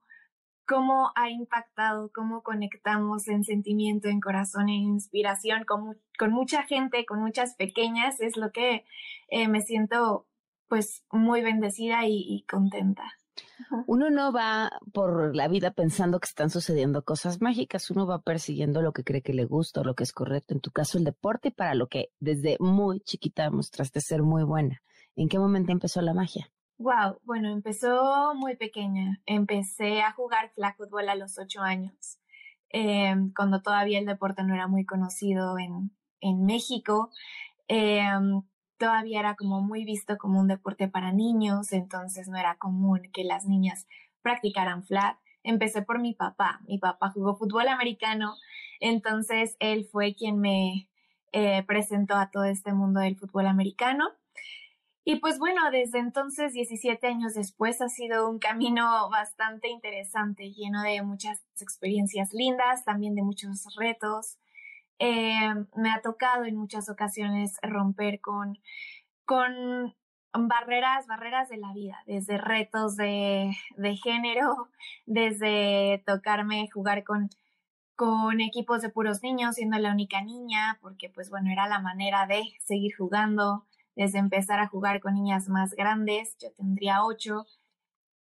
cómo 0.68 1.12
ha 1.16 1.30
impactado, 1.30 2.12
cómo 2.14 2.42
conectamos 2.42 3.28
en 3.28 3.44
sentimiento, 3.44 4.08
en 4.08 4.20
corazón, 4.20 4.70
en 4.70 4.84
inspiración 4.84 5.64
con, 5.66 5.98
con 6.18 6.32
mucha 6.32 6.64
gente, 6.64 7.06
con 7.06 7.22
muchas 7.22 7.56
pequeñas, 7.56 8.20
es 8.20 8.38
lo 8.38 8.52
que 8.52 8.86
eh, 9.30 9.48
me 9.48 9.62
siento 9.62 10.28
pues 10.68 11.04
muy 11.12 11.42
bendecida 11.42 12.02
y, 12.08 12.44
contenta. 12.50 13.04
Uno 13.86 14.10
no 14.10 14.32
va 14.32 14.72
por 14.94 15.36
la 15.36 15.48
vida 15.48 15.72
pensando 15.72 16.20
que 16.20 16.28
están 16.28 16.50
sucediendo 16.50 17.04
cosas 17.04 17.42
mágicas, 17.42 17.92
uno 17.92 18.08
va 18.08 18.22
persiguiendo 18.22 18.82
lo 18.82 18.94
que 18.94 19.04
cree 19.04 19.22
que 19.22 19.34
le 19.34 19.46
gusta 19.46 19.82
o 19.82 19.84
lo 19.84 19.94
que 19.94 20.04
es 20.04 20.14
correcto, 20.14 20.54
en 20.54 20.62
tu 20.62 20.72
caso 20.72 20.98
el 20.98 21.04
deporte, 21.04 21.52
para 21.52 21.76
lo 21.76 21.88
que 21.88 22.10
desde 22.20 22.58
muy 22.60 23.02
chiquita 23.02 23.50
mostraste 23.52 24.02
ser 24.02 24.24
muy 24.24 24.44
buena. 24.44 24.82
¿En 25.16 25.30
qué 25.30 25.38
momento 25.38 25.72
empezó 25.72 26.02
la 26.02 26.14
magia? 26.14 26.50
Wow, 26.78 27.20
bueno, 27.24 27.50
empezó 27.50 28.36
muy 28.36 28.58
pequeña. 28.58 29.22
Empecé 29.26 30.02
a 30.02 30.12
jugar 30.12 30.52
flag 30.54 30.76
fútbol 30.76 31.08
a 31.08 31.16
los 31.16 31.38
ocho 31.40 31.62
años, 31.62 32.20
em, 32.70 33.32
cuando 33.34 33.62
todavía 33.62 34.00
el 34.00 34.06
deporte 34.06 34.44
no 34.44 34.54
era 34.54 34.68
muy 34.68 34.86
conocido 34.86 35.58
en, 35.58 35.92
en 36.20 36.46
México. 36.46 37.12
Em, 37.70 38.44
todavía 38.78 39.20
era 39.22 39.36
como 39.36 39.62
muy 39.62 39.86
visto 39.86 40.18
como 40.18 40.40
un 40.40 40.48
deporte 40.48 40.88
para 40.90 41.14
niños, 41.14 41.72
entonces 41.72 42.28
no 42.28 42.38
era 42.38 42.58
común 42.58 43.10
que 43.14 43.24
las 43.24 43.46
niñas 43.46 43.88
practicaran 44.22 44.84
flag. 44.84 45.18
Empecé 45.44 45.82
por 45.82 46.00
mi 46.00 46.14
papá. 46.14 46.60
Mi 46.68 46.78
papá 46.78 47.10
jugó 47.12 47.38
fútbol 47.38 47.68
americano, 47.70 48.36
entonces 48.82 49.56
él 49.60 49.88
fue 49.92 50.14
quien 50.16 50.40
me 50.40 50.90
eh, 51.32 51.64
presentó 51.68 52.16
a 52.16 52.32
todo 52.32 52.44
este 52.46 52.74
mundo 52.74 53.00
del 53.00 53.18
fútbol 53.18 53.48
americano. 53.48 54.10
Y 55.08 55.18
pues 55.18 55.38
bueno, 55.38 55.62
desde 55.72 56.00
entonces, 56.00 56.54
17 56.54 57.06
años 57.06 57.36
después, 57.36 57.80
ha 57.80 57.90
sido 57.90 58.28
un 58.28 58.40
camino 58.40 59.08
bastante 59.12 59.70
interesante, 59.70 60.52
lleno 60.52 60.82
de 60.82 61.04
muchas 61.04 61.46
experiencias 61.62 62.34
lindas, 62.34 62.84
también 62.86 63.14
de 63.14 63.22
muchos 63.22 63.68
retos. 63.78 64.40
Eh, 64.98 65.54
me 65.76 65.92
ha 65.92 66.02
tocado 66.02 66.46
en 66.46 66.56
muchas 66.56 66.90
ocasiones 66.90 67.58
romper 67.62 68.20
con, 68.20 68.58
con 69.26 69.94
barreras, 70.34 71.06
barreras 71.06 71.50
de 71.50 71.58
la 71.58 71.72
vida, 71.72 72.02
desde 72.08 72.40
retos 72.40 72.96
de, 72.96 73.52
de 73.78 73.98
género, 73.98 74.70
desde 75.06 76.04
tocarme 76.08 76.68
jugar 76.74 77.04
con, 77.04 77.30
con 77.96 78.42
equipos 78.42 78.82
de 78.82 78.90
puros 78.90 79.22
niños, 79.22 79.54
siendo 79.54 79.78
la 79.78 79.92
única 79.92 80.24
niña, 80.24 80.80
porque 80.82 81.12
pues 81.12 81.30
bueno, 81.30 81.52
era 81.52 81.68
la 81.68 81.80
manera 81.80 82.26
de 82.26 82.42
seguir 82.60 82.96
jugando 82.98 83.68
desde 83.96 84.20
empezar 84.20 84.60
a 84.60 84.68
jugar 84.68 85.00
con 85.00 85.14
niñas 85.14 85.48
más 85.50 85.74
grandes, 85.74 86.36
yo 86.40 86.52
tendría 86.54 87.04
8, 87.04 87.46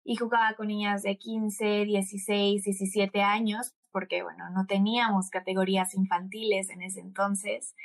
y 0.04 0.16
jugaba 0.16 0.56
con 0.56 0.68
niñas 0.68 1.04
de 1.04 1.18
15, 1.18 1.86
16, 1.86 2.64
17 2.64 3.22
años, 3.22 3.76
porque 3.91 4.24
bueno, 4.24 4.50
no 4.50 4.66
teníamos 4.66 5.30
categorías 5.30 5.94
infantiles 5.94 6.70
en 6.70 6.82
ese 6.82 7.02
entonces. 7.02 7.76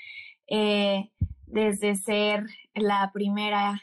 Eh, 0.46 1.10
desde 1.46 1.94
ser 1.96 2.46
la 2.74 3.10
primera 3.12 3.82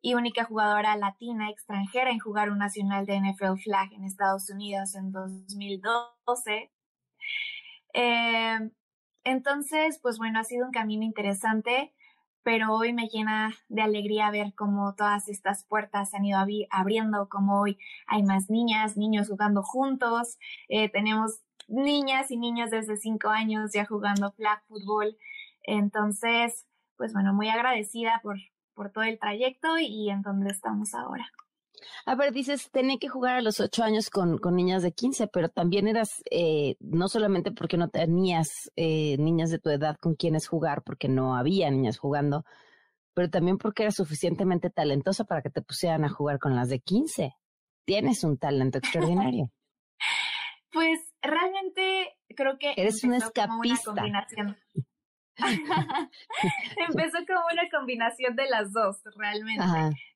y 0.00 0.14
única 0.14 0.44
jugadora 0.44 0.96
latina 0.96 1.50
extranjera 1.50 2.10
en 2.10 2.18
jugar 2.18 2.50
un 2.50 2.58
nacional 2.58 3.06
de 3.06 3.20
NFL 3.20 3.58
Flag 3.62 3.92
en 3.92 4.04
Estados 4.04 4.50
Unidos 4.50 4.94
en 4.94 5.12
2012. 5.12 6.70
Eh, 7.94 8.70
entonces, 9.24 9.98
pues 10.02 10.18
bueno, 10.18 10.40
ha 10.40 10.44
sido 10.44 10.66
un 10.66 10.72
camino 10.72 11.04
interesante 11.04 11.92
pero 12.42 12.72
hoy 12.74 12.92
me 12.92 13.08
llena 13.08 13.54
de 13.68 13.82
alegría 13.82 14.30
ver 14.30 14.54
cómo 14.54 14.94
todas 14.94 15.28
estas 15.28 15.64
puertas 15.64 16.10
se 16.10 16.16
han 16.16 16.24
ido 16.24 16.38
abriendo, 16.70 17.28
como 17.28 17.60
hoy 17.60 17.78
hay 18.06 18.22
más 18.22 18.50
niñas, 18.50 18.96
niños 18.96 19.28
jugando 19.28 19.62
juntos, 19.62 20.38
eh, 20.68 20.88
tenemos 20.88 21.40
niñas 21.68 22.30
y 22.30 22.36
niños 22.36 22.70
desde 22.70 22.96
cinco 22.96 23.28
años 23.28 23.70
ya 23.72 23.84
jugando 23.84 24.32
flag 24.32 24.62
fútbol, 24.66 25.16
entonces, 25.62 26.66
pues 26.96 27.12
bueno, 27.12 27.32
muy 27.32 27.48
agradecida 27.48 28.20
por, 28.22 28.38
por 28.74 28.90
todo 28.90 29.04
el 29.04 29.18
trayecto 29.18 29.78
y 29.78 30.10
en 30.10 30.22
donde 30.22 30.50
estamos 30.50 30.94
ahora. 30.94 31.30
A 32.06 32.14
ver, 32.14 32.32
dices, 32.32 32.70
tenía 32.70 32.98
que 32.98 33.08
jugar 33.08 33.36
a 33.36 33.42
los 33.42 33.60
ocho 33.60 33.82
años 33.82 34.10
con, 34.10 34.38
con 34.38 34.56
niñas 34.56 34.82
de 34.82 34.92
15, 34.92 35.28
pero 35.28 35.48
también 35.48 35.88
eras, 35.88 36.22
eh, 36.30 36.76
no 36.80 37.08
solamente 37.08 37.52
porque 37.52 37.76
no 37.76 37.88
tenías 37.88 38.70
eh, 38.76 39.16
niñas 39.18 39.50
de 39.50 39.58
tu 39.58 39.70
edad 39.70 39.96
con 40.00 40.14
quienes 40.14 40.46
jugar, 40.46 40.82
porque 40.82 41.08
no 41.08 41.36
había 41.36 41.70
niñas 41.70 41.98
jugando, 41.98 42.44
pero 43.14 43.30
también 43.30 43.58
porque 43.58 43.84
eras 43.84 43.96
suficientemente 43.96 44.70
talentosa 44.70 45.24
para 45.24 45.42
que 45.42 45.50
te 45.50 45.62
pusieran 45.62 46.04
a 46.04 46.08
jugar 46.08 46.38
con 46.38 46.56
las 46.56 46.68
de 46.68 46.80
15. 46.80 47.34
Tienes 47.84 48.24
un 48.24 48.38
talento 48.38 48.78
extraordinario. 48.78 49.50
pues 50.72 51.00
realmente 51.20 52.16
creo 52.36 52.58
que... 52.58 52.74
Eres 52.76 53.02
una 53.04 53.18
escapista. 53.18 53.94
Empezó 56.88 57.18
como 57.26 57.40
una 57.52 57.68
combinación 57.70 58.36
de 58.36 58.48
las 58.48 58.72
dos, 58.72 59.00
realmente. 59.16 59.64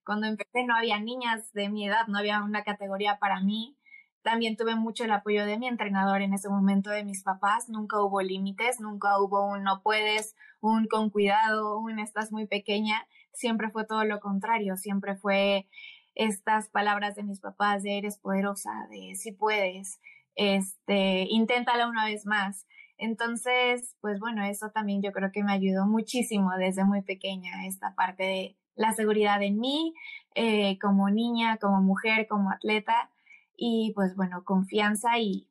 Cuando 0.05 0.27
empecé 0.27 0.65
no 0.65 0.77
había 0.77 1.01
niñas 1.01 1.53
de 1.53 1.69
mi 1.69 1.87
edad, 1.87 2.07
no 2.07 2.19
había 2.19 2.43
una 2.43 2.63
categoría 2.63 3.19
para 3.19 3.41
mí. 3.41 3.77
También 4.23 4.57
tuve 4.57 4.75
mucho 4.75 5.05
el 5.05 5.13
apoyo 5.13 5.47
de 5.47 5.59
mi 5.59 5.69
entrenador 5.69 6.21
en 6.21 6.35
ese 6.35 6.49
momento, 6.49 6.91
de 6.91 7.05
mis 7.05 7.23
papás. 7.23 7.69
Nunca 7.69 8.03
hubo 8.03 8.21
límites, 8.23 8.81
nunca 8.81 9.21
hubo 9.21 9.47
un 9.47 9.63
no 9.63 9.83
puedes, 9.83 10.35
un 10.61 10.87
con 10.87 11.11
cuidado, 11.11 11.79
un 11.79 11.99
estás 11.99 12.33
muy 12.33 12.47
pequeña. 12.47 13.07
Siempre 13.33 13.71
fue 13.71 13.87
todo 13.87 14.05
lo 14.05 14.21
contrario, 14.21 14.77
siempre 14.77 15.15
fue 15.15 15.69
estas 16.17 16.69
palabras 16.71 17.15
de 17.15 17.23
mis 17.23 17.41
papás 17.41 17.83
de 17.83 17.99
eres 17.99 18.19
poderosa, 18.19 18.71
de 18.91 19.15
si 19.15 19.33
puedes, 19.33 20.01
este, 20.35 21.27
inténtala 21.31 21.87
una 21.87 22.07
vez 22.07 22.27
más. 22.27 22.67
Entonces, 22.99 23.95
pues 24.01 24.19
bueno, 24.21 24.45
eso 24.45 24.71
también 24.71 25.03
yo 25.03 25.13
creo 25.13 25.31
que 25.33 25.43
me 25.45 25.53
ayudó 25.53 25.87
muchísimo 25.87 26.51
desde 26.59 26.85
muy 26.85 27.03
pequeña, 27.03 27.67
esta 27.67 27.95
parte 27.95 28.23
de 28.23 28.57
la 28.75 28.93
seguridad 28.93 29.43
en 29.43 29.59
mí, 29.59 29.95
eh, 30.35 30.79
como 30.79 31.11
niña, 31.11 31.59
como 31.59 31.81
mujer, 31.83 32.27
como 32.29 32.51
atleta, 32.51 33.11
y 33.57 33.93
pues 33.95 34.17
bueno, 34.17 34.45
confianza 34.45 35.19
y 35.19 35.49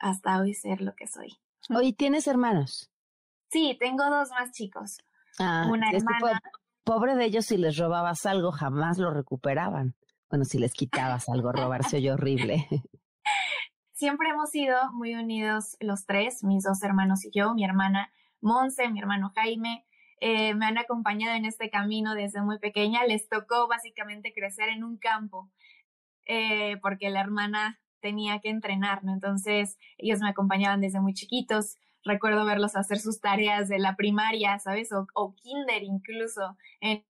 hasta 0.00 0.40
hoy 0.40 0.54
ser 0.54 0.80
lo 0.80 0.94
que 0.94 1.06
soy. 1.06 1.38
Oye, 1.70 1.92
¿tienes 1.92 2.26
hermanos? 2.26 2.90
Sí, 3.50 3.76
tengo 3.78 4.04
dos 4.10 4.30
más 4.30 4.52
chicos. 4.52 4.98
Ah, 5.38 5.66
Una 5.70 5.90
hermana. 5.90 6.40
pobre 6.84 7.14
de 7.14 7.24
ellos 7.24 7.46
si 7.46 7.56
les 7.56 7.76
robabas 7.76 8.26
algo, 8.26 8.52
jamás 8.52 8.98
lo 8.98 9.10
recuperaban. 9.10 9.94
Bueno, 10.28 10.44
si 10.44 10.58
les 10.58 10.72
quitabas 10.74 11.28
algo, 11.28 11.52
robarse 11.52 11.96
oye 11.96 12.12
horrible. 12.12 12.66
Siempre 14.04 14.28
hemos 14.28 14.50
sido 14.50 14.76
muy 14.92 15.14
unidos 15.14 15.78
los 15.80 16.04
tres, 16.04 16.44
mis 16.44 16.62
dos 16.62 16.82
hermanos 16.82 17.24
y 17.24 17.30
yo, 17.30 17.54
mi 17.54 17.64
hermana 17.64 18.12
Monse, 18.42 18.90
mi 18.90 19.00
hermano 19.00 19.32
Jaime, 19.34 19.86
eh, 20.20 20.52
me 20.54 20.66
han 20.66 20.76
acompañado 20.76 21.34
en 21.34 21.46
este 21.46 21.70
camino 21.70 22.14
desde 22.14 22.42
muy 22.42 22.58
pequeña. 22.58 23.06
Les 23.06 23.30
tocó 23.30 23.66
básicamente 23.66 24.34
crecer 24.34 24.68
en 24.68 24.84
un 24.84 24.98
campo, 24.98 25.50
eh, 26.26 26.76
porque 26.82 27.08
la 27.08 27.22
hermana 27.22 27.80
tenía 28.00 28.40
que 28.40 28.50
entrenar, 28.50 29.04
¿no? 29.04 29.14
Entonces 29.14 29.78
ellos 29.96 30.20
me 30.20 30.28
acompañaban 30.28 30.82
desde 30.82 31.00
muy 31.00 31.14
chiquitos. 31.14 31.78
Recuerdo 32.04 32.44
verlos 32.44 32.76
hacer 32.76 32.98
sus 32.98 33.22
tareas 33.22 33.70
de 33.70 33.78
la 33.78 33.96
primaria, 33.96 34.58
¿sabes? 34.58 34.92
O, 34.92 35.06
o 35.14 35.34
kinder 35.34 35.82
incluso 35.82 36.58
en, 36.82 37.06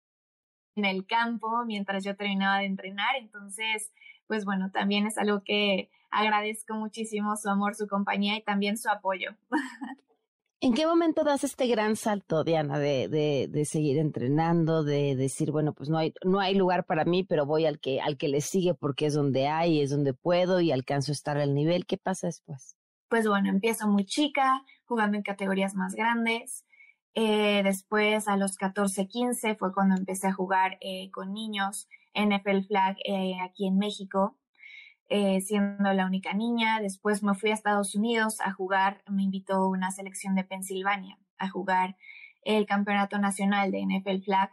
en 0.77 0.85
el 0.85 1.07
campo 1.07 1.65
mientras 1.67 2.05
yo 2.05 2.15
terminaba 2.15 2.59
de 2.59 2.67
entrenar. 2.67 3.17
Entonces, 3.17 3.91
pues 4.29 4.45
bueno, 4.45 4.71
también 4.71 5.09
es 5.09 5.19
algo 5.19 5.43
que 5.43 5.91
agradezco 6.15 6.75
muchísimo 6.75 7.37
su 7.37 7.49
amor, 7.49 7.75
su 7.75 7.87
compañía 7.87 8.37
y 8.37 8.43
también 8.43 8.79
su 8.79 8.89
apoyo. 8.89 9.31
¿En 10.61 10.73
qué 10.73 10.87
momento 10.87 11.25
das 11.25 11.45
este 11.45 11.67
gran 11.67 11.95
salto, 11.95 12.43
Diana, 12.43 12.79
de, 12.79 13.09
de, 13.09 13.49
de, 13.51 13.65
seguir 13.67 13.99
entrenando, 13.99 14.83
de 14.83 15.15
decir, 15.15 15.51
bueno, 15.51 15.75
pues 15.75 15.91
no 15.91 15.99
hay, 15.99 16.15
no 16.25 16.41
hay 16.41 16.55
lugar 16.55 16.87
para 16.87 17.05
mí, 17.05 17.23
pero 17.23 17.45
voy 17.45 17.67
al 17.67 17.81
que, 17.81 18.01
al 18.01 18.17
que 18.17 18.29
le 18.29 18.41
sigue 18.41 18.73
porque 18.73 19.05
es 19.07 19.15
donde 19.15 19.47
hay, 19.47 19.83
es 19.83 19.91
donde 19.91 20.15
puedo 20.15 20.61
y 20.61 20.73
alcanzo 20.73 21.13
a 21.13 21.15
estar 21.15 21.37
al 21.37 21.55
nivel? 21.55 21.85
¿Qué 21.85 21.99
pasa 21.99 22.29
después? 22.29 22.79
Pues 23.11 23.29
bueno, 23.29 23.51
empiezo 23.51 23.87
muy 23.89 24.07
chica, 24.07 24.63
jugando 24.87 25.19
en 25.19 25.23
categorías 25.23 25.75
más 25.75 25.95
grandes. 25.95 26.65
Eh, 27.15 27.63
después, 27.63 28.27
a 28.27 28.39
los 28.39 28.57
14, 28.57 29.07
15, 29.07 29.57
fue 29.57 29.73
cuando 29.75 29.97
empecé 29.97 30.29
a 30.29 30.33
jugar 30.33 30.79
eh, 30.81 31.11
con 31.11 31.35
niños 31.35 31.89
NFL 32.15 32.67
Flag 32.67 32.97
eh, 33.05 33.35
aquí 33.43 33.67
en 33.67 33.77
México. 33.77 34.37
Eh, 35.11 35.43
siendo 35.43 35.93
la 35.93 36.07
única 36.07 36.33
niña. 36.33 36.81
Después 36.81 37.23
me 37.23 37.35
fui 37.35 37.51
a 37.51 37.55
Estados 37.55 37.95
Unidos 37.95 38.41
a 38.41 38.53
jugar, 38.53 39.03
me 39.07 39.23
invitó 39.23 39.69
una 39.69 39.91
selección 39.91 40.35
de 40.35 40.45
Pensilvania 40.45 41.19
a 41.39 41.49
jugar 41.51 41.97
el 42.43 42.67
campeonato 42.67 43.19
nacional 43.19 43.71
de 43.71 43.83
NFL 43.83 44.25
Flag 44.25 44.51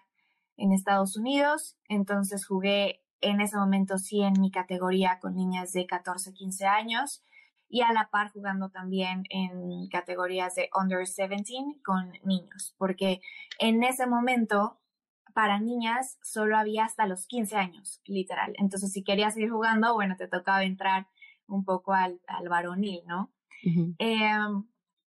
en 0.58 0.74
Estados 0.74 1.16
Unidos. 1.16 1.78
Entonces 1.88 2.46
jugué 2.46 3.02
en 3.22 3.40
ese 3.40 3.56
momento 3.56 3.98
sí 3.98 4.22
en 4.22 4.34
mi 4.42 4.52
categoría 4.52 5.20
con 5.22 5.36
niñas 5.36 5.72
de 5.72 5.86
14, 5.86 6.34
15 6.34 6.66
años 6.66 7.24
y 7.70 7.82
a 7.82 7.94
la 7.94 8.10
par 8.10 8.32
jugando 8.32 8.70
también 8.70 9.24
en 9.30 9.88
categorías 9.88 10.56
de 10.56 10.70
under 10.78 10.98
17 10.98 11.80
con 11.86 12.12
niños, 12.24 12.76
porque 12.78 13.22
en 13.60 13.82
ese 13.84 14.08
momento 14.08 14.81
para 15.34 15.60
niñas 15.60 16.18
solo 16.22 16.58
había 16.58 16.86
hasta 16.86 17.06
los 17.06 17.26
15 17.28 17.56
años, 17.56 18.02
literal. 18.06 18.54
Entonces, 18.58 18.92
si 18.92 19.04
querías 19.04 19.38
ir 19.38 19.50
jugando, 19.50 19.94
bueno, 19.94 20.16
te 20.18 20.28
tocaba 20.28 20.64
entrar 20.64 21.08
un 21.48 21.66
poco 21.66 21.94
al, 21.94 22.22
al 22.28 22.50
varonil, 22.50 23.02
¿no? 23.06 23.32
Em, 24.00 24.64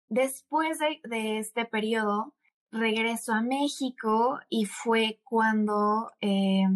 después 0.09 0.79
de, 0.79 1.39
este 1.39 1.65
periodo, 1.65 2.35
regreso 2.73 3.33
a 3.33 3.43
México 3.43 4.39
y 4.49 4.65
fue 4.65 5.21
cuando 5.25 6.13
eh, 6.21 6.67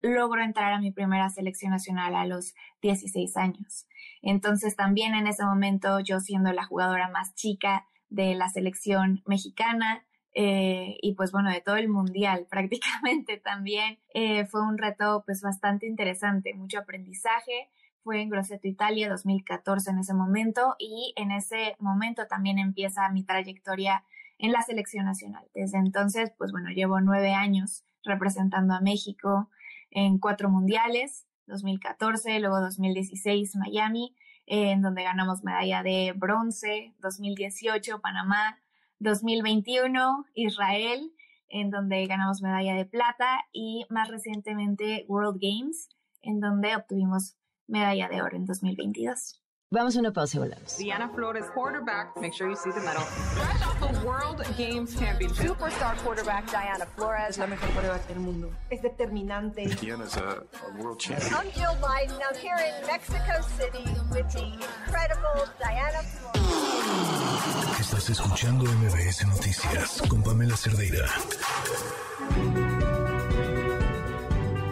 logro 0.00 0.42
entrar 0.42 0.72
a 0.72 0.80
mi 0.80 0.92
primera 0.92 1.28
selección 1.30 1.72
nacional 1.72 2.14
a 2.14 2.24
los 2.24 2.54
16 2.82 3.36
años. 3.36 3.86
Entonces, 4.22 4.76
también 4.76 5.14
en 5.14 5.26
ese 5.26 5.44
momento, 5.44 6.00
yo 6.00 6.20
siendo 6.20 6.52
la 6.52 6.64
jugadora 6.64 7.08
más 7.08 7.34
chica 7.34 7.86
de 8.08 8.34
la 8.34 8.48
selección 8.48 9.22
mexicana, 9.26 10.04
eh, 10.32 10.96
y 11.02 11.14
pues 11.14 11.32
bueno, 11.32 11.50
de 11.50 11.60
todo 11.60 11.76
el 11.76 11.88
mundial 11.88 12.46
prácticamente 12.50 13.38
también. 13.38 13.98
Eh, 14.14 14.46
fue 14.46 14.62
un 14.62 14.78
reto 14.78 15.22
pues 15.26 15.42
bastante 15.42 15.86
interesante, 15.86 16.54
mucho 16.54 16.78
aprendizaje. 16.78 17.68
Fue 18.02 18.22
en 18.22 18.30
Grosseto, 18.30 18.66
Italia, 18.66 19.10
2014 19.10 19.90
en 19.90 19.98
ese 19.98 20.14
momento 20.14 20.74
y 20.78 21.12
en 21.16 21.32
ese 21.32 21.76
momento 21.78 22.26
también 22.26 22.58
empieza 22.58 23.08
mi 23.10 23.24
trayectoria 23.24 24.04
en 24.38 24.52
la 24.52 24.62
selección 24.62 25.04
nacional. 25.04 25.44
Desde 25.54 25.78
entonces, 25.78 26.32
pues 26.38 26.50
bueno, 26.50 26.70
llevo 26.70 27.00
nueve 27.02 27.34
años 27.34 27.84
representando 28.02 28.72
a 28.72 28.80
México 28.80 29.50
en 29.90 30.18
cuatro 30.18 30.48
mundiales, 30.48 31.26
2014, 31.46 32.40
luego 32.40 32.60
2016 32.60 33.56
Miami, 33.56 34.16
en 34.46 34.80
donde 34.80 35.02
ganamos 35.02 35.44
medalla 35.44 35.82
de 35.82 36.14
bronce, 36.16 36.94
2018 37.00 38.00
Panamá, 38.00 38.58
2021 39.00 40.26
Israel, 40.34 41.12
en 41.48 41.70
donde 41.70 42.06
ganamos 42.06 42.42
medalla 42.42 42.74
de 42.74 42.84
plata, 42.84 43.40
y 43.52 43.86
más 43.88 44.08
recientemente 44.08 45.04
World 45.08 45.40
Games, 45.40 45.88
en 46.22 46.40
donde 46.40 46.76
obtuvimos 46.76 47.36
medalla 47.66 48.08
de 48.08 48.22
oro 48.22 48.36
en 48.36 48.44
2022. 48.44 49.40
Vamos 49.72 49.94
a 49.94 50.00
una 50.00 50.12
pausa 50.12 50.36
y 50.36 50.40
volvemos. 50.40 50.76
Diana 50.78 51.08
Flores, 51.10 51.44
quarterback. 51.54 52.16
Make 52.16 52.32
sure 52.32 52.50
you 52.50 52.56
see 52.56 52.72
the 52.72 52.80
medal. 52.80 53.04
Fresh 53.04 53.62
off 53.62 53.78
the 53.78 54.04
World 54.04 54.42
Games 54.58 54.98
Championship. 54.98 55.46
Superstar 55.46 55.96
quarterback 56.02 56.50
Diana 56.50 56.86
Flores. 56.96 57.38
La 57.38 57.46
mejor 57.46 57.68
quarterback 57.70 58.04
del 58.08 58.18
mundo. 58.18 58.50
Es 58.68 58.82
determinante. 58.82 59.68
Diana's 59.80 60.16
a, 60.16 60.42
a 60.42 60.82
world 60.82 60.98
champion. 60.98 61.32
I'm 61.32 61.48
Jill 61.52 61.76
Biden. 61.80 62.18
I'm 62.18 62.34
here 62.34 62.58
in 62.58 62.84
Mexico 62.84 63.40
City 63.56 63.84
with 64.10 64.28
the 64.32 64.42
incredible 64.42 65.46
Diana 65.60 66.02
Flores. 66.02 67.78
Estás 67.78 68.10
escuchando 68.10 68.64
MBS 68.64 69.24
Noticias 69.28 70.02
con 70.08 70.20
Pamela 70.24 70.56
Cerdeira 70.56 71.06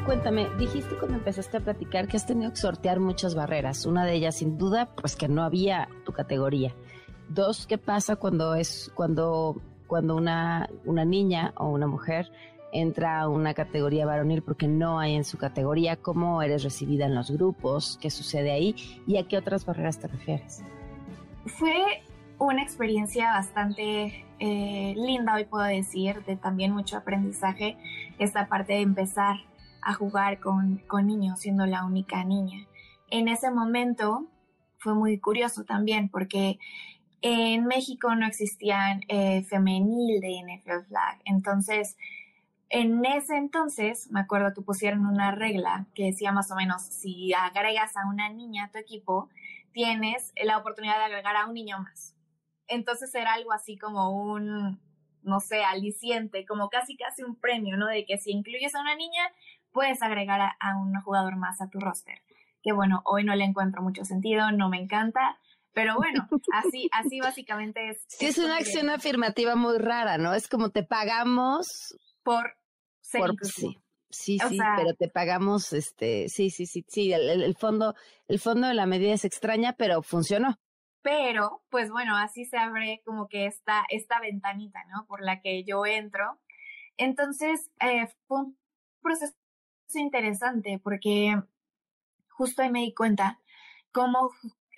cuéntame, 0.08 0.48
dijiste 0.58 0.96
cuando 0.96 1.18
empezaste 1.18 1.58
a 1.58 1.60
platicar 1.60 2.08
que 2.08 2.16
has 2.16 2.24
tenido 2.24 2.50
que 2.50 2.56
sortear 2.56 2.98
muchas 2.98 3.34
barreras. 3.34 3.84
Una 3.84 4.06
de 4.06 4.14
ellas, 4.14 4.36
sin 4.36 4.56
duda, 4.56 4.88
pues 4.94 5.16
que 5.16 5.28
no 5.28 5.42
había 5.42 5.86
tu 6.06 6.12
categoría. 6.12 6.74
Dos, 7.28 7.66
¿qué 7.66 7.76
pasa 7.76 8.16
cuando 8.16 8.54
es 8.54 8.90
cuando 8.94 9.60
cuando 9.86 10.16
una 10.16 10.70
una 10.86 11.04
niña 11.04 11.52
o 11.58 11.68
una 11.68 11.86
mujer 11.86 12.32
entra 12.72 13.20
a 13.20 13.28
una 13.28 13.52
categoría 13.52 14.06
varonil 14.06 14.40
porque 14.40 14.66
no 14.66 14.98
hay 14.98 15.14
en 15.14 15.24
su 15.24 15.36
categoría? 15.36 15.96
¿Cómo 15.96 16.40
eres 16.40 16.62
recibida 16.64 17.04
en 17.04 17.14
los 17.14 17.30
grupos? 17.30 17.98
¿Qué 18.00 18.08
sucede 18.08 18.50
ahí? 18.50 18.76
¿Y 19.06 19.18
a 19.18 19.28
qué 19.28 19.36
otras 19.36 19.66
barreras 19.66 19.98
te 19.98 20.06
refieres? 20.06 20.62
Fue 21.44 21.84
una 22.38 22.62
experiencia 22.62 23.32
bastante 23.32 24.24
eh, 24.38 24.94
linda, 24.96 25.34
hoy 25.34 25.44
puedo 25.44 25.64
decir, 25.64 26.24
de 26.24 26.36
también 26.36 26.72
mucho 26.72 26.96
aprendizaje, 26.96 27.76
esta 28.18 28.48
parte 28.48 28.72
de 28.72 28.80
empezar 28.80 29.36
a 29.82 29.94
jugar 29.94 30.40
con, 30.40 30.82
niños, 31.04 31.40
siendo 31.40 31.66
la 31.66 31.84
única 31.84 32.24
niña. 32.24 32.66
En 33.10 33.28
ese 33.28 33.50
momento 33.50 34.26
fue 34.78 34.94
muy 34.94 35.18
curioso 35.18 35.64
también 35.64 36.08
porque 36.08 36.58
en 37.20 37.66
México 37.66 38.14
no 38.14 38.26
existían 38.26 39.00
eh, 39.08 39.42
femenil 39.44 40.20
de 40.20 40.42
NFL 40.42 40.86
Flag. 40.88 41.20
Entonces, 41.24 41.96
en 42.70 43.04
ese 43.04 43.36
entonces, 43.36 44.10
me 44.10 44.20
acuerdo 44.20 44.52
que 44.54 44.60
pusieron 44.60 45.06
una 45.06 45.30
regla 45.30 45.86
que 45.94 46.04
decía 46.04 46.32
más 46.32 46.50
o 46.50 46.54
menos, 46.54 46.82
si 46.82 47.32
agregas 47.32 47.96
a 47.96 48.06
una 48.06 48.28
niña 48.28 48.64
a 48.64 48.70
tu 48.70 48.78
equipo, 48.78 49.30
tienes 49.72 50.32
la 50.44 50.58
oportunidad 50.58 50.98
de 50.98 51.04
agregar 51.04 51.36
a 51.36 51.46
un 51.46 51.54
niño 51.54 51.78
más. 51.78 52.14
Entonces 52.66 53.14
era 53.14 53.32
algo 53.32 53.52
así 53.52 53.78
como 53.78 54.10
un, 54.10 54.78
no 55.22 55.40
sé, 55.40 55.64
aliciente, 55.64 56.44
como 56.44 56.68
casi 56.68 56.96
casi 56.96 57.22
un 57.22 57.36
premio, 57.36 57.76
¿no? 57.78 57.86
De 57.86 58.04
que 58.04 58.18
si 58.18 58.32
incluyes 58.32 58.74
a 58.74 58.80
una 58.80 58.94
niña, 58.94 59.22
puedes 59.78 60.02
agregar 60.02 60.40
a, 60.58 60.76
un 60.76 60.92
jugador 61.02 61.36
más 61.36 61.60
a 61.60 61.70
tu 61.70 61.78
roster. 61.78 62.18
Que 62.64 62.72
bueno, 62.72 63.00
hoy 63.04 63.22
no 63.22 63.36
le 63.36 63.44
encuentro 63.44 63.80
mucho 63.80 64.04
sentido, 64.04 64.50
no 64.50 64.68
me 64.68 64.76
encanta, 64.76 65.38
pero 65.72 65.94
bueno, 65.94 66.28
así, 66.52 66.90
así 66.90 67.20
básicamente 67.20 67.90
es. 67.90 68.04
Sí, 68.08 68.26
es 68.26 68.38
una 68.38 68.56
acción 68.56 68.90
afirmativa 68.90 69.54
muy 69.54 69.78
rara, 69.78 70.18
¿no? 70.18 70.34
Es 70.34 70.48
como 70.48 70.70
te 70.70 70.82
pagamos 70.82 71.96
por 72.24 72.56
ser 73.00 73.22
Sí, 73.40 73.78
sí, 74.10 74.38
sí 74.48 74.58
pero 74.76 74.94
te 74.94 75.08
pagamos, 75.08 75.72
este, 75.72 76.28
sí, 76.28 76.50
sí, 76.50 76.66
sí, 76.66 76.84
sí, 76.88 77.12
el, 77.12 77.54
fondo, 77.54 77.94
el 78.26 78.40
fondo 78.40 78.66
de 78.66 78.74
la 78.74 78.86
medida 78.86 79.12
es 79.12 79.24
extraña, 79.24 79.74
pero 79.74 80.02
funcionó. 80.02 80.58
Pero, 81.02 81.62
pues 81.70 81.92
bueno, 81.92 82.16
así 82.16 82.46
se 82.46 82.58
abre 82.58 83.00
como 83.04 83.28
que 83.28 83.46
esta, 83.46 83.84
esta 83.90 84.18
ventanita, 84.18 84.80
¿no? 84.86 85.06
Por 85.06 85.22
la 85.22 85.40
que 85.40 85.62
yo 85.62 85.86
entro. 85.86 86.40
Entonces, 86.96 87.70
eh, 87.80 88.08
fue 88.26 88.40
un 88.40 88.58
proceso 89.00 89.37
interesante 89.96 90.80
porque 90.82 91.42
justo 92.28 92.62
ahí 92.62 92.70
me 92.70 92.80
di 92.80 92.94
cuenta 92.94 93.40
cómo 93.92 94.30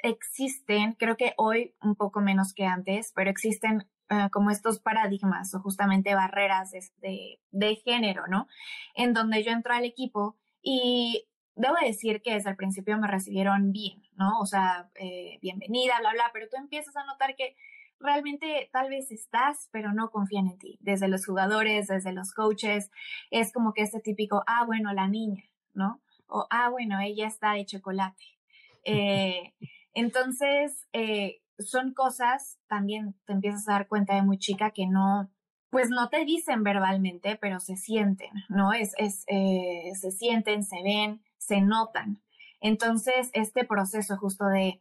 existen, 0.02 0.94
creo 0.94 1.16
que 1.16 1.34
hoy 1.36 1.74
un 1.82 1.94
poco 1.94 2.20
menos 2.20 2.54
que 2.54 2.64
antes, 2.64 3.12
pero 3.14 3.30
existen 3.30 3.86
eh, 4.08 4.28
como 4.32 4.50
estos 4.50 4.80
paradigmas 4.80 5.54
o 5.54 5.60
justamente 5.60 6.14
barreras 6.14 6.72
de, 6.72 7.38
de, 7.50 7.76
género, 7.76 8.26
¿no? 8.26 8.48
En 8.94 9.12
donde 9.12 9.44
yo 9.44 9.52
entro 9.52 9.74
al 9.74 9.84
equipo 9.84 10.36
y 10.62 11.28
debo 11.54 11.74
decir 11.80 12.22
que 12.22 12.34
desde 12.34 12.50
el 12.50 12.56
principio 12.56 12.98
me 12.98 13.06
recibieron 13.06 13.72
bien, 13.72 14.02
¿no? 14.16 14.40
O 14.40 14.46
sea, 14.46 14.90
eh, 14.94 15.38
bienvenida, 15.42 15.98
bla, 16.00 16.12
bla, 16.12 16.30
pero 16.32 16.48
tú 16.48 16.56
empiezas 16.56 16.96
a 16.96 17.04
notar 17.04 17.36
que 17.36 17.56
realmente 18.00 18.68
tal 18.72 18.88
vez 18.88 19.10
estás, 19.12 19.68
pero 19.70 19.92
no 19.92 20.10
confían 20.10 20.48
en 20.48 20.58
ti. 20.58 20.78
Desde 20.80 21.08
los 21.08 21.26
jugadores, 21.26 21.88
desde 21.88 22.12
los 22.12 22.32
coaches, 22.32 22.90
es 23.30 23.52
como 23.52 23.72
que 23.72 23.82
este 23.82 24.00
típico, 24.00 24.42
ah, 24.46 24.64
bueno, 24.64 24.92
la 24.92 25.06
niña, 25.06 25.44
¿no? 25.74 26.00
O, 26.26 26.46
ah, 26.50 26.68
bueno, 26.70 26.98
ella 27.00 27.26
está 27.26 27.52
de 27.52 27.66
chocolate. 27.66 28.24
Eh, 28.82 29.52
entonces, 29.92 30.88
eh, 30.94 31.42
son 31.58 31.92
cosas, 31.92 32.58
también 32.66 33.14
te 33.26 33.34
empiezas 33.34 33.68
a 33.68 33.72
dar 33.72 33.88
cuenta 33.88 34.14
de 34.14 34.22
muy 34.22 34.38
chica 34.38 34.70
que 34.70 34.86
no, 34.86 35.30
pues 35.68 35.90
no 35.90 36.08
te 36.08 36.24
dicen 36.24 36.62
verbalmente, 36.62 37.36
pero 37.36 37.60
se 37.60 37.76
sienten, 37.76 38.30
¿no? 38.48 38.72
Es, 38.72 38.94
es, 38.96 39.24
eh, 39.26 39.92
se 40.00 40.12
sienten, 40.12 40.64
se 40.64 40.82
ven, 40.82 41.22
se 41.36 41.60
notan. 41.60 42.22
Entonces, 42.60 43.28
este 43.34 43.64
proceso 43.64 44.16
justo 44.16 44.46
de 44.46 44.80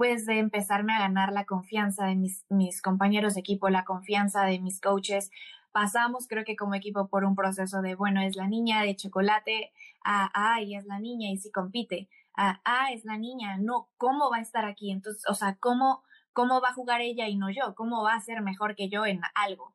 pues 0.00 0.24
de 0.24 0.38
empezarme 0.38 0.94
a 0.94 1.00
ganar 1.00 1.30
la 1.30 1.44
confianza 1.44 2.06
de 2.06 2.16
mis, 2.16 2.80
compañeros 2.80 3.34
de 3.34 3.40
equipo, 3.40 3.68
la 3.68 3.84
confianza 3.84 4.46
de 4.46 4.58
mis 4.58 4.80
coaches. 4.80 5.30
Pasamos, 5.72 6.26
creo 6.26 6.42
que 6.46 6.56
como 6.56 6.74
equipo, 6.74 7.08
por 7.08 7.26
un 7.26 7.36
proceso 7.36 7.82
de, 7.82 7.96
bueno, 7.96 8.22
es 8.22 8.34
la 8.34 8.46
niña 8.46 8.80
de 8.80 8.96
chocolate, 8.96 9.74
a, 10.02 10.30
ay, 10.32 10.74
es 10.74 10.86
la 10.86 11.00
niña 11.00 11.28
y 11.28 11.36
sí 11.36 11.50
compite, 11.50 12.08
a, 12.34 12.62
ah, 12.64 12.90
es 12.94 13.04
la 13.04 13.18
niña, 13.18 13.58
no, 13.58 13.90
¿cómo 13.98 14.30
va 14.30 14.38
a 14.38 14.40
estar 14.40 14.64
aquí? 14.64 14.90
Entonces, 14.90 15.22
o 15.28 15.34
sea, 15.34 15.58
¿cómo, 15.60 16.02
cómo 16.32 16.62
va 16.62 16.68
a 16.70 16.74
jugar 16.74 17.02
ella 17.02 17.28
y 17.28 17.36
no 17.36 17.50
yo? 17.50 17.74
¿Cómo 17.74 18.02
va 18.02 18.14
a 18.14 18.20
ser 18.22 18.40
mejor 18.40 18.76
que 18.76 18.88
yo 18.88 19.04
en 19.04 19.20
algo? 19.34 19.74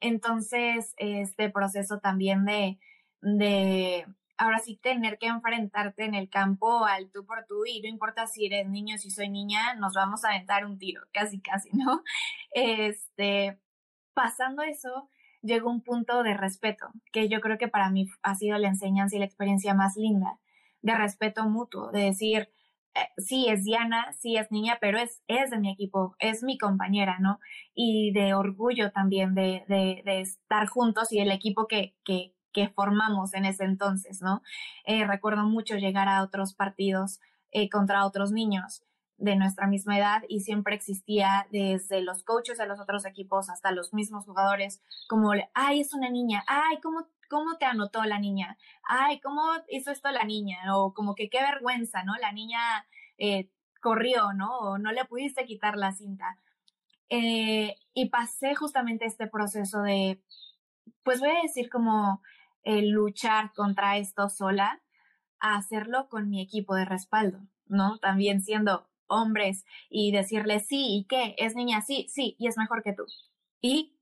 Entonces, 0.00 0.92
este 0.98 1.48
proceso 1.48 1.98
también 1.98 2.44
de, 2.44 2.78
de 3.22 4.06
ahora 4.38 4.58
sí 4.58 4.76
tener 4.76 5.18
que 5.18 5.26
enfrentarte 5.26 6.04
en 6.04 6.14
el 6.14 6.28
campo 6.28 6.84
al 6.84 7.10
tú 7.10 7.24
por 7.26 7.46
tú 7.46 7.64
y 7.66 7.80
no 7.80 7.88
importa 7.88 8.26
si 8.26 8.46
eres 8.46 8.68
niño, 8.68 8.98
si 8.98 9.10
soy 9.10 9.28
niña, 9.28 9.74
nos 9.74 9.94
vamos 9.94 10.24
a 10.24 10.30
aventar 10.30 10.66
un 10.66 10.78
tiro, 10.78 11.02
casi, 11.12 11.40
casi, 11.40 11.70
¿no? 11.72 12.02
Este, 12.52 13.58
pasando 14.14 14.62
eso, 14.62 15.10
llegó 15.42 15.70
un 15.70 15.82
punto 15.82 16.22
de 16.22 16.34
respeto, 16.36 16.88
que 17.12 17.28
yo 17.28 17.40
creo 17.40 17.58
que 17.58 17.68
para 17.68 17.90
mí 17.90 18.08
ha 18.22 18.34
sido 18.34 18.58
la 18.58 18.68
enseñanza 18.68 19.16
y 19.16 19.18
la 19.20 19.26
experiencia 19.26 19.74
más 19.74 19.96
linda, 19.96 20.38
de 20.82 20.94
respeto 20.94 21.48
mutuo, 21.48 21.90
de 21.90 22.02
decir, 22.04 22.48
eh, 22.94 23.08
sí 23.18 23.48
es 23.48 23.64
Diana, 23.64 24.12
sí 24.18 24.36
es 24.36 24.50
niña, 24.50 24.78
pero 24.80 24.98
es, 24.98 25.22
es 25.28 25.50
de 25.50 25.58
mi 25.58 25.70
equipo, 25.70 26.16
es 26.18 26.42
mi 26.42 26.58
compañera, 26.58 27.18
¿no? 27.20 27.40
Y 27.74 28.12
de 28.12 28.34
orgullo 28.34 28.92
también 28.92 29.34
de, 29.34 29.64
de, 29.68 30.02
de 30.04 30.20
estar 30.20 30.66
juntos 30.68 31.12
y 31.12 31.20
el 31.20 31.30
equipo 31.30 31.66
que, 31.66 31.94
que, 32.04 32.35
que 32.56 32.70
formamos 32.70 33.34
en 33.34 33.44
ese 33.44 33.64
entonces, 33.64 34.22
¿no? 34.22 34.40
Eh, 34.86 35.06
recuerdo 35.06 35.42
mucho 35.42 35.76
llegar 35.76 36.08
a 36.08 36.22
otros 36.22 36.54
partidos 36.54 37.20
eh, 37.50 37.68
contra 37.68 38.06
otros 38.06 38.32
niños 38.32 38.82
de 39.18 39.36
nuestra 39.36 39.66
misma 39.66 39.98
edad 39.98 40.22
y 40.26 40.40
siempre 40.40 40.74
existía 40.74 41.46
desde 41.50 42.00
los 42.00 42.24
coaches 42.24 42.56
de 42.56 42.66
los 42.66 42.80
otros 42.80 43.04
equipos 43.04 43.50
hasta 43.50 43.72
los 43.72 43.92
mismos 43.92 44.24
jugadores 44.24 44.82
como, 45.06 45.32
ay, 45.52 45.80
es 45.80 45.92
una 45.92 46.08
niña, 46.08 46.44
ay, 46.46 46.78
¿cómo, 46.82 47.08
cómo 47.28 47.58
te 47.58 47.66
anotó 47.66 48.02
la 48.04 48.18
niña? 48.18 48.56
Ay, 48.88 49.20
¿cómo 49.20 49.42
hizo 49.68 49.90
esto 49.90 50.10
la 50.10 50.24
niña? 50.24 50.56
O 50.76 50.94
como 50.94 51.14
que 51.14 51.28
qué 51.28 51.42
vergüenza, 51.42 52.04
¿no? 52.04 52.14
La 52.16 52.32
niña 52.32 52.86
eh, 53.18 53.50
corrió, 53.82 54.32
¿no? 54.32 54.56
O 54.60 54.78
no 54.78 54.92
le 54.92 55.04
pudiste 55.04 55.44
quitar 55.44 55.76
la 55.76 55.92
cinta. 55.92 56.38
y 57.10 58.08
pasé 58.10 58.54
justamente 58.54 59.04
este 59.04 59.26
proceso 59.26 59.82
de, 59.82 60.22
pues 61.02 61.20
voy 61.20 61.30
a 61.30 61.42
decir 61.42 61.68
como 61.70 62.22
el 62.66 62.90
luchar 62.90 63.52
contra 63.54 63.96
esto 63.96 64.28
sola 64.28 64.82
hacerlo 65.38 66.08
con 66.08 66.28
mi 66.28 66.42
equipo 66.42 66.74
de 66.74 66.84
respaldo, 66.84 67.40
¿no? 67.66 67.98
También 67.98 68.42
siendo 68.42 68.88
hombres 69.06 69.64
y 69.88 70.10
decirle 70.10 70.58
sí, 70.58 70.98
¿y 70.98 71.06
qué? 71.08 71.36
¿Es 71.38 71.54
niña? 71.54 71.80
Sí, 71.80 72.06
sí, 72.10 72.34
y 72.38 72.48
es 72.48 72.58
mejor 72.58 72.82
que 72.82 72.92
tú. 72.92 73.04
Y 73.60 73.96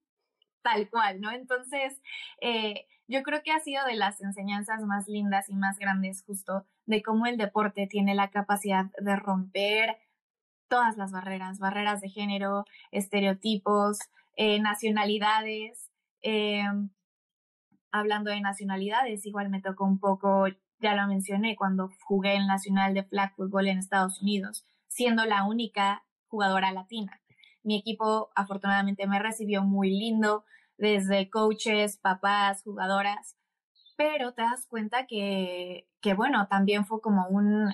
tal 0.63 0.89
cual, 0.89 1.21
¿no? 1.21 1.31
Entonces, 1.31 2.01
eh, 2.41 2.87
yo 3.07 3.23
creo 3.23 3.43
que 3.43 3.53
ha 3.53 3.61
sido 3.61 3.85
de 3.85 3.97
las 3.97 4.23
enseñanzas 4.23 4.81
más 4.83 5.09
lindas 5.09 5.51
y 5.51 5.55
más 5.55 5.79
grandes 5.79 6.25
justo 6.25 6.67
de 6.87 7.03
cómo 7.03 7.27
el 7.27 7.37
deporte 7.37 7.87
tiene 7.87 8.15
la 8.15 8.31
capacidad 8.31 8.87
de 8.99 9.17
romper 9.17 9.99
todas 10.69 10.97
las 10.97 11.13
barreras, 11.13 11.59
barreras 11.59 12.01
de 12.01 12.09
género, 12.09 12.65
estereotipos, 12.93 13.99
eh, 14.37 14.59
nacionalidades, 14.59 15.91
eh, 16.23 16.65
hablando 17.95 18.31
de 18.31 18.41
nacionalidades, 18.41 19.25
igual 19.25 19.51
me 19.51 19.63
tocó 19.63 19.85
un 19.85 20.01
poco, 20.01 20.47
ya 20.81 20.95
lo 20.97 21.07
mencioné, 21.07 21.55
cuando 21.55 21.91
jugué 22.05 22.35
en 22.35 22.49
Nacional 22.49 22.93
de 22.93 23.05
Flag 23.05 23.35
Football 23.37 23.69
en 23.69 23.79
Estados 23.79 24.21
Unidos, 24.21 24.67
siendo 24.89 25.25
la 25.25 25.45
única 25.45 26.05
jugadora 26.27 26.73
latina. 26.73 27.21
Mi 27.63 27.79
equipo 27.79 28.31
afortunadamente 28.35 29.07
me 29.07 29.21
recibió 29.21 29.63
muy 29.63 29.91
lindo, 29.91 30.45
desde 30.77 31.31
coaches, 31.31 31.97
papás, 31.99 32.65
jugadoras, 32.65 33.37
pero 33.97 34.35
te 34.35 34.43
das 34.43 34.67
cuenta 34.67 35.07
que, 35.07 35.87
que 36.01 36.15
bueno, 36.15 36.49
también 36.49 36.85
fue 36.87 37.01
como 37.01 37.29
un, 37.29 37.73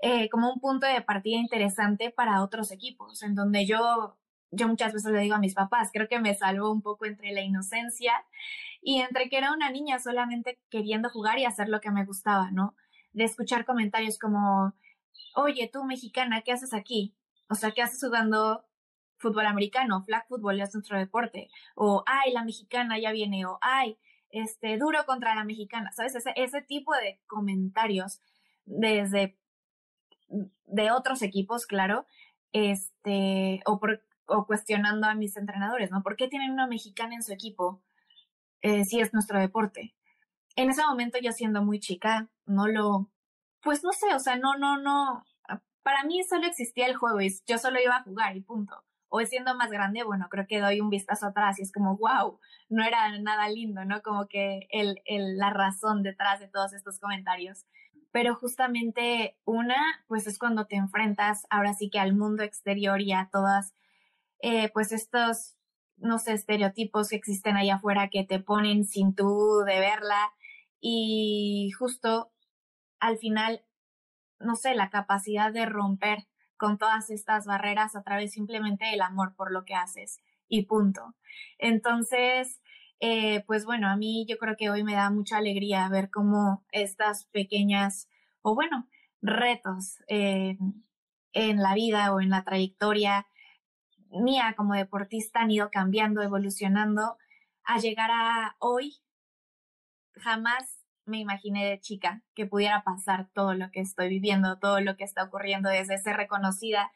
eh, 0.00 0.30
como 0.30 0.50
un 0.50 0.58
punto 0.58 0.86
de 0.86 1.02
partida 1.02 1.36
interesante 1.36 2.10
para 2.10 2.42
otros 2.42 2.72
equipos, 2.72 3.22
en 3.22 3.34
donde 3.34 3.66
yo, 3.66 4.16
yo 4.52 4.68
muchas 4.68 4.92
veces 4.92 5.10
le 5.10 5.20
digo 5.20 5.34
a 5.34 5.40
mis 5.40 5.54
papás, 5.54 5.90
creo 5.92 6.08
que 6.08 6.20
me 6.20 6.34
salvó 6.34 6.70
un 6.70 6.82
poco 6.82 7.06
entre 7.06 7.32
la 7.32 7.40
inocencia 7.40 8.12
y 8.82 9.00
entre 9.00 9.28
que 9.28 9.38
era 9.38 9.52
una 9.52 9.70
niña 9.70 9.98
solamente 9.98 10.60
queriendo 10.70 11.08
jugar 11.08 11.38
y 11.38 11.46
hacer 11.46 11.68
lo 11.68 11.80
que 11.80 11.90
me 11.90 12.04
gustaba, 12.04 12.50
¿no? 12.50 12.76
De 13.12 13.24
escuchar 13.24 13.64
comentarios 13.64 14.18
como, 14.18 14.74
oye, 15.34 15.70
tú 15.72 15.84
mexicana, 15.84 16.42
¿qué 16.42 16.52
haces 16.52 16.74
aquí? 16.74 17.16
O 17.48 17.54
sea, 17.54 17.70
¿qué 17.70 17.82
haces 17.82 18.00
jugando 18.00 18.64
fútbol 19.16 19.46
americano? 19.46 20.02
Flag 20.02 20.26
football 20.28 20.60
es 20.60 20.74
nuestro 20.74 20.98
deporte. 20.98 21.48
O, 21.74 22.02
ay, 22.06 22.32
la 22.32 22.44
mexicana 22.44 22.98
ya 22.98 23.12
viene. 23.12 23.46
O, 23.46 23.58
ay, 23.60 23.98
este, 24.30 24.78
duro 24.78 25.04
contra 25.06 25.34
la 25.34 25.44
mexicana. 25.44 25.92
¿Sabes? 25.92 26.14
Ese, 26.14 26.32
ese 26.36 26.62
tipo 26.62 26.92
de 26.94 27.20
comentarios 27.26 28.20
desde 28.64 29.38
de 30.66 30.90
otros 30.90 31.22
equipos, 31.22 31.66
claro, 31.66 32.06
este, 32.52 33.60
o, 33.66 33.78
por, 33.78 34.02
o 34.32 34.46
cuestionando 34.46 35.06
a 35.06 35.14
mis 35.14 35.36
entrenadores, 35.36 35.90
¿no? 35.90 36.02
¿Por 36.02 36.16
qué 36.16 36.28
tienen 36.28 36.52
una 36.52 36.66
mexicana 36.66 37.14
en 37.14 37.22
su 37.22 37.32
equipo? 37.32 37.82
eh, 38.62 38.84
si 38.84 39.00
es 39.00 39.12
nuestro 39.12 39.38
deporte. 39.38 39.94
En 40.56 40.70
ese 40.70 40.82
momento 40.82 41.18
yo 41.20 41.32
siendo 41.32 41.62
muy 41.62 41.80
chica, 41.80 42.28
no 42.46 42.68
lo, 42.68 43.10
pues 43.60 43.84
no 43.84 43.92
sé, 43.92 44.14
o 44.14 44.18
sea, 44.18 44.36
no, 44.36 44.56
no, 44.56 44.78
no, 44.78 45.24
para 45.82 46.04
mí 46.04 46.22
solo 46.24 46.46
existía 46.46 46.86
el 46.86 46.96
juego 46.96 47.20
y 47.20 47.34
yo 47.46 47.58
solo 47.58 47.80
iba 47.80 47.96
a 47.96 48.02
jugar 48.02 48.36
y 48.36 48.40
punto. 48.40 48.84
O 49.14 49.20
siendo 49.20 49.54
más 49.54 49.70
grande, 49.70 50.04
bueno, 50.04 50.28
creo 50.30 50.46
que 50.46 50.60
doy 50.60 50.80
un 50.80 50.88
vistazo 50.88 51.26
atrás 51.26 51.58
y 51.58 51.62
es 51.62 51.72
como, 51.72 51.98
wow, 51.98 52.38
no 52.70 52.82
era 52.82 53.18
nada 53.18 53.46
lindo, 53.50 53.84
¿no? 53.84 54.00
Como 54.00 54.26
que 54.26 54.68
el, 54.70 55.02
el, 55.04 55.36
la 55.36 55.50
razón 55.50 56.02
detrás 56.02 56.40
de 56.40 56.48
todos 56.48 56.72
estos 56.72 56.98
comentarios. 56.98 57.66
Pero 58.10 58.34
justamente 58.34 59.36
una, 59.44 59.76
pues 60.06 60.26
es 60.26 60.38
cuando 60.38 60.66
te 60.66 60.76
enfrentas 60.76 61.46
ahora 61.50 61.74
sí 61.74 61.90
que 61.90 61.98
al 61.98 62.14
mundo 62.14 62.42
exterior 62.42 63.02
y 63.02 63.12
a 63.12 63.28
todas, 63.30 63.74
eh, 64.42 64.70
pues 64.74 64.92
estos 64.92 65.56
no 66.02 66.18
sé, 66.18 66.32
estereotipos 66.32 67.08
que 67.08 67.16
existen 67.16 67.56
allá 67.56 67.76
afuera 67.76 68.10
que 68.10 68.24
te 68.24 68.40
ponen 68.40 68.84
sin 68.84 69.14
tú 69.14 69.62
de 69.66 69.78
verla 69.78 70.32
y 70.80 71.70
justo 71.78 72.32
al 72.98 73.18
final, 73.18 73.64
no 74.40 74.56
sé, 74.56 74.74
la 74.74 74.90
capacidad 74.90 75.52
de 75.52 75.64
romper 75.64 76.26
con 76.56 76.76
todas 76.78 77.10
estas 77.10 77.46
barreras 77.46 77.96
a 77.96 78.02
través 78.02 78.32
simplemente 78.32 78.84
del 78.86 79.00
amor 79.00 79.34
por 79.36 79.52
lo 79.52 79.64
que 79.64 79.74
haces 79.74 80.20
y 80.48 80.66
punto. 80.66 81.14
Entonces, 81.58 82.60
eh, 83.00 83.44
pues 83.46 83.64
bueno, 83.64 83.88
a 83.88 83.96
mí 83.96 84.26
yo 84.28 84.38
creo 84.38 84.56
que 84.56 84.70
hoy 84.70 84.84
me 84.84 84.94
da 84.94 85.10
mucha 85.10 85.38
alegría 85.38 85.88
ver 85.88 86.10
cómo 86.10 86.64
estas 86.72 87.26
pequeñas, 87.26 88.08
o 88.42 88.54
bueno, 88.54 88.88
retos 89.20 89.98
en 90.08 90.76
la 91.32 91.74
vida 91.74 92.12
o 92.12 92.20
en 92.20 92.30
la 92.30 92.44
trayectoria 92.44 93.26
mía 94.12 94.54
como 94.56 94.74
deportista 94.74 95.40
han 95.40 95.50
ido 95.50 95.70
cambiando, 95.70 96.22
evolucionando, 96.22 97.16
a 97.64 97.78
llegar 97.78 98.10
a 98.10 98.56
hoy. 98.58 98.96
Jamás 100.14 100.82
me 101.04 101.18
imaginé 101.18 101.68
de 101.68 101.80
chica 101.80 102.22
que 102.34 102.46
pudiera 102.46 102.82
pasar 102.84 103.28
todo 103.32 103.54
lo 103.54 103.70
que 103.70 103.80
estoy 103.80 104.08
viviendo, 104.08 104.58
todo 104.58 104.80
lo 104.80 104.96
que 104.96 105.04
está 105.04 105.24
ocurriendo 105.24 105.68
desde 105.68 105.98
ser 105.98 106.16
reconocida 106.16 106.92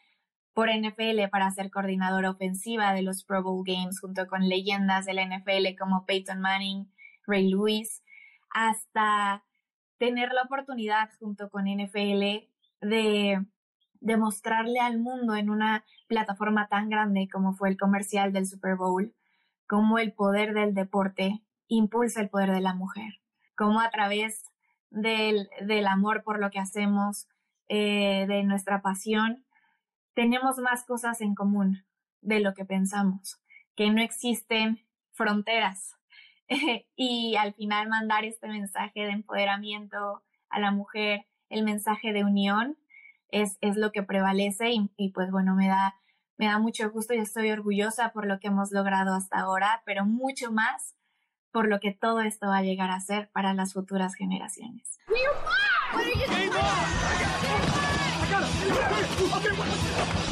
por 0.55 0.71
NFL 0.71 1.29
para 1.31 1.51
ser 1.51 1.71
coordinadora 1.71 2.31
ofensiva 2.31 2.95
de 2.95 3.03
los 3.03 3.25
Pro 3.25 3.43
Bowl 3.43 3.63
Games 3.65 4.01
junto 4.01 4.27
con 4.27 4.49
leyendas 4.49 5.05
de 5.05 5.13
la 5.13 5.25
NFL 5.25 5.77
como 5.79 6.07
Peyton 6.07 6.41
Manning, 6.41 6.91
Ray 7.27 7.49
Lewis, 7.51 8.03
hasta 8.51 9.45
tener 9.99 10.33
la 10.33 10.43
oportunidad 10.43 11.11
junto 11.19 11.51
con 11.51 11.65
NFL 11.65 12.49
de 12.81 13.45
demostrarle 14.01 14.81
al 14.81 14.99
mundo 14.99 15.35
en 15.35 15.51
una 15.51 15.85
plataforma 16.09 16.69
tan 16.69 16.89
grande 16.89 17.29
como 17.33 17.55
fue 17.55 17.69
el 17.69 17.77
comercial 17.77 18.33
del 18.33 18.47
Super 18.47 18.77
Bowl, 18.77 19.15
cómo 19.67 19.99
el 19.99 20.13
poder 20.13 20.55
del 20.55 20.75
deporte 20.75 21.43
impulsa 21.69 22.21
el 22.21 22.29
poder 22.29 22.53
de 22.53 22.61
la 22.61 22.75
mujer, 22.75 23.21
cómo 23.57 23.81
a 23.81 23.91
través 23.91 24.45
del, 24.91 25.49
del 25.61 25.87
amor 25.87 26.23
por 26.23 26.39
lo 26.39 26.51
que 26.51 26.59
hacemos, 26.59 27.29
eh, 27.69 28.27
de 28.29 28.45
nuestra 28.45 28.81
pasión, 28.81 29.45
tenemos 30.15 30.59
más 30.59 30.85
cosas 30.85 31.21
en 31.21 31.35
común 31.35 31.85
de 32.21 32.39
lo 32.39 32.55
que 32.55 32.65
pensamos, 32.65 33.41
que 33.75 33.91
no 33.91 34.01
existen 34.01 34.87
fronteras. 35.13 35.97
y 36.97 37.35
al 37.35 37.55
final 37.55 37.89
mandar 37.89 38.25
este 38.25 38.47
mensaje 38.47 39.01
de 39.01 39.11
empoderamiento 39.11 40.23
a 40.49 40.61
la 40.61 40.71
mujer, 40.71 41.27
el 41.49 41.65
mensaje 41.65 42.13
de 42.13 42.23
unión, 42.23 42.79
es, 43.31 43.59
es 43.61 43.77
lo 43.77 43.93
que 43.93 44.03
prevalece 44.03 44.71
y, 44.71 44.91
y, 44.97 45.11
pues 45.13 45.31
bueno, 45.31 45.55
me 45.55 45.69
da, 45.69 45.95
me 46.39 46.47
da 46.47 46.59
mucho 46.59 46.91
gusto 46.91 47.15
y 47.15 47.19
estoy 47.19 47.51
orgullosa 47.51 48.11
por 48.13 48.27
lo 48.27 48.39
que 48.39 48.49
hemos 48.49 48.73
logrado 48.73 49.15
hasta 49.15 49.41
ahora, 49.41 49.83
pero 49.85 50.05
mucho 50.05 50.53
más 50.53 50.95
por 51.53 51.69
lo 51.69 51.81
que 51.81 51.93
todo 51.93 52.21
esto 52.21 52.49
va 52.49 52.59
a 52.59 52.63
llegar 52.63 52.91
a 52.91 53.01
ser 53.01 53.31
para 53.33 53.55
las 53.55 53.73
futuras 53.73 54.15
generaciones. 54.15 54.99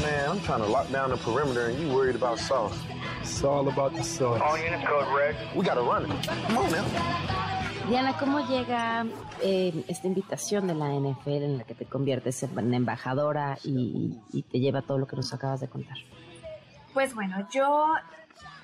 Man, 0.01 0.29
I'm 0.29 0.39
trying 0.41 0.61
to 0.61 0.67
lock 0.67 0.91
down 0.91 1.09
the 1.09 1.17
perimeter 1.17 1.67
and 1.67 1.79
you 1.79 1.87
worried 1.87 2.15
about 2.15 2.37
sauce. 2.37 2.77
It's 3.21 3.43
all 3.43 3.67
about 3.67 3.95
the 3.95 4.03
sauce. 4.03 4.41
All 4.41 4.57
units 4.57 4.85
code 4.85 5.07
red. 5.15 5.35
We 5.55 5.63
gotta 5.63 5.81
run 5.81 6.05
it. 6.05 6.27
Come 6.27 6.57
on 6.57 6.71
now. 6.71 7.44
Diana, 7.87 8.17
¿cómo 8.17 8.39
llega 8.39 9.05
eh, 9.43 9.85
esta 9.87 10.07
invitación 10.07 10.65
de 10.65 10.73
la 10.73 10.89
NFL 10.89 11.43
en 11.43 11.57
la 11.59 11.65
que 11.65 11.75
te 11.75 11.85
conviertes 11.85 12.41
en 12.41 12.73
embajadora 12.73 13.59
y, 13.63 14.43
te 14.51 14.59
lleva 14.59 14.81
todo 14.81 14.97
lo 14.97 15.05
que 15.05 15.15
nos 15.15 15.31
acabas 15.33 15.59
de 15.59 15.67
contar? 15.67 15.97
Pues 16.95 17.13
bueno, 17.13 17.47
yo 17.53 17.93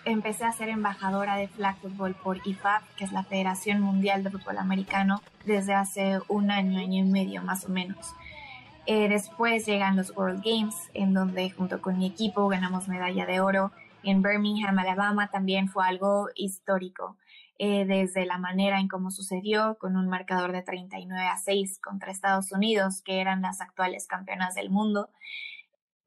empecé 0.06 0.46
a 0.46 0.52
ser 0.52 0.70
embajadora 0.70 1.36
de 1.36 1.48
flag 1.48 1.78
football 1.78 2.16
por 2.16 2.40
IFAB, 2.48 2.82
que 2.96 3.04
es 3.04 3.12
la 3.12 3.24
Federación 3.24 3.82
Mundial 3.82 4.24
de 4.24 4.32
Fútbol 4.32 4.58
Americano, 4.58 5.22
desde 5.46 5.76
hace 5.76 6.20
un 6.28 6.50
año, 6.50 6.80
año 6.80 7.06
y 7.06 7.08
medio 7.08 7.44
más 7.44 7.66
o 7.66 7.70
menos. 7.70 8.16
Eh, 8.88 9.08
después 9.08 9.68
llegan 9.68 9.98
los 9.98 10.18
World 10.18 10.44
Games, 10.44 10.76
en 10.96 11.14
donde 11.14 11.52
junto 11.52 11.80
con 11.80 12.00
mi 12.00 12.08
equipo 12.08 12.48
ganamos 12.48 12.88
medalla 12.88 13.28
de 13.28 13.40
oro. 13.40 13.72
En 14.02 14.24
Birmingham, 14.24 14.80
Alabama, 14.80 15.30
también 15.30 15.68
fue 15.70 15.88
algo 15.88 16.30
histórico, 16.36 17.18
eh, 17.64 17.86
desde 17.86 18.26
la 18.26 18.38
manera 18.38 18.80
en 18.80 18.88
cómo 18.88 19.12
sucedió, 19.12 19.78
con 19.80 19.96
un 19.96 20.08
marcador 20.08 20.52
de 20.52 20.64
39 20.64 21.28
a 21.28 21.38
6 21.38 21.80
contra 21.80 22.12
Estados 22.12 22.52
Unidos, 22.52 23.02
que 23.02 23.22
eran 23.22 23.42
las 23.42 23.62
actuales 23.62 24.08
campeonas 24.08 24.56
del 24.56 24.70
mundo. 24.70 25.10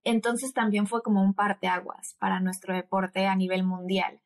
Entonces 0.03 0.53
también 0.53 0.87
fue 0.87 1.03
como 1.03 1.23
un 1.23 1.35
parteaguas 1.35 2.17
para 2.19 2.41
nuestro 2.41 2.75
deporte 2.75 3.27
a 3.27 3.37
nivel 3.37 3.63
mundial. 3.63 4.21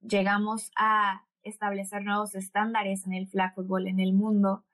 Llegamos 0.00 0.70
a 0.76 1.24
establecer 1.42 2.04
nuevos 2.04 2.34
estándares 2.34 3.06
en 3.06 3.12
el 3.12 3.28
flag 3.28 3.54
football 3.54 3.86
en 3.86 4.00
el 4.00 4.12
mundo 4.14 4.64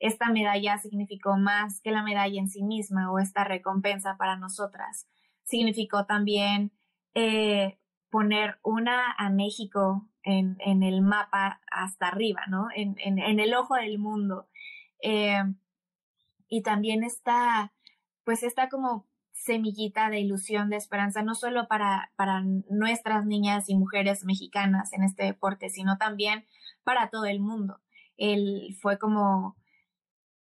esta 0.00 0.30
medalla 0.30 0.78
significó 0.78 1.36
más 1.36 1.80
que 1.80 1.90
la 1.90 2.02
medalla 2.02 2.38
en 2.38 2.48
sí 2.48 2.62
misma 2.62 3.10
o 3.10 3.18
esta 3.18 3.44
recompensa 3.44 4.16
para 4.16 4.36
nosotras. 4.36 5.08
Significó 5.42 6.06
también 6.06 6.72
eh, 7.14 7.78
poner 8.10 8.58
una 8.62 9.12
a 9.12 9.30
México 9.30 10.08
en, 10.22 10.82
el 10.82 11.00
mapa 11.00 11.60
hasta 11.70 12.08
arriba, 12.08 12.42
¿no? 12.48 12.68
En, 12.74 13.18
el 13.18 13.54
ojo 13.54 13.74
del 13.74 13.98
mundo. 13.98 14.48
Eh, 15.02 15.42
y 16.48 16.62
también 16.62 17.04
está, 17.04 17.72
pues 18.24 18.42
está 18.42 18.68
como 18.68 19.06
semillita 19.32 20.10
de 20.10 20.20
ilusión, 20.20 20.68
de 20.68 20.76
esperanza, 20.76 21.22
no 21.22 21.34
solo 21.34 21.68
para, 21.68 22.12
para 22.16 22.42
nuestras 22.68 23.24
niñas 23.24 23.68
y 23.68 23.76
mujeres 23.76 24.24
mexicanas 24.24 24.92
en 24.92 25.04
este 25.04 25.24
deporte, 25.24 25.70
sino 25.70 25.96
también 25.96 26.44
para 26.84 27.08
todo 27.08 27.26
el 27.26 27.40
mundo. 27.40 27.80
Él 28.16 28.76
fue 28.80 28.98
como 28.98 29.56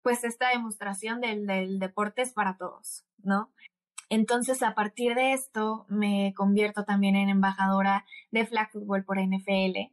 pues 0.04 0.24
esta 0.26 0.50
demostración 0.50 1.22
del, 1.22 1.80
deporte 1.80 2.22
es 2.22 2.34
para 2.34 2.58
todos, 2.58 3.06
¿no? 3.24 3.52
Entonces, 4.14 4.62
a 4.62 4.76
partir 4.76 5.16
de 5.16 5.34
esto, 5.34 5.88
me 5.90 6.36
convierto 6.36 6.86
también 6.86 7.16
en 7.16 7.30
embajadora 7.30 8.06
de 8.30 8.46
flag 8.46 8.70
football 8.72 9.04
por 9.04 9.18
NFL. 9.18 9.76
Eh, 9.76 9.90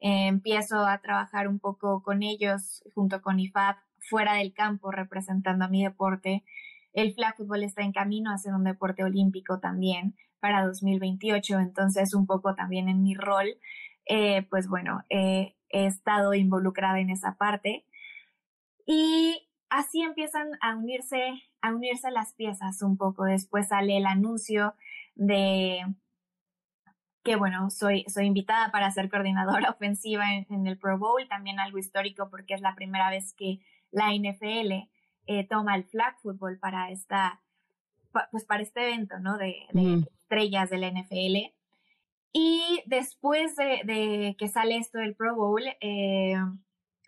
empiezo 0.00 0.84
a 0.84 1.00
trabajar 1.00 1.48
un 1.48 1.58
poco 1.58 2.02
con 2.02 2.22
ellos, 2.22 2.84
junto 2.94 3.22
con 3.22 3.40
IFAB, 3.40 3.76
fuera 4.10 4.34
del 4.34 4.52
campo, 4.52 4.90
representando 4.90 5.64
a 5.64 5.68
mi 5.68 5.82
deporte. 5.82 6.44
El 6.92 7.14
flag 7.14 7.34
football 7.34 7.62
está 7.62 7.80
en 7.80 7.92
camino 7.92 8.30
a 8.30 8.36
ser 8.36 8.52
un 8.52 8.64
deporte 8.64 9.04
olímpico 9.04 9.58
también 9.58 10.16
para 10.38 10.66
2028, 10.66 11.58
entonces 11.58 12.12
un 12.12 12.26
poco 12.26 12.54
también 12.54 12.90
en 12.90 13.02
mi 13.02 13.14
rol, 13.14 13.56
eh, 14.04 14.42
pues 14.50 14.68
bueno, 14.68 15.02
he 15.08 15.54
estado 15.70 16.34
involucrada 16.34 17.00
en 17.00 17.08
esa 17.08 17.38
parte. 17.38 17.86
Y 18.84 19.48
así 19.72 20.02
empiezan 20.02 20.48
a 20.60 20.76
unirse, 20.76 21.42
a 21.62 21.74
unirse 21.74 22.10
las 22.10 22.34
piezas 22.34 22.82
un 22.82 22.96
poco. 22.98 23.24
Después 23.24 23.68
sale 23.68 23.96
el 23.96 24.06
anuncio 24.06 24.74
de 25.14 25.80
que 27.24 27.36
bueno, 27.36 27.70
soy, 27.70 28.04
soy 28.08 28.26
invitada 28.26 28.70
para 28.70 28.90
ser 28.90 29.08
coordinadora 29.08 29.70
ofensiva 29.70 30.24
en, 30.34 30.66
el 30.66 30.78
Pro 30.78 30.98
Bowl, 30.98 31.26
también 31.28 31.58
algo 31.58 31.78
histórico 31.78 32.28
porque 32.30 32.54
es 32.54 32.60
la 32.60 32.74
primera 32.74 33.10
vez 33.10 33.32
que 33.34 33.60
la 33.90 34.12
NFL 34.12 34.88
eh, 35.26 35.46
toma 35.48 35.76
el 35.76 35.84
flag 35.84 36.18
football 36.20 36.58
para 36.58 36.90
esta, 36.90 37.40
pues 38.30 38.44
para 38.44 38.62
este 38.62 38.88
evento, 38.88 39.20
¿no? 39.20 39.38
De, 39.38 39.56
estrellas 40.20 40.68
de 40.68 40.78
la 40.78 40.90
NFL. 40.90 41.54
Y 42.34 42.82
después 42.86 43.54
de, 43.56 44.34
que 44.38 44.48
sale 44.48 44.76
esto 44.76 44.98
del 44.98 45.14
Pro 45.14 45.36
Bowl, 45.36 45.62
eh, 45.80 46.36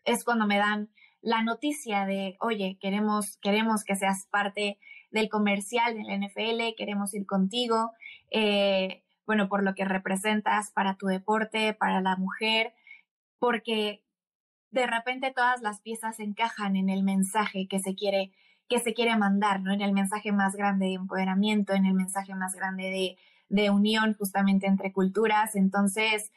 es 0.05 0.25
cuando 0.25 0.47
me 0.47 0.59
dan 0.59 0.91
la 1.25 1.43
noticia 1.43 2.05
de, 2.05 2.37
oye, 2.39 2.77
queremos, 2.81 3.39
queremos 3.39 3.83
que 3.83 3.97
seas 3.97 4.27
parte 4.31 4.79
del 5.11 5.31
comercial 5.31 5.95
del 5.95 6.21
NFL, 6.21 6.75
queremos 6.77 7.15
ir 7.15 7.25
contigo, 7.25 7.93
eh, 8.31 9.03
bueno, 9.27 9.49
por 9.49 9.63
lo 9.63 9.75
que 9.75 9.87
representas 9.87 10.71
para 10.73 10.97
tu 10.97 11.07
deporte, 11.07 11.73
para 11.73 12.03
la 12.03 12.17
mujer, 12.17 12.75
porque 13.39 14.03
de 14.71 14.87
repente 14.87 15.33
todas 15.35 15.63
las 15.63 15.81
piezas 15.81 16.21
encajan 16.21 16.77
en 16.77 16.91
el 16.91 17.03
mensaje 17.03 17.67
que 17.69 17.81
se 17.81 17.95
quiere 17.95 18.33
que 18.67 18.79
se 18.79 18.95
quiere 18.95 19.17
mandar, 19.17 19.61
¿no? 19.61 19.73
En 19.73 19.83
el 19.83 19.93
mensaje 19.93 20.33
más 20.33 20.57
grande 20.57 20.87
de 20.87 20.95
empoderamiento, 20.95 21.75
en 21.75 21.85
el 21.85 21.93
mensaje 21.93 22.35
más 22.35 22.55
grande 22.55 22.85
de, 22.85 23.19
de 23.51 23.69
unión 23.69 24.15
justamente 24.15 24.67
entre 24.67 24.91
culturas. 24.91 25.55
Entonces, 25.55 26.33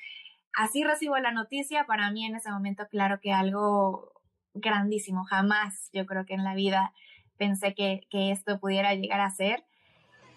así 0.54 0.84
recibo 0.84 1.18
la 1.20 1.32
noticia. 1.32 1.86
Para 1.86 2.12
mí 2.12 2.26
en 2.26 2.36
ese 2.36 2.52
momento, 2.52 2.86
claro 2.90 3.22
que 3.22 3.32
algo 3.32 4.17
grandísimo. 4.60 5.24
Jamás 5.26 5.90
yo 5.94 6.06
creo 6.06 6.26
que 6.26 6.34
en 6.34 6.44
la 6.44 6.56
vida 6.56 6.94
pensé 7.38 7.74
que, 7.74 8.02
esto 8.12 8.60
pudiera 8.60 8.94
llegar 8.94 9.22
a 9.22 9.30
ser. 9.30 9.64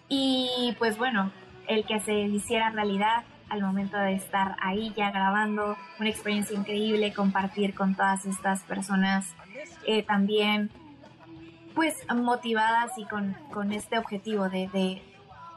Y 0.07 0.75
pues 0.79 0.97
bueno, 0.97 1.31
el 1.67 1.85
que 1.85 1.99
se 1.99 2.13
hiciera 2.13 2.69
realidad 2.69 3.23
al 3.49 3.61
momento 3.61 3.97
de 3.97 4.13
estar 4.13 4.55
ahí 4.61 4.93
ya 4.95 5.11
grabando, 5.11 5.77
una 5.99 6.09
experiencia 6.09 6.57
increíble, 6.57 7.13
compartir 7.13 7.73
con 7.73 7.95
todas 7.95 8.25
estas 8.25 8.61
personas 8.63 9.35
eh, 9.85 10.03
también 10.03 10.71
pues 11.73 11.95
motivadas 12.13 12.97
y 12.97 13.05
con, 13.05 13.35
con 13.51 13.71
este 13.71 13.97
objetivo 13.97 14.49
de, 14.49 15.01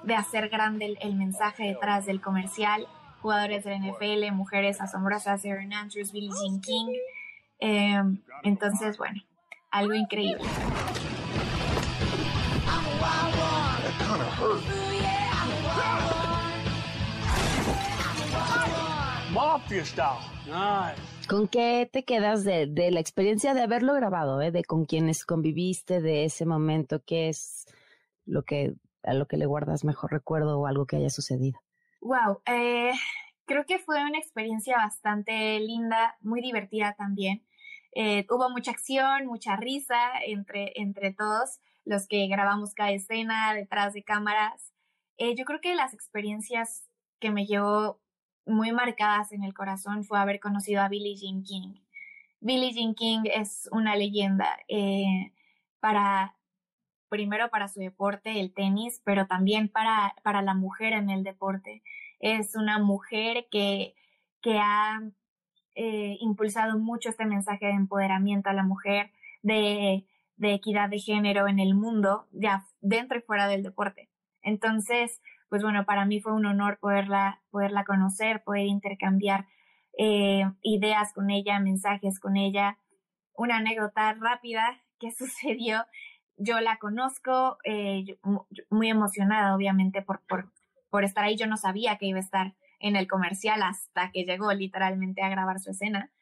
de, 0.04 0.14
hacer 0.14 0.48
grande 0.48 0.96
el, 1.00 1.16
mensaje 1.16 1.64
detrás 1.64 2.06
del 2.06 2.20
comercial. 2.20 2.86
Jugadores 3.20 3.64
del 3.64 3.80
NFL, 3.80 4.32
mujeres 4.32 4.80
asombrosas, 4.80 5.44
Aaron 5.46 5.72
Andrews, 5.72 6.12
Billie 6.12 6.30
Jean 6.30 6.60
King, 6.60 6.92
eh, 7.58 8.00
entonces, 8.42 8.98
bueno, 8.98 9.20
algo 9.70 9.94
increíble. 9.94 10.44
¿Con 21.28 21.48
qué 21.48 21.88
te 21.92 22.04
quedas 22.04 22.44
de, 22.44 22.66
de, 22.66 22.90
la 22.90 23.00
experiencia 23.00 23.54
de 23.54 23.62
haberlo 23.62 23.94
grabado, 23.94 24.40
eh? 24.42 24.50
de 24.50 24.62
con 24.62 24.84
quienes 24.84 25.24
conviviste, 25.24 26.00
de 26.00 26.24
ese 26.24 26.46
momento? 26.46 27.02
¿Qué 27.04 27.28
es 27.28 27.66
lo 28.26 28.42
que 28.42 28.74
a 29.02 29.14
lo 29.14 29.26
que 29.26 29.36
le 29.36 29.46
guardas 29.46 29.84
mejor 29.84 30.12
recuerdo 30.12 30.58
o 30.58 30.66
algo 30.66 30.86
que 30.86 30.96
haya 30.96 31.10
sucedido? 31.10 31.60
Wow, 32.00 32.40
eh, 32.46 32.92
creo 33.46 33.66
que 33.66 33.78
fue 33.78 34.02
una 34.04 34.18
experiencia 34.18 34.76
bastante 34.76 35.58
linda, 35.60 36.16
muy 36.20 36.40
divertida 36.40 36.94
también. 36.94 37.44
Eh, 37.92 38.26
hubo 38.30 38.50
mucha 38.50 38.72
acción, 38.72 39.26
mucha 39.26 39.56
risa 39.56 40.12
entre, 40.26 40.72
entre 40.76 41.12
todos 41.12 41.60
los 41.84 42.08
que 42.08 42.26
grabamos 42.26 42.74
cada 42.74 42.90
escena 42.90 43.54
detrás 43.54 43.92
de 43.92 44.02
cámaras. 44.02 44.72
Eh, 45.16 45.34
yo 45.36 45.44
creo 45.44 45.60
que 45.60 45.74
las 45.74 45.94
experiencias 45.94 46.88
que 47.20 47.30
me 47.30 47.46
llevó 47.46 48.00
muy 48.46 48.72
marcadas 48.72 49.32
en 49.32 49.44
el 49.44 49.54
corazón 49.54 50.04
fue 50.04 50.18
haber 50.18 50.40
conocido 50.40 50.82
a 50.82 50.88
Billie 50.88 51.16
Jean 51.16 51.42
King. 51.42 51.74
Billie 52.40 52.72
Jean 52.72 52.94
King 52.94 53.22
es 53.24 53.68
una 53.72 53.96
leyenda 53.96 54.58
eh, 54.68 55.32
para, 55.80 56.36
primero 57.08 57.48
para 57.48 57.68
su 57.68 57.80
deporte, 57.80 58.40
el 58.40 58.52
tenis, 58.52 59.00
pero 59.04 59.26
también 59.26 59.68
para, 59.68 60.14
para 60.22 60.42
la 60.42 60.54
mujer 60.54 60.92
en 60.94 61.10
el 61.10 61.22
deporte. 61.22 61.82
Es 62.24 62.56
una 62.56 62.78
mujer 62.78 63.48
que, 63.50 63.94
que 64.40 64.58
ha 64.58 65.02
eh, 65.74 66.16
impulsado 66.20 66.78
mucho 66.78 67.10
este 67.10 67.26
mensaje 67.26 67.66
de 67.66 67.72
empoderamiento 67.72 68.48
a 68.48 68.54
la 68.54 68.62
mujer, 68.62 69.10
de, 69.42 70.06
equidad 70.40 70.88
de 70.88 71.00
género 71.00 71.48
en 71.48 71.58
el 71.58 71.74
mundo, 71.74 72.26
ya 72.32 72.64
dentro 72.80 73.18
y 73.18 73.20
fuera 73.20 73.46
del 73.46 73.62
deporte. 73.62 74.08
Entonces, 74.40 75.20
pues 75.50 75.62
bueno, 75.62 75.84
para 75.84 76.06
mí 76.06 76.18
fue 76.22 76.32
un 76.32 76.46
honor 76.46 76.78
poderla, 76.78 77.42
poderla 77.50 77.84
conocer, 77.84 78.42
poder 78.42 78.64
intercambiar 78.64 79.46
eh, 79.98 80.44
ideas 80.62 81.12
con 81.12 81.28
ella, 81.28 81.60
mensajes 81.60 82.18
con 82.20 82.38
ella. 82.38 82.78
Una 83.34 83.58
anécdota 83.58 84.14
rápida 84.14 84.80
que 84.98 85.10
sucedió, 85.12 85.84
yo 86.38 86.58
la 86.60 86.78
conozco, 86.78 87.58
eh, 87.64 88.16
muy 88.70 88.88
emocionada 88.88 89.54
obviamente 89.54 90.00
por, 90.00 90.22
por, 90.26 90.50
por 90.94 91.02
estar 91.02 91.24
ahí, 91.24 91.36
yo 91.36 91.48
no 91.48 91.56
sabía 91.56 91.98
que 91.98 92.06
iba 92.06 92.18
a 92.18 92.22
estar 92.22 92.54
en 92.78 92.94
el 92.94 93.08
comercial 93.08 93.64
hasta 93.64 94.12
que 94.12 94.22
llegó 94.22 94.52
literalmente 94.52 95.22
a 95.22 95.28
grabar 95.28 95.58
su 95.58 95.72
escena. 95.72 96.12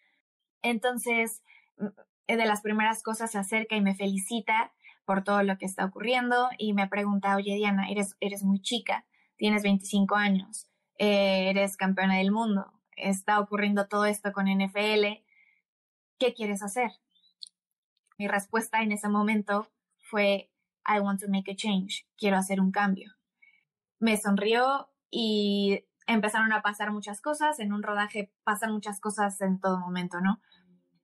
Entonces, 0.63 1.43
mm, 1.77 1.89
de 2.27 2.47
las 2.47 2.63
primeras 2.63 3.03
cosas 3.03 3.33
se 3.33 3.37
acerca 3.37 3.77
y 3.77 3.83
me 3.83 3.95
felicita 3.95 4.73
por 5.05 5.25
todo 5.25 5.43
lo 5.43 5.59
que 5.59 5.67
está 5.67 5.85
ocurriendo 5.85 6.49
y 6.57 6.73
me 6.73 6.89
pregunta, 6.89 7.37
oye 7.37 7.55
Diana, 7.55 7.91
eres, 7.91 8.17
eres 8.21 8.45
muy 8.45 8.63
chica, 8.63 9.05
tienes 9.37 9.63
25 9.63 10.17
años, 10.17 10.69
eh, 10.97 11.51
eres 11.51 11.77
campeona 11.77 12.17
del 12.17 12.33
mundo, 12.33 12.73
está 12.97 13.41
ocurriendo 13.41 13.89
todo 13.89 14.07
esto 14.07 14.33
con 14.33 14.47
NFL, 14.47 15.23
¿qué 16.19 16.33
quieres 16.35 16.63
hacer? 16.63 16.93
Mi 18.17 18.27
respuesta 18.27 18.81
en 18.81 18.93
ese 18.93 19.11
momento 19.11 19.71
fue, 19.99 20.51
I 20.87 20.99
want 21.01 21.21
to 21.21 21.29
make 21.29 21.53
a 21.53 21.55
change, 21.55 22.07
quiero 22.17 22.39
hacer 22.39 22.59
un 22.59 22.73
cambio. 22.73 23.13
Me 24.03 24.17
sonrió 24.17 24.91
y 25.13 25.85
empezaron 26.09 26.53
a 26.53 26.61
pasar 26.61 26.91
muchas 26.91 27.21
cosas, 27.21 27.61
en 27.61 27.73
un 27.73 27.85
rodaje 27.85 28.33
pasan 28.43 28.73
muchas 28.73 28.99
cosas 28.99 29.41
en 29.41 29.61
todo 29.61 29.79
momento, 29.79 30.21
¿no? 30.21 30.41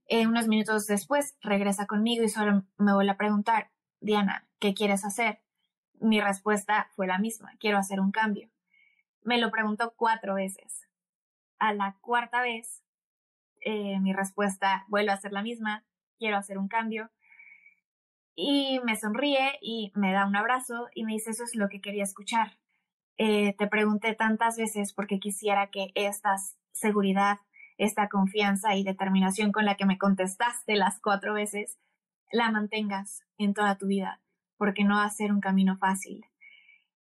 Eh, 0.08 0.26
unos 0.26 0.48
minutos 0.48 0.88
después 0.88 1.36
regresa 1.40 1.86
conmigo 1.86 2.24
y 2.24 2.28
solo 2.28 2.64
me 2.76 2.92
vuelve 2.92 3.12
a 3.12 3.16
preguntar, 3.16 3.70
Diana, 4.00 4.48
¿qué 4.58 4.74
quieres 4.74 5.04
hacer? 5.04 5.40
Mi 6.00 6.20
respuesta 6.20 6.90
fue 6.96 7.06
la 7.06 7.20
misma, 7.20 7.52
quiero 7.60 7.78
hacer 7.78 8.00
un 8.00 8.10
cambio. 8.10 8.50
Me 9.22 9.38
lo 9.38 9.52
preguntó 9.52 9.94
cuatro 9.94 10.34
veces. 10.34 10.88
A 11.60 11.72
la 11.74 11.96
cuarta 12.00 12.42
vez, 12.42 12.82
eh, 13.60 14.00
mi 14.00 14.12
respuesta 14.12 14.86
vuelve 14.88 15.12
a 15.12 15.20
ser 15.20 15.30
la 15.30 15.44
misma, 15.44 15.84
quiero 16.18 16.36
hacer 16.36 16.58
un 16.58 16.66
cambio. 16.66 17.12
Y 18.34 18.80
me 18.80 18.96
sonríe 18.96 19.56
y 19.62 19.92
me 19.94 20.12
da 20.12 20.26
un 20.26 20.34
abrazo 20.34 20.88
y 20.96 21.04
me 21.04 21.12
dice, 21.12 21.30
eso 21.30 21.44
es 21.44 21.54
lo 21.54 21.68
que 21.68 21.80
quería 21.80 22.02
escuchar. 22.02 22.58
Eh, 23.18 23.54
te 23.58 23.66
pregunté 23.66 24.14
tantas 24.14 24.56
veces 24.56 24.92
porque 24.92 25.18
quisiera 25.18 25.70
que 25.70 25.90
esta 25.96 26.36
seguridad, 26.72 27.38
esta 27.76 28.08
confianza 28.08 28.76
y 28.76 28.84
determinación 28.84 29.50
con 29.50 29.64
la 29.64 29.74
que 29.74 29.86
me 29.86 29.98
contestaste 29.98 30.76
las 30.76 31.00
cuatro 31.00 31.34
veces, 31.34 31.78
la 32.30 32.50
mantengas 32.50 33.24
en 33.36 33.54
toda 33.54 33.76
tu 33.76 33.88
vida, 33.88 34.20
porque 34.56 34.84
no 34.84 34.96
va 34.96 35.04
a 35.04 35.10
ser 35.10 35.32
un 35.32 35.40
camino 35.40 35.76
fácil. 35.78 36.24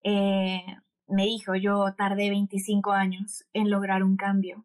Eh, 0.02 0.64
me 1.06 1.24
dijo, 1.24 1.54
yo 1.54 1.94
tardé 1.96 2.30
25 2.30 2.92
años 2.92 3.44
en 3.52 3.70
lograr 3.70 4.02
un 4.02 4.16
cambio 4.16 4.64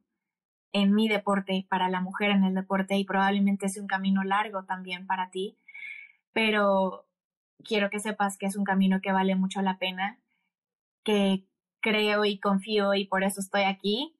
en 0.73 0.93
mi 0.95 1.07
deporte, 1.07 1.67
para 1.69 1.87
la 1.87 2.01
mujer 2.01 2.31
en 2.31 2.43
el 2.43 2.55
deporte, 2.55 2.95
y 2.97 3.05
probablemente 3.05 3.67
es 3.67 3.77
un 3.77 3.85
camino 3.85 4.23
largo 4.23 4.63
también 4.63 5.05
para 5.05 5.29
ti, 5.29 5.55
pero 6.33 7.05
quiero 7.63 7.91
que 7.91 7.99
sepas 7.99 8.37
que 8.37 8.47
es 8.47 8.55
un 8.55 8.63
camino 8.63 8.99
que 8.99 9.11
vale 9.11 9.35
mucho 9.35 9.61
la 9.61 9.77
pena, 9.77 10.19
que 11.03 11.45
creo 11.81 12.25
y 12.25 12.39
confío 12.39 12.93
y 12.93 13.05
por 13.05 13.23
eso 13.23 13.41
estoy 13.41 13.63
aquí, 13.63 14.15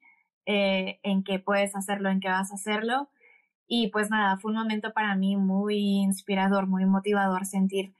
eh, 0.46 1.00
en 1.02 1.24
que 1.24 1.38
puedes 1.38 1.74
hacerlo, 1.74 2.10
en 2.10 2.20
que 2.20 2.28
vas 2.28 2.52
a 2.52 2.54
hacerlo. 2.54 3.10
Y 3.66 3.88
pues 3.88 4.10
nada, 4.10 4.36
fue 4.36 4.52
un 4.52 4.58
momento 4.58 4.92
para 4.92 5.16
mí 5.16 5.36
muy 5.36 5.78
inspirador, 6.02 6.66
muy 6.66 6.84
motivador 6.84 7.46
sentir 7.46 7.94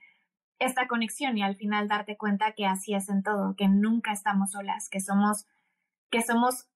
esta 0.59 0.87
conexión 0.87 1.37
y 1.37 1.43
al 1.43 1.55
final 1.55 1.87
darte 1.87 2.17
cuenta 2.17 2.53
que 2.53 2.65
así 2.65 2.93
es 2.93 3.09
en 3.09 3.23
todo, 3.23 3.55
que 3.55 3.67
nunca 3.67 4.11
estamos 4.11 4.51
solas, 4.51 4.89
que 4.89 4.99
somos, 4.99 5.45
que 6.09 6.21
somos 6.21 6.67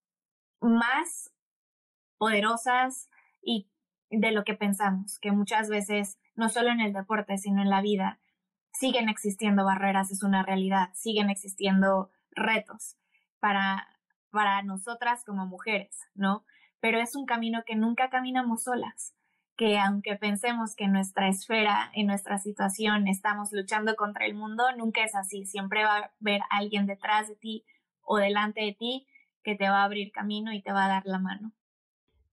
más 0.60 1.32
poderosas 2.18 3.10
y 3.42 3.70
de 4.10 4.32
lo 4.32 4.44
que 4.44 4.56
pensamos, 4.56 5.20
que 5.20 5.32
muchas 5.32 5.70
veces, 5.70 6.18
no 6.36 6.50
solo 6.50 6.70
en 6.72 6.82
el 6.82 6.94
deporte, 6.94 7.38
sino 7.38 7.62
en 7.62 7.70
la 7.70 7.82
vida, 7.82 8.20
siguen 8.80 9.10
existiendo 9.10 9.66
barreras, 9.66 10.10
es 10.10 10.24
una 10.24 10.42
realidad, 10.42 10.90
siguen 10.94 11.30
existiendo 11.30 12.10
retos 12.32 12.96
para, 13.40 13.88
para 14.32 14.64
nosotras 14.64 15.26
como 15.26 15.46
mujeres, 15.46 15.98
¿no? 16.16 16.46
Pero 16.80 17.00
es 17.00 17.16
un 17.16 17.26
camino 17.26 17.64
que 17.66 17.76
nunca 17.76 18.10
caminamos 18.10 18.64
solas, 18.64 19.14
que 19.58 19.78
aunque 19.78 20.16
pensemos 20.16 20.76
que 20.78 20.86
en 20.86 20.94
nuestra 20.94 21.28
esfera, 21.28 21.92
en 21.94 22.08
nuestra 22.08 22.38
situación, 22.40 23.10
estamos 23.10 23.50
luchando 23.52 23.96
contra 23.98 24.26
el 24.26 24.34
mundo, 24.34 24.64
nunca 24.78 25.04
es 25.04 25.14
así. 25.14 25.46
Siempre 25.46 25.84
va 25.84 25.98
a 25.98 26.12
haber 26.22 26.40
alguien 26.50 26.86
detrás 26.86 27.28
de 27.28 27.36
ti 27.36 27.66
o 28.02 28.18
delante 28.18 28.62
de 28.62 28.74
ti 28.80 29.08
que 29.44 29.56
te 29.56 29.70
va 29.70 29.82
a 29.82 29.84
abrir 29.84 30.14
camino 30.14 30.54
y 30.54 30.62
te 30.62 30.72
va 30.72 30.86
a 30.86 30.88
dar 30.88 31.04
la 31.06 31.20
mano. 31.20 31.52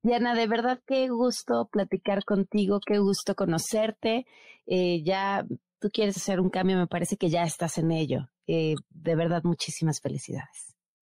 Diana, 0.03 0.37
de 0.37 0.47
verdad 0.47 0.81
qué 0.87 1.09
gusto 1.09 1.69
platicar 1.73 2.25
contigo, 2.25 2.79
qué 2.87 2.99
gusto 2.99 3.35
conocerte. 3.35 4.25
Eh, 4.67 5.03
ya 5.05 5.45
tú 5.87 5.91
quieres 5.93 6.17
hacer 6.17 6.41
un 6.41 6.51
cambio, 6.51 6.77
me 6.77 6.89
parece 6.89 7.17
que 7.17 7.29
ya 7.29 7.45
estás 7.45 7.79
en 7.79 7.93
ello. 7.93 8.29
Eh, 8.49 8.75
de 8.91 9.15
verdad, 9.15 9.43
muchísimas 9.45 10.01
felicidades. 10.01 10.75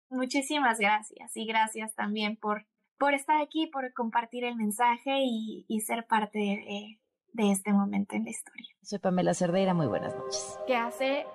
Muchísimas 0.10 0.78
gracias 0.78 1.32
y 1.36 1.46
gracias 1.46 1.96
también 1.96 2.36
por, 2.36 2.68
por 2.98 3.14
estar 3.14 3.42
aquí, 3.42 3.68
por 3.68 3.94
compartir 3.94 4.44
el 4.44 4.58
mensaje 4.58 5.20
y, 5.22 5.66
ser 5.86 6.06
parte 6.06 6.40
de, 6.40 7.00
de, 7.32 7.52
este 7.52 7.72
momento 7.72 8.16
en 8.18 8.26
la 8.26 8.32
historia. 8.32 8.68
Soy 8.82 9.00
Pamela 9.00 9.34
Cerdeira, 9.34 9.74
muy 9.74 9.88
buenas 9.88 10.14
noches. 10.18 10.60
Que 10.68 10.76
hace 10.76 11.26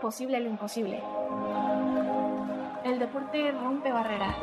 posible 0.00 0.40
lo 0.40 0.50
imposible. 0.50 1.00
El 2.84 2.98
deporte 2.98 3.52
rompe 3.52 3.92
barreras, 3.92 4.36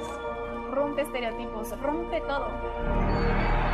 rompe 0.71 1.01
estereotipos, 1.01 1.77
rompe 1.81 2.21
todo. 2.21 3.64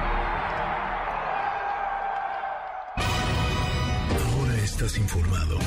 Estás 4.86 4.98
informado. 4.98 5.60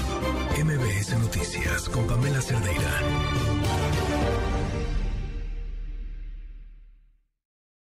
MBS 0.60 1.16
Noticias 1.16 1.88
con 1.88 2.04
Pamela 2.04 2.40
Cerdeira. 2.40 3.00